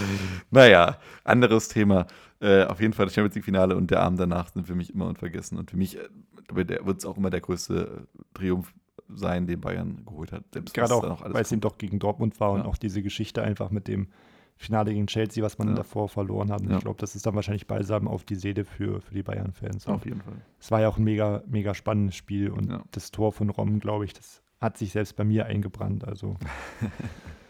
naja, 0.50 0.98
anderes 1.24 1.68
Thema. 1.68 2.06
Äh, 2.40 2.64
auf 2.64 2.80
jeden 2.80 2.94
Fall 2.94 3.06
das 3.06 3.14
Champions 3.14 3.34
League-Finale 3.34 3.76
und 3.76 3.90
der 3.90 4.00
Abend 4.00 4.20
danach 4.20 4.48
sind 4.48 4.66
für 4.66 4.74
mich 4.74 4.94
immer 4.94 5.06
unvergessen. 5.06 5.58
Und 5.58 5.70
für 5.70 5.76
mich 5.76 5.98
äh, 5.98 6.08
wird 6.54 6.98
es 6.98 7.04
auch 7.04 7.18
immer 7.18 7.30
der 7.30 7.40
größte 7.40 8.06
Triumph 8.32 8.72
sein, 9.08 9.46
den 9.46 9.60
Bayern 9.60 10.04
geholt 10.06 10.32
hat. 10.32 10.44
Selbst 10.52 10.74
Gerade 10.74 10.94
auch, 10.94 11.22
weil 11.22 11.42
es 11.42 11.52
eben 11.52 11.60
kommt. 11.60 11.72
doch 11.72 11.78
gegen 11.78 11.98
Dortmund 11.98 12.38
war 12.40 12.52
und 12.52 12.60
Ja. 12.60 12.66
auch 12.66 12.76
diese 12.76 13.02
Geschichte 13.02 13.42
einfach 13.42 13.70
mit 13.70 13.88
dem 13.88 14.08
Finale 14.56 14.92
gegen 14.92 15.06
Chelsea, 15.06 15.42
was 15.44 15.56
man 15.58 15.68
Ja. 15.68 15.74
davor 15.74 16.08
verloren 16.08 16.50
hat. 16.50 16.60
Und 16.62 16.70
Ja. 16.70 16.76
ich 16.78 16.82
glaube, 16.82 16.98
das 17.00 17.14
ist 17.14 17.24
dann 17.26 17.34
wahrscheinlich 17.36 17.66
balsam 17.68 18.08
auf 18.08 18.24
die 18.24 18.34
Seele 18.34 18.64
für, 18.64 19.00
für 19.00 19.14
die 19.14 19.22
Bayern-Fans. 19.22 19.86
Und 19.86 19.94
Auf 19.94 20.04
jeden 20.04 20.20
Fall. 20.20 20.34
Es 20.58 20.70
war 20.70 20.80
ja 20.80 20.88
auch 20.88 20.98
ein 20.98 21.04
mega, 21.04 21.42
mega 21.46 21.74
spannendes 21.74 22.16
Spiel 22.16 22.50
und 22.50 22.76
das 22.90 23.10
Tor 23.12 23.32
von 23.32 23.50
Rom, 23.50 23.78
glaube 23.78 24.04
ich, 24.04 24.14
das 24.14 24.42
hat 24.60 24.76
sich 24.76 24.90
selbst 24.92 25.14
bei 25.16 25.22
mir 25.24 25.46
eingebrannt. 25.46 26.04
Also 26.06 26.36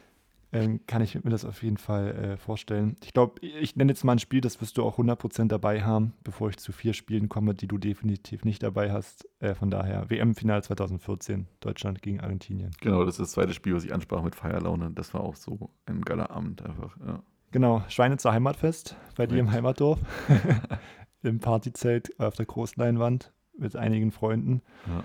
ähm, 0.53 0.80
kann 0.86 1.03
ich 1.03 1.22
mir 1.22 1.30
das 1.30 1.44
auf 1.44 1.62
jeden 1.62 1.76
Fall 1.76 2.14
äh, 2.14 2.36
vorstellen. 2.36 2.96
Ich 3.05 3.12
glaube, 3.12 3.40
ich 3.40 3.76
nenne 3.76 3.92
jetzt 3.92 4.05
mal 4.05 4.12
ein 4.12 4.18
Spiel, 4.18 4.40
das 4.40 4.61
wirst 4.61 4.78
du 4.78 4.84
auch 4.84 4.99
100% 4.99 5.49
dabei 5.49 5.82
haben, 5.82 6.14
bevor 6.24 6.49
ich 6.49 6.57
zu 6.57 6.72
vier 6.72 6.94
Spielen 6.94 7.28
komme, 7.28 7.55
die 7.55 7.66
du 7.66 7.76
definitiv 7.76 8.44
nicht 8.44 8.62
dabei 8.62 8.92
hast. 8.92 9.28
Äh, 9.40 9.55
von 9.55 9.70
daher, 9.70 10.09
WM-Final 10.09 10.62
2014, 10.62 11.46
Deutschland 11.61 12.01
gegen 12.01 12.20
Argentinien. 12.20 12.70
Genau, 12.80 13.05
das 13.05 13.14
ist 13.14 13.20
das 13.20 13.30
zweite 13.32 13.53
Spiel, 13.53 13.74
was 13.74 13.84
ich 13.84 13.92
ansprach 13.92 14.22
mit 14.22 14.34
Feierlaune. 14.34 14.90
Das 14.92 15.12
war 15.12 15.20
auch 15.22 15.36
so 15.36 15.70
ein 15.86 16.01
geiler 16.03 16.30
Abend 16.30 16.62
einfach. 16.62 16.96
Ja. 17.07 17.22
Genau, 17.51 17.82
Schweinitzer 17.88 18.32
Heimatfest 18.32 18.96
bei 19.16 19.26
dir 19.26 19.38
im. 19.38 19.53
Heimatdorf. 19.53 19.99
Im 21.24 21.40
Partyzelt 21.40 22.18
auf 22.20 22.36
der 22.36 22.46
Großleinwand 22.46 23.32
mit 23.59 23.74
einigen 23.74 24.12
Freunden. 24.12 24.62
Ja. 24.86 25.03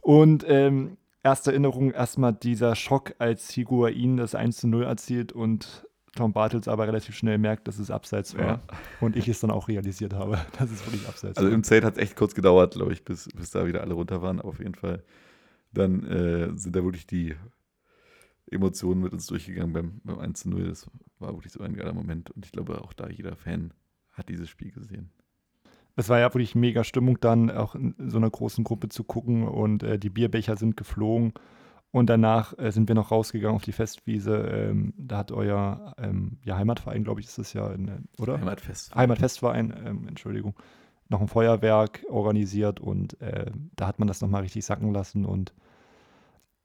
Und 0.00 0.44
ähm, 0.46 0.96
erste 1.22 1.50
Erinnerung 1.50 1.90
erstmal 1.90 2.32
dieser 2.32 2.74
Schock, 2.74 3.14
als 3.18 3.50
Higuain 3.50 4.16
das 4.16 4.34
1 4.34 4.58
zu 4.58 4.68
0 4.68 4.84
erzielt 4.84 5.32
und 5.32 5.86
Tom 6.14 6.32
Bartels 6.32 6.66
aber 6.68 6.86
relativ 6.86 7.14
schnell 7.14 7.38
merkt, 7.38 7.68
dass 7.68 7.78
es 7.78 7.90
abseits 7.90 8.36
war. 8.36 8.44
Ja. 8.44 8.62
Und 9.00 9.16
ich 9.16 9.28
es 9.28 9.40
dann 9.40 9.50
auch 9.50 9.68
realisiert 9.68 10.14
habe, 10.14 10.38
dass 10.58 10.70
es 10.70 10.84
wirklich 10.84 11.06
abseits 11.06 11.38
Also 11.38 11.48
war. 11.48 11.54
im 11.54 11.62
Zelt 11.62 11.84
hat 11.84 11.96
es 11.96 12.02
echt 12.02 12.16
kurz 12.16 12.34
gedauert, 12.34 12.74
glaube 12.74 12.92
ich, 12.92 13.04
bis, 13.04 13.28
bis 13.34 13.50
da 13.50 13.66
wieder 13.66 13.82
alle 13.82 13.94
runter 13.94 14.20
waren. 14.22 14.40
Aber 14.40 14.48
auf 14.48 14.58
jeden 14.58 14.74
Fall, 14.74 15.04
dann 15.72 16.04
äh, 16.06 16.58
sind 16.58 16.74
da 16.74 16.82
wirklich 16.82 17.06
die 17.06 17.36
Emotionen 18.50 19.02
mit 19.02 19.12
uns 19.12 19.26
durchgegangen 19.26 19.72
beim, 19.72 20.00
beim 20.02 20.18
1 20.18 20.40
zu 20.40 20.50
0. 20.50 20.68
Das 20.68 20.90
war 21.18 21.34
wirklich 21.34 21.52
so 21.52 21.60
ein 21.60 21.74
geiler 21.74 21.92
Moment. 21.92 22.30
Und 22.30 22.44
ich 22.44 22.52
glaube, 22.52 22.82
auch 22.82 22.92
da 22.92 23.08
jeder 23.08 23.36
Fan 23.36 23.72
hat 24.12 24.28
dieses 24.28 24.48
Spiel 24.48 24.72
gesehen. 24.72 25.10
Es 25.98 26.08
war 26.08 26.20
ja 26.20 26.32
wirklich 26.32 26.54
mega 26.54 26.84
Stimmung 26.84 27.18
dann, 27.20 27.50
auch 27.50 27.74
in 27.74 27.92
so 27.98 28.18
einer 28.18 28.30
großen 28.30 28.62
Gruppe 28.62 28.88
zu 28.88 29.02
gucken 29.02 29.48
und 29.48 29.82
äh, 29.82 29.98
die 29.98 30.10
Bierbecher 30.10 30.56
sind 30.56 30.76
geflogen. 30.76 31.32
Und 31.90 32.08
danach 32.08 32.56
äh, 32.56 32.70
sind 32.70 32.86
wir 32.86 32.94
noch 32.94 33.10
rausgegangen 33.10 33.56
auf 33.56 33.64
die 33.64 33.72
Festwiese. 33.72 34.36
Ähm, 34.36 34.94
da 34.96 35.18
hat 35.18 35.32
euer 35.32 35.94
ähm, 35.98 36.38
ja, 36.44 36.56
Heimatverein, 36.56 37.02
glaube 37.02 37.20
ich, 37.20 37.26
ist 37.26 37.38
das 37.38 37.52
ja, 37.52 37.66
in, 37.72 37.88
äh, 37.88 37.98
oder? 38.22 38.38
Heimatfest. 38.38 38.94
Heimatfestverein, 38.94 39.74
ähm, 39.84 40.06
Entschuldigung, 40.06 40.54
noch 41.08 41.20
ein 41.20 41.26
Feuerwerk 41.26 42.04
organisiert 42.08 42.78
und 42.78 43.20
äh, 43.20 43.50
da 43.74 43.88
hat 43.88 43.98
man 43.98 44.06
das 44.06 44.20
nochmal 44.20 44.42
richtig 44.42 44.64
sacken 44.64 44.92
lassen. 44.92 45.24
Und 45.24 45.52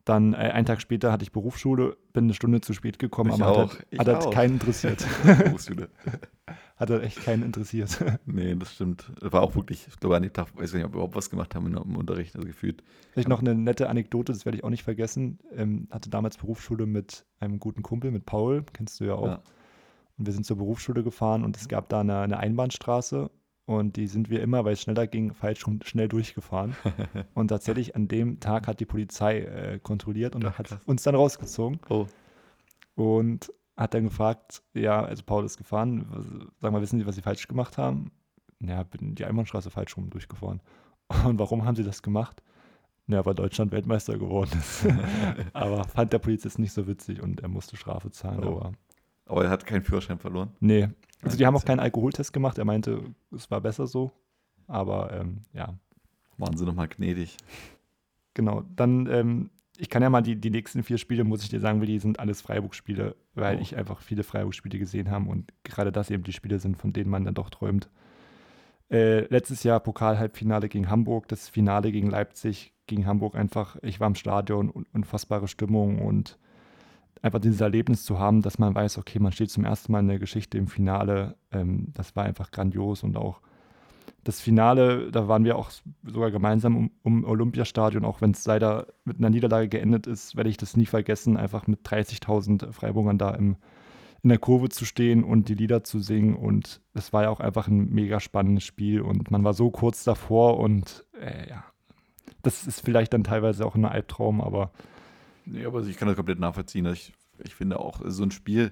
dann 0.05 0.33
äh, 0.33 0.37
einen 0.37 0.65
Tag 0.65 0.81
später 0.81 1.11
hatte 1.11 1.23
ich 1.23 1.31
Berufsschule, 1.31 1.97
bin 2.11 2.25
eine 2.25 2.33
Stunde 2.33 2.61
zu 2.61 2.73
spät 2.73 2.99
gekommen, 2.99 3.31
Ich 3.33 3.41
aber 3.41 3.65
auch, 3.65 3.75
hat, 3.97 4.07
hat 4.07 4.25
auch. 4.25 4.31
keinen 4.31 4.55
interessiert. 4.55 5.05
Berufsschule. 5.23 5.89
hat 6.75 6.89
halt 6.89 7.03
echt 7.03 7.23
keinen 7.23 7.43
interessiert. 7.43 8.03
Nee, 8.25 8.55
das 8.55 8.73
stimmt. 8.73 9.11
Das 9.19 9.31
war 9.31 9.41
auch 9.41 9.55
wirklich, 9.55 9.87
ich 9.87 9.99
glaube, 9.99 10.17
an 10.17 10.23
dem 10.23 10.33
Tag, 10.33 10.55
weiß 10.57 10.73
nicht, 10.73 10.83
ob 10.83 10.91
wir 10.91 10.95
überhaupt 10.95 11.15
was 11.15 11.29
gemacht 11.29 11.55
haben 11.55 11.67
im 11.75 11.95
Unterricht, 11.95 12.35
also 12.35 12.47
gefühlt. 12.47 12.83
Vielleicht 13.11 13.29
noch 13.29 13.39
eine 13.39 13.55
nette 13.55 13.89
Anekdote, 13.89 14.33
das 14.33 14.45
werde 14.45 14.57
ich 14.57 14.63
auch 14.63 14.69
nicht 14.69 14.83
vergessen. 14.83 15.39
Ähm, 15.55 15.87
hatte 15.91 16.09
damals 16.09 16.37
Berufsschule 16.37 16.85
mit 16.85 17.25
einem 17.39 17.59
guten 17.59 17.83
Kumpel, 17.83 18.11
mit 18.11 18.25
Paul, 18.25 18.65
kennst 18.73 18.99
du 18.99 19.05
ja 19.05 19.13
auch. 19.15 19.27
Ja. 19.27 19.43
Und 20.17 20.25
wir 20.25 20.33
sind 20.33 20.45
zur 20.45 20.57
Berufsschule 20.57 21.03
gefahren 21.03 21.43
und 21.43 21.57
es 21.57 21.67
gab 21.67 21.89
da 21.89 22.01
eine, 22.01 22.19
eine 22.19 22.37
Einbahnstraße 22.37 23.31
und 23.65 23.95
die 23.95 24.07
sind 24.07 24.29
wir 24.29 24.41
immer, 24.41 24.65
weil 24.65 24.73
es 24.73 24.81
schneller 24.81 25.07
ging, 25.07 25.33
falsch 25.33 25.65
rum 25.65 25.79
schnell 25.83 26.07
durchgefahren. 26.07 26.75
und 27.33 27.47
tatsächlich 27.47 27.95
an 27.95 28.07
dem 28.07 28.39
Tag 28.39 28.67
hat 28.67 28.79
die 28.79 28.85
Polizei 28.85 29.39
äh, 29.39 29.79
kontrolliert 29.79 30.35
und 30.35 30.45
Ach, 30.45 30.57
hat 30.57 30.67
krass. 30.67 30.79
uns 30.85 31.03
dann 31.03 31.15
rausgezogen 31.15 31.79
Oh. 31.89 32.07
und 32.95 33.51
hat 33.77 33.93
dann 33.93 34.03
gefragt, 34.03 34.61
ja, 34.73 35.03
also 35.03 35.23
Paul 35.25 35.45
ist 35.45 35.57
gefahren, 35.57 36.05
was, 36.09 36.25
sag 36.61 36.71
mal, 36.71 36.81
wissen 36.81 36.99
Sie, 36.99 37.05
was 37.05 37.15
Sie 37.15 37.21
falsch 37.21 37.47
gemacht 37.47 37.77
haben? 37.77 38.11
Ja, 38.59 38.83
bin 38.83 39.15
die 39.15 39.25
Einbahnstraße 39.25 39.69
falsch 39.71 39.97
rum 39.97 40.09
durchgefahren. 40.09 40.61
Und 41.25 41.37
warum 41.39 41.65
haben 41.65 41.75
Sie 41.75 41.83
das 41.83 42.01
gemacht? 42.01 42.41
Ja, 43.07 43.25
weil 43.25 43.33
Deutschland 43.35 43.71
Weltmeister 43.73 44.17
geworden 44.17 44.51
ist. 44.57 44.87
aber 45.53 45.83
fand 45.83 46.13
der 46.13 46.19
Polizist 46.19 46.59
nicht 46.59 46.71
so 46.71 46.87
witzig 46.87 47.21
und 47.21 47.41
er 47.41 47.49
musste 47.49 47.75
Strafe 47.75 48.09
zahlen. 48.11 48.43
Oh. 48.45 48.57
Aber 48.59 48.71
Aber 49.25 49.43
er 49.45 49.49
hat 49.49 49.65
keinen 49.65 49.83
Führerschein 49.83 50.19
verloren. 50.19 50.51
nee. 50.59 50.89
Also 51.25 51.37
die 51.37 51.45
haben 51.45 51.55
auch 51.55 51.63
keinen 51.63 51.79
Alkoholtest 51.79 52.33
gemacht. 52.33 52.57
Er 52.57 52.65
meinte, 52.65 53.01
es 53.33 53.49
war 53.49 53.61
besser 53.61 53.87
so. 53.87 54.11
Aber 54.67 55.13
ähm, 55.13 55.37
ja, 55.53 55.73
Waren 56.37 56.57
sie 56.57 56.65
nochmal 56.65 56.89
gnädig. 56.89 57.37
genau. 58.33 58.63
Dann, 58.75 59.07
ähm, 59.07 59.49
ich 59.77 59.89
kann 59.89 60.03
ja 60.03 60.09
mal 60.09 60.21
die, 60.21 60.35
die 60.35 60.49
nächsten 60.49 60.83
vier 60.83 60.97
Spiele, 60.97 61.23
muss 61.23 61.41
ich 61.41 61.47
dir 61.49 61.61
sagen, 61.61 61.79
die 61.79 61.99
sind 61.99 62.19
alles 62.19 62.41
Freiburg-Spiele, 62.41 63.15
weil 63.35 63.57
Oh. 63.57 63.61
ich 63.61 63.77
einfach 63.77 64.01
viele 64.01 64.23
Freiburg-Spiele 64.23 64.77
gesehen 64.77 65.09
habe 65.11 65.29
und 65.29 65.53
gerade 65.63 65.93
das 65.93 66.09
eben 66.11 66.23
die 66.23 66.33
Spiele 66.33 66.59
sind, 66.59 66.75
von 66.77 66.91
denen 66.91 67.09
man 67.09 67.23
dann 67.23 67.35
doch 67.35 67.49
träumt. 67.49 67.89
Äh, 68.91 69.21
letztes 69.27 69.63
Jahr 69.63 69.79
Pokal-Halbfinale 69.79 70.67
gegen 70.67 70.89
Hamburg, 70.89 71.29
das 71.29 71.47
Finale 71.47 71.93
gegen 71.93 72.09
Leipzig, 72.09 72.73
gegen 72.85 73.07
Hamburg 73.07 73.35
einfach, 73.35 73.77
ich 73.81 73.99
war 74.01 74.07
im 74.07 74.15
Stadion, 74.15 74.69
un 74.69 74.85
unfassbare 74.93 75.47
Stimmung 75.47 75.99
und 75.99 76.37
einfach 77.23 77.39
dieses 77.39 77.61
Erlebnis 77.61 78.03
zu 78.03 78.19
haben, 78.19 78.41
dass 78.41 78.59
man 78.59 78.75
weiß, 78.75 78.97
okay, 78.97 79.17
man 79.17 79.31
steht 79.31 79.49
zum 79.49 79.63
ersten 79.65 79.91
Mal 79.91 80.01
in 80.01 80.09
der 80.09 80.19
Geschichte 80.19 80.57
im 80.57 80.67
Finale, 80.67 81.35
ähm, 81.51 81.87
das 81.93 82.15
war 82.15 82.25
einfach 82.25 82.51
grandios 82.51 83.01
und 83.01 83.17
auch 83.17 83.41
das 84.25 84.41
Finale, 84.41 85.09
da 85.11 85.27
waren 85.27 85.45
wir 85.45 85.57
auch 85.57 85.71
sogar 86.03 86.31
gemeinsam 86.31 86.75
um, 86.77 86.91
um 87.01 87.23
Olympiastadion, 87.23 88.05
auch 88.05 88.21
wenn 88.21 88.31
es 88.31 88.45
leider 88.45 88.87
mit 89.05 89.17
einer 89.17 89.29
Niederlage 89.29 89.69
geendet 89.69 90.05
ist, 90.05 90.35
werde 90.35 90.49
ich 90.49 90.57
das 90.57 90.77
nie 90.77 90.85
vergessen, 90.85 91.37
einfach 91.37 91.65
mit 91.65 91.87
30.000 91.87 92.71
Freiburgern 92.73 93.17
da 93.17 93.31
im, 93.31 93.55
in 94.21 94.29
der 94.29 94.37
Kurve 94.37 94.67
zu 94.69 94.83
stehen 94.83 95.23
und 95.23 95.47
die 95.47 95.55
Lieder 95.55 95.83
zu 95.83 95.99
singen 95.99 96.35
und 96.35 96.81
es 96.93 97.13
war 97.13 97.23
ja 97.23 97.29
auch 97.29 97.39
einfach 97.39 97.67
ein 97.67 97.89
mega 97.89 98.19
spannendes 98.19 98.65
Spiel 98.65 99.01
und 99.01 99.31
man 99.31 99.45
war 99.45 99.53
so 99.53 99.71
kurz 99.71 100.03
davor 100.03 100.59
und 100.59 101.05
äh, 101.19 101.49
ja, 101.49 101.63
das 102.41 102.67
ist 102.67 102.81
vielleicht 102.81 103.13
dann 103.13 103.23
teilweise 103.23 103.65
auch 103.65 103.75
ein 103.75 103.85
Albtraum, 103.85 104.41
aber 104.41 104.71
Nee, 105.45 105.65
aber 105.65 105.81
ich 105.85 105.97
kann 105.97 106.07
das 106.07 106.15
komplett 106.17 106.39
nachvollziehen. 106.39 106.85
Ich, 106.87 107.13
ich 107.39 107.55
finde 107.55 107.79
auch, 107.79 108.01
so 108.05 108.23
ein 108.23 108.31
Spiel, 108.31 108.71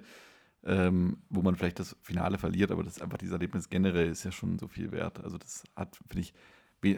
ähm, 0.63 1.17
wo 1.29 1.41
man 1.41 1.55
vielleicht 1.55 1.79
das 1.79 1.95
Finale 2.01 2.37
verliert, 2.37 2.71
aber 2.71 2.83
das 2.83 3.01
einfach 3.01 3.17
dieses 3.17 3.33
Erlebnis 3.33 3.69
generell 3.69 4.09
ist 4.09 4.23
ja 4.23 4.31
schon 4.31 4.59
so 4.59 4.67
viel 4.67 4.91
wert. 4.91 5.23
Also 5.23 5.37
das 5.37 5.63
hat, 5.75 5.99
finde 6.07 6.21
ich, 6.21 6.33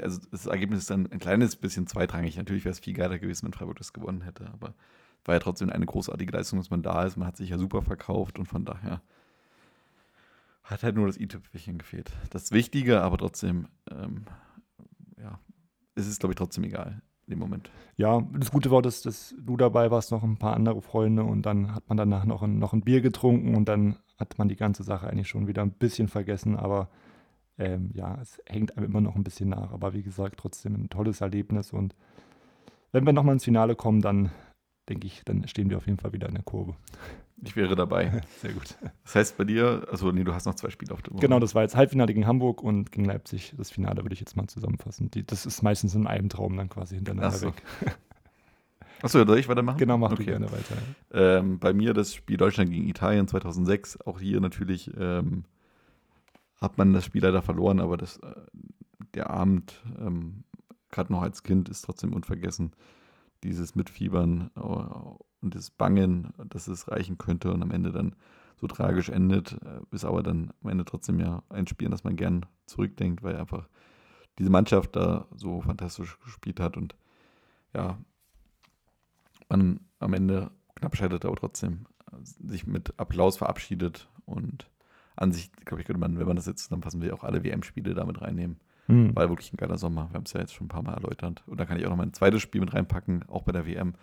also 0.02 0.20
das 0.32 0.46
Ergebnis 0.46 0.80
ist 0.80 0.90
dann 0.90 1.12
ein 1.12 1.20
kleines 1.20 1.56
bisschen 1.56 1.88
zweitrangig. 1.88 2.38
Natürlich 2.38 2.66
wäre 2.66 2.74
es 2.74 2.80
viel 2.80 2.94
geiler 2.94 3.20
gewesen, 3.20 3.46
wenn 3.46 3.54
Freiburg 3.54 3.78
das 3.78 3.94
gewonnen 3.94 4.22
hätte, 4.22 4.48
aber 4.52 4.74
war 5.26 5.36
ja 5.36 5.40
trotzdem 5.40 5.70
eine 5.70 5.86
großartige 5.86 6.34
Leistung, 6.34 6.60
dass 6.60 6.70
man 6.70 6.84
da 6.84 7.06
ist. 7.06 7.16
Man 7.16 7.28
hat 7.28 7.38
sich 7.38 7.50
ja 7.50 7.58
super 7.58 7.82
verkauft 7.82 8.40
und 8.40 8.46
von 8.46 8.66
daher 8.66 9.02
hat 10.64 10.84
halt 10.84 10.96
nur 10.96 11.08
das 11.08 11.18
i-Tüpfelchen 11.18 11.78
gefehlt. 11.78 12.12
Das 12.30 12.52
Wichtige, 12.52 13.02
aber 13.02 13.18
trotzdem, 13.18 13.68
ähm, 13.90 14.26
ja, 15.18 15.40
es 15.96 16.08
ist, 16.08 16.20
glaube 16.20 16.34
ich, 16.34 16.38
trotzdem 16.38 16.64
egal 16.66 17.02
in 17.28 17.32
dem 17.32 17.40
Moment. 17.40 17.72
Ja, 17.98 18.22
das 18.34 18.52
Gute 18.52 18.72
war, 18.72 18.82
dass, 18.82 19.02
dass 19.02 19.36
du 19.40 19.58
dabei 19.58 19.92
warst, 19.92 20.12
noch 20.12 20.24
ein 20.24 20.38
paar 20.38 20.56
andere 20.56 20.82
Freunde 20.82 21.24
und 21.24 21.46
dann 21.46 21.74
hat 21.74 21.88
man 21.88 21.98
danach 21.98 22.26
noch 22.26 22.42
ein, 22.44 22.60
noch 22.60 22.74
ein 22.74 22.82
Bier 22.82 23.02
getrunken 23.02 23.56
und 23.56 23.66
dann 23.70 23.98
hat 24.18 24.38
man 24.38 24.50
die 24.50 24.56
ganze 24.56 24.84
Sache 24.84 25.08
eigentlich 25.08 25.28
schon 25.28 25.48
wieder 25.48 25.62
ein 25.62 25.72
bisschen 25.72 26.08
vergessen, 26.08 26.56
aber 26.56 26.90
ähm, 27.58 27.92
ja, 27.94 28.18
es 28.22 28.42
hängt 28.48 28.78
einem 28.78 28.86
immer 28.88 29.02
noch 29.02 29.16
ein 29.16 29.24
bisschen 29.24 29.50
nach. 29.50 29.72
Aber 29.72 29.94
wie 29.94 30.04
gesagt, 30.04 30.40
trotzdem 30.40 30.76
ein 30.76 30.90
tolles 30.90 31.22
Erlebnis 31.22 31.72
und 31.72 31.96
wenn 32.92 33.06
wir 33.06 33.14
nochmal 33.14 33.34
ins 33.34 33.44
Finale 33.44 33.76
kommen, 33.76 34.02
dann 34.02 34.32
denke 34.90 35.08
ich, 35.08 35.24
dann 35.26 35.48
stehen 35.48 35.70
wir 35.70 35.78
auf 35.78 35.88
jeden 35.88 35.98
Fall 35.98 36.14
wieder 36.14 36.28
in 36.28 36.36
der 36.36 36.44
Kurve. 36.44 36.76
Ich 37.46 37.56
wäre 37.56 37.76
dabei. 37.76 38.22
Sehr 38.42 38.54
gut. 38.54 38.76
Das 39.04 39.16
heißt 39.16 39.38
bei 39.38 39.44
dir, 39.44 39.86
also 39.92 40.12
nee, 40.12 40.24
du 40.24 40.34
hast 40.34 40.46
noch 40.46 40.56
zwei 40.56 40.70
Spiele 40.70 40.94
auf 40.94 41.02
der 41.02 41.14
Uhr. 41.14 41.20
Genau, 41.20 41.40
das 41.40 41.54
war 41.56 41.62
jetzt 41.64 41.76
Halbfinale 41.76 42.14
gegen 42.14 42.26
Hamburg 42.26 42.64
und 42.64 42.92
gegen 42.92 43.06
Leipzig. 43.06 43.54
Das 43.58 43.70
Finale 43.72 44.04
würde 44.04 44.14
ich 44.14 44.20
jetzt 44.20 44.36
mal 44.38 44.48
zusammenfassen. 44.48 45.12
Die, 45.12 45.26
das 45.26 45.46
ist 45.46 45.62
meistens 45.62 45.94
in 45.96 46.08
einem 46.08 46.30
Traum 46.30 46.56
dann 46.56 46.70
quasi 46.70 46.96
hintereinander 46.96 47.30
Ach 47.36 47.40
so. 47.40 47.48
weg. 47.48 47.64
Achso, 49.02 49.26
soll 49.26 49.38
ich 49.38 49.50
weitermachen? 49.50 49.78
Genau, 49.78 49.98
mach 49.98 50.14
Okay. 50.14 50.24
gerne 50.24 50.50
weiter. 50.50 50.76
Ähm, 51.12 51.60
bei 51.60 51.74
mir 51.74 51.94
das 51.94 52.14
Spiel 52.16 52.38
Deutschland 52.38 52.72
gegen 52.72 52.88
Italien 52.88 53.28
2006. 53.28 54.00
Auch 54.02 54.22
hier 54.22 54.40
natürlich 54.40 54.90
ähm, 54.98 55.44
hat 56.62 56.78
man 56.78 56.94
das 56.94 57.04
Spiel 57.04 57.22
leider 57.22 57.42
verloren, 57.42 57.82
aber 57.82 57.98
das, 57.98 58.18
äh, 58.20 58.32
der 59.14 59.30
Abend, 59.30 59.84
ähm, 60.00 60.46
gerade 60.90 61.12
noch 61.12 61.22
als 61.22 61.44
Kind, 61.44 61.68
ist 61.68 61.82
trotzdem 61.82 62.14
unvergessen. 62.14 62.72
Dieses 63.44 63.76
Mitfiebern 63.76 64.52
äh, 64.56 64.62
und 65.44 65.56
das 65.56 65.70
Bangen, 65.70 66.34
dass 66.50 66.68
es 66.68 66.90
reichen 66.90 67.18
könnte 67.18 67.52
und 67.52 67.62
am 67.62 67.72
Ende 67.72 67.92
dann 67.92 68.16
so 68.56 68.68
tragisch 68.68 69.10
endet, 69.10 69.54
äh, 69.64 69.82
ist 69.92 70.06
aber 70.06 70.24
dann 70.24 70.54
am 70.64 70.70
Ende 70.70 70.86
trotzdem 70.86 71.20
ja 71.20 71.44
ein 71.50 71.68
Spiel, 71.68 71.88
an 71.88 71.92
das 71.92 72.04
man 72.04 72.16
gern 72.16 72.46
zurückdenkt, 72.66 73.24
weil 73.24 73.36
einfach 73.36 73.68
diese 74.40 74.50
Mannschaft 74.50 74.96
da 74.96 75.28
so 75.36 75.62
fantastisch 75.62 76.18
gespielt 76.22 76.60
hat 76.60 76.78
und 76.78 76.96
ja, 77.74 77.98
man 79.50 79.82
am 80.00 80.14
Ende 80.14 80.52
knapp 80.76 80.96
scheitert, 80.96 81.26
aber 81.26 81.36
trotzdem 81.36 81.86
äh, 82.12 82.16
sich 82.24 82.66
mit 82.66 82.98
Applaus 83.00 83.38
verabschiedet 83.38 84.10
und 84.26 84.70
an 85.16 85.32
sich, 85.32 85.52
glaube 85.66 85.82
ich, 85.82 85.88
könnte 85.88 86.00
man, 86.00 86.18
wenn 86.18 86.28
man 86.28 86.36
das 86.36 86.46
jetzt 86.46 86.64
zusammenfassen 86.64 87.02
will, 87.02 87.12
auch 87.12 87.24
alle 87.24 87.44
WM-Spiele 87.44 87.94
damit 87.94 88.22
reinnehmen. 88.22 88.60
Hm. 88.88 89.16
War 89.16 89.30
wirklich 89.30 89.54
ein 89.54 89.58
geiler 89.58 89.78
Sommer. 89.78 90.10
Wir 90.10 90.16
haben 90.16 90.24
es 90.26 90.34
ja 90.34 90.40
jetzt 90.40 90.54
schon 90.54 90.66
ein 90.66 90.70
paar 90.70 90.82
Mal 90.82 90.96
erläutert. 90.96 91.44
Und 91.46 91.60
da 91.60 91.66
kann 91.66 91.78
ich 91.78 91.86
auch 91.86 91.90
noch 91.90 91.98
mein 91.98 92.14
zweites 92.14 92.42
Spiel 92.42 92.62
mit 92.62 92.74
reinpacken, 92.74 93.24
auch 93.30 93.44
bei 93.44 93.52
der 93.52 93.66
WM. 93.66 93.94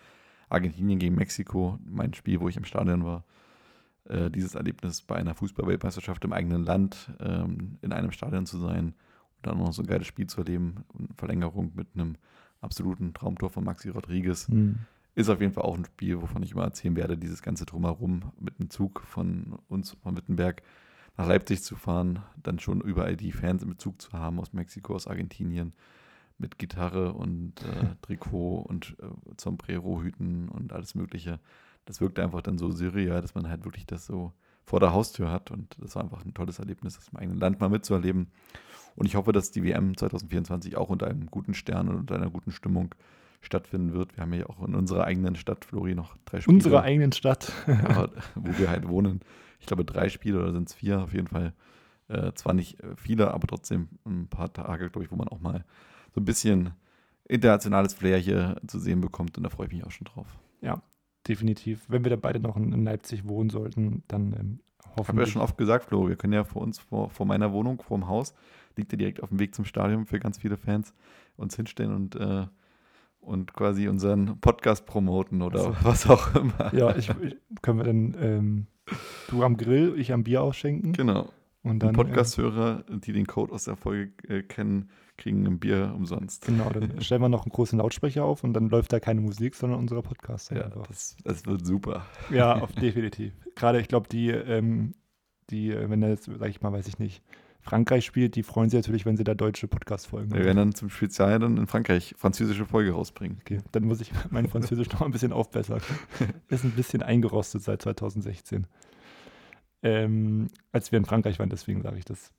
Argentinien 0.51 0.99
gegen 0.99 1.15
Mexiko, 1.15 1.79
mein 1.85 2.13
Spiel, 2.13 2.39
wo 2.39 2.49
ich 2.49 2.57
im 2.57 2.65
Stadion 2.65 3.03
war. 3.03 3.23
Äh, 4.05 4.29
dieses 4.31 4.55
Erlebnis 4.55 5.01
bei 5.01 5.15
einer 5.15 5.35
Fußball-Weltmeisterschaft 5.35 6.23
im 6.25 6.33
eigenen 6.33 6.63
Land 6.63 7.11
ähm, 7.19 7.77
in 7.81 7.93
einem 7.93 8.11
Stadion 8.11 8.45
zu 8.45 8.57
sein 8.57 8.87
und 8.87 9.47
dann 9.47 9.57
noch 9.57 9.73
so 9.73 9.83
ein 9.83 9.87
geiles 9.87 10.07
Spiel 10.07 10.27
zu 10.27 10.41
erleben 10.41 10.83
und 10.93 11.15
Verlängerung 11.17 11.71
mit 11.75 11.87
einem 11.93 12.15
absoluten 12.61 13.13
Traumtor 13.13 13.49
von 13.49 13.63
Maxi 13.63 13.89
Rodriguez. 13.89 14.47
Hm. 14.47 14.79
Ist 15.13 15.29
auf 15.29 15.41
jeden 15.41 15.53
Fall 15.53 15.63
auch 15.63 15.77
ein 15.77 15.85
Spiel, 15.85 16.21
wovon 16.21 16.41
ich 16.41 16.53
immer 16.53 16.63
erzählen 16.63 16.95
werde, 16.95 17.17
dieses 17.17 17.41
ganze 17.41 17.65
Drumherum 17.65 18.31
mit 18.39 18.59
dem 18.59 18.69
Zug 18.69 19.01
von 19.01 19.59
uns 19.67 19.97
von 20.01 20.15
Wittenberg 20.15 20.61
nach 21.17 21.27
Leipzig 21.27 21.63
zu 21.63 21.75
fahren, 21.75 22.19
dann 22.41 22.59
schon 22.59 22.81
überall 22.81 23.17
die 23.17 23.31
Fans 23.31 23.63
im 23.63 23.69
Bezug 23.69 24.01
zu 24.01 24.13
haben 24.13 24.39
aus 24.39 24.53
Mexiko, 24.53 24.95
aus 24.95 25.07
Argentinien, 25.07 25.73
mit 26.41 26.57
Gitarre 26.57 27.13
und 27.13 27.61
äh, 27.61 27.95
Trikot 28.01 28.65
und 28.67 28.97
äh, 29.01 29.05
Sombrero-Hüten 29.39 30.49
und 30.49 30.73
alles 30.73 30.95
Mögliche. 30.95 31.39
Das 31.85 32.01
wirkt 32.01 32.19
einfach 32.19 32.41
dann 32.41 32.57
so 32.57 32.71
surreal, 32.71 33.21
dass 33.21 33.35
man 33.35 33.47
halt 33.47 33.63
wirklich 33.63 33.85
das 33.85 34.05
so 34.05 34.33
vor 34.63 34.79
der 34.79 34.93
Haustür 34.93 35.31
hat 35.31 35.51
und 35.51 35.75
das 35.79 35.95
war 35.95 36.03
einfach 36.03 36.23
ein 36.25 36.33
tolles 36.33 36.59
Erlebnis, 36.59 36.95
das 36.95 37.07
im 37.09 37.17
eigenen 37.17 37.39
Land 37.39 37.59
mal 37.59 37.69
mitzuerleben. 37.69 38.31
Und 38.95 39.05
ich 39.05 39.15
hoffe, 39.15 39.31
dass 39.31 39.51
die 39.51 39.63
WM 39.63 39.95
2024 39.95 40.77
auch 40.77 40.89
unter 40.89 41.07
einem 41.07 41.27
guten 41.27 41.53
Stern 41.53 41.89
und 41.89 41.95
unter 41.95 42.15
einer 42.15 42.29
guten 42.29 42.51
Stimmung 42.51 42.93
stattfinden 43.41 43.93
wird. 43.93 44.15
Wir 44.15 44.21
haben 44.21 44.33
ja 44.33 44.45
auch 44.47 44.65
in 44.65 44.75
unserer 44.75 45.05
eigenen 45.05 45.35
Stadt, 45.35 45.65
Flori, 45.65 45.95
noch 45.95 46.15
drei 46.25 46.41
Spiele. 46.41 46.55
Unsere 46.55 46.81
eigenen 46.81 47.11
Stadt. 47.11 47.51
ja, 47.67 48.09
wo 48.35 48.57
wir 48.57 48.69
halt 48.69 48.87
wohnen. 48.87 49.21
Ich 49.59 49.65
glaube, 49.65 49.85
drei 49.85 50.09
Spiele 50.09 50.39
oder 50.39 50.51
sind 50.51 50.69
es 50.69 50.75
vier 50.75 51.01
auf 51.01 51.13
jeden 51.13 51.27
Fall. 51.27 51.53
Äh, 52.07 52.33
zwar 52.33 52.53
nicht 52.53 52.79
äh, 52.81 52.95
viele, 52.95 53.33
aber 53.33 53.47
trotzdem 53.47 53.87
ein 54.05 54.27
paar 54.27 54.51
Tage, 54.51 54.89
glaube 54.89 55.05
ich, 55.05 55.11
wo 55.11 55.15
man 55.15 55.29
auch 55.29 55.39
mal 55.39 55.63
so 56.13 56.21
ein 56.21 56.25
bisschen 56.25 56.71
internationales 57.27 57.93
Flair 57.93 58.17
hier 58.17 58.57
zu 58.67 58.79
sehen 58.79 59.01
bekommt. 59.01 59.37
Und 59.37 59.43
da 59.43 59.49
freue 59.49 59.67
ich 59.67 59.73
mich 59.73 59.83
auch 59.85 59.91
schon 59.91 60.05
drauf. 60.05 60.27
Ja, 60.61 60.81
definitiv. 61.27 61.85
Wenn 61.87 62.03
wir 62.03 62.09
da 62.09 62.17
beide 62.17 62.39
noch 62.39 62.57
in, 62.57 62.83
Leipzig 62.83 63.27
wohnen 63.27 63.49
sollten, 63.49 64.03
dann 64.07 64.33
ähm, 64.33 64.59
hoffen 64.97 65.09
Haben 65.09 65.17
wir 65.17 65.25
ja 65.25 65.31
schon 65.31 65.41
oft 65.41 65.57
gesagt, 65.57 65.85
Flo, 65.85 66.07
wir 66.07 66.15
können 66.15 66.33
ja 66.33 66.43
vor 66.43 66.61
uns, 66.61 66.79
vor, 66.79 67.09
vor 67.09 67.25
meiner 67.25 67.51
Wohnung, 67.53 67.81
vor 67.81 67.97
dem 67.97 68.07
Haus, 68.07 68.33
liegt 68.75 68.91
ja 68.91 68.97
direkt 68.97 69.23
auf 69.23 69.29
dem 69.29 69.39
Weg 69.39 69.55
zum 69.55 69.65
Stadion 69.65 70.05
für 70.05 70.19
ganz 70.19 70.37
viele 70.37 70.57
Fans, 70.57 70.93
uns 71.37 71.55
hinstellen 71.55 71.93
und, 71.93 72.15
äh, 72.15 72.45
und 73.21 73.53
quasi 73.53 73.87
unseren 73.87 74.39
Podcast 74.39 74.85
promoten 74.85 75.41
oder 75.41 75.59
Also, 75.59 75.75
was 75.83 76.09
auch 76.09 76.35
immer. 76.35 76.73
Ja, 76.73 76.95
ich, 76.95 77.09
ich, 77.21 77.37
können 77.61 77.79
wir 77.79 77.85
dann 77.85 78.15
ähm, 78.19 78.67
du 79.29 79.43
am 79.43 79.57
Grill, 79.57 79.95
ich 79.97 80.11
am 80.11 80.23
Bier 80.23 80.41
ausschenken. 80.41 80.93
Genau. 80.93 81.29
Und 81.63 81.79
dann, 81.79 81.89
Und 81.89 81.95
Podcast-Hörer, 81.95 82.85
die 82.89 83.13
den 83.13 83.27
Code 83.27 83.53
aus 83.53 83.65
der 83.65 83.75
Folge 83.75 84.11
äh, 84.27 84.41
kennen, 84.41 84.89
kriegen 85.21 85.45
ein 85.45 85.59
Bier 85.59 85.93
umsonst. 85.95 86.45
Genau, 86.45 86.69
dann 86.69 86.99
stellen 87.01 87.21
wir 87.21 87.29
noch 87.29 87.45
einen 87.45 87.51
großen 87.51 87.77
Lautsprecher 87.77 88.25
auf 88.25 88.43
und 88.43 88.53
dann 88.53 88.69
läuft 88.69 88.91
da 88.91 88.99
keine 88.99 89.21
Musik, 89.21 89.55
sondern 89.55 89.79
unsere 89.79 90.01
Podcast. 90.01 90.51
Ja, 90.51 90.69
das, 90.87 91.15
das 91.23 91.45
wird 91.45 91.65
super. 91.65 92.05
Ja, 92.31 92.55
auf, 92.61 92.71
definitiv. 92.73 93.33
Gerade, 93.55 93.79
ich 93.79 93.87
glaube, 93.87 94.09
die, 94.09 94.29
ähm, 94.29 94.93
die, 95.49 95.71
äh, 95.71 95.89
wenn 95.89 96.01
er 96.01 96.09
jetzt, 96.09 96.25
sag 96.25 96.49
ich 96.49 96.61
mal, 96.61 96.73
weiß 96.73 96.87
ich 96.87 96.97
nicht, 96.97 97.21
Frankreich 97.61 98.03
spielt, 98.05 98.35
die 98.35 98.41
freuen 98.41 98.71
sich 98.71 98.79
natürlich, 98.79 99.05
wenn 99.05 99.17
sie 99.17 99.23
da 99.23 99.35
deutsche 99.35 99.67
Podcast-Folgen 99.67 100.33
Wir 100.33 100.43
werden 100.43 100.57
dann 100.57 100.73
zum 100.73 100.89
Spezial 100.89 101.37
dann 101.37 101.57
in 101.57 101.67
Frankreich 101.67 102.15
französische 102.17 102.65
Folge 102.65 102.91
rausbringen. 102.91 103.37
Okay, 103.41 103.59
dann 103.71 103.83
muss 103.83 104.01
ich 104.01 104.11
mein 104.31 104.47
Französisch 104.47 104.91
noch 104.91 105.01
ein 105.01 105.11
bisschen 105.11 105.31
aufbessern. 105.31 105.81
Ist 106.49 106.63
ein 106.63 106.71
bisschen 106.71 107.03
eingerostet 107.03 107.61
seit 107.61 107.83
2016. 107.83 108.65
Ähm, 109.83 110.47
als 110.71 110.91
wir 110.91 110.97
in 110.97 111.05
Frankreich 111.05 111.37
waren, 111.37 111.49
deswegen 111.49 111.83
sage 111.83 111.99
ich 111.99 112.05
das. 112.05 112.31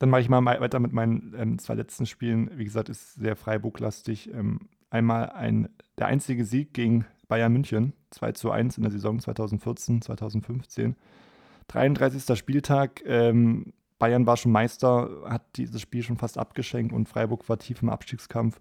Dann 0.00 0.08
mache 0.08 0.22
ich 0.22 0.30
mal 0.30 0.44
weiter 0.44 0.80
mit 0.80 0.94
meinen 0.94 1.34
ähm, 1.38 1.58
zwei 1.58 1.74
letzten 1.74 2.06
Spielen. 2.06 2.50
Wie 2.56 2.64
gesagt, 2.64 2.88
ist 2.88 3.16
sehr 3.16 3.36
Freiburg-lastig. 3.36 4.32
Ähm, 4.32 4.60
einmal 4.88 5.28
ein, 5.30 5.68
der 5.98 6.06
einzige 6.06 6.46
Sieg 6.46 6.72
gegen 6.72 7.04
Bayern 7.28 7.52
München, 7.52 7.92
2 8.10 8.32
zu 8.32 8.50
1 8.50 8.78
in 8.78 8.82
der 8.82 8.92
Saison 8.92 9.20
2014, 9.20 10.00
2015. 10.00 10.96
33. 11.68 12.36
Spieltag. 12.38 13.02
Ähm, 13.04 13.74
Bayern 13.98 14.26
war 14.26 14.38
schon 14.38 14.52
Meister, 14.52 15.10
hat 15.26 15.42
dieses 15.56 15.82
Spiel 15.82 16.02
schon 16.02 16.16
fast 16.16 16.38
abgeschenkt 16.38 16.94
und 16.94 17.06
Freiburg 17.06 17.46
war 17.50 17.58
tief 17.58 17.82
im 17.82 17.90
Abstiegskampf. 17.90 18.58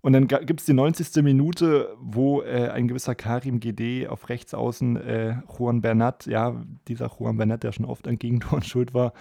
Und 0.00 0.14
dann 0.14 0.26
gibt 0.26 0.60
es 0.60 0.66
die 0.66 0.72
90. 0.72 1.22
Minute, 1.22 1.94
wo 2.00 2.42
äh, 2.42 2.70
ein 2.70 2.88
gewisser 2.88 3.14
Karim 3.14 3.60
GD 3.60 4.08
auf 4.08 4.28
rechts 4.28 4.52
außen 4.52 4.96
äh, 4.96 5.36
Juan 5.56 5.80
Bernat, 5.80 6.26
ja, 6.26 6.60
dieser 6.88 7.08
Juan 7.16 7.36
Bernat, 7.36 7.62
der 7.62 7.70
schon 7.70 7.84
oft 7.84 8.08
an 8.08 8.18
Gegentoren 8.18 8.62
schuld 8.64 8.94
war, 8.94 9.12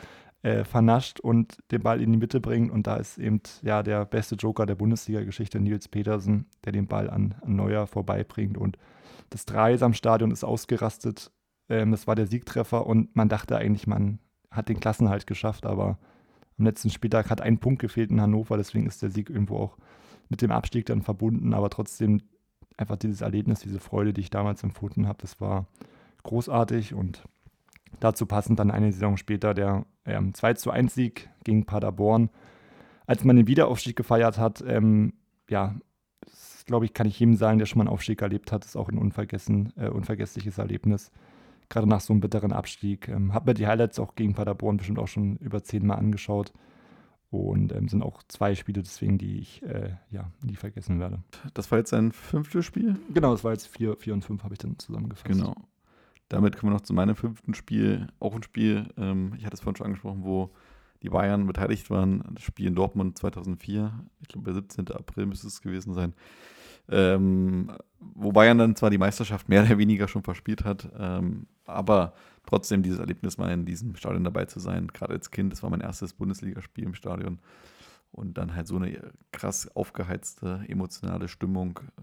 äh, 0.41 0.63
vernascht 0.63 1.19
und 1.19 1.57
den 1.71 1.81
Ball 1.81 2.01
in 2.01 2.11
die 2.11 2.17
Mitte 2.17 2.39
bringt. 2.39 2.71
Und 2.71 2.87
da 2.87 2.95
ist 2.95 3.17
eben 3.17 3.41
ja 3.61 3.83
der 3.83 4.05
beste 4.05 4.35
Joker 4.35 4.65
der 4.65 4.75
Bundesliga-Geschichte, 4.75 5.59
Nils 5.59 5.87
Petersen, 5.87 6.45
der 6.63 6.71
den 6.71 6.87
Ball 6.87 7.09
an, 7.09 7.35
an 7.41 7.55
Neuer 7.55 7.87
vorbeibringt. 7.87 8.57
Und 8.57 8.77
das 9.29 9.45
Dreis 9.45 9.83
am 9.83 9.93
Stadion 9.93 10.31
ist 10.31 10.43
ausgerastet. 10.43 11.31
Ähm, 11.67 11.91
das 11.91 12.07
war 12.07 12.15
der 12.15 12.27
Siegtreffer 12.27 12.85
und 12.85 13.15
man 13.15 13.29
dachte 13.29 13.57
eigentlich, 13.57 13.87
man 13.87 14.19
hat 14.51 14.69
den 14.69 14.79
Klassenhalt 14.79 15.27
geschafft, 15.27 15.65
aber 15.65 15.99
am 16.57 16.65
letzten 16.65 16.89
Spieltag 16.89 17.29
hat 17.29 17.41
ein 17.41 17.59
Punkt 17.59 17.79
gefehlt 17.79 18.11
in 18.11 18.21
Hannover, 18.21 18.57
deswegen 18.57 18.87
ist 18.87 19.01
der 19.01 19.11
Sieg 19.11 19.29
irgendwo 19.29 19.57
auch 19.57 19.77
mit 20.29 20.41
dem 20.41 20.51
Abstieg 20.51 20.85
dann 20.87 21.01
verbunden, 21.01 21.53
aber 21.53 21.69
trotzdem 21.69 22.21
einfach 22.77 22.97
dieses 22.97 23.21
Erlebnis, 23.21 23.59
diese 23.59 23.79
Freude, 23.79 24.13
die 24.13 24.21
ich 24.21 24.29
damals 24.29 24.63
empfunden 24.63 25.07
habe, 25.07 25.19
das 25.21 25.39
war 25.39 25.67
großartig 26.23 26.93
und 26.93 27.23
dazu 27.99 28.25
passend 28.25 28.59
dann 28.59 28.71
eine 28.71 28.91
Saison 28.91 29.17
später 29.17 29.53
der 29.53 29.85
ähm, 30.09 30.33
2 30.33 30.53
zu 30.55 30.71
1 30.71 30.93
Sieg 30.93 31.29
gegen 31.43 31.65
Paderborn. 31.65 32.29
Als 33.05 33.23
man 33.23 33.35
den 33.35 33.47
Wiederaufstieg 33.47 33.95
gefeiert 33.95 34.37
hat, 34.37 34.63
ähm, 34.67 35.13
ja, 35.49 35.75
glaube 36.65 36.85
ich, 36.85 36.93
kann 36.93 37.07
ich 37.07 37.19
jedem 37.19 37.35
sagen, 37.35 37.57
der 37.57 37.65
schon 37.65 37.79
mal 37.79 37.85
einen 37.85 37.93
Aufstieg 37.93 38.21
erlebt 38.21 38.51
hat, 38.51 38.63
ist 38.63 38.75
auch 38.75 38.89
ein 38.89 38.97
unvergessen, 38.97 39.73
äh, 39.75 39.89
unvergessliches 39.89 40.59
Erlebnis. 40.59 41.11
Gerade 41.67 41.87
nach 41.87 42.01
so 42.01 42.13
einem 42.13 42.21
bitteren 42.21 42.51
Abstieg. 42.51 43.07
Ähm, 43.07 43.33
habe 43.33 43.51
mir 43.51 43.53
die 43.55 43.67
Highlights 43.67 43.99
auch 43.99 44.15
gegen 44.15 44.35
Paderborn 44.35 44.77
bestimmt 44.77 44.99
auch 44.99 45.07
schon 45.07 45.37
über 45.37 45.63
zehnmal 45.63 45.97
angeschaut. 45.97 46.53
Und 47.31 47.71
ähm, 47.73 47.87
sind 47.87 48.01
auch 48.01 48.23
zwei 48.27 48.55
Spiele 48.55 48.81
deswegen, 48.81 49.19
die 49.19 49.39
ich 49.39 49.61
äh, 49.63 49.95
ja, 50.09 50.31
nie 50.43 50.55
vergessen 50.55 50.99
werde. 50.99 51.23
Das 51.53 51.71
war 51.71 51.77
jetzt 51.77 51.93
ein 51.93 52.11
fünftes 52.11 52.65
Spiel? 52.65 52.97
Genau, 53.13 53.31
das 53.31 53.43
war 53.43 53.51
jetzt 53.51 53.67
vier, 53.67 53.95
vier 53.97 54.13
und 54.13 54.23
fünf, 54.23 54.43
habe 54.43 54.55
ich 54.55 54.59
dann 54.59 54.79
zusammengefasst. 54.79 55.27
Genau. 55.27 55.55
Damit 56.29 56.57
kommen 56.57 56.71
wir 56.71 56.75
noch 56.75 56.85
zu 56.85 56.93
meinem 56.93 57.15
fünften 57.15 57.53
Spiel. 57.53 58.07
Auch 58.19 58.35
ein 58.35 58.43
Spiel, 58.43 58.87
ähm, 58.97 59.33
ich 59.37 59.45
hatte 59.45 59.55
es 59.55 59.61
vorhin 59.61 59.75
schon 59.75 59.87
angesprochen, 59.87 60.23
wo 60.23 60.51
die 61.01 61.09
Bayern 61.09 61.47
beteiligt 61.47 61.89
waren. 61.89 62.23
Das 62.33 62.43
Spiel 62.43 62.67
in 62.67 62.75
Dortmund 62.75 63.17
2004, 63.17 63.91
ich 64.21 64.27
glaube 64.27 64.45
der 64.45 64.53
17. 64.53 64.87
April 64.89 65.25
müsste 65.25 65.47
es 65.47 65.61
gewesen 65.61 65.93
sein. 65.93 66.13
Ähm, 66.91 67.71
wo 67.99 68.31
Bayern 68.31 68.57
dann 68.57 68.75
zwar 68.75 68.89
die 68.89 68.97
Meisterschaft 68.97 69.49
mehr 69.49 69.63
oder 69.63 69.77
weniger 69.77 70.07
schon 70.07 70.23
verspielt 70.23 70.65
hat, 70.65 70.89
ähm, 70.97 71.47
aber 71.65 72.13
trotzdem 72.45 72.81
dieses 72.81 72.99
Erlebnis 72.99 73.37
mal 73.37 73.51
in 73.51 73.65
diesem 73.65 73.95
Stadion 73.95 74.23
dabei 74.23 74.45
zu 74.45 74.59
sein, 74.59 74.87
gerade 74.87 75.13
als 75.13 75.29
Kind, 75.29 75.51
das 75.53 75.61
war 75.61 75.69
mein 75.69 75.81
erstes 75.81 76.13
Bundesligaspiel 76.13 76.85
im 76.85 76.95
Stadion 76.95 77.39
und 78.11 78.37
dann 78.37 78.55
halt 78.55 78.67
so 78.67 78.77
eine 78.77 79.11
krass 79.31 79.69
aufgeheizte 79.75 80.63
emotionale 80.67 81.27
Stimmung 81.27 81.79
äh, 81.97 82.01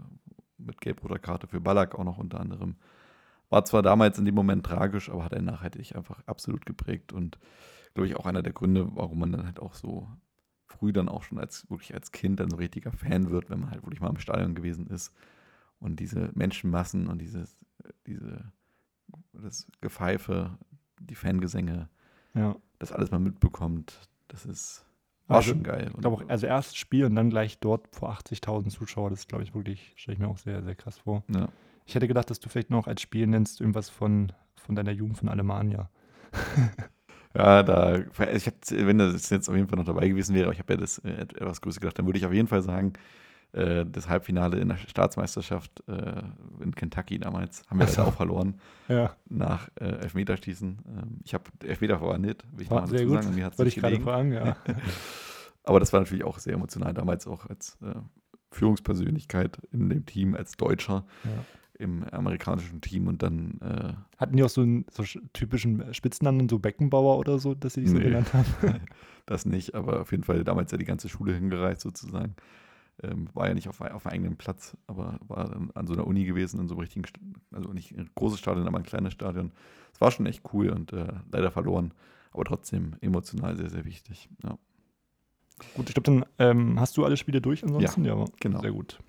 mit 0.57 0.79
gelb-roter 0.79 1.19
Karte 1.19 1.47
für 1.47 1.59
Ballack 1.59 1.95
auch 1.95 2.05
noch 2.05 2.17
unter 2.17 2.39
anderem. 2.39 2.75
War 3.49 3.63
zwar 3.65 3.81
damals 3.81 4.17
in 4.19 4.25
dem 4.25 4.35
Moment 4.35 4.65
tragisch, 4.65 5.09
aber 5.09 5.23
hat 5.23 5.33
er 5.33 5.41
nachhaltig 5.41 5.95
einfach 5.95 6.21
absolut 6.25 6.65
geprägt 6.65 7.13
und 7.13 7.37
glaube 7.93 8.07
ich 8.07 8.15
auch 8.15 8.25
einer 8.25 8.43
der 8.43 8.53
Gründe, 8.53 8.89
warum 8.95 9.19
man 9.19 9.31
dann 9.31 9.45
halt 9.45 9.59
auch 9.59 9.73
so 9.73 10.07
früh 10.65 10.91
dann 10.91 11.07
auch 11.09 11.23
schon 11.23 11.39
als 11.39 11.69
wirklich 11.69 11.93
als 11.93 12.11
Kind 12.11 12.39
dann 12.39 12.49
so 12.49 12.57
richtiger 12.57 12.91
Fan 12.91 13.29
wird, 13.29 13.49
wenn 13.49 13.61
man 13.61 13.71
halt 13.71 13.83
wirklich 13.83 14.01
mal 14.01 14.09
im 14.09 14.19
Stadion 14.19 14.53
gewesen 14.53 14.87
ist 14.87 15.13
und 15.79 15.99
diese 15.99 16.29
Menschenmassen 16.33 17.07
und 17.07 17.19
dieses, 17.19 17.65
diese, 18.05 18.51
das 19.33 19.67
Gepfeife, 19.81 20.57
die 20.99 21.15
Fangesänge, 21.15 21.89
Ja. 22.33 22.55
das 22.79 22.91
alles 22.91 23.11
mal 23.11 23.19
mitbekommt, 23.19 24.09
das 24.27 24.45
ist 24.45 24.83
war 25.27 25.37
Also, 25.37 25.51
schon 25.51 25.63
geil. 25.63 25.91
Ich 25.93 26.01
glaube 26.01 26.23
auch, 26.23 26.29
also 26.29 26.47
erstes 26.47 26.75
Spiel 26.77 27.05
und 27.05 27.15
dann 27.15 27.29
gleich 27.29 27.59
dort 27.59 27.93
vor 27.95 28.11
80.000 28.11 28.69
Zuschauer, 28.69 29.09
das 29.09 29.27
glaube 29.27 29.43
ich, 29.43 29.53
wirklich, 29.53 29.93
stelle 29.97 30.13
ich 30.13 30.19
mir 30.19 30.27
auch 30.27 30.37
sehr, 30.37 30.63
sehr 30.63 30.75
krass 30.75 30.99
vor. 30.99 31.23
Ja. 31.33 31.49
Ich 31.87 31.95
hätte 31.95 32.07
gedacht, 32.07 32.29
dass 32.29 32.39
du 32.41 32.49
vielleicht 32.49 32.69
noch 32.69 32.85
als 32.85 33.01
Spiel 33.01 33.25
nennst, 33.27 33.61
irgendwas 33.61 33.89
von, 33.89 34.33
von 34.55 34.75
deiner 34.75 34.91
Jugend 34.91 35.17
von 35.17 35.29
Alemannia. 35.29 35.89
Ja, 37.35 37.61
da, 37.61 37.97
ich 37.99 38.47
hab, 38.47 38.53
wenn 38.71 38.97
das 38.97 39.29
jetzt 39.29 39.47
auf 39.47 39.55
jeden 39.55 39.67
Fall 39.67 39.77
noch 39.77 39.85
dabei 39.85 40.07
gewesen 40.07 40.33
wäre, 40.33 40.45
aber 40.45 40.53
ich 40.53 40.59
habe 40.59 40.73
ja 40.73 40.79
das 40.79 40.97
äh, 40.99 41.09
etwas 41.09 41.61
größer 41.61 41.79
gedacht, 41.79 41.99
dann 41.99 42.07
würde 42.07 42.17
ich 42.17 42.25
auf 42.25 42.33
jeden 42.33 42.47
Fall 42.47 42.63
sagen, 42.63 42.93
äh, 43.51 43.85
das 43.85 44.09
Halbfinale 44.09 44.57
in 44.57 44.69
der 44.69 44.77
Staatsmeisterschaft 44.77 45.83
äh, 45.87 46.23
in 46.63 46.73
Kentucky 46.73 47.19
damals 47.19 47.63
haben 47.69 47.79
wir 47.79 47.85
so. 47.85 47.97
leider 48.01 48.09
auch 48.09 48.15
verloren. 48.15 48.59
Ja. 48.87 49.15
Nach 49.29 49.69
äh, 49.75 49.85
Elfmeterschießen. 49.85 50.79
Ähm, 50.87 51.19
ich 51.23 51.35
habe 51.35 51.43
Elfmeter 51.63 51.99
verwandelt, 51.99 52.43
will 52.53 52.63
ich 52.63 52.71
War 52.71 52.81
mal 52.81 52.87
sehr 52.87 52.99
dazu 52.99 53.11
gut. 53.13 53.23
sagen. 53.23 53.35
Mir 53.35 53.45
hat's 53.45 53.59
Wollte 53.59 53.69
ich 53.69 53.75
gerade 53.75 53.99
fragen, 53.99 54.31
ja. 54.31 54.55
aber 55.63 55.79
das 55.79 55.93
war 55.93 55.99
natürlich 55.99 56.23
auch 56.23 56.39
sehr 56.39 56.53
emotional, 56.53 56.93
damals 56.95 57.27
auch 57.27 57.45
als 57.45 57.77
äh, 57.83 57.93
Führungspersönlichkeit 58.51 59.59
in 59.71 59.89
dem 59.89 60.05
Team, 60.07 60.33
als 60.33 60.53
Deutscher 60.53 61.05
Ja. 61.23 61.29
Im 61.79 62.03
amerikanischen 62.05 62.81
Team 62.81 63.07
und 63.07 63.21
dann 63.23 63.59
äh, 63.61 63.93
Hatten 64.17 64.35
die 64.37 64.43
auch 64.43 64.49
so 64.49 64.61
einen 64.61 64.85
so 64.91 65.03
sch- 65.03 65.21
typischen 65.33 65.93
Spitznamen, 65.93 66.49
so 66.49 66.59
Beckenbauer 66.59 67.17
oder 67.19 67.37
so, 67.39 67.53
dass 67.55 67.73
sie 67.75 67.81
dich 67.81 67.91
so 67.91 67.97
Nee. 67.97 68.03
genannt 68.05 68.33
haben? 68.33 68.45
das 69.25 69.45
nicht, 69.45 69.75
aber 69.75 70.01
auf 70.01 70.11
jeden 70.11 70.23
Fall 70.23 70.43
damals 70.43 70.71
ja 70.71 70.77
die 70.77 70.85
ganze 70.85 71.07
Schule 71.09 71.33
hingereist 71.33 71.81
sozusagen. 71.81 72.35
Ähm, 73.03 73.29
war 73.33 73.47
ja 73.47 73.53
nicht 73.53 73.67
auf, 73.69 73.79
auf 73.79 74.07
einem 74.07 74.13
eigenen 74.13 74.37
Platz, 74.37 74.75
aber 74.87 75.19
war 75.27 75.55
an 75.75 75.85
so 75.85 75.93
einer 75.93 76.07
Uni 76.07 76.25
gewesen, 76.25 76.59
in 76.59 76.67
so 76.67 76.73
einem 76.73 76.79
richtigen, 76.81 77.05
also 77.51 77.71
nicht 77.71 77.95
ein 77.95 78.09
großes 78.15 78.39
Stadion, 78.39 78.67
aber 78.67 78.77
ein 78.79 78.83
kleines 78.83 79.13
Stadion. 79.13 79.51
Es 79.93 80.01
war 80.01 80.09
schon 80.09 80.25
echt 80.25 80.41
cool 80.53 80.69
und 80.69 80.93
äh, 80.93 81.05
leider 81.31 81.51
verloren, 81.51 81.93
aber 82.31 82.43
trotzdem 82.43 82.95
emotional 83.01 83.55
sehr, 83.55 83.69
sehr 83.69 83.85
wichtig. 83.85 84.29
Ja. 84.43 84.57
Gut, 85.75 85.89
ich 85.89 85.95
glaube, 85.95 86.05
dann 86.05 86.25
ähm, 86.39 86.79
hast 86.79 86.97
du 86.97 87.05
alle 87.05 87.17
Spiele 87.17 87.39
durch 87.39 87.63
ansonsten? 87.63 88.03
Ja, 88.03 88.25
genau. 88.39 88.61
Sehr 88.61 88.71
gut. 88.71 88.99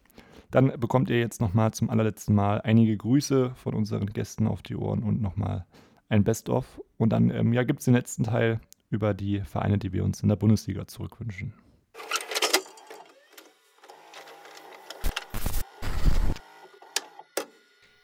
Dann 0.51 0.73
bekommt 0.81 1.11
ihr 1.11 1.19
jetzt 1.19 1.41
nochmal 1.41 1.73
zum 1.73 1.91
allerletzten 1.91 2.35
Mal 2.35 2.63
einige 2.63 2.97
Grüße 2.97 3.53
von 3.55 3.75
unseren 3.75 4.07
Gästen 4.07 4.47
auf 4.47 4.63
die 4.63 4.77
Ohren 4.77 5.03
und 5.03 5.21
nochmal 5.21 5.67
ein 6.09 6.25
Best-of. 6.25 6.81
Und 6.97 7.11
dann 7.11 7.31
ähm, 7.31 7.53
ja, 7.53 7.65
gibt 7.65 7.81
es 7.81 7.85
den 7.85 7.95
letzten 7.95 8.25
Teil 8.25 8.61
über 8.91 9.13
die 9.13 9.41
Vereine, 9.43 9.79
die 9.79 9.93
wir 9.93 10.05
uns 10.05 10.23
in 10.23 10.29
der 10.29 10.37
Bundesliga 10.37 10.87
zurückwünschen. 10.87 11.53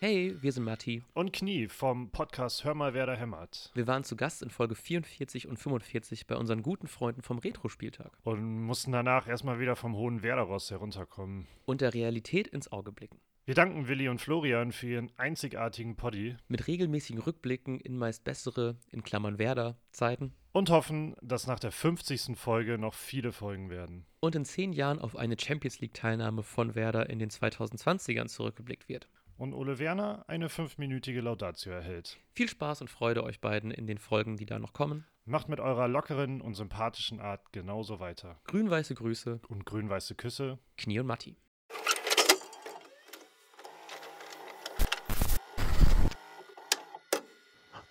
Hey, 0.07 0.37
wir 0.43 0.53
sind 0.53 0.65
Matti. 0.65 1.03
Und 1.15 1.33
Knie 1.33 1.67
vom 1.67 2.11
Podcast 2.11 2.63
Hör 2.63 2.75
mal, 2.75 2.93
wer 2.93 3.07
da 3.07 3.15
hämmert. 3.15 3.71
Wir 3.73 3.87
waren 3.87 4.05
zu 4.05 4.17
Gast 4.17 4.43
in 4.43 4.51
Folge 4.51 4.75
44 4.75 5.49
und 5.49 5.57
45 5.57 6.27
bei 6.27 6.37
unseren 6.37 6.61
guten 6.61 6.89
Freunden 6.89 7.23
vom 7.23 7.39
Retro-Spieltag. 7.39 8.13
Und 8.23 8.65
mussten 8.65 8.93
danach 8.93 9.27
erstmal 9.27 9.61
wieder 9.61 9.77
vom 9.77 9.97
hohen 9.97 10.23
Werdeross 10.23 10.71
herunterkommen. 10.71 11.47
Und 11.65 11.81
der 11.81 11.95
Realität 11.95 12.49
ins 12.49 12.71
Auge 12.71 12.93
blicken. 12.93 13.19
Wir 13.47 13.55
danken 13.55 13.89
Willi 13.89 14.11
und 14.11 14.21
Florian 14.21 14.73
für 14.73 14.89
ihren 14.89 15.11
einzigartigen 15.17 15.97
Poddy 15.97 16.37
Mit 16.49 16.67
regelmäßigen 16.67 17.23
Rückblicken 17.23 17.81
in 17.81 17.97
meist 17.97 18.25
bessere, 18.25 18.77
in 18.91 19.05
Klammern 19.05 19.39
Werder, 19.39 19.79
Zeiten. 19.91 20.35
und 20.53 20.69
hoffen, 20.69 21.15
dass 21.23 21.47
nach 21.47 21.61
der 21.61 21.73
50. 21.73 22.37
Folge 22.37 22.77
noch 22.77 22.93
viele 22.93 23.33
Folgen 23.33 23.71
werden. 23.71 24.05
Und 24.21 24.35
in 24.35 24.45
zehn 24.45 24.75
Jahren 24.75 24.99
auf 24.99 25.17
eine 25.17 25.37
Champions 25.39 25.81
League-Teilnahme 25.81 26.43
von 26.43 26.75
Werder 26.75 27.09
in 27.09 27.19
den 27.19 27.31
2020ern 27.31 28.29
zurückgeblickt 28.29 28.91
wird. 28.91 29.09
Und 29.37 29.53
Ole 29.53 29.79
Werner 29.79 30.25
eine 30.29 30.49
fünfminütige 30.49 31.21
Laudatio 31.21 31.73
erhält. 31.73 32.19
Viel 32.33 32.49
Spaß 32.49 32.81
und 32.83 32.89
Freude 32.89 33.25
euch 33.25 33.41
beiden 33.41 33.71
in 33.71 33.87
den 33.87 33.99
Folgen, 33.99 34.37
die 34.37 34.47
da 34.47 34.59
noch 34.59 34.73
kommen. 34.73 35.07
Macht 35.25 35.49
mit 35.49 35.59
eurer 35.59 35.89
lockeren 35.89 36.41
und 36.41 36.55
sympathischen 36.55 37.21
Art 37.21 37.53
genauso 37.53 37.99
weiter. 37.99 38.41
Grün-weiße 38.45 38.95
Grüße. 38.95 39.41
Und 39.49 39.65
grün-weiße 39.67 40.15
Küsse. 40.15 40.59
Knie 40.77 41.01
und 41.01 41.07
Matti. 41.07 41.37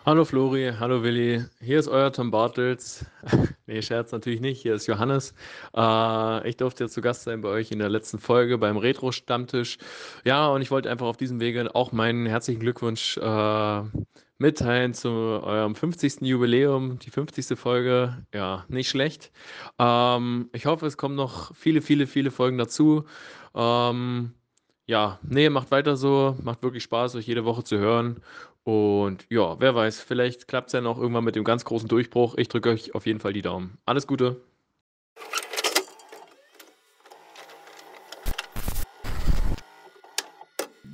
Hallo 0.05 0.25
Flori, 0.25 0.69
hallo 0.77 1.01
Willi, 1.01 1.45
hier 1.61 1.79
ist 1.79 1.87
euer 1.87 2.11
Tom 2.11 2.29
Bartels. 2.29 3.05
nee, 3.67 3.81
Scherz 3.81 4.11
natürlich 4.11 4.41
nicht, 4.41 4.61
hier 4.61 4.75
ist 4.75 4.85
Johannes. 4.85 5.33
Äh, 5.73 6.49
ich 6.49 6.57
durfte 6.57 6.83
jetzt 6.83 6.93
zu 6.93 6.99
Gast 6.99 7.23
sein 7.23 7.39
bei 7.39 7.47
euch 7.47 7.71
in 7.71 7.79
der 7.79 7.87
letzten 7.87 8.19
Folge 8.19 8.57
beim 8.57 8.75
Retro-Stammtisch. 8.75 9.77
Ja, 10.25 10.49
und 10.49 10.61
ich 10.61 10.71
wollte 10.71 10.91
einfach 10.91 11.05
auf 11.07 11.15
diesem 11.15 11.39
Wege 11.39 11.73
auch 11.73 11.93
meinen 11.93 12.25
herzlichen 12.25 12.59
Glückwunsch 12.59 13.17
äh, 13.17 13.81
mitteilen 14.39 14.93
zu 14.93 15.09
eurem 15.09 15.73
50. 15.73 16.19
Jubiläum, 16.19 16.99
die 16.99 17.09
50. 17.09 17.57
Folge. 17.57 18.25
Ja, 18.33 18.65
nicht 18.67 18.89
schlecht. 18.89 19.31
Ähm, 19.79 20.49
ich 20.51 20.65
hoffe, 20.65 20.85
es 20.85 20.97
kommen 20.97 21.15
noch 21.15 21.55
viele, 21.55 21.81
viele, 21.81 22.07
viele 22.07 22.31
Folgen 22.31 22.57
dazu. 22.57 23.05
Ähm, 23.55 24.33
ja, 24.85 25.17
nee, 25.23 25.49
macht 25.49 25.71
weiter 25.71 25.95
so. 25.95 26.35
Macht 26.43 26.61
wirklich 26.61 26.83
Spaß, 26.83 27.15
euch 27.15 27.25
jede 27.25 27.45
Woche 27.45 27.63
zu 27.63 27.77
hören. 27.77 28.21
Und 28.63 29.25
ja, 29.29 29.59
wer 29.59 29.75
weiß, 29.75 30.01
vielleicht 30.01 30.47
klappt 30.47 30.67
es 30.67 30.73
ja 30.73 30.81
noch 30.81 30.97
irgendwann 30.97 31.25
mit 31.25 31.35
dem 31.35 31.43
ganz 31.43 31.65
großen 31.65 31.89
Durchbruch. 31.89 32.35
Ich 32.37 32.47
drücke 32.47 32.69
euch 32.69 32.95
auf 32.95 33.05
jeden 33.05 33.19
Fall 33.19 33.33
die 33.33 33.41
Daumen. 33.41 33.77
Alles 33.85 34.07
Gute. 34.07 34.41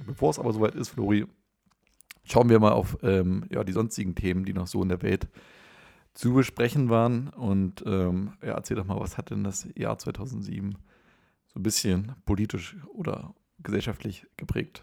Bevor 0.07 0.32
es 0.32 0.39
aber 0.39 0.51
soweit 0.51 0.74
ist, 0.74 0.89
Flori, 0.89 1.28
schauen 2.24 2.49
wir 2.49 2.59
mal 2.59 2.72
auf 2.72 2.97
ähm, 3.03 3.45
ja, 3.51 3.63
die 3.63 3.72
sonstigen 3.72 4.15
Themen, 4.15 4.45
die 4.45 4.53
noch 4.53 4.67
so 4.67 4.82
in 4.82 4.89
der 4.89 5.03
Welt 5.03 5.28
zu 6.13 6.34
besprechen 6.34 6.89
waren. 6.89 7.30
Und 7.30 7.84
ähm, 7.86 8.34
ja, 8.41 8.53
erzähl 8.53 8.78
doch 8.78 8.86
mal, 8.86 8.99
was 8.99 9.17
hat 9.17 9.30
denn 9.30 9.43
das 9.43 9.67
Jahr 9.76 10.00
2007 10.00 10.75
so 11.47 11.59
ein 11.59 11.63
bisschen 11.63 12.16
politisch 12.25 12.75
oder 12.93 13.36
gesellschaftlich 13.62 14.25
geprägt? 14.37 14.82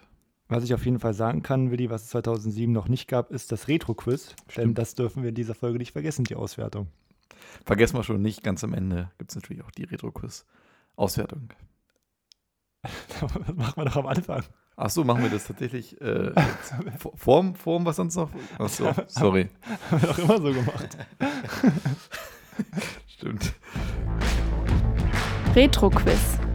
Was 0.48 0.62
ich 0.62 0.74
auf 0.74 0.84
jeden 0.84 1.00
Fall 1.00 1.14
sagen 1.14 1.42
kann, 1.42 1.70
Willi, 1.72 1.90
was 1.90 2.04
es 2.04 2.08
2007 2.10 2.72
noch 2.72 2.88
nicht 2.88 3.08
gab, 3.08 3.32
ist 3.32 3.50
das 3.50 3.66
Retro-Quiz. 3.66 4.34
Denn 4.56 4.74
das 4.74 4.94
dürfen 4.94 5.22
wir 5.22 5.30
in 5.30 5.34
dieser 5.34 5.54
Folge 5.54 5.78
nicht 5.78 5.92
vergessen, 5.92 6.24
die 6.24 6.36
Auswertung. 6.36 6.86
Vergessen 7.64 7.96
wir 7.96 8.04
schon 8.04 8.22
nicht, 8.22 8.44
ganz 8.44 8.62
am 8.62 8.72
Ende 8.72 9.10
gibt 9.18 9.30
es 9.32 9.36
natürlich 9.36 9.64
auch 9.64 9.72
die 9.72 9.84
Retro-Quiz-Auswertung. 9.84 11.48
das 12.82 13.22
machen 13.56 13.74
wir 13.76 13.84
doch 13.86 13.96
am 13.96 14.06
Anfang. 14.06 14.44
Ach 14.76 14.90
so, 14.90 15.02
machen 15.04 15.22
wir 15.22 15.30
das 15.30 15.46
tatsächlich 15.46 16.00
äh, 16.00 16.32
vorm, 17.16 17.54
vorm, 17.54 17.84
was 17.84 17.96
sonst 17.96 18.14
noch? 18.14 18.30
Ach 18.58 18.68
so, 18.68 18.92
sorry. 19.08 19.48
Haben 19.90 20.02
wir 20.02 20.08
doch 20.08 20.18
immer 20.18 20.40
so 20.40 20.52
gemacht. 20.52 20.98
Stimmt. 23.08 23.54
Retro-Quiz. 25.54 26.45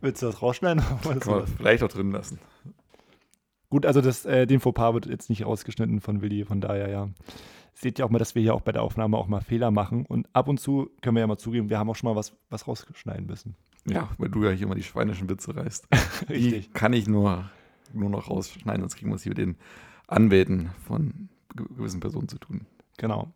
Willst 0.00 0.22
du 0.22 0.26
das 0.26 0.42
rausschneiden? 0.42 0.82
Kann 1.02 1.20
man 1.26 1.46
vielleicht 1.46 1.82
auch 1.82 1.88
drin 1.88 2.10
lassen. 2.12 2.38
Gut, 3.70 3.84
also 3.84 4.00
das, 4.00 4.24
äh, 4.24 4.46
den 4.46 4.60
Fauxpas 4.60 4.94
wird 4.94 5.06
jetzt 5.06 5.28
nicht 5.28 5.44
rausgeschnitten 5.44 6.00
von 6.00 6.22
Willi, 6.22 6.44
von 6.44 6.60
daher 6.60 6.88
ja. 6.88 7.08
Seht 7.74 7.98
ihr 7.98 8.06
auch 8.06 8.10
mal, 8.10 8.18
dass 8.18 8.34
wir 8.34 8.42
hier 8.42 8.54
auch 8.54 8.62
bei 8.62 8.72
der 8.72 8.82
Aufnahme 8.82 9.16
auch 9.16 9.28
mal 9.28 9.40
Fehler 9.40 9.70
machen. 9.70 10.04
Und 10.06 10.28
ab 10.32 10.48
und 10.48 10.58
zu 10.58 10.90
können 11.00 11.14
wir 11.16 11.20
ja 11.20 11.26
mal 11.26 11.36
zugeben, 11.38 11.70
wir 11.70 11.78
haben 11.78 11.88
auch 11.90 11.94
schon 11.96 12.10
mal 12.10 12.16
was, 12.16 12.32
was 12.50 12.66
rausschneiden 12.66 13.26
müssen. 13.26 13.54
Ja, 13.86 14.08
weil 14.18 14.30
du 14.30 14.42
ja 14.44 14.50
hier 14.50 14.66
immer 14.66 14.74
die 14.74 14.82
schweinischen 14.82 15.28
Witze 15.30 15.54
reißt. 15.54 15.86
Richtig. 16.28 16.66
Die 16.66 16.72
kann 16.72 16.92
ich 16.92 17.06
nur, 17.06 17.48
nur 17.92 18.10
noch 18.10 18.28
rausschneiden, 18.30 18.80
sonst 18.82 18.96
kriegen 18.96 19.10
wir 19.10 19.16
es 19.16 19.22
hier 19.22 19.30
mit 19.30 19.38
den 19.38 19.56
Anwälten 20.08 20.70
von 20.86 21.28
ge- 21.54 21.66
gewissen 21.76 22.00
Personen 22.00 22.28
zu 22.28 22.38
tun. 22.38 22.66
Genau. 22.96 23.28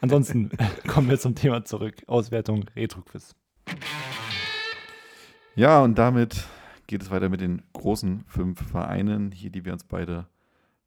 Ansonsten 0.00 0.50
kommen 0.88 1.08
wir 1.08 1.18
zum 1.20 1.34
Thema 1.34 1.64
zurück. 1.64 2.02
Auswertung 2.08 2.64
Retro-Quiz. 2.74 3.36
Ja, 5.54 5.82
und 5.82 5.98
damit 5.98 6.46
geht 6.86 7.02
es 7.02 7.10
weiter 7.10 7.28
mit 7.28 7.40
den 7.40 7.62
großen 7.72 8.24
fünf 8.26 8.60
Vereinen, 8.62 9.32
hier, 9.32 9.50
die 9.50 9.64
wir 9.64 9.72
uns 9.72 9.84
beide 9.84 10.26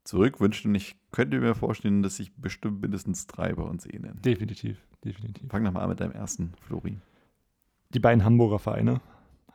zurückwünschen. 0.04 0.72
Und 0.72 0.76
ich 0.76 0.96
könnte 1.12 1.40
mir 1.40 1.56
vorstellen, 1.56 2.04
dass 2.04 2.18
sich 2.18 2.36
bestimmt 2.36 2.82
mindestens 2.82 3.28
drei 3.28 3.54
bei 3.54 3.64
uns 3.64 3.86
ähneln. 3.86 4.22
Definitiv, 4.22 4.78
definitiv. 5.04 5.50
Fang 5.50 5.64
doch 5.64 5.72
mal 5.72 5.82
an 5.82 5.90
mit 5.90 6.00
deinem 6.00 6.12
ersten, 6.12 6.54
Flori. 6.62 7.00
die 7.94 8.00
beiden 8.00 8.26
Hamburger 8.26 8.60
Vereine, 8.60 9.02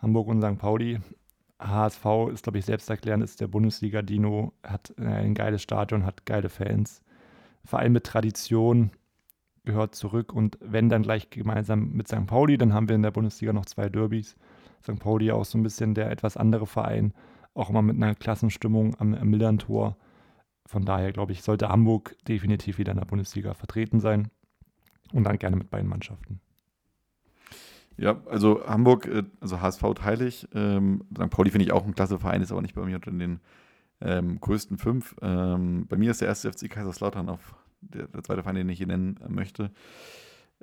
Hamburg 0.01 0.29
und 0.29 0.43
St. 0.43 0.59
Pauli. 0.59 1.01
HSV 1.59 2.05
ist, 2.33 2.45
glaube 2.45 2.59
ich, 2.59 2.65
selbsterklärend, 2.65 3.25
ist 3.25 3.41
der 3.41 3.49
Bundesliga-Dino, 3.49 4.53
hat 4.63 4.95
äh, 4.97 5.07
ein 5.07 5.35
geiles 5.35 5.61
Stadion, 5.61 6.07
hat 6.07 6.25
geile 6.25 6.49
Fans. 6.49 7.03
Verein 7.65 7.93
mit 7.93 8.05
Tradition 8.05 8.93
gehört 9.65 9.97
zurück 9.97 10.33
und 10.33 10.57
wenn 10.61 10.89
dann 10.89 11.03
gleich 11.03 11.31
gemeinsam 11.31 11.91
mit 11.91 12.07
St. 12.09 12.27
Pauli, 12.27 12.57
dann 12.57 12.73
haben 12.73 12.89
wir 12.89 12.95
in 12.95 13.03
der 13.03 13.11
Bundesliga 13.11 13.53
noch 13.53 13.67
zwei 13.67 13.89
Derbys. 13.89 14.37
St. 14.83 14.99
Pauli 14.99 15.31
auch 15.31 15.45
so 15.45 15.59
ein 15.59 15.63
bisschen 15.63 15.95
der 15.95 16.11
etwas 16.11 16.37
andere 16.37 16.67
Verein, 16.67 17.13
auch 17.55 17.71
immer 17.71 17.83
mit 17.83 17.97
einer 17.97 18.15
Klassenstimmung 18.15 18.95
am, 18.99 19.15
am 19.15 19.29
Millern-Tor. 19.29 19.97
Von 20.67 20.85
daher, 20.85 21.13
glaube 21.13 21.33
ich, 21.33 21.43
sollte 21.43 21.69
Hamburg 21.69 22.17
definitiv 22.27 22.79
wieder 22.79 22.93
in 22.93 22.99
der 22.99 23.07
Bundesliga 23.07 23.55
vertreten 23.55 24.01
sein 24.01 24.29
und 25.13 25.25
dann 25.25 25.39
gerne 25.39 25.57
mit 25.57 25.71
beiden 25.71 25.89
Mannschaften. 25.89 26.41
Ja, 27.97 28.21
also 28.27 28.65
Hamburg, 28.67 29.07
äh, 29.07 29.25
also 29.41 29.61
HSV 29.61 29.83
teile 29.97 30.27
ich. 30.27 30.47
Ähm, 30.55 31.05
St. 31.13 31.31
Pauli 31.31 31.51
finde 31.51 31.65
ich 31.65 31.73
auch 31.73 31.85
ein 31.85 31.95
klasse 31.95 32.19
Verein, 32.19 32.43
ist 32.43 32.53
aber 32.53 32.63
nicht 32.63 32.75
bei 32.75 32.85
mir 32.85 32.97
unter 32.97 33.11
den 33.11 33.41
ähm, 34.01 34.41
größten 34.41 34.79
fünf. 34.79 35.17
Ähm, 35.21 35.87
bei 35.89 35.97
mir 35.97 36.13
ist 36.13 36.21
der 36.21 36.29
erste 36.29 36.53
FC 36.53 36.71
Kaiserslautern 36.71 37.29
auf 37.29 37.57
der, 37.81 38.07
der, 38.07 38.23
zweite 38.23 38.43
Verein, 38.43 38.57
den 38.57 38.69
ich 38.69 38.79
hier 38.79 38.87
nennen 38.87 39.19
äh, 39.25 39.29
möchte. 39.29 39.73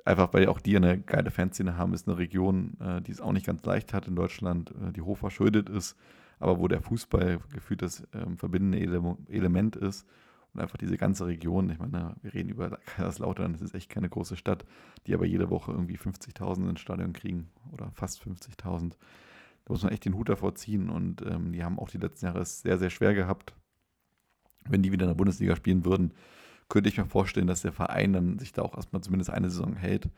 Einfach 0.04 0.32
weil 0.32 0.46
auch 0.48 0.60
die 0.60 0.76
eine 0.76 1.00
geile 1.00 1.30
Fanszene 1.30 1.76
haben, 1.76 1.94
ist 1.94 2.06
eine 2.06 2.18
Region, 2.18 2.76
äh, 2.80 3.02
die 3.02 3.12
es 3.12 3.20
auch 3.20 3.32
nicht 3.32 3.46
ganz 3.46 3.64
leicht 3.64 3.92
hat 3.92 4.06
in 4.06 4.14
Deutschland, 4.14 4.70
äh, 4.70 4.92
die 4.92 5.00
hoch 5.00 5.18
verschuldet 5.18 5.68
ist, 5.68 5.96
aber 6.38 6.58
wo 6.58 6.68
der 6.68 6.80
Fußball 6.80 7.40
gefühlt 7.52 7.82
das 7.82 8.06
ähm, 8.12 8.36
verbindende 8.36 8.78
Ele 8.78 9.16
Element 9.28 9.76
ist 9.76 10.06
und 10.52 10.60
einfach 10.60 10.78
diese 10.78 10.96
ganze 10.96 11.26
Region, 11.26 11.70
ich 11.70 11.78
meine, 11.78 12.14
wir 12.22 12.34
reden 12.34 12.50
über 12.50 12.78
Kaiserslautern, 12.86 13.52
das 13.52 13.62
ist 13.62 13.74
echt 13.74 13.90
keine 13.90 14.08
große 14.08 14.36
Stadt, 14.36 14.64
die 15.06 15.14
aber 15.14 15.26
jede 15.26 15.50
Woche 15.50 15.72
irgendwie 15.72 15.98
50.000 15.98 16.70
ins 16.70 16.80
Stadion 16.80 17.12
kriegen 17.12 17.50
oder 17.72 17.90
fast 17.92 18.22
50.000. 18.22 18.90
Da 18.90 19.72
muss 19.72 19.82
man 19.82 19.92
echt 19.92 20.04
den 20.04 20.14
Hut 20.14 20.28
davor 20.28 20.54
ziehen 20.54 20.88
und 20.88 21.22
ähm, 21.22 21.52
die 21.52 21.64
haben 21.64 21.78
auch 21.78 21.90
die 21.90 21.98
letzten 21.98 22.26
Jahre 22.26 22.40
es 22.40 22.60
sehr, 22.60 22.78
sehr 22.78 22.90
schwer 22.90 23.14
gehabt. 23.14 23.54
Wenn 24.68 24.82
die 24.82 24.92
wieder 24.92 25.04
in 25.04 25.10
der 25.10 25.16
Bundesliga 25.16 25.56
spielen 25.56 25.84
würden, 25.84 26.12
könnte 26.68 26.88
ich 26.88 26.98
mir 26.98 27.06
vorstellen, 27.06 27.46
dass 27.46 27.62
der 27.62 27.72
Verein 27.72 28.12
dann 28.12 28.38
sich 28.38 28.52
da 28.52 28.62
auch 28.62 28.76
erstmal 28.76 29.02
zumindest 29.02 29.30
eine 29.30 29.50
Saison 29.50 29.74
hält, 29.74 30.08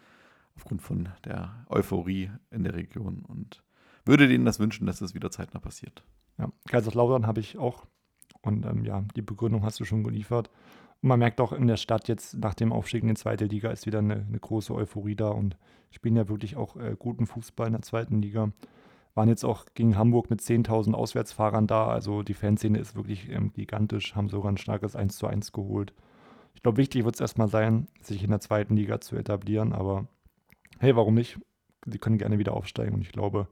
aufgrund 0.57 0.83
von 0.83 1.09
der 1.25 1.67
Euphorie 1.69 2.31
in 2.51 2.65
der 2.65 2.75
Region 2.75 3.25
und 3.27 3.63
würde 4.05 4.27
denen 4.27 4.45
das 4.45 4.59
wünschen, 4.59 4.87
dass 4.87 4.99
das 4.99 5.15
wieder 5.15 5.31
zeitnah 5.31 5.61
passiert. 5.61 6.03
Ja, 6.39 6.51
Kaiserslautern 6.69 7.27
habe 7.27 7.41
ich 7.41 7.59
auch 7.59 7.87
und 8.43 8.65
ähm, 8.67 8.85
ja, 8.85 9.05
die 9.17 9.23
Begründung 9.23 9.65
hast 9.65 9.81
du 9.81 9.85
schon 9.85 10.05
geliefert. 10.05 10.51
Und 11.03 11.09
man 11.09 11.19
merkt 11.19 11.41
auch 11.41 11.53
in 11.53 11.67
der 11.67 11.77
Stadt 11.77 12.09
jetzt 12.09 12.37
nach 12.39 12.55
dem 12.55 12.73
Aufstieg 12.73 13.03
in 13.03 13.09
die 13.09 13.15
zweite 13.15 13.45
Liga 13.45 13.71
ist 13.71 13.87
wieder 13.87 13.99
eine, 13.99 14.27
eine 14.27 14.39
große 14.39 14.75
Euphorie 14.75 15.15
da 15.15 15.29
und 15.29 15.57
spielen 15.91 16.17
ja 16.17 16.29
wirklich 16.29 16.57
auch 16.57 16.77
äh, 16.77 16.97
guten 16.99 17.27
Fußball 17.27 17.67
in 17.67 17.75
der 17.75 17.83
zweiten 17.83 18.21
Liga. 18.21 18.53
Waren 19.15 19.29
jetzt 19.29 19.45
auch 19.45 19.67
gegen 19.75 19.97
Hamburg 19.97 20.31
mit 20.31 20.41
10.000 20.41 20.95
Auswärtsfahrern 20.95 21.67
da. 21.67 21.89
Also 21.89 22.23
die 22.23 22.35
Fanszene 22.35 22.79
ist 22.79 22.95
wirklich 22.95 23.29
ähm, 23.31 23.53
gigantisch, 23.53 24.15
haben 24.15 24.29
sogar 24.29 24.53
ein 24.53 24.59
starkes 24.59 24.97
1 24.97 25.17
zu 25.17 25.27
1 25.27 25.53
geholt. 25.53 25.93
Ich 26.59 26.63
glaube, 26.65 26.79
wichtig 26.79 27.05
wird 27.05 27.15
es 27.15 27.21
erstmal 27.21 27.47
sein, 27.47 27.87
sich 28.03 28.25
in 28.25 28.31
der 28.31 28.41
zweiten 28.41 28.75
Liga 28.75 29.01
zu 29.01 29.15
etablieren, 29.15 29.73
aber 29.73 30.09
hey, 30.81 30.97
warum 30.97 31.15
nicht? 31.15 31.39
Sie 31.87 31.99
können 31.99 32.19
gerne 32.19 32.41
wieder 32.41 32.53
aufsteigen 32.53 32.97
und 32.97 33.01
ich 33.01 33.13
glaube, 33.13 33.47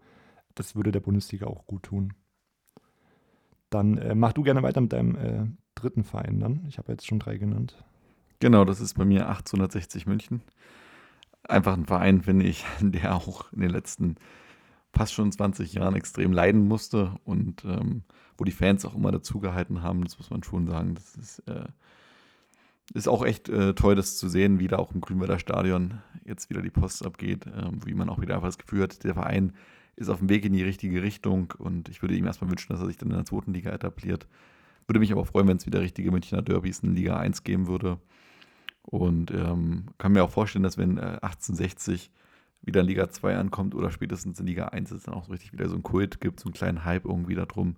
das 0.57 0.75
würde 0.75 0.91
der 0.91 0.99
Bundesliga 0.99 1.47
auch 1.47 1.69
gut 1.69 1.85
tun. 1.85 2.15
Dann 3.71 3.97
äh, 3.99 4.17
mach 4.17 4.33
du 4.33 4.43
gerne 4.43 4.65
weiter 4.65 4.81
mit 4.81 4.93
deinem 4.93 5.15
äh, 5.15 5.47
dritten 5.77 6.03
Verein 6.03 6.41
dann. 6.41 6.65
Ich 6.67 6.79
habe 6.79 6.91
jetzt 6.91 7.07
schon 7.07 7.21
drei 7.21 7.37
genannt. 7.37 7.77
Genau, 8.41 8.65
das 8.65 8.81
ist 8.81 8.95
bei 8.95 9.05
mir 9.05 9.29
1860 9.29 10.07
München. 10.07 10.43
Einfach 11.45 11.75
ein 11.75 11.87
Verein, 11.87 12.23
finde 12.23 12.47
ich, 12.47 12.65
der 12.81 13.15
auch 13.15 13.53
in 13.53 13.61
den 13.61 13.71
letzten 13.71 14.17
fast 14.93 15.15
schon 15.15 15.31
20 15.31 15.75
Jahren 15.75 15.95
extrem 15.95 16.33
leiden 16.33 16.67
musste 16.67 17.15
und 17.23 17.65
ähm, 17.67 18.03
wo 18.37 18.43
die 18.43 18.51
Fans 18.51 18.85
auch 18.85 18.97
immer 18.97 19.13
dazugehalten 19.13 19.85
haben, 19.85 20.03
das 20.03 20.19
muss 20.19 20.31
man 20.31 20.43
schon 20.43 20.67
sagen. 20.67 20.97
Das 20.97 21.15
ist, 21.15 21.39
äh, 21.47 21.67
ist 22.95 23.09
auch 23.09 23.25
echt 23.25 23.49
äh, 23.49 23.75
toll, 23.75 23.95
das 23.95 24.17
zu 24.17 24.29
sehen, 24.29 24.59
wie 24.59 24.69
da 24.69 24.77
auch 24.77 24.93
im 24.93 25.01
Grünwalder 25.01 25.39
Stadion 25.39 26.03
jetzt 26.25 26.51
wieder 26.51 26.63
die 26.63 26.71
Post 26.71 27.05
abgeht, 27.05 27.47
äh, 27.47 27.71
wie 27.85 27.95
man 27.95 28.09
auch 28.09 28.21
wieder 28.21 28.35
einfach 28.35 28.49
das 28.49 28.59
Gefühl 28.59 28.83
hat, 28.83 29.05
der 29.05 29.15
Verein 29.15 29.53
ist 29.97 30.09
auf 30.09 30.19
dem 30.19 30.29
Weg 30.29 30.45
in 30.45 30.53
die 30.53 30.63
richtige 30.63 31.03
Richtung 31.03 31.55
und 31.59 31.89
ich 31.89 32.03
würde 32.03 32.15
ihm 32.15 32.27
erstmal 32.27 32.51
wünschen, 32.51 32.73
dass 32.73 32.81
er 32.81 32.87
sich 32.87 32.99
dann 32.99 33.11
in 33.11 33.17
der 33.17 33.25
zweiten 33.25 33.55
Liga 33.55 33.71
etabliert. 33.71 34.27
Würde 34.87 35.01
mich 35.01 35.11
aber 35.11 35.25
freuen, 35.25 35.49
wenn 35.49 35.57
es 35.57 35.67
wieder 35.67 35.81
richtige 35.81 36.13
Münchner 36.13 36.43
Derbys 36.43 36.81
in 36.81 36.95
Liga 36.95 37.17
1 37.17 37.43
geben 37.45 37.67
würde. 37.67 37.99
Und 38.83 39.33
ähm, 39.33 39.87
kann 39.99 40.13
mir 40.13 40.23
auch 40.23 40.31
vorstellen, 40.31 40.63
dass 40.63 40.79
wenn 40.79 40.99
äh, 40.99 41.19
1860 41.23 42.13
wieder 42.63 42.83
in 42.83 42.87
Liga 42.87 43.11
2 43.11 43.37
ankommt 43.37 43.75
oder 43.75 43.91
spätestens 43.91 44.39
in 44.39 44.47
Liga 44.47 44.67
1 44.67 44.93
es 44.93 45.05
dann 45.05 45.15
auch 45.15 45.25
so 45.25 45.33
richtig 45.33 45.53
wieder 45.53 45.69
so 45.69 45.75
ein 45.75 45.83
Kult 45.83 46.21
gibt, 46.21 46.39
so 46.39 46.47
einen 46.47 46.55
kleinen 46.55 46.85
Hype 46.85 47.05
irgendwie 47.05 47.35
darum, 47.35 47.77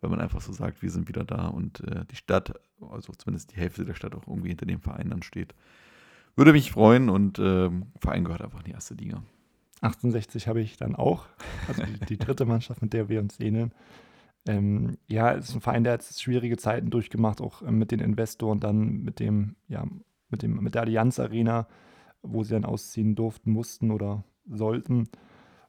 weil 0.00 0.10
man 0.10 0.20
einfach 0.20 0.40
so 0.40 0.52
sagt, 0.52 0.82
wir 0.82 0.90
sind 0.90 1.08
wieder 1.08 1.24
da 1.24 1.48
und 1.48 1.80
äh, 1.80 2.04
die 2.10 2.16
Stadt, 2.16 2.52
also 2.80 3.12
zumindest 3.12 3.52
die 3.52 3.56
Hälfte 3.56 3.84
der 3.84 3.94
Stadt 3.94 4.14
auch 4.14 4.26
irgendwie 4.26 4.48
hinter 4.48 4.66
dem 4.66 4.80
Verein 4.80 5.10
dann 5.10 5.22
steht. 5.22 5.54
Würde 6.36 6.52
mich 6.52 6.70
freuen 6.70 7.08
und 7.08 7.38
äh, 7.38 7.70
Verein 8.00 8.24
gehört 8.24 8.42
einfach 8.42 8.60
in 8.60 8.66
die 8.66 8.72
erste 8.72 8.94
Liga. 8.94 9.22
68 9.80 10.48
habe 10.48 10.60
ich 10.60 10.76
dann 10.76 10.94
auch, 10.94 11.26
also 11.66 11.82
die, 11.82 12.06
die 12.06 12.18
dritte 12.18 12.44
Mannschaft, 12.44 12.82
mit 12.82 12.92
der 12.92 13.08
wir 13.08 13.20
uns 13.20 13.38
ähneln. 13.40 13.72
Ähm, 14.46 14.98
ja, 15.06 15.34
es 15.34 15.50
ist 15.50 15.56
ein 15.56 15.60
Verein, 15.60 15.84
der 15.84 15.94
jetzt 15.94 16.22
schwierige 16.22 16.56
Zeiten 16.56 16.90
durchgemacht, 16.90 17.40
auch 17.40 17.62
äh, 17.62 17.70
mit 17.70 17.90
den 17.90 18.00
Investoren, 18.00 18.60
dann 18.60 19.02
mit 19.02 19.20
dem, 19.20 19.56
ja, 19.68 19.84
mit 20.30 20.42
dem, 20.42 20.62
mit 20.62 20.74
der 20.74 20.82
Allianz 20.82 21.18
Arena, 21.18 21.66
wo 22.22 22.42
sie 22.44 22.54
dann 22.54 22.64
ausziehen 22.64 23.14
durften, 23.14 23.52
mussten 23.52 23.90
oder 23.90 24.24
sollten. 24.48 25.08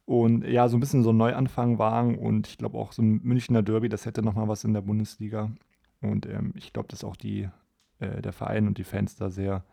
Und 0.10 0.44
ja, 0.44 0.68
so 0.68 0.76
ein 0.76 0.80
bisschen 0.80 1.04
so 1.04 1.12
ein 1.12 1.18
Neuanfang 1.18 1.78
wagen 1.78 2.18
und 2.18 2.48
ich 2.48 2.58
glaube 2.58 2.80
auch 2.80 2.94
so 2.94 3.04
ein 3.04 3.22
Münchner 3.22 3.62
Derby, 3.62 3.90
das 3.90 4.08
hätte 4.08 4.24
nochmal 4.24 4.48
was 4.48 4.64
in 4.64 4.74
der 4.74 4.82
Bundesliga. 4.82 5.52
Und 6.02 6.26
ähm, 6.26 6.52
ich 6.56 6.74
glaube, 6.74 6.88
dass 6.88 7.04
auch 7.04 7.16
die, 7.16 7.48
äh, 8.00 8.20
der 8.20 8.34
Verein 8.34 8.66
und 8.66 8.80
die 8.80 8.84
Fans 8.84 9.18
da 9.18 9.30
sehr, 9.30 9.64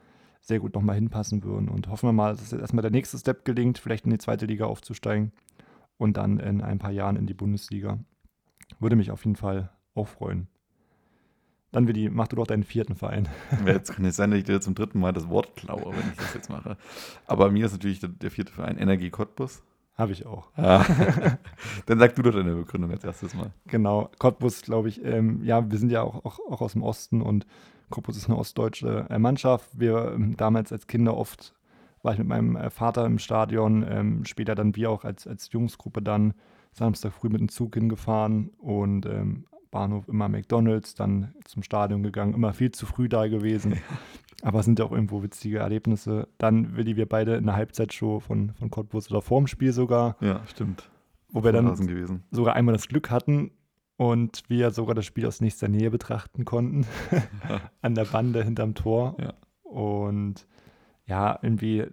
sehr 0.42 0.60
gut 0.60 0.74
nochmal 0.74 0.96
hinpassen 0.96 1.42
würden. 1.42 1.70
Und 1.70 1.88
hoffen 1.88 2.10
wir 2.10 2.12
mal, 2.12 2.36
dass 2.36 2.52
erstmal 2.52 2.82
der 2.82 2.90
nächste 2.90 3.16
Step 3.16 3.46
gelingt, 3.46 3.78
vielleicht 3.78 4.04
in 4.04 4.10
die 4.10 4.18
zweite 4.18 4.44
Liga 4.44 4.66
aufzusteigen 4.66 5.32
und 5.96 6.18
dann 6.18 6.38
in 6.38 6.60
ein 6.60 6.78
paar 6.78 6.92
Jahren 6.92 7.16
in 7.16 7.26
die 7.26 7.32
Bundesliga. 7.32 7.98
Würde 8.78 8.96
mich 8.96 9.10
auf 9.12 9.24
jeden 9.24 9.36
Fall 9.36 9.70
auch 9.94 10.08
freuen. 10.08 10.48
Dann, 11.72 11.88
Willi, 11.88 12.10
mach 12.10 12.28
du 12.28 12.36
doch 12.36 12.46
deinen 12.46 12.64
vierten 12.64 12.94
Verein. 12.94 13.26
Jetzt 13.64 13.94
kann 13.94 14.04
es 14.04 14.16
sein, 14.16 14.32
dass 14.32 14.40
ich 14.40 14.44
dir 14.44 14.60
zum 14.60 14.74
dritten 14.74 15.00
Mal 15.00 15.14
das 15.14 15.30
Wort 15.30 15.56
klaue, 15.56 15.94
wenn 15.96 16.10
ich 16.10 16.18
das 16.18 16.34
jetzt 16.34 16.50
mache. 16.50 16.76
Aber 17.26 17.50
mir 17.50 17.64
ist 17.64 17.72
natürlich 17.72 18.00
der, 18.00 18.10
der 18.10 18.30
vierte 18.30 18.52
Verein 18.52 18.76
Energie 18.76 19.08
Cottbus. 19.08 19.62
Habe 19.96 20.12
ich 20.12 20.26
auch. 20.26 20.48
Ja. 20.56 20.84
Dann 21.86 21.98
sag 21.98 22.14
du 22.14 22.22
doch 22.22 22.32
deine 22.32 22.54
Begründung 22.54 22.90
als 22.90 23.02
erstes 23.02 23.34
Mal. 23.34 23.50
Genau, 23.66 24.10
Cottbus, 24.18 24.62
glaube 24.62 24.88
ich, 24.88 25.02
ähm, 25.02 25.42
ja, 25.42 25.70
wir 25.70 25.78
sind 25.78 25.90
ja 25.90 26.02
auch, 26.02 26.24
auch, 26.24 26.38
auch 26.50 26.60
aus 26.60 26.72
dem 26.72 26.82
Osten 26.82 27.22
und 27.22 27.46
Cottbus 27.88 28.16
ist 28.16 28.28
eine 28.28 28.36
ostdeutsche 28.36 29.06
äh, 29.08 29.18
Mannschaft. 29.18 29.70
Wir 29.78 30.12
ähm, 30.12 30.36
damals 30.36 30.72
als 30.72 30.86
Kinder 30.86 31.16
oft 31.16 31.54
war 32.02 32.12
ich 32.12 32.18
mit 32.18 32.28
meinem 32.28 32.56
äh, 32.56 32.70
Vater 32.70 33.06
im 33.06 33.18
Stadion, 33.18 33.84
ähm, 33.88 34.24
später 34.24 34.54
dann 34.54 34.76
wir 34.76 34.90
auch 34.90 35.04
als, 35.04 35.26
als 35.26 35.50
Jungsgruppe 35.52 36.02
dann 36.02 36.34
Samstag 36.72 37.12
früh 37.12 37.28
mit 37.28 37.40
dem 37.40 37.48
Zug 37.48 37.74
hingefahren 37.74 38.50
und 38.58 39.06
ähm, 39.06 39.46
Bahnhof 39.70 40.08
immer 40.08 40.28
McDonalds, 40.28 40.94
dann 40.94 41.34
zum 41.44 41.62
Stadion 41.62 42.02
gegangen, 42.02 42.34
immer 42.34 42.52
viel 42.52 42.70
zu 42.70 42.86
früh 42.86 43.08
da 43.08 43.28
gewesen. 43.28 43.78
Aber 44.42 44.60
es 44.60 44.66
sind 44.66 44.78
ja 44.78 44.84
auch 44.84 44.92
irgendwo 44.92 45.22
witzige 45.22 45.58
Erlebnisse. 45.58 46.28
Dann, 46.38 46.76
Willi, 46.76 46.96
wir 46.96 47.06
beide 47.06 47.36
in 47.36 47.46
der 47.46 47.56
Halbzeitshow 47.56 48.20
von, 48.20 48.52
von 48.54 48.70
Cottbus 48.70 49.10
oder 49.10 49.22
vorm 49.22 49.46
Spiel 49.46 49.72
sogar. 49.72 50.16
Ja, 50.20 50.42
stimmt. 50.46 50.90
Wo 51.30 51.42
wir 51.42 51.52
dann 51.52 51.74
gewesen. 51.74 52.24
sogar 52.30 52.54
einmal 52.54 52.74
das 52.74 52.88
Glück 52.88 53.10
hatten 53.10 53.50
und 53.96 54.42
wir 54.48 54.70
sogar 54.70 54.94
das 54.94 55.06
Spiel 55.06 55.26
aus 55.26 55.40
nächster 55.40 55.68
Nähe 55.68 55.90
betrachten 55.90 56.44
konnten. 56.44 56.86
An 57.82 57.94
der 57.94 58.04
Bande 58.04 58.44
hinterm 58.44 58.74
Tor. 58.74 59.16
Ja. 59.18 59.34
Und 59.62 60.46
ja, 61.06 61.38
irgendwie, 61.42 61.86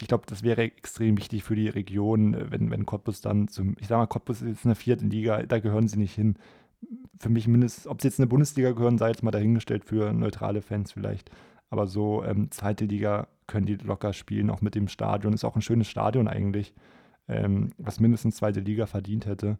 ich 0.00 0.08
glaube, 0.08 0.24
das 0.26 0.42
wäre 0.42 0.62
extrem 0.62 1.18
wichtig 1.18 1.44
für 1.44 1.54
die 1.54 1.68
Region, 1.68 2.36
wenn, 2.50 2.70
wenn 2.70 2.86
Cottbus 2.86 3.20
dann 3.20 3.48
zum, 3.48 3.76
ich 3.78 3.88
sag 3.88 3.98
mal, 3.98 4.06
Cottbus 4.06 4.42
ist 4.42 4.48
jetzt 4.48 4.64
in 4.64 4.70
der 4.70 4.76
vierten 4.76 5.10
Liga, 5.10 5.42
da 5.42 5.58
gehören 5.58 5.88
sie 5.88 5.98
nicht 5.98 6.14
hin. 6.14 6.36
Für 7.18 7.28
mich 7.28 7.48
mindestens, 7.48 7.86
ob 7.86 8.00
sie 8.00 8.08
jetzt 8.08 8.18
in 8.18 8.22
eine 8.22 8.28
Bundesliga 8.28 8.70
gehören, 8.70 8.98
sei 8.98 9.08
jetzt 9.08 9.22
mal 9.22 9.30
dahingestellt 9.30 9.84
für 9.84 10.12
neutrale 10.12 10.62
Fans 10.62 10.92
vielleicht. 10.92 11.30
Aber 11.70 11.86
so 11.86 12.24
ähm, 12.24 12.50
zweite 12.50 12.84
Liga 12.84 13.28
können 13.46 13.66
die 13.66 13.76
locker 13.76 14.12
spielen, 14.12 14.50
auch 14.50 14.60
mit 14.60 14.74
dem 14.74 14.88
Stadion. 14.88 15.32
Ist 15.32 15.44
auch 15.44 15.56
ein 15.56 15.62
schönes 15.62 15.88
Stadion 15.88 16.28
eigentlich, 16.28 16.74
ähm, 17.28 17.70
was 17.78 18.00
mindestens 18.00 18.36
zweite 18.36 18.60
Liga 18.60 18.86
verdient 18.86 19.26
hätte. 19.26 19.58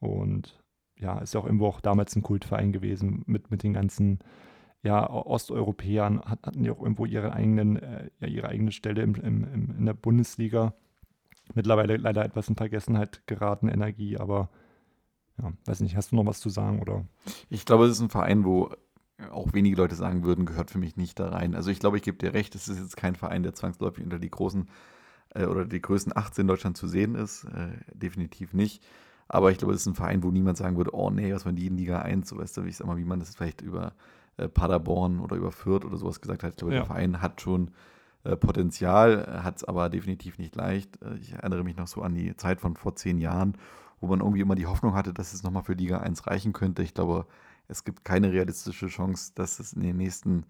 Und 0.00 0.62
ja, 0.96 1.18
ist 1.18 1.34
ja 1.34 1.40
auch 1.40 1.46
irgendwo 1.46 1.66
auch 1.66 1.80
damals 1.80 2.14
ein 2.16 2.22
Kultverein 2.22 2.72
gewesen 2.72 3.22
mit, 3.26 3.50
mit 3.50 3.62
den 3.62 3.72
ganzen 3.72 4.20
ja, 4.82 5.08
Osteuropäern, 5.10 6.20
hat, 6.20 6.46
hatten 6.46 6.64
ja 6.64 6.72
auch 6.72 6.82
irgendwo 6.82 7.04
ihre, 7.04 7.32
eigenen, 7.32 7.76
äh, 7.76 8.10
ja, 8.20 8.28
ihre 8.28 8.48
eigene 8.48 8.72
Stelle 8.72 9.02
im, 9.02 9.14
im, 9.16 9.44
im, 9.52 9.74
in 9.78 9.86
der 9.86 9.94
Bundesliga. 9.94 10.74
Mittlerweile 11.54 11.96
leider 11.96 12.24
etwas 12.24 12.48
in 12.48 12.56
Vergessenheit 12.56 13.26
geraten, 13.26 13.68
Energie, 13.68 14.18
aber 14.18 14.50
ja, 15.40 15.52
weiß 15.66 15.80
nicht, 15.80 15.96
hast 15.96 16.12
du 16.12 16.16
noch 16.16 16.26
was 16.26 16.40
zu 16.40 16.48
sagen 16.48 16.80
oder? 16.80 17.04
Ich 17.48 17.64
glaube, 17.64 17.84
es 17.86 17.92
ist 17.92 18.00
ein 18.00 18.10
Verein, 18.10 18.44
wo 18.44 18.70
auch 19.32 19.52
wenige 19.52 19.76
Leute 19.76 19.94
sagen 19.94 20.22
würden, 20.24 20.46
gehört 20.46 20.70
für 20.70 20.78
mich 20.78 20.96
nicht 20.96 21.18
da 21.18 21.28
rein. 21.28 21.54
Also 21.54 21.70
ich 21.70 21.80
glaube, 21.80 21.96
ich 21.96 22.02
gebe 22.02 22.18
dir 22.18 22.34
recht, 22.34 22.54
es 22.54 22.68
ist 22.68 22.78
jetzt 22.78 22.96
kein 22.96 23.16
Verein, 23.16 23.42
der 23.42 23.54
zwangsläufig 23.54 24.04
unter 24.04 24.18
die 24.18 24.30
großen 24.30 24.68
äh, 25.34 25.44
oder 25.46 25.64
die 25.64 25.82
größten 25.82 26.16
18 26.16 26.42
in 26.42 26.48
Deutschland 26.48 26.76
zu 26.76 26.86
sehen 26.86 27.14
ist. 27.14 27.44
Äh, 27.44 27.68
definitiv 27.94 28.52
nicht. 28.54 28.82
Aber 29.26 29.50
ich 29.50 29.58
glaube, 29.58 29.74
es 29.74 29.80
ist 29.82 29.86
ein 29.86 29.94
Verein, 29.94 30.22
wo 30.22 30.30
niemand 30.30 30.56
sagen 30.56 30.76
würde, 30.76 30.94
oh 30.94 31.10
nee, 31.10 31.34
was 31.34 31.44
waren 31.44 31.56
die 31.56 31.66
in 31.66 31.76
Liga 31.76 32.00
1, 32.00 32.28
so 32.28 32.38
weißt 32.38 32.56
du, 32.56 32.64
wie 32.64 32.68
ich 32.70 32.76
sag 32.76 32.86
mal, 32.86 32.96
wie 32.96 33.04
man 33.04 33.18
das 33.20 33.34
vielleicht 33.34 33.60
über 33.60 33.92
äh, 34.38 34.48
Paderborn 34.48 35.20
oder 35.20 35.36
über 35.36 35.52
Fürth 35.52 35.84
oder 35.84 35.96
sowas 35.98 36.20
gesagt 36.20 36.44
hat. 36.44 36.50
Ich 36.52 36.56
glaube, 36.56 36.72
Ja. 36.74 36.80
der 36.80 36.86
Verein 36.86 37.20
hat 37.20 37.40
schon 37.40 37.72
äh, 38.24 38.36
Potenzial, 38.36 39.42
hat 39.42 39.56
es 39.58 39.64
aber 39.64 39.88
definitiv 39.90 40.38
nicht 40.38 40.54
leicht. 40.56 41.02
Äh, 41.02 41.16
ich 41.20 41.32
erinnere 41.32 41.64
mich 41.64 41.76
noch 41.76 41.88
so 41.88 42.02
an 42.02 42.14
die 42.14 42.36
Zeit 42.36 42.60
von 42.60 42.76
vor 42.76 42.94
zehn 42.96 43.18
Jahren, 43.18 43.56
wo 44.00 44.06
man 44.06 44.20
irgendwie 44.20 44.40
immer 44.40 44.54
die 44.54 44.66
Hoffnung 44.66 44.94
hatte, 44.94 45.12
dass 45.12 45.34
es 45.34 45.42
nochmal 45.42 45.64
für 45.64 45.74
Liga 45.74 45.98
1 45.98 46.26
reichen 46.26 46.52
könnte. 46.52 46.82
Ich 46.82 46.94
glaube, 46.94 47.26
es 47.68 47.84
gibt 47.84 48.04
keine 48.04 48.32
realistische 48.32 48.88
Chance, 48.88 49.32
dass 49.34 49.60
es 49.60 49.74
in 49.74 49.82
den 49.82 49.96
nächsten 49.96 50.44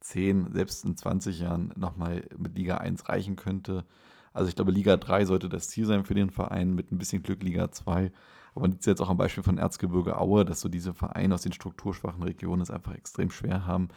10, 0.00 0.52
selbst 0.52 0.84
in 0.84 0.96
20 0.96 1.40
Jahren 1.40 1.72
nochmal 1.76 2.24
mit 2.36 2.56
Liga 2.56 2.76
1 2.76 3.08
reichen 3.08 3.36
könnte. 3.36 3.84
Also 4.32 4.48
ich 4.48 4.54
glaube, 4.54 4.70
Liga 4.70 4.96
3 4.96 5.24
sollte 5.24 5.48
das 5.48 5.68
Ziel 5.68 5.86
sein 5.86 6.04
für 6.04 6.14
den 6.14 6.30
Verein, 6.30 6.74
mit 6.74 6.92
ein 6.92 6.98
bisschen 6.98 7.22
Glück 7.22 7.42
Liga 7.42 7.72
2. 7.72 8.12
Aber 8.54 8.60
man 8.62 8.72
sieht 8.72 8.80
es 8.80 8.86
jetzt 8.86 9.00
auch 9.00 9.08
am 9.08 9.16
Beispiel 9.16 9.42
von 9.42 9.58
Erzgebirge 9.58 10.18
Aue, 10.18 10.44
dass 10.44 10.60
so 10.60 10.68
diese 10.68 10.94
Vereine 10.94 11.34
aus 11.34 11.42
den 11.42 11.52
strukturschwachen 11.52 12.22
Regionen 12.22 12.62
es 12.62 12.70
einfach 12.70 12.94
extrem 12.94 13.30
schwer 13.30 13.66
haben, 13.66 13.88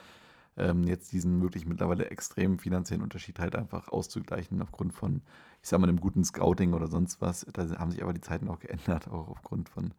ähm, 0.58 0.84
jetzt 0.84 1.12
diesen 1.14 1.42
wirklich 1.42 1.66
mittlerweile 1.66 2.10
extremen 2.10 2.60
finanziellen 2.60 3.04
Unterschied 3.04 3.40
halt 3.40 3.56
einfach 3.56 3.90
auszugleichen 3.90 4.62
aufgrund 4.62 4.94
von, 4.94 5.22
ich 5.62 5.70
sag 5.70 5.80
mal, 5.80 5.88
einem 5.88 6.02
guten 6.02 6.24
Scouting 6.24 6.74
oder 6.74 6.88
sonst 6.88 7.22
was. 7.22 7.46
Da 7.54 7.70
haben 7.78 7.92
sich 7.92 8.04
aber 8.04 8.14
die 8.14 8.22
Zeiten 8.22 8.50
auch 8.50 8.60
geändert, 8.60 9.08
auch 9.10 9.30
aufgrund 9.30 9.70
von, 9.70 9.94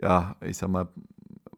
ja, 0.00 0.36
ich 0.40 0.56
sag 0.58 0.70
mal, 0.70 0.88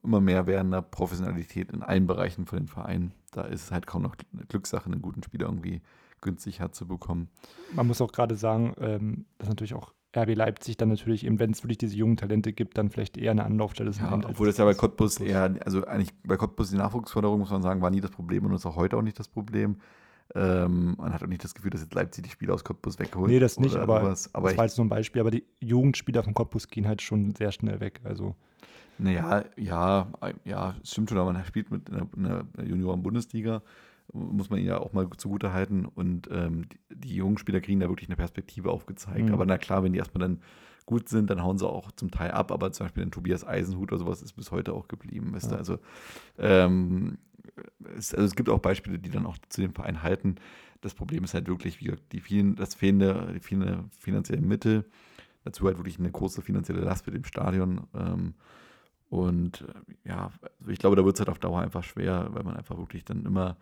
immer 0.02 0.20
mehr 0.20 0.46
werdender 0.46 0.82
Professionalität 0.82 1.72
in 1.72 1.82
allen 1.82 2.06
Bereichen 2.06 2.46
von 2.46 2.58
den 2.58 2.68
Vereinen. 2.68 3.12
Da 3.32 3.42
ist 3.42 3.64
es 3.64 3.70
halt 3.72 3.86
kaum 3.86 4.02
noch 4.02 4.16
eine 4.32 4.44
Glückssache, 4.46 4.86
einen 4.86 5.02
guten 5.02 5.22
Spieler 5.22 5.46
irgendwie 5.46 5.80
günstig 6.20 6.60
herzubekommen. 6.60 7.28
Man 7.74 7.86
muss 7.86 8.00
auch 8.00 8.12
gerade 8.12 8.34
sagen, 8.34 8.74
ähm, 8.80 9.26
dass 9.38 9.48
natürlich 9.48 9.74
auch 9.74 9.92
RB 10.16 10.34
Leipzig 10.34 10.76
dann 10.78 10.88
natürlich 10.88 11.24
eben, 11.26 11.38
wenn 11.38 11.50
es 11.50 11.62
wirklich 11.62 11.78
diese 11.78 11.94
jungen 11.96 12.16
Talente 12.16 12.52
gibt, 12.52 12.78
dann 12.78 12.90
vielleicht 12.90 13.16
eher 13.18 13.30
eine 13.32 13.44
Anlaufstelle 13.44 13.90
Ja, 13.90 13.94
sind. 14.10 14.24
als- 14.24 14.26
obwohl 14.26 14.46
das 14.46 14.56
ja 14.56 14.64
bei 14.64 14.74
Cottbus 14.74 15.20
eher, 15.20 15.54
also 15.64 15.84
eigentlich 15.84 16.10
bei 16.24 16.36
Cottbus 16.36 16.70
die 16.70 16.76
Nachwuchsförderung, 16.76 17.38
muss 17.40 17.50
man 17.50 17.62
sagen, 17.62 17.82
war 17.82 17.90
nie 17.90 18.00
das 18.00 18.10
Problem 18.10 18.46
und 18.46 18.54
ist 18.54 18.64
auch 18.66 18.76
heute 18.76 18.96
auch 18.96 19.02
nicht 19.02 19.18
das 19.18 19.28
Problem. 19.28 19.76
Ähm, 20.34 20.94
man 20.98 21.12
hat 21.14 21.22
auch 21.22 21.26
nicht 21.28 21.42
das 21.44 21.54
Gefühl, 21.54 21.70
dass 21.70 21.80
jetzt 21.82 21.94
Leipzig 21.94 22.24
die 22.24 22.30
Spieler 22.30 22.54
aus 22.54 22.64
Cottbus 22.64 22.98
wegholt. 22.98 23.30
Nee, 23.30 23.38
das 23.38 23.58
nicht, 23.58 23.76
aber, 23.76 24.00
aber 24.32 24.48
das 24.48 24.58
war 24.58 24.64
jetzt 24.64 24.76
nur 24.76 24.84
ein 24.86 24.90
Beispiel. 24.90 25.20
Aber 25.20 25.30
die 25.30 25.44
Jugendspieler 25.60 26.22
von 26.22 26.34
Cottbus 26.34 26.68
gehen 26.68 26.86
halt 26.86 27.00
schon 27.00 27.34
sehr 27.34 27.50
schnell 27.52 27.80
weg. 27.80 28.00
Also 28.04 28.34
naja, 28.98 29.44
ja, 29.56 30.08
ja, 30.44 30.74
stimmt 30.84 31.10
schon, 31.10 31.18
aber 31.18 31.32
man 31.32 31.44
spielt 31.44 31.70
mit 31.70 31.88
in 31.88 32.24
der, 32.24 32.46
Junioren-Bundesliga, 32.64 33.62
muss 34.12 34.50
man 34.50 34.58
ihn 34.58 34.66
ja 34.66 34.78
auch 34.78 34.92
mal 34.92 35.08
zugute 35.16 35.52
halten. 35.52 35.84
Und 35.86 36.28
ähm, 36.30 36.68
die, 36.68 36.78
die 36.90 37.14
jungen 37.16 37.38
Spieler 37.38 37.60
kriegen 37.60 37.80
da 37.80 37.88
wirklich 37.88 38.08
eine 38.08 38.16
Perspektive 38.16 38.70
aufgezeigt. 38.70 39.26
Mhm. 39.26 39.34
Aber 39.34 39.46
na 39.46 39.58
klar, 39.58 39.82
wenn 39.82 39.92
die 39.92 39.98
erstmal 39.98 40.26
dann 40.26 40.40
gut 40.86 41.08
sind, 41.08 41.28
dann 41.28 41.42
hauen 41.42 41.58
sie 41.58 41.68
auch 41.68 41.92
zum 41.92 42.10
Teil 42.10 42.30
ab. 42.30 42.50
Aber 42.50 42.72
zum 42.72 42.86
Beispiel 42.86 43.04
den 43.04 43.10
Tobias 43.10 43.46
Eisenhut 43.46 43.92
oder 43.92 43.98
sowas 43.98 44.22
ist 44.22 44.32
bis 44.32 44.50
heute 44.50 44.72
auch 44.72 44.88
geblieben. 44.88 45.34
Weißt 45.34 45.50
du? 45.50 45.54
Ja. 45.54 45.58
Also, 45.58 45.78
ähm, 46.38 47.18
es, 47.96 48.14
also 48.14 48.26
es 48.26 48.34
gibt 48.34 48.48
auch 48.48 48.60
Beispiele, 48.60 48.98
die 48.98 49.10
dann 49.10 49.26
auch 49.26 49.36
zu 49.48 49.60
dem 49.60 49.74
Verein 49.74 50.02
halten. 50.02 50.36
Das 50.80 50.94
Problem 50.94 51.24
ist 51.24 51.34
halt 51.34 51.48
wirklich, 51.48 51.80
wie 51.80 51.86
gesagt, 51.86 52.12
die 52.12 52.20
vielen, 52.20 52.56
das 52.56 52.74
fehlende, 52.74 53.32
die 53.34 53.40
fehlende 53.40 53.84
finanziellen 53.98 54.46
Mittel. 54.46 54.84
Dazu 55.44 55.66
halt 55.66 55.76
wirklich 55.76 55.98
eine 55.98 56.10
große 56.10 56.42
finanzielle 56.42 56.80
Last 56.80 57.04
für 57.04 57.10
dem 57.10 57.24
Stadion. 57.24 57.86
Ähm, 57.94 58.34
und 59.10 59.64
ja, 60.04 60.30
also 60.60 60.70
ich 60.70 60.78
glaube, 60.78 60.96
da 60.96 61.04
wird 61.04 61.16
es 61.16 61.20
halt 61.20 61.28
auf 61.30 61.38
Dauer 61.38 61.60
einfach 61.60 61.82
schwer, 61.84 62.28
weil 62.32 62.44
man 62.44 62.56
einfach 62.56 62.76
wirklich 62.76 63.04
dann 63.04 63.24
immer 63.24 63.56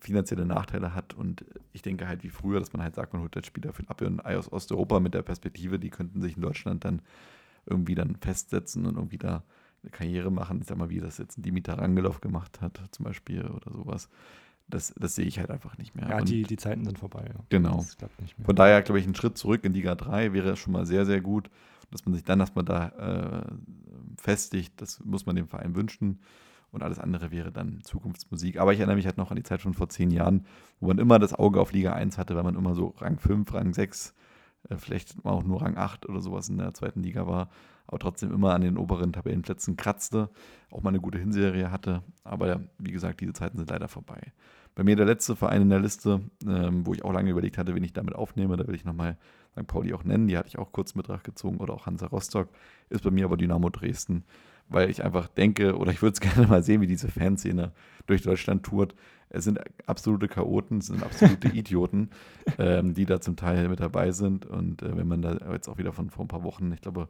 finanzielle 0.00 0.46
Nachteile 0.46 0.94
hat. 0.94 1.14
Und 1.14 1.44
ich 1.72 1.82
denke 1.82 2.06
halt 2.08 2.22
wie 2.22 2.28
früher, 2.30 2.60
dass 2.60 2.72
man 2.72 2.82
halt 2.82 2.94
sagt, 2.94 3.12
man 3.12 3.22
holt 3.22 3.34
jetzt 3.36 3.46
Spieler 3.46 3.72
für 3.72 3.88
Ab 3.88 4.00
und 4.02 4.24
Ei 4.24 4.38
aus 4.38 4.50
Osteuropa 4.50 5.00
mit 5.00 5.14
der 5.14 5.22
Perspektive, 5.22 5.78
die 5.78 5.90
könnten 5.90 6.20
sich 6.22 6.36
in 6.36 6.42
Deutschland 6.42 6.84
dann 6.84 7.02
irgendwie 7.66 7.94
dann 7.94 8.16
festsetzen 8.16 8.86
und 8.86 8.96
irgendwie 8.96 9.18
da 9.18 9.42
eine 9.82 9.90
Karriere 9.90 10.30
machen. 10.30 10.60
Ich 10.60 10.66
sag 10.68 10.78
mal, 10.78 10.90
wie 10.90 11.00
das 11.00 11.18
jetzt 11.18 11.38
ein 11.38 11.42
Dimitar 11.42 11.78
Rangelov 11.78 12.20
gemacht 12.20 12.60
hat, 12.60 12.80
zum 12.92 13.04
Beispiel 13.04 13.46
oder 13.46 13.70
sowas. 13.72 14.08
Das, 14.68 14.94
das 14.96 15.16
sehe 15.16 15.26
ich 15.26 15.38
halt 15.40 15.50
einfach 15.50 15.76
nicht 15.78 15.96
mehr. 15.96 16.08
ja, 16.08 16.18
Und- 16.18 16.28
die, 16.28 16.42
die 16.44 16.56
Zeiten 16.56 16.84
sind 16.84 16.98
vorbei. 16.98 17.24
Ja. 17.28 17.40
Genau. 17.48 17.84
Von 18.44 18.54
daher 18.56 18.82
glaube 18.82 19.00
ich, 19.00 19.06
ein 19.06 19.14
Schritt 19.16 19.36
zurück 19.36 19.64
in 19.64 19.72
Liga 19.74 19.94
3 19.96 20.32
wäre 20.32 20.56
schon 20.56 20.72
mal 20.72 20.86
sehr, 20.86 21.04
sehr 21.04 21.20
gut. 21.20 21.50
Dass 21.90 22.04
man 22.04 22.14
sich 22.14 22.24
dann 22.24 22.40
erstmal 22.40 22.64
da 22.64 22.88
äh, 22.88 23.54
festigt, 24.16 24.80
das 24.80 25.04
muss 25.04 25.26
man 25.26 25.36
dem 25.36 25.48
Verein 25.48 25.74
wünschen. 25.74 26.20
Und 26.72 26.82
alles 26.84 27.00
andere 27.00 27.32
wäre 27.32 27.50
dann 27.50 27.80
Zukunftsmusik. 27.82 28.58
Aber 28.58 28.72
ich 28.72 28.78
erinnere 28.78 28.96
mich 28.96 29.06
halt 29.06 29.16
noch 29.16 29.30
an 29.30 29.36
die 29.36 29.42
Zeit 29.42 29.60
von 29.60 29.74
vor 29.74 29.88
zehn 29.88 30.10
Jahren, 30.12 30.46
wo 30.78 30.86
man 30.86 30.98
immer 30.98 31.18
das 31.18 31.34
Auge 31.34 31.60
auf 31.60 31.72
Liga 31.72 31.94
1 31.94 32.16
hatte, 32.16 32.36
weil 32.36 32.44
man 32.44 32.54
immer 32.54 32.74
so 32.74 32.94
Rang 32.98 33.18
5, 33.18 33.52
Rang 33.52 33.74
6, 33.74 34.14
äh, 34.68 34.76
vielleicht 34.76 35.24
auch 35.24 35.42
nur 35.42 35.62
Rang 35.62 35.76
8 35.76 36.08
oder 36.08 36.20
sowas 36.20 36.48
in 36.48 36.58
der 36.58 36.74
zweiten 36.74 37.02
Liga 37.02 37.26
war, 37.26 37.50
aber 37.86 37.98
trotzdem 37.98 38.32
immer 38.32 38.54
an 38.54 38.60
den 38.60 38.76
oberen 38.76 39.12
Tabellenplätzen 39.12 39.76
kratzte, 39.76 40.30
auch 40.70 40.82
mal 40.82 40.90
eine 40.90 41.00
gute 41.00 41.18
Hinserie 41.18 41.72
hatte. 41.72 42.02
Aber 42.22 42.60
wie 42.78 42.92
gesagt, 42.92 43.20
diese 43.20 43.32
Zeiten 43.32 43.58
sind 43.58 43.70
leider 43.70 43.88
vorbei. 43.88 44.32
Bei 44.74 44.84
mir 44.84 44.96
der 44.96 45.06
letzte 45.06 45.36
Verein 45.36 45.62
in 45.62 45.68
der 45.70 45.80
Liste, 45.80 46.20
ähm, 46.46 46.86
wo 46.86 46.94
ich 46.94 47.04
auch 47.04 47.12
lange 47.12 47.30
überlegt 47.30 47.58
hatte, 47.58 47.74
wen 47.74 47.84
ich 47.84 47.92
damit 47.92 48.14
aufnehme, 48.14 48.56
da 48.56 48.66
will 48.66 48.74
ich 48.74 48.84
nochmal 48.84 49.18
St. 49.52 49.66
Pauli 49.66 49.92
auch 49.92 50.04
nennen, 50.04 50.28
die 50.28 50.38
hatte 50.38 50.48
ich 50.48 50.58
auch 50.58 50.72
kurz 50.72 50.94
mit 50.94 51.06
Betracht 51.06 51.24
gezogen 51.24 51.58
oder 51.58 51.74
auch 51.74 51.86
Hansa 51.86 52.06
Rostock, 52.06 52.48
ist 52.88 53.02
bei 53.02 53.10
mir 53.10 53.24
aber 53.24 53.36
Dynamo 53.36 53.68
Dresden, 53.68 54.24
weil 54.68 54.88
ich 54.88 55.04
einfach 55.04 55.26
denke, 55.26 55.76
oder 55.76 55.90
ich 55.90 56.00
würde 56.02 56.14
es 56.14 56.20
gerne 56.34 56.46
mal 56.46 56.62
sehen, 56.62 56.80
wie 56.80 56.86
diese 56.86 57.08
Fanszene 57.08 57.72
durch 58.06 58.22
Deutschland 58.22 58.62
tourt. 58.64 58.94
Es 59.28 59.44
sind 59.44 59.60
absolute 59.86 60.28
Chaoten, 60.28 60.78
es 60.78 60.86
sind 60.86 61.02
absolute 61.02 61.48
Idioten, 61.56 62.10
ähm, 62.58 62.94
die 62.94 63.06
da 63.06 63.20
zum 63.20 63.36
Teil 63.36 63.68
mit 63.68 63.80
dabei 63.80 64.12
sind. 64.12 64.46
Und 64.46 64.82
äh, 64.82 64.96
wenn 64.96 65.06
man 65.08 65.22
da 65.22 65.36
jetzt 65.52 65.68
auch 65.68 65.78
wieder 65.78 65.92
von 65.92 66.10
vor 66.10 66.24
ein 66.24 66.28
paar 66.28 66.42
Wochen, 66.44 66.72
ich 66.72 66.80
glaube, 66.80 67.08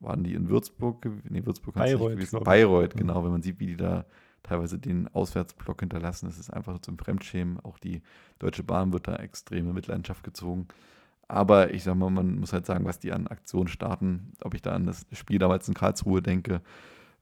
waren 0.00 0.24
die 0.24 0.34
in 0.34 0.48
Würzburg, 0.48 1.06
nee, 1.28 1.44
Würzburg 1.44 1.74
kann's 1.74 1.90
nicht 1.90 1.98
Bayreuth, 1.98 2.16
gewesen. 2.16 2.44
Bayreuth, 2.44 2.94
Ja. 2.94 3.00
genau, 3.00 3.24
wenn 3.24 3.30
man 3.30 3.42
sieht, 3.42 3.58
wie 3.60 3.66
die 3.66 3.76
da 3.76 4.04
teilweise 4.46 4.78
den 4.78 5.08
Auswärtsblock 5.08 5.80
hinterlassen, 5.80 6.26
das 6.26 6.38
ist 6.38 6.50
einfach 6.50 6.78
zum 6.80 6.98
Fremdschämen. 6.98 7.60
Auch 7.60 7.78
die 7.78 8.02
Deutsche 8.38 8.62
Bahn 8.62 8.92
wird 8.92 9.08
da 9.08 9.16
extreme 9.16 9.72
Mitleidenschaft 9.72 10.24
gezogen. 10.24 10.68
Aber 11.28 11.74
ich 11.74 11.82
sag 11.82 11.96
mal, 11.96 12.10
man 12.10 12.38
muss 12.38 12.52
halt 12.52 12.66
sagen, 12.66 12.84
was 12.84 13.00
die 13.00 13.12
an 13.12 13.26
Aktionen 13.26 13.68
starten, 13.68 14.32
ob 14.42 14.54
ich 14.54 14.62
da 14.62 14.72
an 14.72 14.86
das 14.86 15.06
Spiel 15.12 15.38
damals 15.38 15.66
in 15.68 15.74
Karlsruhe 15.74 16.22
denke, 16.22 16.60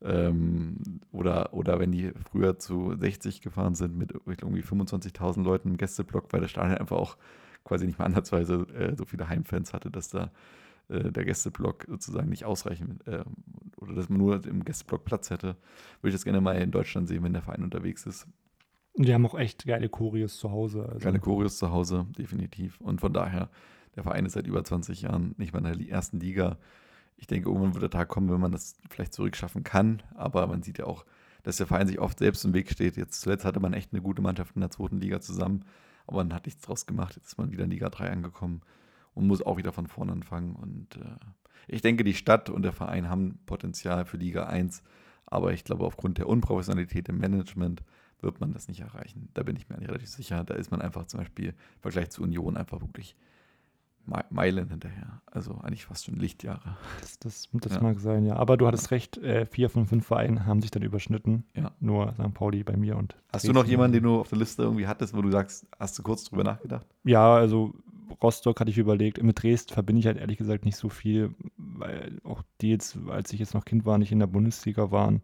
ähm, 0.02 1.00
oder, 1.12 1.54
oder 1.54 1.78
wenn 1.78 1.90
die 1.90 2.12
früher 2.30 2.58
zu 2.58 2.94
60 2.96 3.40
gefahren 3.40 3.74
sind 3.74 3.96
mit 3.96 4.12
irgendwie 4.26 4.62
25.000 4.62 5.42
Leuten 5.42 5.70
im 5.70 5.76
Gästeblock, 5.78 6.32
weil 6.32 6.42
das 6.42 6.50
Stadion 6.50 6.76
einfach 6.76 6.96
auch 6.96 7.16
quasi 7.64 7.86
nicht 7.86 7.98
mehr 7.98 8.06
ansatzweise 8.06 8.66
äh, 8.74 8.94
so 8.96 9.06
viele 9.06 9.28
Heimfans 9.28 9.72
hatte, 9.72 9.90
dass 9.90 10.10
da 10.10 10.30
äh, 10.88 11.10
der 11.10 11.24
Gästeblock 11.24 11.86
sozusagen 11.88 12.28
nicht 12.28 12.44
ausreichend 12.44 13.06
äh, 13.06 13.24
oder 13.76 13.94
dass 13.94 14.08
man 14.08 14.18
nur 14.18 14.44
im 14.46 14.64
Gästeblock 14.64 15.04
Platz 15.04 15.30
hätte. 15.30 15.56
Würde 16.00 16.08
ich 16.08 16.14
das 16.14 16.24
gerne 16.24 16.40
mal 16.40 16.56
in 16.56 16.70
Deutschland 16.70 17.08
sehen, 17.08 17.22
wenn 17.22 17.32
der 17.32 17.42
Verein 17.42 17.62
unterwegs 17.62 18.06
ist. 18.06 18.26
Und 18.94 19.06
die 19.06 19.14
haben 19.14 19.26
auch 19.26 19.38
echt 19.38 19.66
geile 19.66 19.88
Choreos 19.88 20.38
zu 20.38 20.50
Hause. 20.50 20.86
Also. 20.86 21.00
Keine 21.00 21.18
Choreos 21.18 21.58
zu 21.58 21.70
Hause, 21.70 22.06
definitiv. 22.16 22.80
Und 22.80 23.00
von 23.00 23.12
daher, 23.12 23.50
der 23.96 24.04
Verein 24.04 24.24
ist 24.24 24.34
seit 24.34 24.46
über 24.46 24.62
20 24.62 25.02
Jahren 25.02 25.34
nicht 25.36 25.52
mehr 25.52 25.64
in 25.64 25.78
der 25.78 25.88
ersten 25.88 26.20
Liga. 26.20 26.58
Ich 27.16 27.26
denke, 27.26 27.48
irgendwann 27.48 27.74
wird 27.74 27.82
der 27.82 27.90
Tag 27.90 28.08
kommen, 28.08 28.30
wenn 28.30 28.40
man 28.40 28.52
das 28.52 28.76
vielleicht 28.90 29.14
zurückschaffen 29.14 29.64
kann. 29.64 30.02
Aber 30.14 30.46
man 30.46 30.62
sieht 30.62 30.78
ja 30.78 30.86
auch, 30.86 31.04
dass 31.42 31.56
der 31.56 31.66
Verein 31.66 31.86
sich 31.86 31.98
oft 31.98 32.18
selbst 32.18 32.44
im 32.44 32.54
Weg 32.54 32.70
steht. 32.70 32.96
Jetzt 32.96 33.20
zuletzt 33.20 33.44
hatte 33.44 33.60
man 33.60 33.72
echt 33.72 33.92
eine 33.92 34.02
gute 34.02 34.22
Mannschaft 34.22 34.54
in 34.54 34.60
der 34.60 34.70
zweiten 34.70 35.00
Liga 35.00 35.20
zusammen, 35.20 35.64
aber 36.06 36.18
man 36.18 36.32
hat 36.32 36.46
nichts 36.46 36.62
draus 36.62 36.86
gemacht. 36.86 37.16
Jetzt 37.16 37.28
ist 37.28 37.38
man 37.38 37.50
wieder 37.50 37.64
in 37.64 37.70
Liga 37.70 37.90
3 37.90 38.10
angekommen 38.10 38.62
und 39.14 39.26
muss 39.26 39.42
auch 39.42 39.56
wieder 39.56 39.72
von 39.72 39.86
vorne 39.86 40.12
anfangen. 40.12 40.54
Und 40.56 40.96
äh, 40.96 41.16
ich 41.68 41.82
denke, 41.82 42.04
die 42.04 42.14
Stadt 42.14 42.50
und 42.50 42.62
der 42.62 42.72
Verein 42.72 43.08
haben 43.08 43.38
Potenzial 43.46 44.04
für 44.04 44.16
Liga 44.16 44.44
1, 44.46 44.82
aber 45.26 45.52
ich 45.52 45.64
glaube, 45.64 45.84
aufgrund 45.84 46.18
der 46.18 46.28
Unprofessionalität 46.28 47.08
im 47.08 47.18
Management 47.18 47.82
wird 48.20 48.40
man 48.40 48.52
das 48.52 48.68
nicht 48.68 48.80
erreichen. 48.80 49.28
Da 49.34 49.42
bin 49.42 49.56
ich 49.56 49.68
mir 49.68 49.76
eigentlich 49.76 49.88
relativ 49.90 50.08
sicher. 50.08 50.44
Da 50.44 50.54
ist 50.54 50.70
man 50.70 50.80
einfach 50.80 51.06
zum 51.06 51.20
Beispiel 51.20 51.48
im 51.48 51.80
Vergleich 51.80 52.10
zu 52.10 52.22
Union 52.22 52.56
einfach 52.56 52.80
wirklich 52.80 53.16
Me- 54.06 54.24
Meilen 54.30 54.68
hinterher. 54.68 55.22
Also 55.26 55.58
eigentlich 55.62 55.86
fast 55.86 56.04
schon 56.04 56.16
Lichtjahre. 56.16 56.76
Das, 57.00 57.18
das, 57.18 57.48
das 57.52 57.74
Ja. 57.76 57.80
mag 57.82 57.98
sein, 58.00 58.26
ja. 58.26 58.36
Aber 58.36 58.56
du 58.58 58.66
hattest 58.66 58.90
recht, 58.90 59.16
äh, 59.18 59.46
vier 59.46 59.70
von 59.70 59.86
fünf 59.86 60.06
Vereinen 60.06 60.44
haben 60.46 60.60
sich 60.60 60.70
dann 60.70 60.82
überschnitten. 60.82 61.44
Ja. 61.54 61.72
Nur 61.80 62.12
St. 62.12 62.34
Pauli 62.34 62.62
bei 62.64 62.76
mir 62.76 62.96
und. 62.96 63.16
Hast 63.32 63.44
du 63.48 63.52
noch 63.52 63.60
Dresden. 63.62 63.70
jemanden, 63.70 63.92
den 63.94 64.02
du 64.04 64.20
auf 64.20 64.28
der 64.28 64.38
Liste 64.38 64.62
irgendwie 64.62 64.86
hattest, 64.86 65.14
wo 65.16 65.22
du 65.22 65.30
sagst, 65.30 65.66
hast 65.78 65.98
du 65.98 66.02
kurz 66.02 66.24
drüber 66.24 66.44
nachgedacht? 66.44 66.86
Ja, 67.04 67.34
also 67.34 67.74
Rostock 68.22 68.60
hatte 68.60 68.70
ich 68.70 68.78
überlegt. 68.78 69.22
Mit 69.22 69.42
Dresden 69.42 69.74
verbinde 69.74 70.00
ich 70.00 70.06
halt 70.06 70.18
ehrlich 70.18 70.38
gesagt 70.38 70.64
nicht 70.64 70.76
so 70.76 70.88
viel, 70.88 71.34
weil 71.56 72.20
auch 72.24 72.42
die 72.60 72.70
jetzt, 72.70 72.98
als 73.08 73.32
ich 73.32 73.40
jetzt 73.40 73.54
noch 73.54 73.64
Kind 73.64 73.84
war, 73.84 73.98
nicht 73.98 74.12
in 74.12 74.18
der 74.18 74.26
Bundesliga 74.26 74.90
waren. 74.90 75.22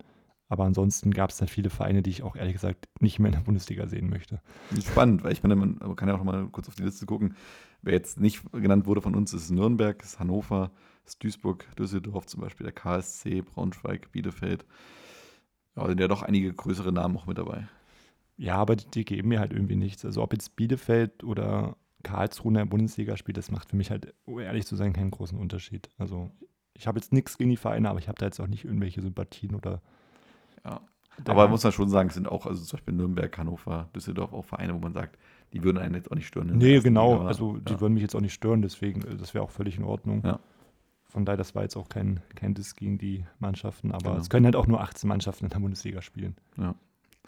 Aber 0.49 0.65
ansonsten 0.65 1.13
gab 1.13 1.31
es 1.31 1.37
da 1.37 1.47
viele 1.47 1.71
Vereine, 1.71 2.03
die 2.03 2.11
ich 2.11 2.25
auch 2.25 2.35
ehrlich 2.35 2.55
gesagt 2.55 2.89
nicht 2.99 3.21
mehr 3.21 3.29
in 3.29 3.39
der 3.39 3.45
Bundesliga 3.45 3.87
sehen 3.87 4.11
möchte. 4.11 4.43
Spannend, 4.85 5.23
weil 5.23 5.33
ich 5.33 5.45
meine, 5.45 5.55
man 5.55 5.79
man 5.79 5.95
kann 5.95 6.09
ja 6.09 6.15
auch 6.15 6.19
noch 6.19 6.25
mal 6.25 6.49
kurz 6.49 6.69
auf 6.69 6.75
die 6.75 6.83
Liste 6.83 7.07
gucken. 7.07 7.37
Wer 7.83 7.93
jetzt 7.93 8.19
nicht 8.19 8.43
genannt 8.53 8.85
wurde 8.87 9.01
von 9.01 9.15
uns, 9.15 9.33
ist 9.33 9.51
Nürnberg, 9.51 10.03
ist 10.03 10.19
Hannover, 10.19 10.73
ist 11.07 11.23
Duisburg, 11.23 11.67
Düsseldorf 11.77 12.27
zum 12.27 12.41
Beispiel, 12.41 12.65
der 12.65 12.73
KSC, 12.73 13.43
Braunschweig, 13.43 14.11
Bielefeld. 14.11 14.67
Ja, 15.77 15.87
sind 15.87 16.01
ja 16.01 16.09
doch 16.09 16.23
einige 16.23 16.53
größere 16.53 16.93
Namen 16.93 17.17
auch 17.17 17.27
mit 17.27 17.39
dabei. 17.39 17.69
Ja, 18.37 18.57
aber 18.57 18.75
die, 18.75 18.91
die 18.91 19.05
geben 19.05 19.29
mir 19.29 19.39
halt 19.39 19.53
irgendwie 19.53 19.77
nichts. 19.77 20.05
Also 20.05 20.21
ob 20.21 20.33
jetzt 20.33 20.57
Bielefeld 20.57 21.23
oder 21.23 21.77
Karlsruhe 22.03 22.51
in 22.51 22.55
der 22.55 22.65
Bundesliga 22.67 23.17
spielt, 23.17 23.37
das 23.37 23.51
macht 23.51 23.71
für 23.71 23.77
mich 23.77 23.91
halt, 23.91 24.15
um 24.25 24.39
ehrlich 24.39 24.67
zu 24.67 24.77
sein, 24.77 24.93
keinen 24.93 25.11
großen 25.11 25.39
Unterschied. 25.39 25.89
Also 25.99 26.31
ich 26.75 26.87
habe 26.87 26.99
jetzt 26.99 27.13
nichts 27.13 27.37
gegen 27.39 27.51
die 27.51 27.57
Vereine, 27.57 27.91
aber 27.91 27.99
ich 27.99 28.09
habe 28.09 28.19
da 28.19 28.27
jetzt 28.27 28.41
auch 28.41 28.47
nicht 28.47 28.65
irgendwelche 28.65 29.03
Sympathien 29.03 29.55
oder. 29.55 29.83
Ja. 30.65 30.81
Aber 31.27 31.49
muss 31.49 31.65
man 31.65 31.73
schon 31.73 31.91
sagen, 31.91 32.09
es 32.09 32.15
sind 32.15 32.29
auch, 32.29 32.47
also 32.47 32.63
zum 32.65 32.79
Beispiel 32.79 32.95
Nürnberg, 32.95 33.37
Hannover, 33.37 33.89
Düsseldorf 33.95 34.33
auch 34.33 34.45
Vereine, 34.45 34.75
wo 34.75 34.79
man 34.79 34.95
sagt, 34.95 35.19
die 35.53 35.63
würden 35.63 35.77
einen 35.79 35.95
jetzt 35.95 36.11
auch 36.11 36.15
nicht 36.15 36.27
stören. 36.27 36.57
Nee, 36.57 36.81
genau. 36.81 37.15
Liga, 37.15 37.27
also 37.27 37.57
die 37.59 37.73
ja. 37.73 37.81
würden 37.81 37.95
mich 37.95 38.03
jetzt 38.03 38.15
auch 38.15 38.21
nicht 38.21 38.33
stören, 38.33 38.63
deswegen, 38.63 39.01
das 39.19 39.35
wäre 39.35 39.45
auch 39.45 39.51
völlig 39.51 39.77
in 39.77 39.85
Ordnung. 39.85 40.23
Ja. 40.25 40.39
Von 41.09 41.25
daher, 41.25 41.37
das 41.37 41.55
war 41.55 41.63
jetzt 41.63 41.77
auch 41.77 41.89
kein, 41.89 42.21
kein 42.37 42.55
Diss 42.55 42.77
gegen 42.77 42.97
die 42.97 43.27
Mannschaften, 43.41 43.91
aber 43.91 44.11
Genau. 44.11 44.21
es 44.21 44.31
können 44.31 44.47
halt 44.47 44.57
auch 44.57 44.69
nur 44.69 44.81
18 44.81 45.09
Mannschaften 45.09 45.47
in 45.47 45.51
der 45.51 45.59
Bundesliga 45.59 46.01
spielen. 46.03 46.37
Ja. 46.57 46.75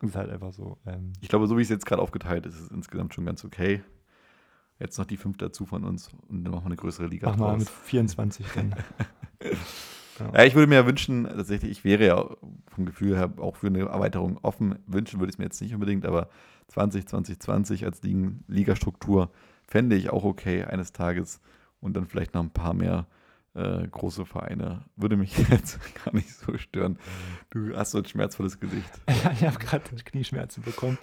Das 0.01 0.11
ist 0.11 0.17
halt 0.17 0.31
einfach 0.31 0.53
so. 0.53 0.79
Ähm, 0.87 1.13
Ich 1.21 1.29
glaube, 1.29 1.47
so 1.47 1.59
wie 1.59 1.63
es 1.63 1.69
jetzt 1.69 1.85
gerade 1.85 2.01
aufgeteilt 2.01 2.47
ist, 2.47 2.55
ist 2.55 2.63
es 2.63 2.71
insgesamt 2.71 3.13
schon 3.13 3.27
ganz 3.27 3.45
okay. 3.45 3.83
Jetzt 4.79 4.99
noch 4.99 5.05
die 5.07 5.17
fünf 5.17 5.39
dazu 5.39 5.65
von 5.67 5.85
uns 5.85 6.11
und 6.29 6.45
dann 6.45 6.53
machen 6.53 6.65
wir 6.65 6.67
eine 6.67 6.77
größere 6.77 7.07
Liga 7.07 7.31
Mach 7.31 7.37
mal 7.37 7.51
draus. 7.51 7.61
mit 7.61 7.69
24 7.69 8.47
dann. 8.55 8.75
Ja. 10.35 10.45
ich 10.45 10.55
würde 10.55 10.69
mir 10.69 10.77
ja 10.77 10.87
wünschen, 10.87 11.25
tatsächlich, 11.25 11.71
ich 11.71 11.85
wäre 11.85 12.07
ja 12.07 12.37
vom 12.69 12.85
Gefühl 12.87 13.17
her 13.17 13.33
auch 13.39 13.57
für 13.57 13.69
eine 13.69 13.81
Erweiterung 13.81 14.39
offen. 14.43 14.79
Wünschen 14.87 15.19
würde 15.21 15.31
ich 15.31 15.35
es 15.37 15.39
mir 15.39 15.47
jetzt 15.47 15.61
nicht 15.61 15.75
unbedingt, 15.75 16.05
aber 16.05 16.29
20, 16.69 17.07
20, 17.09 17.41
20 17.41 17.85
als 17.85 18.03
Ligastruktur 18.03 19.31
fände 19.67 19.97
ich 19.97 20.11
auch 20.11 20.25
okay 20.25 20.65
eines 20.65 20.93
Tages 20.93 21.41
und 21.81 21.95
dann 21.95 22.07
vielleicht 22.07 22.35
noch 22.35 22.43
ein 22.43 22.51
paar 22.51 22.75
mehr 22.75 23.07
äh, 23.55 23.87
große 23.87 24.25
Vereine. 24.25 24.85
Würde 24.97 25.17
mich 25.17 25.37
jetzt 25.51 25.79
gar 26.05 26.15
nicht 26.15 26.31
so 26.31 26.57
stören. 26.57 26.99
Du 27.51 27.77
hast 27.77 27.91
so 27.93 27.99
ein 27.99 28.05
schmerzvolles 28.05 28.61
Gesicht. 28.61 28.91
Ja, 29.25 29.33
ich 29.33 29.45
habe 29.45 29.59
gerade 29.59 29.85
Knieschmerzen 30.05 30.63
bekommen. 30.63 30.99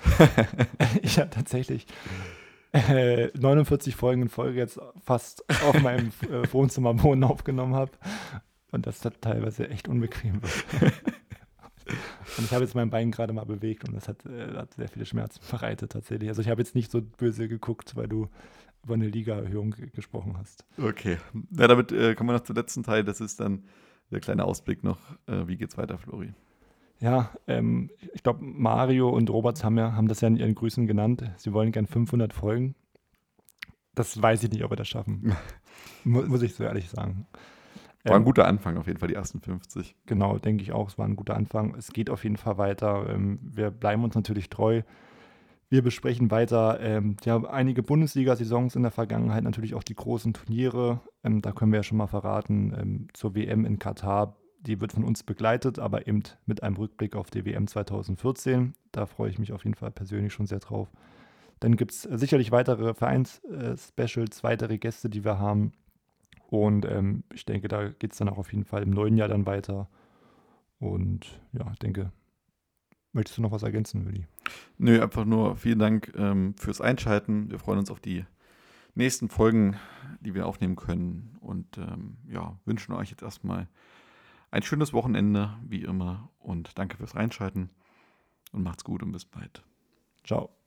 ich 1.01 1.19
habe 1.19 1.29
tatsächlich 1.29 1.87
äh, 2.71 3.27
49 3.37 3.95
Folgen 3.95 4.23
in 4.23 4.29
Folge 4.29 4.59
jetzt 4.59 4.79
fast 5.03 5.43
auf 5.63 5.81
meinem 5.81 6.11
äh, 6.31 6.51
Wohnzimmerboden 6.51 7.23
aufgenommen 7.23 7.75
habe. 7.75 7.91
Und 8.71 8.85
das 8.85 9.03
hat 9.03 9.21
teilweise 9.21 9.69
echt 9.69 9.87
unbequem 9.87 10.41
wird. 10.41 10.65
Und 12.37 12.45
ich 12.45 12.51
habe 12.51 12.63
jetzt 12.63 12.75
mein 12.75 12.91
Bein 12.91 13.09
gerade 13.09 13.33
mal 13.33 13.45
bewegt 13.45 13.83
und 13.87 13.95
das 13.95 14.07
hat, 14.07 14.23
äh, 14.27 14.53
hat 14.55 14.75
sehr 14.75 14.87
viele 14.87 15.07
Schmerzen 15.07 15.41
bereitet 15.49 15.91
tatsächlich. 15.91 16.29
Also 16.29 16.41
ich 16.43 16.47
habe 16.49 16.61
jetzt 16.61 16.75
nicht 16.75 16.91
so 16.91 17.01
böse 17.01 17.47
geguckt, 17.47 17.95
weil 17.95 18.07
du 18.07 18.29
über 18.83 18.93
eine 18.93 19.07
Ligaerhöhung 19.07 19.71
ge- 19.71 19.89
gesprochen 19.89 20.35
hast. 20.37 20.65
Okay. 20.77 21.17
Ja, 21.49 21.67
damit 21.67 21.91
äh, 21.91 22.13
kommen 22.13 22.29
wir 22.29 22.33
noch 22.33 22.43
zum 22.43 22.55
letzten 22.55 22.83
Teil. 22.83 23.03
Das 23.03 23.19
ist 23.21 23.39
dann 23.39 23.63
der 24.11 24.19
kleine 24.19 24.45
Ausblick 24.45 24.83
noch. 24.83 24.99
Äh, 25.25 25.47
wie 25.47 25.57
geht's 25.57 25.77
weiter, 25.79 25.97
Flori? 25.97 26.31
Ja, 27.01 27.31
ähm, 27.47 27.91
ich 28.13 28.23
glaube, 28.23 28.43
Mario 28.43 29.09
und 29.09 29.29
Robert 29.29 29.63
haben, 29.63 29.77
ja, 29.77 29.93
haben 29.93 30.07
das 30.07 30.21
ja 30.21 30.27
in 30.27 30.35
ihren 30.37 30.55
Grüßen 30.55 30.85
genannt. 30.85 31.23
Sie 31.37 31.53
wollen 31.53 31.71
gern 31.71 31.87
500 31.87 32.33
Folgen. 32.33 32.75
Das 33.95 34.21
weiß 34.21 34.43
ich 34.43 34.51
nicht, 34.51 34.63
ob 34.63 34.71
wir 34.71 34.75
das 34.77 34.87
schaffen. 34.87 35.35
Mu 36.03 36.23
muss 36.23 36.41
ich 36.41 36.55
so 36.55 36.63
ehrlich 36.63 36.89
sagen. 36.89 37.27
War 38.07 38.15
ein 38.17 38.21
Ähm, 38.21 38.25
guter 38.25 38.47
Anfang 38.47 38.77
auf 38.77 38.87
jeden 38.87 38.99
Fall, 38.99 39.09
die 39.09 39.15
ersten 39.15 39.41
50. 39.41 39.95
Genau, 40.05 40.37
denke 40.39 40.63
ich 40.63 40.71
auch. 40.71 40.89
Es 40.89 40.97
war 40.97 41.05
ein 41.05 41.15
guter 41.15 41.35
Anfang. 41.35 41.75
Es 41.75 41.91
geht 41.93 42.09
auf 42.09 42.23
jeden 42.23 42.37
Fall 42.37 42.57
weiter. 42.57 43.07
Ähm, 43.09 43.39
wir 43.41 43.71
bleiben 43.71 44.03
uns 44.03 44.15
natürlich 44.15 44.49
treu. 44.49 44.81
Wir 45.69 45.83
besprechen 45.83 46.31
weiter 46.31 46.79
ähm, 46.81 47.17
ja, 47.25 47.37
einige 47.43 47.83
Bundesliga-Saisons 47.83 48.75
in 48.75 48.81
der 48.81 48.91
Vergangenheit, 48.91 49.43
natürlich 49.43 49.75
auch 49.75 49.83
die 49.83 49.93
großen 49.95 50.33
Turniere. 50.33 51.01
Ähm, 51.23 51.41
da 51.43 51.51
können 51.51 51.71
wir 51.71 51.79
ja 51.79 51.83
schon 51.83 51.99
mal 51.99 52.07
verraten, 52.07 52.73
ähm, 52.79 53.07
zur 53.13 53.35
WM 53.35 53.65
in 53.65 53.77
Katar, 53.77 54.35
die 54.59 54.81
wird 54.81 54.93
von 54.93 55.03
uns 55.03 55.23
begleitet, 55.23 55.79
aber 55.79 56.07
eben 56.07 56.23
mit 56.45 56.63
einem 56.63 56.75
Rückblick 56.75 57.15
auf 57.15 57.29
die 57.29 57.45
WM 57.45 57.67
2014. 57.67 58.73
Da 58.91 59.05
freue 59.05 59.29
ich 59.29 59.39
mich 59.39 59.53
auf 59.53 59.63
jeden 59.63 59.75
Fall 59.75 59.91
persönlich 59.91 60.33
schon 60.33 60.47
sehr 60.47 60.59
drauf. 60.59 60.89
Dann 61.59 61.75
gibt 61.75 61.91
es 61.91 62.03
sicherlich 62.03 62.51
weitere 62.51 62.93
Vereins-Specials, 62.93 64.43
weitere 64.43 64.77
Gäste, 64.77 65.09
die 65.09 65.23
wir 65.23 65.39
haben. 65.39 65.73
Und 66.49 66.85
ähm, 66.85 67.23
ich 67.33 67.45
denke, 67.45 67.67
da 67.67 67.89
geht 67.89 68.13
es 68.13 68.17
dann 68.17 68.29
auch 68.29 68.37
auf 68.37 68.51
jeden 68.51 68.65
Fall 68.65 68.83
im 68.83 68.89
neuen 68.89 69.17
Jahr 69.17 69.27
dann 69.27 69.45
weiter. 69.45 69.87
Und 70.79 71.39
ja, 71.51 71.69
ich 71.71 71.79
denke, 71.79 72.11
möchtest 73.11 73.37
du 73.37 73.41
noch 73.41 73.51
was 73.51 73.63
ergänzen, 73.63 74.05
Willi? 74.05 74.25
Nö, 74.77 75.01
einfach 75.01 75.25
nur 75.25 75.57
vielen 75.57 75.79
Dank 75.79 76.13
ähm, 76.17 76.55
fürs 76.57 76.81
Einschalten. 76.81 77.51
Wir 77.51 77.59
freuen 77.59 77.79
uns 77.79 77.91
auf 77.91 77.99
die 77.99 78.25
nächsten 78.95 79.29
Folgen, 79.29 79.75
die 80.21 80.33
wir 80.33 80.47
aufnehmen 80.47 80.75
können. 80.75 81.37
Und 81.41 81.77
ähm, 81.77 82.17
ja, 82.29 82.57
wünschen 82.65 82.93
euch 82.93 83.11
jetzt 83.11 83.21
erstmal 83.21 83.67
ein 84.51 84.63
schönes 84.63 84.93
Wochenende, 84.93 85.57
wie 85.63 85.83
immer. 85.83 86.29
Und 86.39 86.77
danke 86.77 86.97
fürs 86.97 87.15
Reinschalten. 87.15 87.69
Und 88.51 88.63
macht's 88.63 88.83
gut 88.83 89.03
und 89.03 89.11
bis 89.11 89.25
bald. 89.25 89.63
Ciao. 90.23 90.58